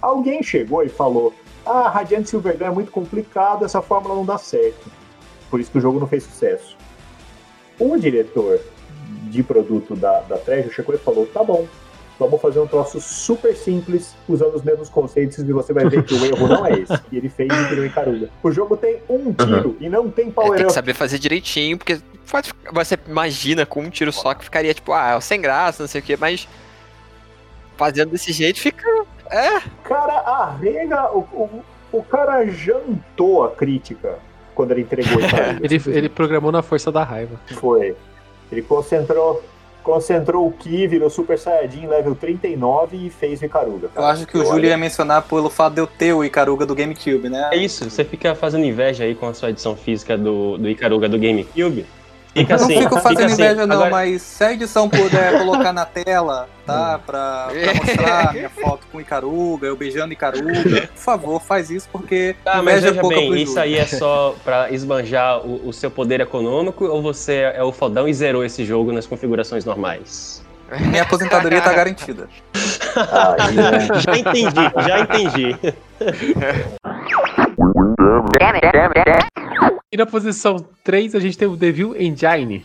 Alguém 0.00 0.42
chegou 0.42 0.82
e 0.82 0.88
falou: 0.88 1.32
Ah, 1.64 1.88
Radiant 1.88 2.26
Silvergun 2.26 2.66
é 2.66 2.70
muito 2.70 2.90
complicado, 2.90 3.64
essa 3.64 3.80
fórmula 3.80 4.14
não 4.14 4.24
dá 4.24 4.38
certo. 4.38 4.90
Por 5.50 5.60
isso 5.60 5.70
que 5.70 5.78
o 5.78 5.80
jogo 5.80 6.00
não 6.00 6.08
fez 6.08 6.24
sucesso. 6.24 6.76
O 7.78 7.96
diretor 7.96 8.60
de 9.24 9.42
produto 9.42 9.94
da, 9.94 10.20
da 10.20 10.38
Treasure 10.38 10.74
chegou 10.74 10.94
e 10.94 10.98
falou: 10.98 11.26
Tá 11.26 11.44
bom, 11.44 11.68
vamos 12.26 12.42
fazer 12.42 12.60
um 12.60 12.66
troço 12.66 13.00
super 13.00 13.54
simples, 13.56 14.14
usando 14.28 14.54
os 14.54 14.62
mesmos 14.62 14.88
conceitos, 14.88 15.38
e 15.38 15.52
você 15.52 15.72
vai 15.72 15.88
ver 15.88 16.02
que 16.04 16.14
o 16.14 16.24
erro 16.26 16.48
não 16.48 16.66
é 16.66 16.72
esse. 16.72 17.00
E 17.10 17.16
ele 17.16 17.28
fez 17.28 17.52
e 17.52 17.68
criou 17.68 17.84
em 17.84 17.90
Caruga. 17.90 18.30
O 18.42 18.50
jogo 18.50 18.76
tem 18.76 19.00
um 19.08 19.32
tiro 19.32 19.76
e 19.80 19.88
não 19.88 20.10
tem 20.10 20.28
É, 20.28 20.30
power 20.30 20.56
tem 20.56 20.66
que 20.66 20.72
saber 20.72 20.94
fazer 20.94 21.18
direitinho, 21.18 21.78
porque 21.78 21.98
pode, 22.30 22.52
você 22.72 22.98
imagina 23.06 23.66
com 23.66 23.82
um 23.82 23.90
tiro 23.90 24.12
só 24.12 24.34
que 24.34 24.44
ficaria 24.44 24.72
tipo, 24.72 24.92
ah, 24.92 25.20
sem 25.20 25.40
graça, 25.40 25.82
não 25.82 25.88
sei 25.88 26.00
o 26.00 26.04
que, 26.04 26.16
mas 26.16 26.48
fazendo 27.76 28.10
desse 28.10 28.32
jeito 28.32 28.60
fica. 28.60 28.88
É, 29.30 29.60
cara 29.84 30.18
arrega. 30.20 31.10
O, 31.12 31.20
o, 31.20 31.64
o 31.92 32.02
cara 32.02 32.46
jantou 32.46 33.44
a 33.44 33.50
crítica 33.50 34.18
quando 34.54 34.72
ele 34.72 34.82
entregou 34.82 35.18
o 35.24 35.30
Caruga. 35.30 35.60
Ele, 35.62 35.82
ele 35.86 36.08
programou 36.08 36.52
na 36.52 36.62
força 36.62 36.92
da 36.92 37.02
raiva. 37.02 37.40
Foi. 37.54 37.96
Ele 38.50 38.62
concentrou. 38.62 39.42
Concentrou 39.82 40.46
o 40.46 40.52
Ki, 40.52 40.86
virou 40.86 41.10
Super 41.10 41.38
Saiyajin 41.38 41.86
level 41.86 42.14
39 42.14 43.06
e 43.06 43.10
fez 43.10 43.40
o 43.40 43.44
Icaruga. 43.44 43.90
Eu 43.94 44.04
acho 44.04 44.26
que 44.26 44.38
o 44.38 44.44
Júlio 44.44 44.68
ia 44.68 44.76
mencionar 44.76 45.22
pelo 45.22 45.50
fato 45.50 45.74
de 45.74 45.80
eu 45.80 45.86
ter 45.86 46.12
o 46.12 46.24
Icaruga 46.24 46.64
do 46.64 46.74
GameCube, 46.74 47.28
né? 47.28 47.50
É 47.52 47.56
isso, 47.56 47.88
você 47.88 48.04
fica 48.04 48.34
fazendo 48.34 48.64
inveja 48.64 49.04
aí 49.04 49.14
com 49.14 49.26
a 49.26 49.34
sua 49.34 49.50
edição 49.50 49.76
física 49.76 50.16
do, 50.16 50.56
do 50.56 50.68
Icaruga 50.68 51.08
do 51.08 51.18
GameCube. 51.18 51.86
Fica 52.34 52.56
não 52.56 52.64
assim, 52.64 52.78
fico 52.80 52.94
fazendo 53.00 53.08
fica 53.10 53.24
assim. 53.26 53.34
inveja, 53.42 53.66
não, 53.66 53.76
Agora- 53.76 53.90
mas 53.90 54.22
se 54.22 54.42
a 54.42 54.52
edição 54.52 54.88
puder 54.88 55.36
colocar 55.38 55.70
na 55.72 55.84
tela, 55.84 56.48
tá? 56.66 56.98
Pra, 57.04 57.48
pra 57.52 57.74
mostrar 57.74 58.32
minha 58.32 58.48
foto 58.48 58.86
com 58.90 58.98
o 58.98 59.00
Icaruga, 59.02 59.66
eu 59.66 59.76
beijando 59.76 60.12
Icaruga, 60.14 60.88
por 60.88 60.96
favor, 60.96 61.42
faz 61.42 61.68
isso, 61.70 61.86
porque 61.92 62.34
Tá, 62.42 62.62
mas 62.62 62.82
é 62.84 62.90
veja 62.90 63.02
bem, 63.06 63.34
isso 63.42 63.60
aí 63.60 63.76
é 63.76 63.84
só 63.86 64.34
pra 64.42 64.70
esbanjar 64.70 65.40
o, 65.46 65.68
o 65.68 65.72
seu 65.74 65.90
poder 65.90 66.20
econômico 66.20 66.86
ou 66.86 67.02
você 67.02 67.52
é 67.54 67.62
o 67.62 67.70
fodão 67.70 68.08
e 68.08 68.14
zerou 68.14 68.42
esse 68.44 68.64
jogo 68.64 68.92
nas 68.92 69.06
configurações 69.06 69.64
normais? 69.66 70.42
Minha 70.80 71.02
aposentadoria 71.02 71.60
tá 71.60 71.72
garantida. 71.72 72.28
Né? 72.92 73.88
Já 74.00 74.18
entendi, 74.18 74.70
já 74.86 75.00
entendi. 75.00 75.56
E 79.92 79.96
na 79.98 80.06
posição 80.06 80.56
3 80.82 81.14
a 81.14 81.20
gente 81.20 81.36
tem 81.36 81.46
o 81.46 81.54
Devil 81.54 81.94
Engine. 82.00 82.64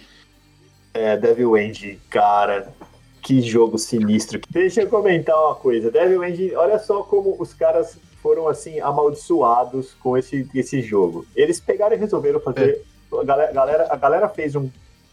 É, 0.93 1.17
Devil 1.17 1.57
Engine, 1.57 1.99
cara, 2.09 2.69
que 3.21 3.41
jogo 3.41 3.77
sinistro. 3.77 4.39
Deixa 4.49 4.83
eu 4.83 4.87
comentar 4.87 5.35
uma 5.37 5.55
coisa. 5.55 5.91
Devil 5.91 6.23
Engine, 6.23 6.55
olha 6.55 6.79
só 6.79 7.03
como 7.03 7.35
os 7.37 7.53
caras 7.53 7.97
foram 8.23 8.47
assim 8.47 8.79
amaldiçoados 8.79 9.93
com 9.95 10.17
esse, 10.17 10.49
esse 10.55 10.81
jogo. 10.81 11.25
Eles 11.35 11.59
pegaram 11.59 11.97
e 11.97 11.99
resolveram 11.99 12.39
fazer. 12.39 12.81
A, 13.11 13.23
galera, 13.25 13.87
a 13.91 13.95
galera 13.97 14.29
fez 14.29 14.55
um. 14.55 14.69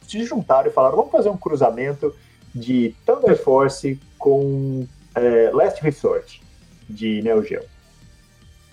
Se 0.07 0.23
juntaram 0.23 0.71
e 0.71 0.73
falaram: 0.73 0.95
vamos 0.95 1.11
fazer 1.11 1.31
um 1.31 1.37
cruzamento 1.37 2.15
de 2.55 2.95
Thunder 3.05 3.37
Force 3.37 3.99
com 4.21 4.87
é, 5.17 5.51
Last 5.53 5.83
Resort 5.83 6.41
de 6.89 7.21
Neo 7.23 7.43
Geo. 7.43 7.65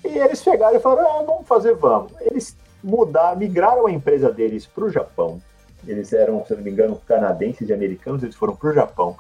E 0.06 0.10
eles 0.20 0.44
pegaram 0.44 0.78
e 0.78 0.80
falaram: 0.80 1.10
ah, 1.10 1.24
vamos 1.24 1.48
fazer, 1.48 1.74
vamos. 1.74 2.12
Eles 2.22 2.56
mudaram, 2.84 3.38
migraram 3.38 3.88
a 3.88 3.92
empresa 3.92 4.32
deles 4.32 4.66
para 4.66 4.86
o 4.86 4.90
Japão. 4.90 5.42
Eles 5.88 6.14
eram, 6.14 6.46
se 6.46 6.54
não 6.54 6.62
me 6.62 6.72
engano, 6.72 7.02
canadenses 7.08 7.70
e 7.70 7.74
americanos, 7.74 8.24
eles 8.24 8.36
foram 8.36 8.56
para 8.56 8.70
o 8.70 8.74
Japão. 8.74 9.16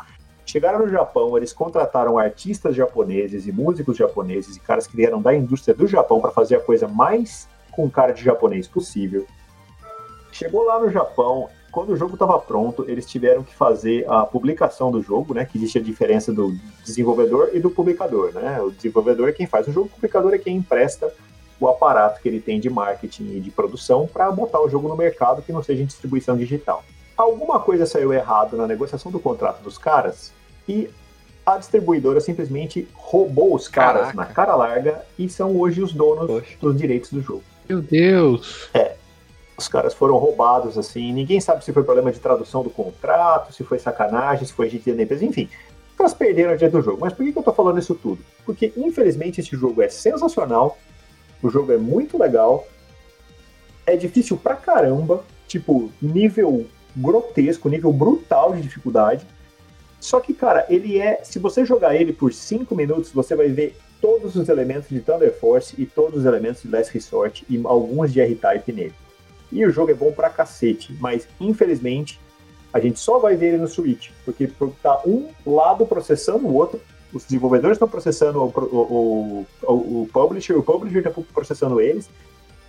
Chegaram 0.45 0.79
no 0.79 0.89
Japão, 0.89 1.38
eles 1.38 1.53
contrataram 1.53 2.17
artistas 2.17 2.75
japoneses 2.75 3.47
e 3.47 3.51
músicos 3.51 3.97
japoneses 3.97 4.57
e 4.57 4.59
caras 4.59 4.85
que 4.85 4.95
vieram 4.95 5.21
da 5.21 5.33
indústria 5.33 5.73
do 5.73 5.88
Japão 5.88 6.19
para 6.19 6.31
fazer 6.31 6.55
a 6.55 6.59
coisa 6.59 6.88
mais 6.88 7.47
com 7.71 7.89
cara 7.89 8.11
de 8.11 8.23
japonês 8.23 8.67
possível. 8.67 9.25
Chegou 10.31 10.63
lá 10.63 10.79
no 10.79 10.89
Japão, 10.89 11.49
quando 11.71 11.91
o 11.91 11.95
jogo 11.95 12.13
estava 12.13 12.38
pronto, 12.38 12.85
eles 12.88 13.05
tiveram 13.05 13.43
que 13.43 13.55
fazer 13.55 14.05
a 14.09 14.25
publicação 14.25 14.91
do 14.91 15.01
jogo, 15.01 15.33
né? 15.33 15.45
Que 15.45 15.57
existe 15.57 15.77
a 15.77 15.81
diferença 15.81 16.33
do 16.33 16.53
desenvolvedor 16.83 17.51
e 17.53 17.59
do 17.59 17.69
publicador, 17.69 18.33
né? 18.33 18.61
O 18.61 18.71
desenvolvedor 18.71 19.29
é 19.29 19.31
quem 19.31 19.47
faz 19.47 19.67
o 19.67 19.71
jogo, 19.71 19.88
o 19.88 19.91
publicador 19.91 20.33
é 20.33 20.38
quem 20.38 20.57
empresta 20.57 21.13
o 21.61 21.69
aparato 21.69 22.19
que 22.19 22.27
ele 22.27 22.41
tem 22.41 22.59
de 22.59 22.69
marketing 22.69 23.38
e 23.38 23.39
de 23.39 23.51
produção 23.51 24.09
para 24.11 24.29
botar 24.31 24.59
o 24.59 24.67
jogo 24.67 24.88
no 24.88 24.97
mercado 24.97 25.41
que 25.41 25.53
não 25.53 25.61
seja 25.61 25.83
em 25.83 25.85
distribuição 25.85 26.35
digital. 26.35 26.83
Alguma 27.15 27.59
coisa 27.59 27.85
saiu 27.85 28.11
errado 28.11 28.57
na 28.57 28.65
negociação 28.65 29.11
do 29.11 29.19
contrato 29.19 29.61
dos 29.61 29.77
caras 29.77 30.33
e 30.67 30.89
a 31.45 31.57
distribuidora 31.57 32.19
simplesmente 32.19 32.88
roubou 32.93 33.53
os 33.53 33.67
caras 33.67 34.07
Caraca. 34.07 34.17
na 34.17 34.25
cara 34.25 34.55
larga 34.55 35.05
e 35.17 35.29
são 35.29 35.55
hoje 35.55 35.81
os 35.81 35.93
donos 35.93 36.27
Poxa. 36.27 36.57
dos 36.59 36.75
direitos 36.75 37.11
do 37.11 37.21
jogo. 37.21 37.43
Meu 37.69 37.81
Deus. 37.81 38.69
Os 39.61 39.67
caras 39.67 39.93
foram 39.93 40.17
roubados, 40.17 40.75
assim, 40.75 41.13
ninguém 41.13 41.39
sabe 41.39 41.63
se 41.63 41.71
foi 41.71 41.83
problema 41.83 42.11
de 42.11 42.19
tradução 42.19 42.63
do 42.63 42.71
contrato, 42.71 43.53
se 43.53 43.63
foi 43.63 43.77
sacanagem, 43.77 44.45
se 44.47 44.53
foi 44.53 44.67
gente 44.67 44.91
da 44.91 45.03
empresa, 45.03 45.23
enfim. 45.23 45.47
Os 45.91 45.95
caras 45.95 46.13
perderam 46.15 46.53
o 46.53 46.57
dia 46.57 46.69
do 46.69 46.81
jogo. 46.81 46.97
Mas 46.99 47.13
por 47.13 47.23
que, 47.23 47.31
que 47.31 47.38
eu 47.38 47.43
tô 47.43 47.53
falando 47.53 47.77
isso 47.77 47.93
tudo? 47.93 48.17
Porque, 48.43 48.73
infelizmente, 48.75 49.39
esse 49.39 49.55
jogo 49.55 49.83
é 49.83 49.88
sensacional, 49.88 50.79
o 51.41 51.49
jogo 51.49 51.72
é 51.72 51.77
muito 51.77 52.18
legal, 52.18 52.68
é 53.85 53.95
difícil 53.95 54.38
pra 54.38 54.55
caramba, 54.55 55.23
tipo, 55.47 55.91
nível 56.01 56.65
grotesco, 56.95 57.69
nível 57.69 57.91
brutal 57.91 58.55
de 58.55 58.61
dificuldade. 58.61 59.26
Só 59.99 60.19
que, 60.19 60.34
cara, 60.34 60.65
ele 60.69 60.99
é. 60.99 61.23
Se 61.23 61.39
você 61.39 61.63
jogar 61.65 61.95
ele 61.95 62.11
por 62.11 62.34
5 62.34 62.76
minutos, 62.76 63.11
você 63.11 63.35
vai 63.35 63.49
ver 63.49 63.77
todos 64.01 64.35
os 64.35 64.49
elementos 64.49 64.89
de 64.89 64.99
Thunder 64.99 65.31
Force 65.39 65.76
e 65.77 65.85
todos 65.85 66.22
os 66.22 66.26
elementos 66.26 66.63
de 66.63 66.69
Last 66.69 66.91
Resort 66.91 67.45
e 67.47 67.61
alguns 67.63 68.11
de 68.11 68.19
R-Type 68.19 68.73
nele. 68.73 68.93
E 69.51 69.63
o 69.65 69.69
jogo 69.69 69.91
é 69.91 69.93
bom 69.93 70.11
pra 70.11 70.30
cacete, 70.30 70.95
mas 70.99 71.27
infelizmente 71.39 72.19
a 72.73 72.80
gente 72.80 72.99
só 72.99 73.19
vai 73.19 73.35
ver 73.35 73.49
ele 73.49 73.57
no 73.57 73.68
Switch, 73.68 74.09
porque 74.23 74.49
tá 74.81 75.01
um 75.05 75.27
lado 75.45 75.85
processando 75.85 76.47
o 76.47 76.53
outro, 76.55 76.81
os 77.13 77.23
desenvolvedores 77.25 77.75
estão 77.75 77.88
processando 77.88 78.39
o, 78.39 78.47
o, 78.47 79.45
o, 79.63 80.01
o 80.01 80.09
publisher, 80.11 80.57
o 80.57 80.63
publisher 80.63 80.99
está 80.99 81.11
processando 81.33 81.79
eles. 81.81 82.09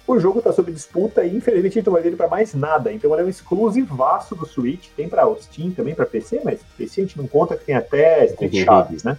O 0.06 0.19
jogo 0.19 0.40
está 0.40 0.52
sob 0.52 0.73
disputa 0.73 1.24
e 1.24 1.36
infelizmente 1.36 1.73
a 1.73 1.74
gente 1.74 1.86
não 1.86 1.93
vai 1.93 2.02
ver 2.02 2.09
ele 2.09 2.16
para 2.16 2.28
mais 2.28 2.55
nada. 2.55 2.93
Então 2.93 3.12
ele 3.12 3.23
é 3.23 3.24
um 3.24 3.28
exclusivaço 3.28 4.35
do 4.35 4.44
Switch, 4.44 4.89
tem 4.97 5.09
para 5.09 5.32
Steam 5.40 5.70
também 5.70 5.94
para 5.94 6.05
PC, 6.05 6.40
mas 6.44 6.60
PC 6.77 7.01
a 7.01 7.05
gente 7.05 7.19
não 7.19 7.28
conta 7.28 7.56
que 7.56 7.64
tem 7.64 7.77
até 7.77 8.27
Street 8.27 8.52
Uhum. 8.55 8.64
Chaves, 8.64 9.05
né? 9.05 9.16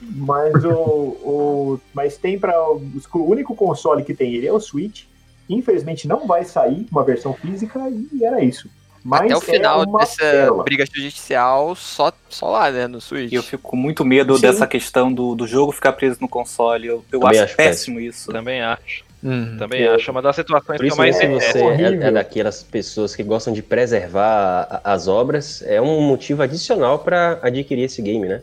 Mas 0.00 0.64
o, 0.64 0.70
o 0.72 1.80
mas 1.92 2.16
tem 2.16 2.38
para 2.38 2.58
o, 2.70 2.80
o 3.14 3.30
único 3.30 3.54
console 3.54 4.02
que 4.04 4.14
tem 4.14 4.34
ele 4.34 4.46
é 4.46 4.52
o 4.52 4.60
Switch. 4.60 5.04
Infelizmente 5.48 6.08
não 6.08 6.26
vai 6.26 6.44
sair 6.44 6.86
uma 6.90 7.04
versão 7.04 7.34
física 7.34 7.80
e 8.12 8.24
era 8.24 8.42
isso. 8.42 8.70
Mas 9.04 9.22
Até 9.22 9.36
o 9.36 9.40
final 9.40 9.82
é 9.82 9.86
dessa 9.98 10.16
pérola. 10.20 10.64
briga 10.64 10.84
judicial, 10.86 11.74
só, 11.76 12.12
só 12.28 12.50
lá, 12.50 12.70
né, 12.70 12.86
no 12.86 13.00
Switch. 13.00 13.32
E 13.32 13.34
eu 13.36 13.42
fico 13.42 13.62
com 13.70 13.76
muito 13.76 14.04
medo 14.04 14.34
Sim. 14.36 14.42
dessa 14.42 14.66
questão 14.66 15.12
do, 15.12 15.34
do 15.34 15.46
jogo 15.46 15.72
ficar 15.72 15.92
preso 15.92 16.18
no 16.20 16.28
console. 16.28 16.86
Eu, 16.88 17.04
eu 17.12 17.26
acho, 17.26 17.42
acho 17.44 17.56
péssimo 17.56 18.00
isso. 18.00 18.30
Também 18.32 18.60
acho. 18.60 19.04
Hum. 19.22 19.56
Também 19.58 19.82
É. 19.82 19.94
acho. 19.94 20.08
É 20.08 20.12
uma 20.12 20.22
das 20.22 20.36
situações 20.36 20.80
que 20.80 20.86
eu 20.92 20.96
mais 20.96 21.16
se 21.16 21.26
você 21.26 21.58
é, 21.58 21.64
horrível. 21.64 22.02
é 22.02 22.10
daquelas 22.12 22.62
pessoas 22.62 23.16
que 23.16 23.22
gostam 23.22 23.52
de 23.52 23.62
preservar 23.62 24.80
a- 24.84 24.92
as 24.92 25.08
obras, 25.08 25.62
é 25.62 25.80
um 25.80 26.00
motivo 26.02 26.42
adicional 26.42 26.98
para 26.98 27.38
adquirir 27.42 27.84
esse 27.84 28.00
game, 28.02 28.28
né? 28.28 28.42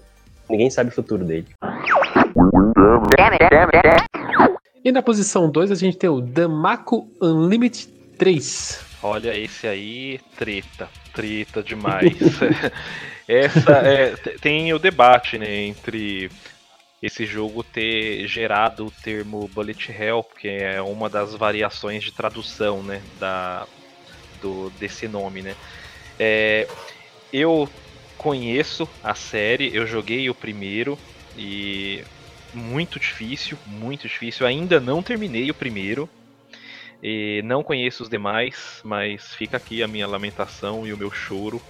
Ninguém 0.50 0.70
sabe 0.70 0.90
o 0.90 0.94
futuro 0.94 1.24
dele. 1.24 1.48
E 4.84 4.92
na 4.92 5.02
posição 5.02 5.50
2 5.50 5.72
a 5.72 5.76
gente 5.76 5.98
tem 5.98 6.10
o 6.10 6.22
Damaco 6.22 7.08
Unlimited 7.22 7.88
3. 8.18 8.80
Olha, 9.08 9.38
esse 9.38 9.68
aí, 9.68 10.20
treta. 10.36 10.90
Treta 11.14 11.62
demais. 11.62 12.12
Essa 13.30 13.72
é, 13.86 14.16
tem 14.40 14.74
o 14.74 14.80
debate, 14.80 15.38
né, 15.38 15.66
entre 15.66 16.28
esse 17.04 17.24
jogo 17.24 17.64
ter 17.64 18.28
gerado 18.28 18.88
o 18.88 18.92
termo 19.04 19.48
bullet 19.54 19.92
hell, 19.92 20.24
que 20.40 20.48
é 20.48 20.82
uma 20.82 21.08
das 21.08 21.36
variações 21.36 22.04
de 22.04 22.12
tradução, 22.12 22.82
né, 22.82 23.00
da, 23.20 23.68
do, 24.42 24.72
desse 24.72 25.08
nome, 25.08 25.44
né. 25.44 25.56
É, 26.20 26.68
eu 27.32 27.70
conheço 28.18 28.90
a 29.04 29.14
série, 29.14 29.70
eu 29.72 29.86
joguei 29.86 30.32
o 30.32 30.36
primeiro 30.36 30.98
e 31.38 32.04
muito 32.56 33.00
difícil, 33.00 33.56
muito 33.68 34.08
difícil. 34.08 34.48
Ainda 34.48 34.80
não 34.80 35.04
terminei 35.04 35.52
o 35.52 35.54
primeiro. 35.54 36.10
E 37.08 37.44
não 37.44 37.62
conheço 37.64 38.02
os 38.02 38.10
demais, 38.10 38.82
mas 38.84 39.36
fica 39.36 39.58
aqui 39.58 39.84
a 39.84 39.88
minha 39.88 40.08
lamentação 40.08 40.88
e 40.88 40.92
o 40.92 40.98
meu 40.98 41.12
choro, 41.12 41.62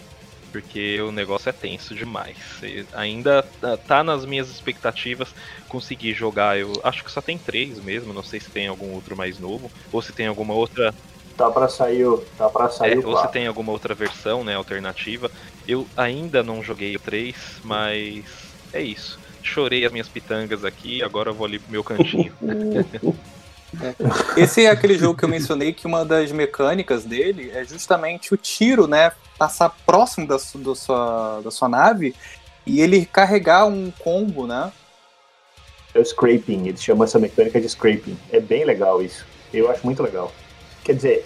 porque 0.50 1.02
o 1.02 1.12
negócio 1.12 1.50
é 1.50 1.52
tenso 1.52 1.94
demais. 1.94 2.40
E 2.64 2.88
ainda 2.94 3.44
tá- 3.60 3.78
tá 3.78 4.02
nas 4.02 4.26
minhas 4.26 4.50
expectativas 4.50 5.34
conseguir 5.68 6.14
jogar. 6.14 6.58
Eu 6.58 6.72
acho 6.86 7.04
que 7.04 7.12
só 7.12 7.22
tem 7.22 7.38
três 7.38 7.82
mesmo, 7.82 8.14
não 8.14 8.24
sei 8.24 8.40
se 8.40 8.50
tem 8.50 8.68
algum 8.68 8.94
outro 8.94 9.18
mais 9.18 9.38
novo, 9.38 9.70
ou 9.92 10.02
se 10.02 10.14
tem 10.14 10.26
alguma 10.26 10.54
outra 10.54 10.90
Tá 11.36 11.52
pra 11.52 11.68
sair, 11.68 12.06
o- 12.08 12.20
tá 12.38 12.50
pra 12.50 12.70
sair 12.70 12.94
é, 12.94 13.06
o 13.06 13.10
ou 13.10 13.18
se 13.18 13.30
tem 13.34 13.46
alguma 13.46 13.74
outra 13.74 13.94
versão, 13.94 14.42
né, 14.42 14.56
alternativa. 14.56 15.30
Eu 15.68 15.90
ainda 15.98 16.42
não 16.44 16.64
joguei 16.64 16.96
o 16.96 17.00
3, 17.00 17.60
mas 17.62 18.56
é 18.72 18.82
isso. 18.82 19.20
Chorei 19.42 19.86
as 19.86 19.92
minhas 19.92 20.08
pitangas 20.08 20.64
aqui, 20.64 21.04
agora 21.04 21.32
eu 21.32 21.36
vou 21.36 21.46
ali 21.46 21.60
pro 21.60 21.70
meu 21.74 21.84
cantinho. 21.84 22.34
Esse 24.38 24.66
é 24.66 24.70
aquele 24.70 24.98
jogo 24.98 25.18
que 25.18 25.26
eu 25.26 25.30
mencionei 25.30 25.74
que 25.74 25.86
uma 25.88 26.06
das 26.06 26.32
mecânicas 26.32 27.04
dele 27.04 27.52
é 27.54 27.64
justamente 27.64 28.34
o 28.34 28.38
tiro, 28.38 28.88
né? 28.88 29.12
Passar 29.38 29.70
próximo 29.86 30.28
da, 30.28 30.40
su- 30.40 30.58
da 30.58 30.76
sua, 30.76 31.42
da 31.44 31.52
sua 31.52 31.68
nave 31.68 32.16
e 32.66 32.80
ele 32.82 33.06
carregar 33.06 33.66
um 33.66 33.92
combo, 34.00 34.48
né? 34.48 34.72
É 35.94 36.00
o 36.00 36.06
scraping, 36.06 36.68
eles 36.68 36.84
chamam 36.84 37.04
essa 37.04 37.20
mecânica 37.20 37.60
de 37.60 37.68
scraping. 37.70 38.18
É 38.32 38.40
bem 38.40 38.64
legal 38.66 39.02
isso. 39.02 39.26
Eu 39.54 39.70
acho 39.70 39.86
muito 39.86 40.02
legal. 40.04 40.32
Quer 40.84 40.94
dizer, 40.96 41.26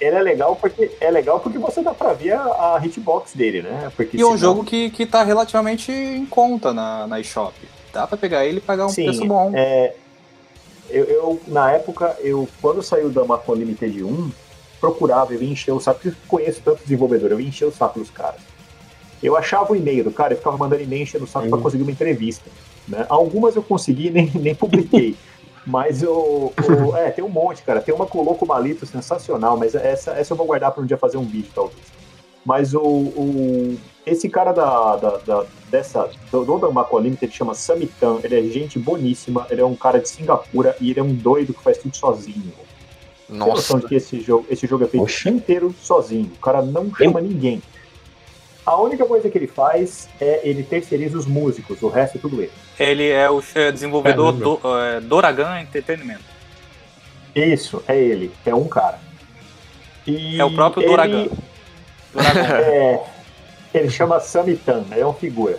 ele 0.00 0.16
é 0.16 0.22
legal 0.22 0.56
porque 0.56 0.90
é 1.00 1.10
legal 1.10 1.40
porque 1.40 1.58
você 1.58 1.82
dá 1.82 1.92
pra 1.92 2.12
ver 2.12 2.32
a, 2.32 2.76
a 2.76 2.80
hitbox 2.84 3.32
dele, 3.34 3.62
né? 3.62 3.90
Porque 3.96 4.16
E 4.16 4.20
é 4.20 4.24
um 4.24 4.28
senão- 4.28 4.38
jogo 4.38 4.64
que, 4.64 4.90
que 4.90 5.06
tá 5.06 5.22
relativamente 5.22 5.92
em 5.92 6.24
conta 6.26 6.72
na, 6.72 7.06
na 7.06 7.20
eShop. 7.20 7.54
Dá 7.92 8.06
pra 8.06 8.16
pegar 8.16 8.44
ele 8.44 8.58
e 8.58 8.60
pagar 8.60 8.86
um 8.86 8.90
Sim, 8.90 9.04
preço 9.04 9.24
bom. 9.24 9.50
É, 9.54 9.94
eu, 10.90 11.04
eu, 11.04 11.40
na 11.48 11.72
época, 11.72 12.16
eu 12.20 12.48
quando 12.60 12.82
saiu 12.82 13.10
da 13.10 13.24
Macon 13.24 13.54
Limited 13.54 14.02
1, 14.04 14.30
procurava, 14.80 15.32
eu 15.34 15.42
ia 15.42 15.50
encher 15.52 15.72
o 15.72 15.80
saco, 15.80 16.00
porque 16.00 16.08
eu 16.08 16.14
conheço 16.28 16.60
tanto 16.64 16.82
desenvolvedor, 16.82 17.30
eu 17.32 17.40
ia 17.40 17.48
encher 17.48 17.66
o 17.66 17.72
saco 17.72 17.98
dos 17.98 18.10
caras. 18.10 18.40
Eu 19.22 19.36
achava 19.36 19.72
o 19.72 19.76
e-mail 19.76 20.04
do 20.04 20.10
cara 20.10 20.32
e 20.32 20.36
ficava 20.36 20.56
mandando 20.56 20.82
e-mail 20.82 21.02
enchendo 21.02 21.24
o 21.24 21.28
saco 21.28 21.48
pra 21.50 21.58
conseguir 21.58 21.82
uma 21.82 21.92
entrevista. 21.92 22.48
Né? 22.88 23.04
Algumas 23.08 23.54
eu 23.54 23.62
consegui 23.62 24.06
e 24.06 24.10
nem, 24.10 24.30
nem 24.34 24.54
publiquei. 24.54 25.14
Mas 25.66 26.02
o, 26.02 26.52
o- 26.56 26.96
É, 26.96 27.10
tem 27.10 27.22
um 27.22 27.28
monte, 27.28 27.62
cara. 27.62 27.82
Tem 27.82 27.94
uma 27.94 28.06
com 28.06 28.18
o 28.22 28.46
Malito 28.48 28.86
sensacional, 28.86 29.58
mas 29.58 29.74
essa, 29.74 30.12
essa 30.12 30.32
eu 30.32 30.36
vou 30.36 30.46
guardar 30.46 30.72
pra 30.72 30.82
um 30.82 30.86
dia 30.86 30.96
fazer 30.96 31.18
um 31.18 31.24
vídeo, 31.24 31.50
talvez. 31.54 31.78
Mas 32.44 32.72
o, 32.74 32.80
o- 32.82 33.78
esse 34.06 34.28
cara 34.28 34.52
da, 34.52 34.96
da, 34.96 35.16
da- 35.18 35.46
dessa 35.70 36.10
do, 36.32 36.44
do 36.44 36.58
Damaco 36.58 36.98
Limited 36.98 37.24
ele 37.26 37.32
chama 37.32 37.54
Samitan, 37.54 38.18
ele 38.24 38.38
é 38.38 38.42
gente 38.52 38.78
boníssima, 38.78 39.46
ele 39.50 39.60
é 39.60 39.64
um 39.64 39.76
cara 39.76 39.98
de 40.00 40.08
Singapura 40.08 40.74
e 40.80 40.90
ele 40.90 41.00
é 41.00 41.02
um 41.02 41.14
doido 41.14 41.52
que 41.52 41.62
faz 41.62 41.78
tudo 41.78 41.96
sozinho. 41.96 42.52
Tem 43.28 43.36
noção 43.38 43.76
Nossa. 43.76 43.78
de 43.80 43.86
que 43.86 43.94
esse 43.94 44.20
jogo, 44.20 44.46
esse 44.50 44.66
jogo 44.66 44.84
é 44.84 44.88
feito 44.88 45.02
Poxa. 45.02 45.28
inteiro 45.30 45.74
sozinho. 45.82 46.32
O 46.34 46.40
cara 46.40 46.62
não 46.62 46.92
chama 46.96 47.20
ninguém. 47.20 47.62
A 48.66 48.76
única 48.80 49.04
coisa 49.04 49.28
que 49.30 49.36
ele 49.38 49.46
faz 49.46 50.08
é 50.20 50.40
ele 50.48 50.62
terceiriza 50.62 51.16
os 51.18 51.26
músicos, 51.26 51.80
o 51.82 51.88
resto 51.88 52.18
é 52.18 52.20
tudo 52.20 52.40
ele. 52.42 52.50
Ele 52.78 53.08
é 53.08 53.30
o 53.30 53.42
é, 53.54 53.70
desenvolvedor 53.70 54.32
do, 54.32 54.60
é, 54.78 55.00
Doragan 55.00 55.60
Entertainment. 55.60 56.18
Isso, 57.34 57.82
é 57.86 57.96
ele, 57.98 58.32
é 58.44 58.54
um 58.54 58.66
cara. 58.66 58.98
E 60.06 60.40
É 60.40 60.44
o 60.44 60.52
próprio 60.54 60.82
ele- 60.82 60.90
Doragan. 60.90 61.26
É, 62.14 63.00
ele 63.72 63.90
chama 63.90 64.20
Samitan, 64.20 64.84
é 64.90 65.04
uma 65.04 65.14
figura. 65.14 65.58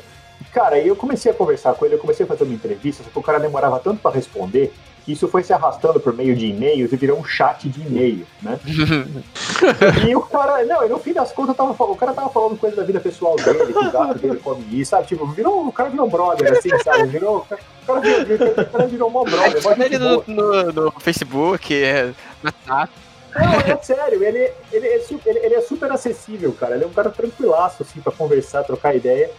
Cara, 0.53 0.75
aí 0.75 0.87
eu 0.87 0.95
comecei 0.95 1.31
a 1.31 1.35
conversar 1.35 1.73
com 1.75 1.85
ele, 1.85 1.95
eu 1.95 1.99
comecei 1.99 2.25
a 2.25 2.27
fazer 2.27 2.43
uma 2.43 2.53
entrevista, 2.53 3.03
só 3.03 3.09
que 3.09 3.17
o 3.19 3.21
cara 3.23 3.39
demorava 3.39 3.79
tanto 3.79 4.01
pra 4.01 4.11
responder 4.11 4.73
que 5.05 5.13
isso 5.13 5.27
foi 5.27 5.41
se 5.43 5.51
arrastando 5.51 5.99
por 5.99 6.13
meio 6.13 6.35
de 6.35 6.47
e-mails 6.47 6.91
e 6.91 6.95
virou 6.95 7.17
um 7.17 7.23
chat 7.23 7.67
de 7.67 7.81
e-mail, 7.81 8.27
né? 8.41 8.59
e 10.07 10.15
o 10.15 10.21
cara, 10.21 10.63
não, 10.65 10.87
no 10.87 10.99
fim 10.99 11.13
das 11.13 11.31
contas, 11.31 11.55
tava, 11.55 11.73
falando- 11.73 11.93
o 11.93 11.97
cara 11.97 12.13
tava 12.13 12.29
falando 12.29 12.57
coisa 12.57 12.75
da 12.75 12.83
vida 12.83 12.99
pessoal 12.99 13.35
dele, 13.35 13.73
que 13.73 13.79
o 13.79 13.91
gato 13.91 14.19
dele 14.19 14.37
come 14.37 14.63
isso, 14.79 14.91
sabe? 14.91 15.07
Tipo, 15.07 15.25
virou, 15.27 15.67
o 15.67 15.71
cara 15.71 15.89
virou 15.89 16.07
brother, 16.09 16.51
assim, 16.51 16.69
sabe? 16.83 17.07
Virou, 17.07 17.47
o 17.49 17.85
cara 17.87 17.99
virou, 18.01 18.25
virou, 18.25 18.49
o 18.51 18.65
cara 18.65 18.87
virou 18.87 19.09
mó 19.09 19.23
brother, 19.23 19.81
ele 19.81 19.97
no, 19.97 20.23
no, 20.27 20.71
no 20.71 20.91
Facebook, 20.99 21.73
é, 21.73 22.11
WhatsApp. 22.43 22.91
Não, 23.35 23.73
é 23.73 23.77
sério, 23.81 24.23
ele, 24.23 24.51
ele, 24.71 24.87
é 24.87 24.99
su- 24.99 25.21
ele, 25.25 25.53
é 25.55 25.61
super 25.61 25.91
acessível, 25.91 26.51
cara. 26.53 26.75
Ele 26.75 26.83
é 26.83 26.87
um 26.87 26.91
cara 26.93 27.09
tranquilaço, 27.09 27.83
assim, 27.83 28.01
pra 28.01 28.11
conversar, 28.11 28.63
trocar 28.63 28.95
ideia. 28.95 29.29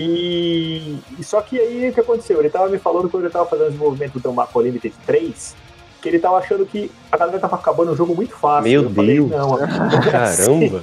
E, 0.00 0.98
e 1.18 1.24
só 1.24 1.40
que 1.40 1.58
aí 1.58 1.88
o 1.90 1.92
que 1.92 2.00
aconteceu? 2.00 2.38
Ele 2.40 2.50
tava 2.50 2.68
me 2.68 2.78
falando 2.78 3.08
quando 3.10 3.24
ele 3.24 3.32
tava 3.32 3.46
fazendo 3.46 3.66
o 3.66 3.70
desenvolvimento 3.70 4.20
do 4.20 4.32
Macro 4.32 4.60
Limited 4.60 4.94
3, 5.06 5.56
que 6.00 6.08
ele 6.08 6.18
tava 6.20 6.36
achando 6.38 6.64
que 6.64 6.90
a 7.10 7.16
galera 7.16 7.38
tava 7.38 7.56
acabando 7.56 7.92
o 7.92 7.96
jogo 7.96 8.14
muito 8.14 8.34
fácil. 8.36 8.70
Meu 8.70 8.82
eu 8.84 8.90
falei, 8.90 9.16
Deus. 9.16 9.30
não, 9.30 9.58
Caramba. 10.10 10.82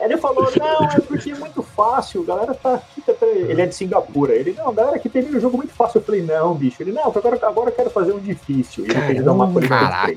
Aí 0.00 0.06
ele 0.06 0.16
falou, 0.16 0.50
não, 0.58 0.84
é 0.90 1.00
porque 1.00 1.30
é 1.30 1.34
muito 1.34 1.62
fácil, 1.62 2.22
a 2.22 2.24
galera 2.24 2.54
tá 2.54 2.74
aqui, 2.74 3.02
tá- 3.02 3.26
ele 3.26 3.60
é 3.60 3.66
de 3.66 3.74
Singapura. 3.74 4.32
Ele, 4.34 4.54
não, 4.56 4.68
a 4.70 4.72
galera 4.72 4.96
aqui 4.96 5.08
termina 5.08 5.36
o 5.36 5.40
jogo 5.40 5.58
muito 5.58 5.74
fácil. 5.74 5.98
Eu 5.98 6.02
falei, 6.04 6.22
não, 6.22 6.54
bicho. 6.54 6.82
Ele, 6.82 6.90
não, 6.90 7.04
agora, 7.04 7.38
agora 7.46 7.68
eu 7.70 7.74
quero 7.74 7.90
fazer 7.90 8.12
um 8.12 8.18
difícil. 8.18 8.86
E 8.86 8.90
ele 8.90 9.00
fez 9.00 9.26
o 9.26 9.34
Macro 9.34 9.54
Limited 9.60 9.68
Caraca. 9.68 10.16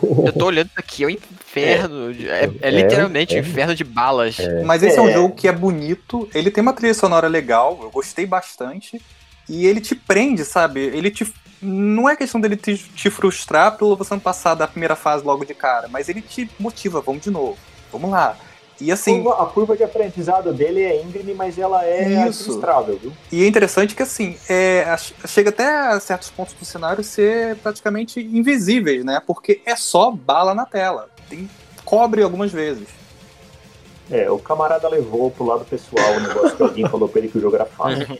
3. 0.00 0.02
Eu 0.26 0.32
tô 0.32 0.46
olhando 0.46 0.66
isso 0.66 0.78
aqui, 0.78 1.04
é 1.04 1.06
um 1.06 1.10
inferno. 1.10 2.10
É, 2.10 2.50
é 2.60 2.70
literalmente 2.70 3.34
um 3.34 3.38
inferno 3.38 3.74
de 3.74 3.84
balas. 3.84 4.36
Mas 4.64 4.82
esse 4.82 4.98
é. 4.98 5.00
um 5.00 5.08
É. 5.08 5.12
jogo 5.12 5.34
que 5.34 5.48
é 5.48 5.52
bonito, 5.52 6.28
ele 6.34 6.50
tem 6.50 6.62
uma 6.62 6.72
trilha 6.72 6.94
sonora 6.94 7.28
legal, 7.28 7.78
eu 7.82 7.90
gostei 7.90 8.26
bastante. 8.26 9.00
E 9.48 9.66
ele 9.66 9.80
te 9.80 9.94
prende, 9.94 10.44
sabe? 10.44 10.80
Ele 10.80 11.10
te. 11.10 11.30
Não 11.60 12.08
é 12.08 12.16
questão 12.16 12.40
dele 12.40 12.56
te, 12.56 12.76
te 12.76 13.10
frustrar 13.10 13.76
pelo 13.76 13.96
você 13.96 14.14
não 14.14 14.20
passar 14.20 14.54
da 14.54 14.66
primeira 14.66 14.96
fase 14.96 15.24
logo 15.24 15.44
de 15.44 15.54
cara, 15.54 15.86
mas 15.88 16.08
ele 16.08 16.20
te 16.20 16.48
motiva, 16.58 17.00
vamos 17.00 17.22
de 17.22 17.30
novo. 17.30 17.56
Vamos 17.92 18.10
lá. 18.10 18.36
E 18.82 18.90
assim, 18.90 19.22
Curva- 19.22 19.42
a 19.42 19.46
curva 19.46 19.76
de 19.76 19.84
aprendizado 19.84 20.52
dele 20.52 20.82
é 20.82 21.00
íngreme, 21.02 21.34
mas 21.34 21.56
ela 21.58 21.84
é 21.84 22.16
administrável, 22.24 22.98
viu? 22.98 23.12
E 23.30 23.44
é 23.44 23.46
interessante 23.46 23.94
que, 23.94 24.02
assim, 24.02 24.36
é, 24.48 24.84
chega 25.26 25.50
até 25.50 25.68
a 25.88 26.00
certos 26.00 26.30
pontos 26.30 26.52
do 26.54 26.64
cenário 26.64 27.04
ser 27.04 27.56
praticamente 27.56 28.18
invisíveis, 28.20 29.04
né? 29.04 29.22
Porque 29.24 29.60
é 29.64 29.76
só 29.76 30.10
bala 30.10 30.52
na 30.54 30.66
tela. 30.66 31.08
Tem 31.28 31.48
cobre 31.84 32.22
algumas 32.22 32.50
vezes. 32.50 32.88
É, 34.10 34.28
o 34.30 34.38
camarada 34.38 34.88
levou 34.88 35.30
pro 35.30 35.44
lado 35.46 35.64
pessoal 35.64 36.14
o 36.16 36.20
negócio 36.20 36.56
que 36.56 36.62
alguém 36.62 36.88
falou 36.88 37.08
pra 37.08 37.20
ele 37.20 37.28
que 37.28 37.38
o 37.38 37.40
jogo 37.40 37.54
era 37.54 37.64
fácil. 37.66 38.18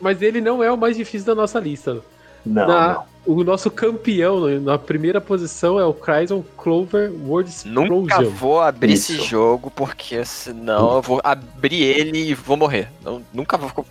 Mas 0.00 0.22
ele 0.22 0.40
não 0.40 0.62
é 0.62 0.70
o 0.72 0.76
mais 0.76 0.96
difícil 0.96 1.26
da 1.26 1.34
nossa 1.34 1.58
lista. 1.60 2.00
Não, 2.44 2.66
Na- 2.66 2.94
não. 2.94 3.11
O 3.24 3.44
nosso 3.44 3.70
campeão 3.70 4.40
na 4.60 4.76
primeira 4.76 5.20
posição 5.20 5.78
é 5.78 5.84
o 5.84 5.94
Cryson 5.94 6.44
Clover 6.56 7.12
World 7.24 7.50
Nunca 7.66 8.16
Explosion. 8.16 8.30
vou 8.36 8.60
abrir 8.60 8.94
Isso. 8.94 9.12
esse 9.12 9.22
jogo, 9.22 9.70
porque 9.70 10.24
senão 10.24 10.96
eu 10.96 11.02
vou 11.02 11.20
abrir 11.22 11.82
ele 11.82 12.30
e 12.30 12.34
vou 12.34 12.56
morrer. 12.56 12.88
Não, 13.04 13.22
nunca 13.32 13.56
vou. 13.56 13.86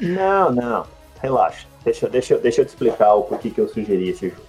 Não, 0.00 0.50
não. 0.50 0.86
Relaxa. 1.20 1.66
Deixa, 1.84 2.08
deixa, 2.08 2.38
deixa 2.38 2.62
eu 2.62 2.64
te 2.64 2.68
explicar 2.68 3.14
o 3.14 3.22
porquê 3.24 3.50
que 3.50 3.60
eu 3.60 3.68
sugeri 3.68 4.08
esse 4.08 4.30
jogo. 4.30 4.42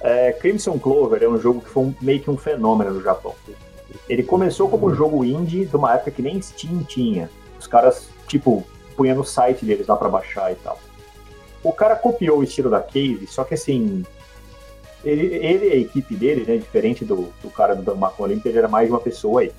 É, 0.00 0.32
Crimson 0.32 0.76
Clover 0.78 1.22
é 1.22 1.28
um 1.28 1.38
jogo 1.40 1.60
que 1.60 1.68
foi 1.70 1.84
um- 1.84 1.94
meio 2.00 2.20
que 2.20 2.30
um 2.30 2.36
fenômeno 2.36 2.92
no 2.94 3.02
Japão. 3.02 3.34
Ele 4.08 4.24
começou 4.24 4.68
como 4.68 4.88
um 4.88 4.94
jogo 4.94 5.24
indie 5.24 5.64
de 5.66 5.76
uma 5.76 5.94
época 5.94 6.10
que 6.10 6.22
nem 6.22 6.40
Steam 6.42 6.82
tinha. 6.82 7.30
Os 7.60 7.68
caras, 7.68 8.08
tipo, 8.26 8.66
punham 8.96 9.16
no 9.16 9.24
site 9.24 9.64
deles 9.64 9.86
lá 9.86 9.96
pra 9.96 10.08
baixar 10.08 10.50
e 10.50 10.56
tal. 10.56 10.78
O 11.62 11.72
cara 11.72 11.96
copiou 11.96 12.38
o 12.38 12.42
estilo 12.44 12.70
da 12.70 12.80
Cave, 12.80 13.26
só 13.28 13.44
que 13.44 13.54
assim. 13.54 14.04
Ele, 15.04 15.34
ele 15.34 15.66
a 15.72 15.76
equipe 15.76 16.14
dele, 16.14 16.44
né? 16.46 16.56
Diferente 16.58 17.04
do, 17.04 17.28
do 17.42 17.50
cara 17.50 17.74
do 17.74 17.96
Macon 17.96 18.24
Olympic, 18.24 18.46
ele 18.46 18.58
era 18.58 18.68
mais 18.68 18.88
uma 18.88 19.00
pessoa 19.00 19.40
aí. 19.40 19.52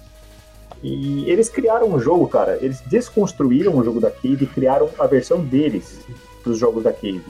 E 0.82 1.30
eles 1.30 1.50
criaram 1.50 1.90
um 1.90 2.00
jogo, 2.00 2.28
cara. 2.28 2.58
Eles 2.62 2.82
desconstruíram 2.82 3.76
o 3.76 3.84
jogo 3.84 4.00
da 4.00 4.10
Cave 4.12 4.44
e 4.44 4.48
criaram 4.48 4.90
a 4.98 5.06
versão 5.08 5.42
deles 5.42 6.00
dos 6.44 6.58
jogos 6.58 6.84
da 6.84 6.92
Cave. 6.94 7.24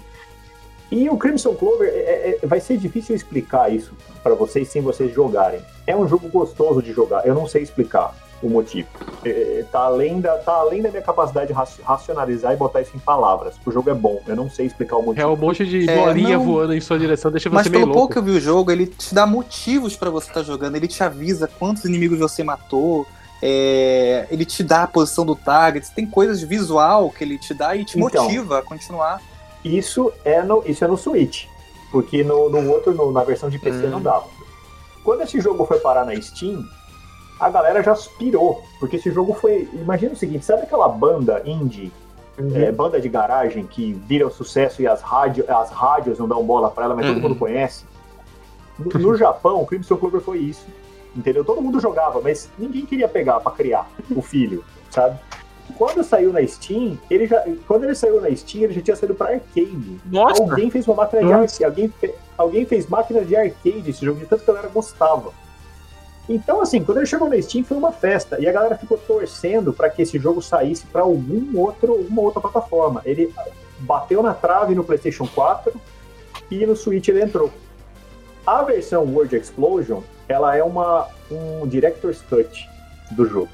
E 0.92 1.10
o 1.10 1.18
Crimson 1.18 1.56
Clover 1.56 1.90
é- 1.90 2.38
é- 2.42 2.46
vai 2.46 2.60
ser 2.60 2.78
difícil 2.78 3.16
explicar 3.16 3.74
isso 3.74 3.94
pra 4.22 4.36
vocês 4.36 4.68
sem 4.68 4.82
vocês 4.82 5.12
jogarem. 5.12 5.60
É 5.88 5.96
um 5.96 6.08
jogo 6.08 6.28
gostoso 6.30 6.84
de 6.84 6.94
jogar, 6.94 7.26
eu 7.26 7.34
não 7.34 7.48
sei 7.48 7.64
explicar 7.64 8.16
o 8.44 8.50
motivo. 8.50 8.88
É, 9.26 9.64
tá, 9.72 9.80
além 9.80 10.20
da, 10.20 10.38
tá 10.38 10.54
além 10.54 10.82
da 10.82 10.90
minha 10.92 11.02
capacidade 11.02 11.48
de 11.48 11.54
raci- 11.54 11.82
racionalizar 11.82 12.54
e 12.54 12.58
botar 12.58 12.82
isso 12.82 12.92
em 12.96 13.00
palavras. 13.00 13.56
O 13.66 13.72
jogo 13.72 13.90
é 13.90 13.94
bom, 13.94 14.22
eu 14.28 14.36
não 14.36 14.50
sei 14.50 14.66
explicar 14.66 14.98
o 14.98 15.02
É 15.02 15.06
motivo. 15.06 15.30
um 15.34 15.36
monte 15.38 15.66
de 15.66 15.90
É, 15.90 15.96
bolinha 16.06 16.38
não. 16.38 16.46
voando 16.46 16.74
em 16.74 16.82
sua 16.82 17.00
direção, 17.00 17.32
deixa 17.32 17.50
Mas 17.50 17.64
você 17.64 17.70
meio 17.70 17.84
pelo 17.84 17.94
pouco 17.94 18.00
louco. 18.08 18.14
que 18.14 18.20
eu 18.20 18.24
vi 18.24 18.32
o 18.32 18.42
jogo, 18.42 18.70
ele 18.72 18.86
te 18.88 19.16
dá 19.16 19.26
motivos 19.26 19.96
pra 19.96 20.10
você 20.10 20.28
estar 20.28 20.44
jogando, 20.44 20.76
ele 20.76 20.88
te 20.88 21.02
avisa 21.04 21.48
quantos 21.48 21.86
inimigos 21.86 22.20
você 22.20 22.44
matou, 22.44 23.08
é, 23.42 24.28
ele 24.32 24.46
te 24.46 24.64
dá 24.64 24.84
a 24.84 24.88
posição 24.88 25.26
do 25.26 25.36
target, 25.36 25.90
tem 25.96 26.06
coisas 26.06 26.40
de 26.40 26.46
visual 26.46 27.10
que 27.10 27.24
ele 27.24 27.38
te 27.38 27.54
dá 27.54 27.76
e 27.76 27.86
te 27.86 27.98
Então. 28.00 28.24
motiva 28.24 28.60
a 28.60 28.62
continuar. 28.62 29.22
Isso 29.64 30.12
é 30.26 30.42
no, 30.44 30.62
isso 30.66 30.84
é 30.84 30.88
no 30.88 30.98
Switch. 30.98 31.46
Porque 31.92 32.24
no, 32.24 32.50
no 32.50 32.70
outro, 32.72 32.94
no- 32.94 33.12
na 33.12 33.24
versão 33.24 33.50
de 33.50 33.60
PC, 33.60 33.86
Hum. 33.86 33.90
não 33.92 34.02
dava. 34.02 34.26
Quando 35.04 35.22
esse 35.22 35.40
jogo 35.40 35.66
foi 35.66 35.80
parar 35.80 36.06
na 36.06 36.20
Steam, 36.20 36.66
a 37.40 37.50
galera 37.50 37.82
já 37.84 37.96
pirou. 38.18 38.64
Porque 38.80 38.98
esse 38.98 39.12
jogo 39.12 39.34
foi. 39.34 39.68
Imagina 39.74 40.14
o 40.14 40.16
seguinte: 40.18 40.46
sabe 40.46 40.64
aquela 40.64 40.88
banda 40.88 41.42
indie, 41.46 41.92
é, 42.56 42.72
banda 42.72 43.00
de 43.00 43.10
garagem 43.10 43.66
que 43.66 43.94
vira 43.94 44.26
um 44.28 44.32
sucesso 44.32 44.82
e 44.82 44.88
as, 44.88 45.02
rádio, 45.02 45.46
as 45.48 45.70
rádios 45.72 46.18
não 46.20 46.28
dão 46.28 46.44
bola 46.44 46.70
pra 46.72 46.86
ela, 46.86 46.96
mas 46.96 47.06
todo 47.06 47.16
Uhum. 47.18 47.22
mundo 47.22 47.36
conhece? 47.36 47.86
No, 48.80 48.86
no 49.00 49.16
Japão, 49.18 49.62
o 49.62 49.66
Crimson 49.66 49.98
Clover 49.98 50.22
foi 50.22 50.40
isso. 50.40 50.66
Entendeu? 51.16 51.46
Todo 51.46 51.62
mundo 51.62 51.80
jogava, 51.80 52.20
mas 52.22 52.50
ninguém 52.58 52.86
queria 52.88 53.08
pegar 53.08 53.40
pra 53.40 53.52
criar 53.52 53.88
o 54.16 54.22
filho, 54.22 54.64
sabe? 54.90 55.20
Quando 55.78 56.04
saiu 56.04 56.34
na 56.34 56.46
Steam, 56.46 56.98
ele 57.10 57.28
já, 57.28 57.42
quando 57.68 57.84
ele 57.84 57.94
saiu 57.96 58.20
na 58.20 58.36
Steam, 58.36 58.64
ele 58.64 58.74
já 58.74 58.82
tinha 58.82 58.96
saído 58.96 59.14
pra 59.16 59.28
arcade. 59.30 60.02
Nossa! 60.08 60.42
Alguém 60.42 60.72
fez 60.72 60.88
uma 60.88 60.96
máquina 60.96 61.22
de 61.24 61.32
arcade. 61.32 61.64
Alguém, 61.64 61.94
alguém 62.38 62.66
fez 62.66 62.88
máquina 62.88 63.24
de 63.24 63.36
arcade 63.36 63.90
esse 63.92 64.04
jogo, 64.04 64.20
de 64.20 64.26
tanto 64.26 64.44
que 64.44 64.50
a 64.50 64.54
galera 64.56 64.72
gostava. 64.74 65.32
Então, 66.28 66.62
assim, 66.62 66.84
quando 66.84 67.00
ele 67.00 67.06
chegou 67.06 67.30
na 67.30 67.42
Steam 67.42 67.64
foi 67.64 67.78
uma 67.78 67.92
festa. 67.92 68.40
E 68.40 68.48
a 68.48 68.52
galera 68.52 68.78
ficou 68.78 68.98
torcendo 68.98 69.74
para 69.74 69.90
que 69.90 70.02
esse 70.02 70.18
jogo 70.18 70.42
saísse 70.42 70.86
para 70.86 71.02
algum 71.02 71.58
outro, 71.60 71.94
alguma 71.94 72.22
outra 72.22 72.40
plataforma. 72.40 73.02
Ele 73.06 73.34
bateu 73.80 74.24
na 74.24 74.34
trave 74.34 74.74
no 74.74 74.84
PlayStation 74.84 75.28
4 75.28 75.74
e 76.50 76.66
no 76.66 76.76
Switch 76.76 77.08
ele 77.10 77.22
entrou. 77.22 77.52
A 78.46 78.64
versão 78.64 79.04
World 79.06 79.36
Explosion, 79.36 80.02
ela 80.28 80.56
é 80.56 80.64
uma, 80.64 81.08
um 81.32 81.68
Director's 81.68 82.22
Cut 82.22 82.70
do 83.12 83.26
jogo. 83.26 83.50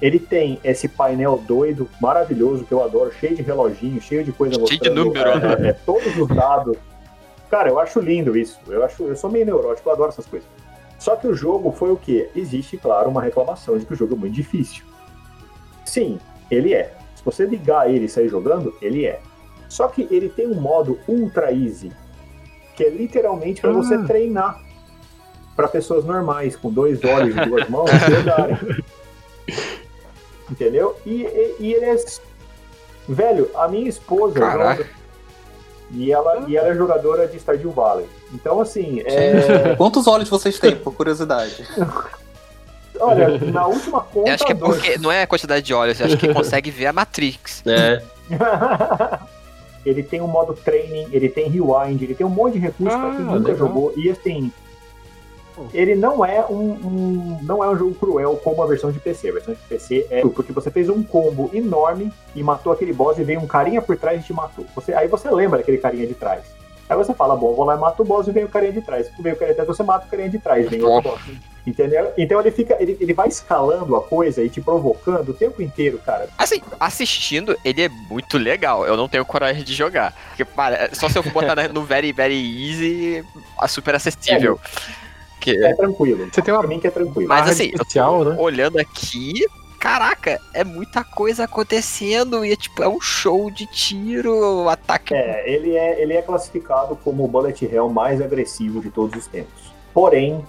Ele 0.00 0.18
tem 0.18 0.58
esse 0.64 0.88
painel 0.88 1.40
doido, 1.46 1.88
maravilhoso, 2.00 2.64
que 2.64 2.72
eu 2.72 2.82
adoro, 2.82 3.12
cheio 3.20 3.36
de 3.36 3.42
reloginho, 3.42 4.00
cheio 4.00 4.24
de 4.24 4.32
coisa 4.32 4.54
Cheio 4.54 4.66
de 4.66 4.90
mostrando, 4.90 5.04
número, 5.04 5.28
é, 5.28 5.58
né? 5.58 5.68
é, 5.68 5.72
todos 5.72 6.16
os 6.16 6.26
dados. 6.26 6.76
Cara, 7.48 7.68
eu 7.68 7.78
acho 7.78 8.00
lindo 8.00 8.36
isso. 8.36 8.58
Eu 8.66 8.84
acho, 8.84 9.04
eu 9.04 9.14
sou 9.14 9.30
meio 9.30 9.46
neurótico, 9.46 9.88
eu 9.88 9.92
adoro 9.92 10.08
essas 10.08 10.26
coisas. 10.26 10.48
Só 11.02 11.16
que 11.16 11.26
o 11.26 11.34
jogo 11.34 11.72
foi 11.72 11.90
o 11.90 11.96
quê? 11.96 12.30
Existe, 12.32 12.76
claro, 12.76 13.10
uma 13.10 13.20
reclamação 13.20 13.76
de 13.76 13.84
que 13.84 13.92
o 13.92 13.96
jogo 13.96 14.14
é 14.14 14.18
muito 14.18 14.34
difícil. 14.34 14.84
Sim, 15.84 16.20
ele 16.48 16.72
é. 16.72 16.94
Se 17.16 17.24
você 17.24 17.44
ligar 17.44 17.90
ele 17.90 18.04
e 18.04 18.08
sair 18.08 18.28
jogando, 18.28 18.72
ele 18.80 19.04
é. 19.04 19.20
Só 19.68 19.88
que 19.88 20.06
ele 20.12 20.28
tem 20.28 20.46
um 20.46 20.60
modo 20.60 21.00
ultra 21.08 21.50
easy, 21.50 21.90
que 22.76 22.84
é 22.84 22.88
literalmente 22.88 23.60
para 23.60 23.72
você 23.72 23.96
Ah. 23.96 24.04
treinar 24.04 24.62
para 25.56 25.66
pessoas 25.66 26.04
normais, 26.04 26.54
com 26.54 26.70
dois 26.70 27.02
olhos 27.02 27.36
e 27.36 27.46
duas 27.46 27.68
mãos. 27.68 27.90
Entendeu? 30.48 30.96
E, 31.04 31.22
e, 31.24 31.56
e 31.58 31.72
ele 31.74 31.84
é. 31.86 31.96
Velho, 33.08 33.50
a 33.56 33.66
minha 33.66 33.88
esposa 33.88 34.38
Caraca. 34.38 34.84
joga. 34.84 35.01
E 35.94 36.10
ela, 36.10 36.44
e 36.48 36.56
ela 36.56 36.68
é 36.68 36.74
jogadora 36.74 37.26
de 37.28 37.36
Stardew 37.38 37.70
Valley. 37.70 38.06
Então, 38.32 38.60
assim, 38.60 39.02
é, 39.04 39.74
Quantos 39.76 40.06
olhos 40.06 40.28
vocês 40.28 40.58
têm, 40.58 40.74
por 40.76 40.94
curiosidade? 40.94 41.66
olha, 42.98 43.38
na 43.38 43.66
última 43.66 44.00
conta. 44.00 44.28
Eu 44.30 44.34
acho 44.34 44.44
que 44.46 44.52
é 44.52 44.54
dois. 44.54 44.74
porque 44.76 44.98
não 44.98 45.12
é 45.12 45.22
a 45.22 45.26
quantidade 45.26 45.64
de 45.66 45.74
olhos, 45.74 46.00
eu 46.00 46.06
acho 46.06 46.16
que 46.16 46.28
consegue 46.32 46.70
ver 46.70 46.86
a 46.86 46.92
Matrix. 46.92 47.62
É, 47.66 48.02
ele 49.84 50.02
tem 50.02 50.20
um 50.20 50.26
modo 50.28 50.54
training, 50.54 51.08
ele 51.12 51.28
tem 51.28 51.48
rewind, 51.48 52.00
ele 52.02 52.14
tem 52.14 52.26
um 52.26 52.30
monte 52.30 52.54
de 52.54 52.60
recursos 52.60 52.98
pra 52.98 53.10
quem 53.10 53.18
Ah, 53.20 53.22
nunca 53.34 53.50
legal. 53.52 53.56
jogou. 53.56 53.92
E 53.96 54.10
assim, 54.10 54.52
ele 55.74 55.94
não 55.94 56.24
é 56.24 56.44
um, 56.48 56.54
um- 56.72 57.38
não 57.42 57.62
é 57.62 57.68
um 57.70 57.76
jogo 57.76 57.94
cruel 57.94 58.36
como 58.42 58.62
a 58.62 58.66
versão 58.66 58.90
de 58.92 58.98
PC. 58.98 59.28
A 59.30 59.32
versão 59.32 59.54
de 59.54 59.60
PC 59.68 60.06
é 60.10 60.22
porque 60.22 60.52
você 60.52 60.70
fez 60.70 60.88
um 60.88 61.02
combo 61.02 61.50
enorme 61.52 62.12
e 62.34 62.42
matou 62.42 62.72
aquele 62.72 62.92
boss 62.92 63.18
e 63.18 63.24
veio 63.24 63.40
um 63.40 63.46
carinha 63.46 63.80
por 63.82 63.96
trás 63.96 64.20
e 64.20 64.24
te 64.24 64.32
matou. 64.32 64.64
Você, 64.74 64.92
aí 64.94 65.08
você 65.08 65.30
lembra 65.30 65.58
daquele 65.58 65.78
carinha 65.78 66.06
de 66.06 66.14
trás. 66.14 66.42
Aí 66.88 66.96
você 66.96 67.14
fala, 67.14 67.34
bom, 67.36 67.54
vou 67.54 67.64
lá 67.64 67.76
e 67.76 67.78
mato 67.78 68.02
o 68.02 68.04
boss 68.04 68.26
e 68.28 68.32
vem 68.32 68.44
o 68.44 68.48
carinha 68.48 68.72
de 68.72 68.82
trás. 68.82 69.08
Vem 69.18 69.32
o 69.32 69.36
carinha 69.36 69.54
de 69.54 69.54
trás, 69.62 69.66
você 69.68 69.82
mata 69.82 70.06
o 70.06 70.10
carinha 70.10 70.28
de 70.28 70.38
trás, 70.38 70.68
vem 70.68 70.82
outro 70.82 71.10
boss. 71.12 71.22
Entendeu? 71.64 72.12
Então 72.18 72.40
ele 72.40 72.50
fica, 72.50 72.76
ele, 72.80 72.96
ele 73.00 73.14
vai 73.14 73.28
escalando 73.28 73.94
a 73.94 74.02
coisa 74.02 74.42
e 74.42 74.50
te 74.50 74.60
provocando 74.60 75.28
o 75.28 75.32
tempo 75.34 75.62
inteiro, 75.62 75.96
cara. 76.04 76.28
Assim, 76.36 76.60
assistindo, 76.80 77.56
ele 77.64 77.82
é 77.82 77.88
muito 77.88 78.36
legal. 78.36 78.84
Eu 78.84 78.96
não 78.96 79.08
tenho 79.08 79.24
coragem 79.24 79.62
de 79.62 79.72
jogar. 79.72 80.12
Porque, 80.28 80.44
para, 80.44 80.92
só 80.92 81.08
se 81.08 81.16
eu 81.16 81.22
botar 81.22 81.68
no 81.72 81.84
very, 81.84 82.12
very 82.12 82.34
easy, 82.68 83.24
é 83.62 83.68
super 83.68 83.94
acessível. 83.94 84.58
Que, 85.42 85.64
É 85.64 85.74
tranquilo. 85.74 86.28
Você 86.32 86.40
tem 86.40 86.54
uma 86.54 86.60
Pra 86.60 86.68
mim 86.68 86.78
que 86.78 86.86
é 86.86 86.90
tranquilo. 86.90 87.28
Mas 87.28 87.48
assim, 87.50 87.66
especial, 87.66 88.24
né? 88.24 88.36
olhando 88.38 88.78
aqui, 88.78 89.44
caraca, 89.78 90.40
é 90.54 90.62
muita 90.62 91.02
coisa 91.02 91.44
acontecendo 91.44 92.44
e 92.44 92.52
é 92.52 92.56
tipo, 92.56 92.82
é 92.82 92.88
um 92.88 93.00
show 93.00 93.50
de 93.50 93.66
tiro, 93.66 94.68
ataque. 94.68 95.12
É, 95.12 95.42
ele 95.52 95.76
é, 95.76 96.00
ele 96.00 96.12
é 96.14 96.22
classificado 96.22 96.94
como 97.02 97.24
o 97.24 97.28
bullet 97.28 97.64
hell 97.64 97.88
mais 97.88 98.20
agressivo 98.20 98.80
de 98.80 98.90
todos 98.90 99.18
os 99.18 99.26
tempos. 99.26 99.72
Porém, 99.92 100.44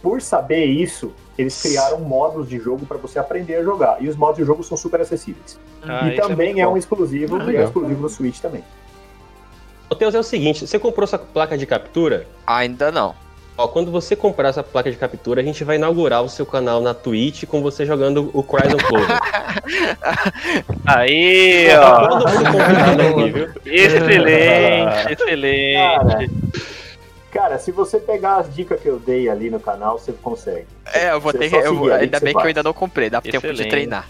por 0.00 0.22
saber 0.22 0.64
isso, 0.66 1.12
eles 1.36 1.60
criaram 1.60 2.00
modos 2.00 2.48
de 2.48 2.58
jogo 2.60 2.86
para 2.86 2.96
você 2.96 3.18
aprender 3.18 3.56
a 3.56 3.62
jogar. 3.64 4.00
E 4.00 4.08
os 4.08 4.14
modos 4.16 4.36
de 4.36 4.44
jogo 4.44 4.62
são 4.62 4.76
super 4.76 5.00
acessíveis. 5.00 5.58
Ah, 5.82 6.06
e 6.06 6.14
isso 6.16 6.28
também 6.28 6.60
é, 6.60 6.64
bom. 6.64 6.74
um 6.74 6.76
exclusivo, 6.76 7.36
Ah, 7.40 7.52
e 7.52 7.56
é 7.56 7.64
exclusivo 7.64 8.02
do 8.02 8.08
Switch 8.08 8.38
também. 8.38 8.62
o 9.90 9.94
Teus 9.96 10.14
é 10.14 10.18
o 10.20 10.22
seguinte, 10.22 10.66
você 10.66 10.78
comprou 10.78 11.04
essa 11.04 11.18
placa 11.18 11.58
de 11.58 11.66
captura? 11.66 12.26
Ainda 12.46 12.92
não. 12.92 13.14
Ó, 13.58 13.66
quando 13.68 13.90
você 13.90 14.14
comprar 14.14 14.50
essa 14.50 14.62
placa 14.62 14.90
de 14.90 14.98
captura, 14.98 15.40
a 15.40 15.44
gente 15.44 15.64
vai 15.64 15.76
inaugurar 15.76 16.22
o 16.22 16.28
seu 16.28 16.44
canal 16.44 16.80
na 16.80 16.92
Twitch 16.92 17.44
com 17.44 17.62
você 17.62 17.86
jogando 17.86 18.30
o 18.34 18.42
Cryson 18.42 18.76
Clover. 18.76 19.18
Aí, 20.84 21.68
ó. 21.74 22.08
todo 22.08 22.28
mundo 22.28 22.44
convidado 22.52 23.02
aqui, 23.02 23.30
viu? 23.30 23.48
Excelente, 23.64 25.12
excelente. 25.12 26.30
Cara, 27.30 27.58
se 27.58 27.72
você 27.72 27.98
pegar 27.98 28.36
as 28.36 28.54
dicas 28.54 28.80
que 28.80 28.88
eu 28.88 28.98
dei 28.98 29.28
ali 29.28 29.50
no 29.50 29.60
canal, 29.60 29.98
você 29.98 30.12
consegue. 30.12 30.66
É, 30.92 31.10
eu 31.12 31.20
vou 31.20 31.32
Você 31.32 31.38
ter 31.38 31.50
que. 31.50 31.56
eu 31.56 31.92
ainda 31.94 32.18
que 32.18 32.24
bem 32.24 32.34
que 32.34 32.40
eu 32.40 32.46
ainda 32.46 32.62
não 32.62 32.72
comprei, 32.72 33.10
dá 33.10 33.20
tempo 33.20 33.40
de 33.40 33.52
Excelente. 33.52 33.70
treinar. 33.70 34.08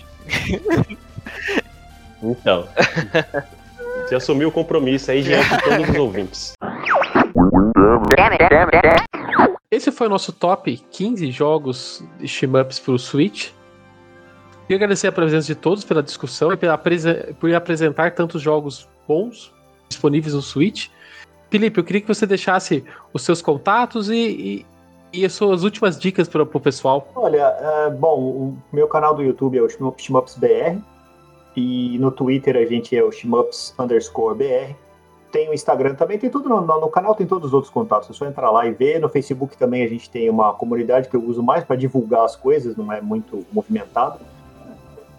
Então. 2.23 2.67
Você 4.07 4.15
assumiu 4.15 4.49
o 4.49 4.53
compromisso 4.53 5.11
aí 5.11 5.21
diante 5.23 5.49
de 5.49 5.63
todos 5.65 5.89
os 5.89 5.97
ouvintes. 5.97 6.53
Esse 9.71 9.93
foi 9.93 10.07
o 10.07 10.11
nosso 10.11 10.33
top 10.33 10.77
15 10.91 11.31
jogos 11.31 12.05
de 12.19 12.27
shmups 12.27 12.79
pro 12.79 12.99
Switch. 12.99 13.51
Queria 14.63 14.77
agradecer 14.77 15.07
a 15.09 15.13
presença 15.13 15.47
de 15.47 15.55
todos 15.55 15.85
pela 15.85 16.03
discussão 16.03 16.53
e 16.53 16.57
pela 16.57 16.79
por 17.39 17.55
apresentar 17.55 18.13
tantos 18.13 18.43
jogos 18.43 18.89
bons 19.07 19.53
disponíveis 19.89 20.35
no 20.35 20.43
Switch. 20.43 20.89
Felipe, 21.51 21.79
eu 21.79 21.85
queria 21.85 22.01
que 22.01 22.09
você 22.09 22.27
deixasse 22.27 22.85
os 23.13 23.23
seus 23.23 23.41
contatos 23.41 24.11
e, 24.11 24.65
e, 25.13 25.21
e 25.21 25.25
as 25.25 25.33
suas 25.33 25.63
últimas 25.63 25.99
dicas 25.99 26.29
para 26.29 26.43
o 26.43 26.61
pessoal. 26.61 27.09
Olha, 27.15 27.55
é, 27.61 27.91
bom, 27.91 28.19
o 28.19 28.59
meu 28.73 28.89
canal 28.89 29.15
do 29.15 29.23
YouTube 29.23 29.59
é 29.59 29.63
o 29.63 29.69
Shmup- 29.69 30.03
Shmups 30.03 30.37
BR. 30.37 30.79
E 31.57 31.97
no 31.99 32.11
Twitter 32.11 32.57
a 32.57 32.67
gente 32.67 32.97
é 32.97 33.03
o 33.03 33.11
Shmups 33.13 33.75
underscore 33.79 34.37
BR. 34.37 34.75
Tem 35.33 35.49
o 35.51 35.55
Instagram 35.55 35.95
também, 35.95 36.19
tem 36.19 36.31
tudo 36.31 36.49
no, 36.49 36.61
no- 36.61 36.81
no 36.81 36.89
canal, 36.89 37.15
tem 37.15 37.27
todos 37.27 37.49
os 37.49 37.55
outros 37.55 37.73
contatos. 37.73 38.09
É 38.09 38.13
só 38.13 38.27
entrar 38.27 38.51
lá 38.51 38.67
e 38.67 38.73
ver. 38.73 39.01
No 39.01 39.09
Facebook 39.09 39.57
também 39.57 39.83
a 39.85 39.89
gente 39.89 40.09
tem 40.09 40.31
uma 40.31 40.53
comunidade 40.55 41.09
que 41.09 41.17
eu 41.17 41.23
uso 41.25 41.43
mais 41.43 41.65
para 41.65 41.77
divulgar 41.77 42.25
as 42.25 42.37
coisas, 42.37 42.77
não 42.77 42.93
é 42.93 43.01
muito 43.01 43.45
movimentado. 43.53 44.19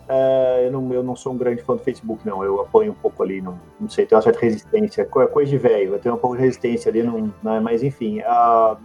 É, 0.10 0.64
eu, 0.68 0.72
não, 0.72 0.94
eu 0.94 1.04
não 1.04 1.16
sou 1.18 1.34
um 1.34 1.38
grande 1.38 1.62
fã 1.62 1.76
do 1.76 1.82
Facebook, 1.84 2.26
não. 2.26 2.42
Eu 2.44 2.62
apoio 2.62 2.92
um 2.92 2.96
pouco 2.96 3.22
ali, 3.22 3.42
não, 3.42 3.60
não 3.80 3.90
sei, 3.90 4.06
tem 4.06 4.16
uma 4.16 4.22
certa 4.22 4.40
resistência. 4.40 5.02
É 5.02 5.06
coisa 5.06 5.50
de 5.52 5.58
velho, 5.58 5.94
eu 5.94 6.00
tenho 6.00 6.16
um 6.16 6.18
pouco 6.18 6.38
de 6.38 6.42
resistência 6.44 6.90
ali, 6.90 7.04
não, 7.04 7.32
não- 7.44 7.62
mas 7.62 7.84
enfim. 7.84 8.22
ah, 8.22 8.78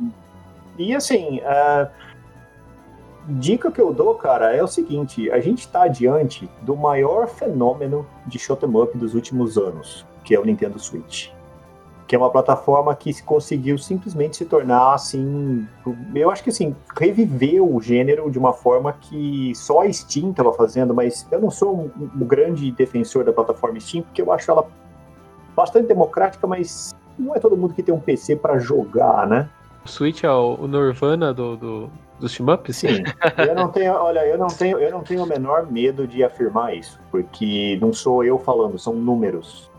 e 0.76 0.92
assim, 0.94 1.40
ah, 1.44 1.88
dica 3.28 3.70
que 3.70 3.80
eu 3.80 3.92
dou, 3.94 4.14
cara, 4.16 4.54
é 4.54 4.62
o 4.62 4.66
seguinte: 4.66 5.30
a 5.30 5.38
gente 5.38 5.60
está 5.60 5.86
diante 5.86 6.50
do 6.62 6.74
maior 6.76 7.28
fenômeno 7.28 8.04
de 8.26 8.38
shoot 8.38 8.64
'em 8.66 8.76
up 8.82 8.98
dos 8.98 9.14
últimos 9.14 9.56
anos, 9.56 10.04
que 10.24 10.34
é 10.34 10.40
o 10.40 10.44
Nintendo 10.44 10.78
Switch. 10.78 11.30
Que 12.06 12.16
é 12.16 12.18
uma 12.18 12.30
plataforma 12.30 12.94
que 12.94 13.12
se 13.12 13.22
conseguiu 13.22 13.78
simplesmente 13.78 14.36
se 14.36 14.44
tornar 14.44 14.94
assim. 14.94 15.66
Eu 16.14 16.30
acho 16.30 16.42
que 16.44 16.50
assim, 16.50 16.76
reviveu 16.96 17.74
o 17.74 17.80
gênero 17.80 18.30
de 18.30 18.38
uma 18.38 18.52
forma 18.52 18.92
que 18.92 19.52
só 19.54 19.82
a 19.82 19.92
Steam 19.92 20.30
estava 20.30 20.52
fazendo, 20.52 20.92
mas 20.92 21.26
eu 21.30 21.40
não 21.40 21.50
sou 21.50 21.74
um, 21.74 22.08
um 22.20 22.26
grande 22.26 22.70
defensor 22.72 23.24
da 23.24 23.32
plataforma 23.32 23.80
Steam, 23.80 24.02
porque 24.02 24.20
eu 24.20 24.32
acho 24.32 24.50
ela 24.50 24.66
bastante 25.56 25.86
democrática, 25.86 26.46
mas 26.46 26.94
não 27.18 27.34
é 27.34 27.38
todo 27.38 27.56
mundo 27.56 27.74
que 27.74 27.82
tem 27.82 27.94
um 27.94 28.00
PC 28.00 28.36
pra 28.36 28.58
jogar, 28.58 29.26
né? 29.26 29.48
O 29.84 29.88
Switch 29.88 30.22
é 30.22 30.30
o, 30.30 30.56
o 30.60 30.68
Nirvana 30.68 31.34
do, 31.34 31.56
do, 31.56 31.90
dos 32.20 32.32
shmups? 32.32 32.76
Sim. 32.76 33.02
eu 33.36 33.54
não 33.54 33.68
tenho, 33.68 33.92
olha, 33.94 34.24
eu 34.26 34.38
não 34.38 34.46
tenho, 34.46 34.78
eu 34.78 34.90
não 34.90 35.02
tenho 35.02 35.24
o 35.24 35.26
menor 35.26 35.70
medo 35.70 36.06
de 36.06 36.22
afirmar 36.22 36.74
isso, 36.76 37.00
porque 37.10 37.78
não 37.80 37.92
sou 37.92 38.24
eu 38.24 38.38
falando, 38.38 38.78
são 38.78 38.94
números. 38.94 39.70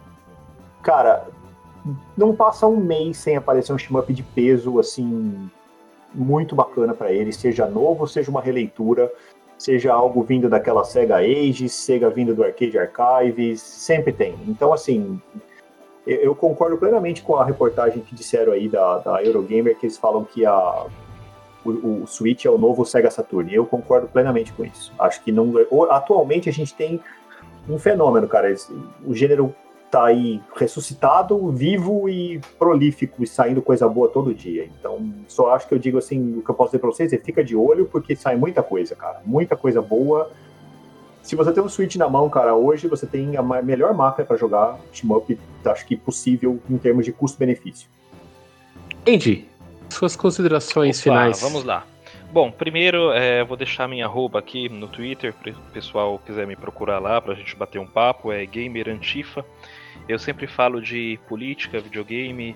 Cara, 0.84 1.26
não 2.16 2.36
passa 2.36 2.68
um 2.68 2.78
mês 2.78 3.18
sem 3.18 3.36
aparecer 3.36 3.74
um 3.74 3.78
shmup 3.78 4.14
de 4.14 4.22
peso 4.22 4.80
assim 4.80 5.50
muito 6.14 6.56
bacana 6.56 6.94
pra 6.94 7.12
ele, 7.12 7.34
seja 7.34 7.66
novo, 7.66 8.08
seja 8.08 8.30
uma 8.30 8.42
releitura, 8.42 9.12
seja 9.58 9.94
algo 9.94 10.22
vindo 10.22 10.48
daquela 10.48 10.84
Sega 10.84 11.18
Age, 11.18 11.68
seja 11.70 12.10
vindo 12.10 12.36
do 12.36 12.44
Arcade 12.44 12.78
Archives, 12.78 13.62
sempre 13.62 14.14
tem. 14.14 14.36
Então, 14.48 14.72
assim, 14.74 15.20
eu, 16.06 16.36
concordo 16.36 16.78
plenamente 16.78 17.24
com 17.24 17.36
a 17.36 17.46
reportagem 17.46 18.02
que 18.02 18.14
disseram 18.14 18.54
aí 18.54 18.68
da, 18.68 19.00
da 19.00 19.24
Eurogamer, 19.24 19.78
que 19.78 19.86
eles 19.86 19.98
falam 19.98 20.26
que 20.26 20.46
a, 20.46 20.86
o, 21.66 22.04
o 22.04 22.08
Switch 22.08 22.46
é 22.46 22.50
o 22.50 22.58
novo 22.58 22.86
Sega 22.86 23.10
Saturn. 23.10 23.54
Eu 23.54 23.66
concordo 23.66 24.08
plenamente 24.08 24.52
com 24.54 24.66
isso. 24.66 24.94
Acho 25.00 25.24
que 25.24 25.32
não. 25.32 25.54
Atualmente 25.90 26.50
a 26.50 26.54
gente 26.54 26.76
tem 26.76 27.00
um 27.70 27.80
fenômeno, 27.80 28.28
cara. 28.28 28.54
O 29.06 29.16
gênero 29.16 29.56
tá 29.94 30.06
aí 30.06 30.42
ressuscitado, 30.56 31.52
vivo 31.52 32.10
e 32.10 32.42
prolífico 32.58 33.24
e 33.24 33.28
saindo 33.28 33.62
coisa 33.62 33.88
boa 33.88 34.10
todo 34.10 34.34
dia. 34.34 34.66
Então, 34.66 35.14
só 35.28 35.54
acho 35.54 35.68
que 35.68 35.76
eu 35.76 35.78
digo 35.78 36.00
assim, 36.00 36.40
o 36.40 36.42
que 36.42 36.50
eu 36.50 36.56
posso 36.56 36.70
dizer 36.70 36.80
pra 36.80 36.90
vocês 36.90 37.14
é 37.14 37.18
fica 37.20 37.44
de 37.44 37.56
olho 37.56 37.86
porque 37.86 38.16
sai 38.16 38.36
muita 38.36 38.64
coisa, 38.64 38.96
cara. 38.96 39.22
Muita 39.24 39.56
coisa 39.56 39.84
boa. 39.84 40.32
Se 41.22 41.36
você 41.36 41.52
tem 41.54 41.62
um 41.62 41.70
Switch 41.70 41.96
na 41.96 42.10
mão, 42.10 42.28
cara, 42.28 42.56
hoje 42.56 42.88
você 42.88 43.06
tem 43.06 43.38
a 43.38 43.44
melhor 43.62 43.94
máquina 43.94 44.26
pra 44.26 44.36
jogar 44.36 44.80
shmup, 44.92 45.40
acho 45.64 45.86
que 45.86 45.96
possível 45.96 46.60
em 46.68 46.78
termos 46.80 47.06
de 47.06 47.12
custo-benefício. 47.12 47.88
Andy, 49.08 49.48
suas 49.90 50.16
considerações 50.16 50.98
Opa, 50.98 51.04
finais. 51.04 51.40
Vamos 51.40 51.64
lá. 51.64 51.86
Bom, 52.32 52.50
primeiro 52.50 53.12
é, 53.12 53.42
eu 53.42 53.46
vou 53.46 53.56
deixar 53.56 53.88
minha 53.88 54.08
arroba 54.08 54.40
aqui 54.40 54.68
no 54.68 54.88
Twitter, 54.88 55.36
para 55.36 55.52
o 55.52 55.56
pessoal 55.72 56.20
quiser 56.26 56.48
me 56.48 56.56
procurar 56.56 56.98
lá 56.98 57.22
pra 57.22 57.36
gente 57.36 57.56
bater 57.56 57.78
um 57.78 57.86
papo, 57.86 58.32
é 58.32 58.44
Gamer 58.44 58.90
Antifa. 58.90 59.46
Eu 60.08 60.20
sempre 60.20 60.48
falo 60.48 60.82
de 60.82 61.20
política, 61.28 61.80
videogame 61.80 62.56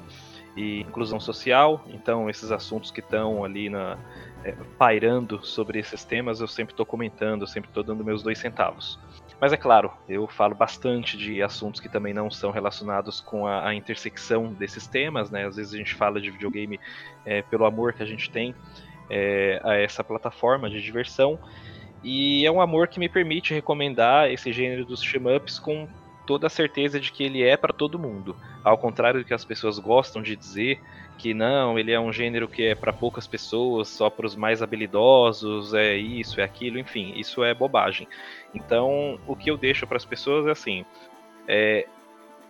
e 0.55 0.81
inclusão 0.81 1.19
social, 1.19 1.85
então 1.87 2.29
esses 2.29 2.51
assuntos 2.51 2.89
que 2.89 2.99
estão 2.99 3.43
ali 3.43 3.69
na, 3.69 3.97
é, 4.43 4.53
pairando 4.77 5.45
sobre 5.45 5.79
esses 5.79 6.03
temas 6.03 6.39
eu 6.41 6.47
sempre 6.47 6.73
estou 6.73 6.85
comentando, 6.85 7.41
eu 7.41 7.47
sempre 7.47 7.69
estou 7.69 7.83
dando 7.83 8.03
meus 8.03 8.23
dois 8.23 8.39
centavos. 8.39 8.99
Mas 9.39 9.53
é 9.53 9.57
claro, 9.57 9.91
eu 10.09 10.27
falo 10.27 10.55
bastante 10.55 11.15
de 11.15 11.43
assuntos 11.43 11.79
que 11.79 11.87
também 11.87 12.13
não 12.13 12.31
são 12.31 12.49
relacionados 12.49 13.19
com 13.21 13.45
a, 13.45 13.67
a 13.67 13.75
intersecção 13.75 14.51
desses 14.51 14.87
temas, 14.87 15.29
né? 15.29 15.45
Às 15.45 15.57
vezes 15.57 15.73
a 15.73 15.77
gente 15.77 15.93
fala 15.93 16.19
de 16.19 16.31
videogame 16.31 16.79
é, 17.23 17.43
pelo 17.43 17.65
amor 17.65 17.93
que 17.93 18.01
a 18.01 18.05
gente 18.05 18.31
tem 18.31 18.55
é, 19.09 19.61
a 19.63 19.75
essa 19.75 20.03
plataforma 20.03 20.69
de 20.69 20.81
diversão. 20.81 21.39
E 22.03 22.45
é 22.45 22.51
um 22.51 22.59
amor 22.59 22.87
que 22.87 22.99
me 22.99 23.07
permite 23.07 23.53
recomendar 23.53 24.31
esse 24.31 24.51
gênero 24.51 24.85
dos 24.85 25.03
shmups 25.03 25.59
com 25.59 25.87
toda 26.27 26.45
a 26.45 26.49
certeza 26.49 26.99
de 26.99 27.11
que 27.11 27.23
ele 27.23 27.41
é 27.41 27.55
para 27.55 27.73
todo 27.73 27.97
mundo. 27.97 28.35
Ao 28.63 28.77
contrário 28.77 29.21
do 29.21 29.25
que 29.25 29.33
as 29.33 29.45
pessoas 29.45 29.79
gostam 29.79 30.21
de 30.21 30.35
dizer, 30.35 30.79
que 31.17 31.33
não, 31.33 31.79
ele 31.79 31.91
é 31.91 31.99
um 31.99 32.11
gênero 32.11 32.47
que 32.47 32.63
é 32.63 32.75
para 32.75 32.91
poucas 32.91 33.25
pessoas, 33.25 33.87
só 33.87 34.09
para 34.09 34.25
os 34.25 34.35
mais 34.35 34.61
habilidosos, 34.61 35.73
é 35.73 35.95
isso, 35.95 36.39
é 36.39 36.43
aquilo, 36.43 36.77
enfim, 36.77 37.13
isso 37.15 37.43
é 37.43 37.53
bobagem. 37.53 38.07
Então, 38.53 39.17
o 39.25 39.35
que 39.35 39.49
eu 39.49 39.57
deixo 39.57 39.87
para 39.87 39.97
as 39.97 40.05
pessoas 40.05 40.45
é 40.45 40.51
assim: 40.51 40.85
é, 41.47 41.87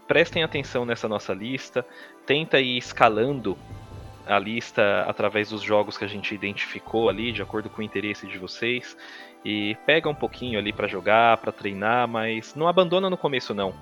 prestem 0.08 0.44
atenção 0.44 0.84
nessa 0.84 1.08
nossa 1.08 1.34
lista, 1.34 1.86
tenta 2.26 2.60
ir 2.60 2.78
escalando 2.78 3.56
a 4.26 4.38
lista 4.40 5.06
através 5.08 5.52
dos 5.52 5.62
jogos 5.62 5.98
que 5.98 6.04
a 6.04 6.08
gente 6.08 6.36
identificou 6.36 7.10
ali, 7.10 7.32
de 7.32 7.42
acordo 7.42 7.70
com 7.70 7.82
o 7.82 7.86
interesse 7.86 8.28
de 8.28 8.38
vocês, 8.38 8.98
e 9.44 9.76
pega 9.86 10.10
um 10.10 10.16
pouquinho 10.16 10.60
ali 10.60 10.74
para 10.74 10.88
jogar, 10.88 11.38
para 11.38 11.52
treinar, 11.52 12.08
mas 12.08 12.56
não 12.56 12.68
abandona 12.68 13.10
no 13.10 13.18
começo 13.18 13.54
não. 13.54 13.74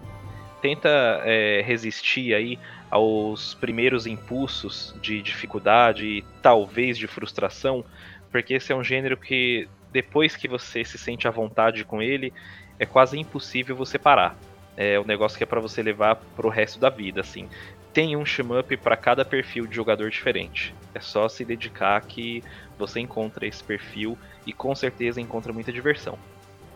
Tenta 0.62 0.90
é, 1.24 1.62
resistir 1.66 2.34
aí 2.34 2.60
aos 2.90 3.54
primeiros 3.56 4.08
impulsos 4.08 4.96
de 5.02 5.22
dificuldade 5.22 6.06
e 6.06 6.22
talvez 6.42 6.98
de 6.98 7.08
frustração, 7.08 7.84
porque 8.32 8.56
esse 8.56 8.72
é 8.72 8.76
um 8.76 8.84
gênero 8.84 9.18
que 9.18 9.68
depois 9.92 10.36
que 10.36 10.48
você 10.48 10.84
se 10.84 10.98
sente 10.98 11.28
à 11.28 11.32
vontade 11.32 11.86
com 11.86 12.02
ele, 12.02 12.34
é 12.80 12.86
quase 12.86 13.18
impossível 13.18 13.76
você 13.76 13.98
parar. 13.98 14.38
É 14.78 15.00
um 15.00 15.06
negócio 15.06 15.38
que 15.38 15.44
é 15.44 15.48
para 15.48 15.62
você 15.62 15.82
levar 15.82 16.16
pro 16.36 16.50
resto 16.50 16.80
da 16.80 16.90
vida, 16.90 17.22
assim 17.22 17.48
tem 17.96 18.18
um 18.18 18.26
shmup 18.26 18.76
para 18.76 18.98
cada 18.98 19.24
perfil 19.24 19.66
de 19.66 19.74
jogador 19.74 20.10
diferente. 20.10 20.76
É 20.94 21.00
só 21.00 21.30
se 21.30 21.46
dedicar 21.46 22.02
que 22.02 22.44
você 22.78 23.00
encontra 23.00 23.48
esse 23.48 23.64
perfil 23.64 24.18
e 24.46 24.52
com 24.52 24.76
certeza 24.76 25.22
encontra 25.22 25.54
muita 25.54 25.72
diversão. 25.72 26.20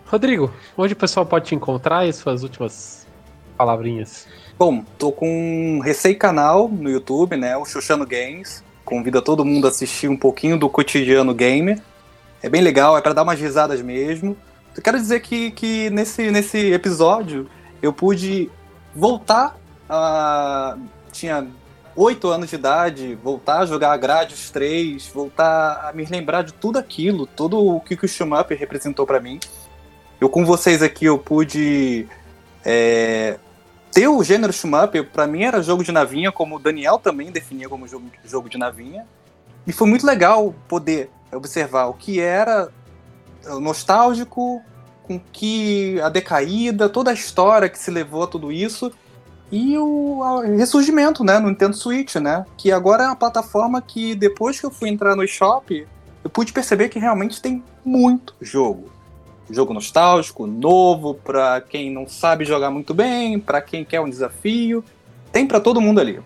Rodrigo, 0.06 0.50
onde 0.78 0.94
o 0.94 0.96
pessoal 0.96 1.26
pode 1.26 1.48
te 1.48 1.54
encontrar 1.54 2.08
e 2.08 2.14
suas 2.14 2.42
últimas 2.42 3.06
palavrinhas? 3.58 4.30
Bom, 4.58 4.82
tô 4.98 5.12
com 5.12 5.28
um 5.30 5.80
recém-canal 5.80 6.70
no 6.70 6.90
YouTube, 6.90 7.36
né? 7.36 7.58
O 7.58 7.66
Xuxano 7.66 8.08
Games. 8.08 8.64
Convido 8.86 9.22
todo 9.22 9.44
mundo 9.44 9.68
a 9.68 9.70
assistir 9.70 10.08
um 10.08 10.16
pouquinho 10.16 10.58
do 10.58 10.70
cotidiano 10.70 11.34
gamer. 11.34 11.82
É 12.42 12.48
bem 12.48 12.62
legal, 12.62 12.98
é 12.98 13.02
para 13.02 13.12
dar 13.12 13.24
umas 13.24 13.40
risadas 13.40 13.82
mesmo. 13.82 14.38
Eu 14.74 14.82
quero 14.82 14.98
dizer 14.98 15.20
que, 15.20 15.52
que 15.52 15.90
nesse, 15.90 16.32
nesse 16.32 16.72
episódio 16.72 17.50
eu 17.82 17.92
pude 17.92 18.50
voltar 18.96 19.58
a. 19.90 20.78
Tinha 21.20 21.46
oito 21.98 22.30
anos 22.30 22.50
de 22.50 22.56
idade, 22.56 23.14
voltar 23.16 23.60
a 23.60 23.66
jogar 23.66 23.98
Gradius 23.98 24.50
3, 24.52 25.06
voltar 25.08 25.90
a 25.90 25.92
me 25.92 26.06
lembrar 26.06 26.44
de 26.44 26.54
tudo 26.54 26.80
aquilo, 26.80 27.28
tudo 27.28 27.60
o 27.60 27.82
que, 27.82 27.94
o 27.94 28.08
Shmup 28.08 28.56
representou 28.56 29.06
para 29.06 29.20
mim. 29.20 29.38
Eu 30.22 30.30
com 30.30 30.46
vocês 30.46 30.82
aqui 30.82 31.04
eu 31.04 31.18
pude 31.18 32.08
é, 32.64 33.38
ter 33.92 34.08
o 34.08 34.24
gênero 34.24 34.54
shmup, 34.54 35.04
pra 35.12 35.28
mim 35.28 35.44
era 35.44 35.62
jogo 35.62 35.84
de 35.84 35.92
navinha, 35.92 36.32
como 36.32 36.56
o 36.56 36.60
Daniel 36.60 36.98
também 36.98 37.34
definia 37.34 37.68
como 37.68 37.86
jogo, 37.86 38.06
jogo 38.24 38.48
de 38.48 38.58
navinha. 38.58 39.06
E 39.68 39.74
foi 39.74 39.90
muito 39.90 40.08
legal 40.08 40.56
poder 40.70 41.10
observar 41.34 41.88
o 41.88 41.96
que 41.96 42.22
era 42.22 42.70
nostálgico, 43.60 44.62
com 45.04 45.20
que 45.20 46.00
a 46.00 46.08
decaída, 46.08 46.88
toda 46.88 47.12
a 47.12 47.14
história 47.14 47.68
que 47.68 47.78
se 47.78 47.92
levou 47.92 48.24
a 48.24 48.28
tudo 48.28 48.54
isso, 48.54 48.90
e 49.52 49.78
o 49.78 50.42
ressurgimento, 50.58 51.24
né, 51.24 51.40
no 51.40 51.50
Nintendo 51.50 51.76
Switch, 51.76 52.16
né, 52.16 52.46
que 52.58 52.72
agora 52.72 53.04
é 53.04 53.08
uma 53.08 53.16
plataforma 53.16 53.82
que 53.82 54.14
depois 54.14 54.60
que 54.60 54.66
eu 54.66 54.72
fui 54.72 54.90
entrar 54.90 55.16
no 55.16 55.28
shop, 55.28 55.88
eu 56.24 56.30
pude 56.30 56.54
perceber 56.54 56.90
que 56.90 57.00
realmente 57.00 57.42
tem 57.42 57.64
muito 57.84 58.36
jogo 58.42 59.00
jogo 59.50 59.74
nostálgico, 59.74 60.46
novo, 60.46 61.16
pra 61.16 61.62
quem 61.62 61.92
não 61.92 62.08
sabe 62.08 62.46
jogar 62.46 62.70
muito 62.70 62.94
bem, 62.94 63.40
pra 63.40 63.62
quem 63.62 63.84
quer 63.84 64.00
um 64.00 64.10
desafio. 64.10 64.84
Tem 65.32 65.46
pra 65.46 65.60
todo 65.60 65.82
mundo 65.82 66.00
ali. 66.00 66.20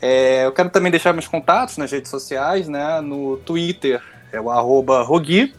É, 0.00 0.44
eu 0.44 0.52
quero 0.52 0.70
também 0.70 0.90
deixar 0.90 1.12
meus 1.12 1.28
contatos 1.28 1.76
nas 1.76 1.90
redes 1.90 2.10
sociais, 2.10 2.68
né? 2.68 3.00
No 3.00 3.36
Twitter 3.38 4.02
é 4.32 4.40
o 4.40 4.48
Rogi. 5.02 5.54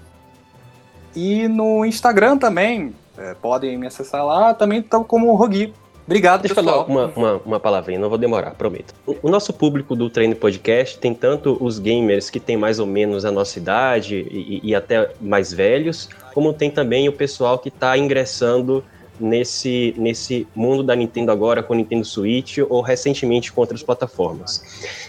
E 1.16 1.48
no 1.48 1.86
Instagram 1.86 2.38
também, 2.38 2.94
é, 3.18 3.34
podem 3.34 3.78
me 3.78 3.88
acessar 3.88 4.24
lá, 4.24 4.54
também 4.54 4.80
estão 4.80 5.04
como 5.04 5.34
Rogi. 5.36 5.74
Obrigado, 6.08 6.42
Deixa 6.42 6.54
eu 6.54 6.64
pessoal. 6.64 6.86
falar 6.88 7.06
uma, 7.06 7.14
uma, 7.16 7.42
uma 7.46 7.60
palavrinha, 7.60 8.00
não 8.00 8.08
vou 8.08 8.18
demorar, 8.18 8.52
prometo. 8.52 8.96
O, 9.06 9.18
o 9.24 9.30
nosso 9.30 9.52
público 9.52 9.94
do 9.94 10.10
Treino 10.10 10.38
Podcast 10.38 10.98
tem 10.98 11.14
tanto 11.14 11.58
os 11.60 11.80
gamers 11.80 12.30
que 12.30 12.40
têm 12.40 12.56
mais 12.56 12.80
ou 12.80 12.88
menos 12.88 13.26
a 13.26 13.32
nossa 13.32 13.60
idade 13.60 14.26
e, 14.32 14.62
e 14.64 14.74
até 14.74 15.12
mais 15.20 15.52
velhos, 15.52 16.08
como 16.34 16.54
tem 16.54 16.72
também 16.72 17.10
o 17.10 17.12
pessoal 17.12 17.60
que 17.60 17.68
está 17.68 17.98
ingressando 17.98 18.82
nesse, 19.20 19.94
nesse 19.98 20.48
mundo 20.56 20.82
da 20.82 20.96
Nintendo 20.96 21.30
agora 21.30 21.62
com 21.62 21.74
o 21.74 21.76
Nintendo 21.76 22.06
Switch 22.06 22.60
ou 22.70 22.82
recentemente 22.82 23.52
com 23.52 23.60
outras 23.60 23.84
plataformas. 23.84 24.64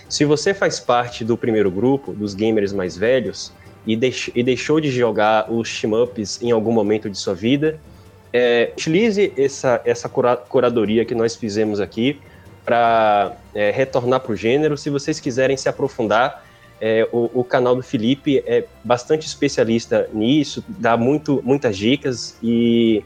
Se 0.09 0.25
você 0.25 0.53
faz 0.53 0.81
parte 0.81 1.25
do 1.25 1.37
primeiro 1.37 1.71
grupo, 1.71 2.13
dos 2.13 2.35
gamers 2.35 2.73
mais 2.73 2.97
velhos, 2.97 3.53
e, 3.87 3.95
deix, 3.95 4.31
e 4.35 4.43
deixou 4.43 4.81
de 4.81 4.91
jogar 4.91 5.51
os 5.51 5.69
shmups 5.69 6.43
em 6.43 6.51
algum 6.51 6.73
momento 6.73 7.09
de 7.09 7.17
sua 7.17 7.35
vida, 7.35 7.79
é, 8.33 8.71
utilize 8.73 9.33
essa, 9.37 9.81
essa 9.85 10.09
cura, 10.09 10.37
curadoria 10.37 11.05
que 11.05 11.15
nós 11.15 11.37
fizemos 11.37 11.81
aqui 11.81 12.21
para 12.65 13.33
é, 13.55 13.71
retornar 13.71 14.21
para 14.21 14.33
o 14.33 14.37
gênero. 14.37 14.77
Se 14.77 14.91
vocês 14.91 15.19
quiserem 15.19 15.57
se 15.57 15.69
aprofundar, 15.69 16.45
é, 16.81 17.09
o, 17.11 17.31
o, 17.41 17.45
canal 17.45 17.75
do 17.75 17.83
Felipe 17.83 18.43
é 18.47 18.65
bastante 18.85 19.27
especialista 19.27 20.09
nisso, 20.13 20.65
dá 20.69 20.97
muito, 20.97 21.43
muitas 21.45 21.77
dicas 21.77 22.37
e 22.43 23.03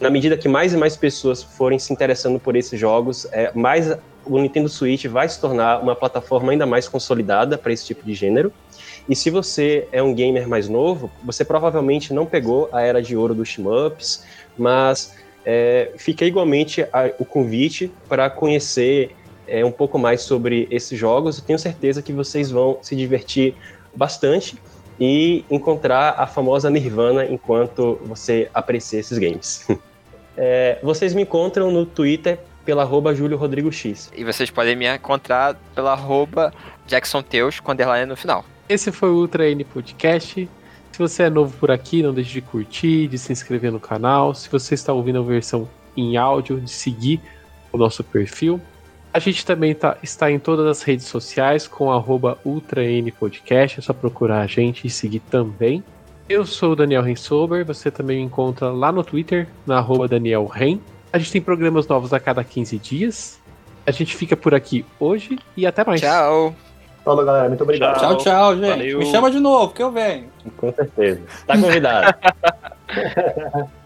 na 0.00 0.08
medida 0.08 0.36
que 0.36 0.48
mais 0.48 0.72
e 0.72 0.76
mais 0.76 0.96
pessoas 0.96 1.42
forem 1.42 1.78
se 1.78 1.92
interessando 1.92 2.40
por 2.40 2.56
esses 2.56 2.78
jogos, 2.78 3.26
é, 3.30 3.52
mais 3.54 3.94
o 4.24 4.38
Nintendo 4.38 4.68
Switch 4.68 5.06
vai 5.06 5.28
se 5.28 5.40
tornar 5.40 5.80
uma 5.80 5.94
plataforma 5.94 6.52
ainda 6.52 6.64
mais 6.64 6.88
consolidada 6.88 7.58
para 7.58 7.72
esse 7.72 7.84
tipo 7.86 8.04
de 8.04 8.14
gênero. 8.14 8.52
E 9.08 9.16
se 9.16 9.30
você 9.30 9.88
é 9.90 10.02
um 10.02 10.14
gamer 10.14 10.48
mais 10.48 10.68
novo, 10.68 11.10
você 11.24 11.44
provavelmente 11.44 12.14
não 12.14 12.24
pegou 12.24 12.68
a 12.72 12.82
era 12.82 13.02
de 13.02 13.16
ouro 13.16 13.34
dos 13.34 13.48
shmups, 13.48 14.24
mas 14.56 15.14
é, 15.44 15.92
fica 15.96 16.24
igualmente 16.24 16.82
a, 16.92 17.10
o 17.18 17.24
convite 17.24 17.92
para 18.08 18.30
conhecer 18.30 19.14
é, 19.46 19.64
um 19.64 19.72
pouco 19.72 19.98
mais 19.98 20.22
sobre 20.22 20.68
esses 20.70 20.98
jogos. 20.98 21.38
Eu 21.38 21.44
tenho 21.44 21.58
certeza 21.58 22.02
que 22.02 22.12
vocês 22.12 22.50
vão 22.50 22.78
se 22.80 22.94
divertir 22.94 23.54
bastante 23.94 24.56
e 24.98 25.44
encontrar 25.50 26.14
a 26.18 26.26
famosa 26.26 26.70
Nirvana 26.70 27.24
enquanto 27.26 27.98
você 28.04 28.48
aprecia 28.54 29.00
esses 29.00 29.18
games. 29.18 29.66
É, 30.34 30.78
vocês 30.82 31.12
me 31.12 31.20
encontram 31.22 31.70
no 31.70 31.84
Twitter 31.84 32.38
pela 32.64 32.84
arroba 32.84 33.14
Júlio 33.14 33.36
Rodrigo 33.36 33.70
X. 33.70 34.10
E 34.16 34.24
vocês 34.24 34.50
podem 34.50 34.74
me 34.74 34.86
encontrar 34.86 35.60
pela 35.74 35.92
arroba 35.92 36.52
Jackson 36.86 37.22
Teus 37.22 37.60
com 37.60 37.72
underline 37.72 38.06
no 38.06 38.16
final. 38.16 38.42
Esse 38.66 38.90
foi 38.90 39.10
o 39.10 39.16
Ultra 39.16 39.46
N 39.50 39.62
Podcast. 39.64 40.48
Se 40.92 40.98
você 40.98 41.24
é 41.24 41.30
novo 41.30 41.56
por 41.56 41.70
aqui, 41.70 42.02
não 42.02 42.12
deixe 42.12 42.32
de 42.32 42.42
curtir, 42.42 43.08
de 43.08 43.18
se 43.18 43.32
inscrever 43.32 43.72
no 43.72 43.80
canal. 43.80 44.34
Se 44.34 44.48
você 44.50 44.74
está 44.74 44.92
ouvindo 44.92 45.18
a 45.18 45.22
versão 45.22 45.68
em 45.96 46.16
áudio, 46.16 46.60
de 46.60 46.70
seguir 46.70 47.20
o 47.72 47.78
nosso 47.78 48.04
perfil. 48.04 48.60
A 49.12 49.18
gente 49.18 49.44
também 49.44 49.74
tá, 49.74 49.96
está 50.02 50.30
em 50.30 50.38
todas 50.38 50.66
as 50.66 50.82
redes 50.82 51.06
sociais 51.06 51.66
com 51.66 51.88
UltraNPodcast, 52.44 53.78
é 53.78 53.82
só 53.82 53.92
procurar 53.92 54.40
a 54.40 54.46
gente 54.46 54.86
e 54.86 54.90
seguir 54.90 55.20
também. 55.20 55.82
Eu 56.28 56.46
sou 56.46 56.72
o 56.72 56.76
Daniel 56.76 57.02
Rensober, 57.02 57.64
você 57.64 57.90
também 57.90 58.18
me 58.18 58.24
encontra 58.24 58.70
lá 58.70 58.90
no 58.90 59.02
Twitter, 59.02 59.48
na 59.66 59.78
arroba 59.78 60.08
Daniel 60.08 60.46
Ren. 60.46 60.78
A 61.12 61.18
gente 61.18 61.32
tem 61.32 61.42
programas 61.42 61.86
novos 61.86 62.12
a 62.12 62.20
cada 62.20 62.42
15 62.42 62.78
dias. 62.78 63.38
A 63.86 63.90
gente 63.90 64.16
fica 64.16 64.36
por 64.36 64.54
aqui 64.54 64.84
hoje 64.98 65.38
e 65.56 65.66
até 65.66 65.84
mais. 65.84 66.00
Tchau! 66.00 66.54
Falou, 67.04 67.24
galera. 67.24 67.48
Muito 67.48 67.62
obrigado. 67.62 67.98
Tchau, 67.98 68.16
tchau, 68.18 68.56
gente. 68.56 68.68
Valeu. 68.68 68.98
Me 68.98 69.06
chama 69.06 69.30
de 69.30 69.40
novo, 69.40 69.72
que 69.72 69.82
eu 69.82 69.90
venho. 69.90 70.28
Com 70.56 70.72
certeza. 70.72 71.22
Tá 71.46 71.58
convidado. 71.58 72.14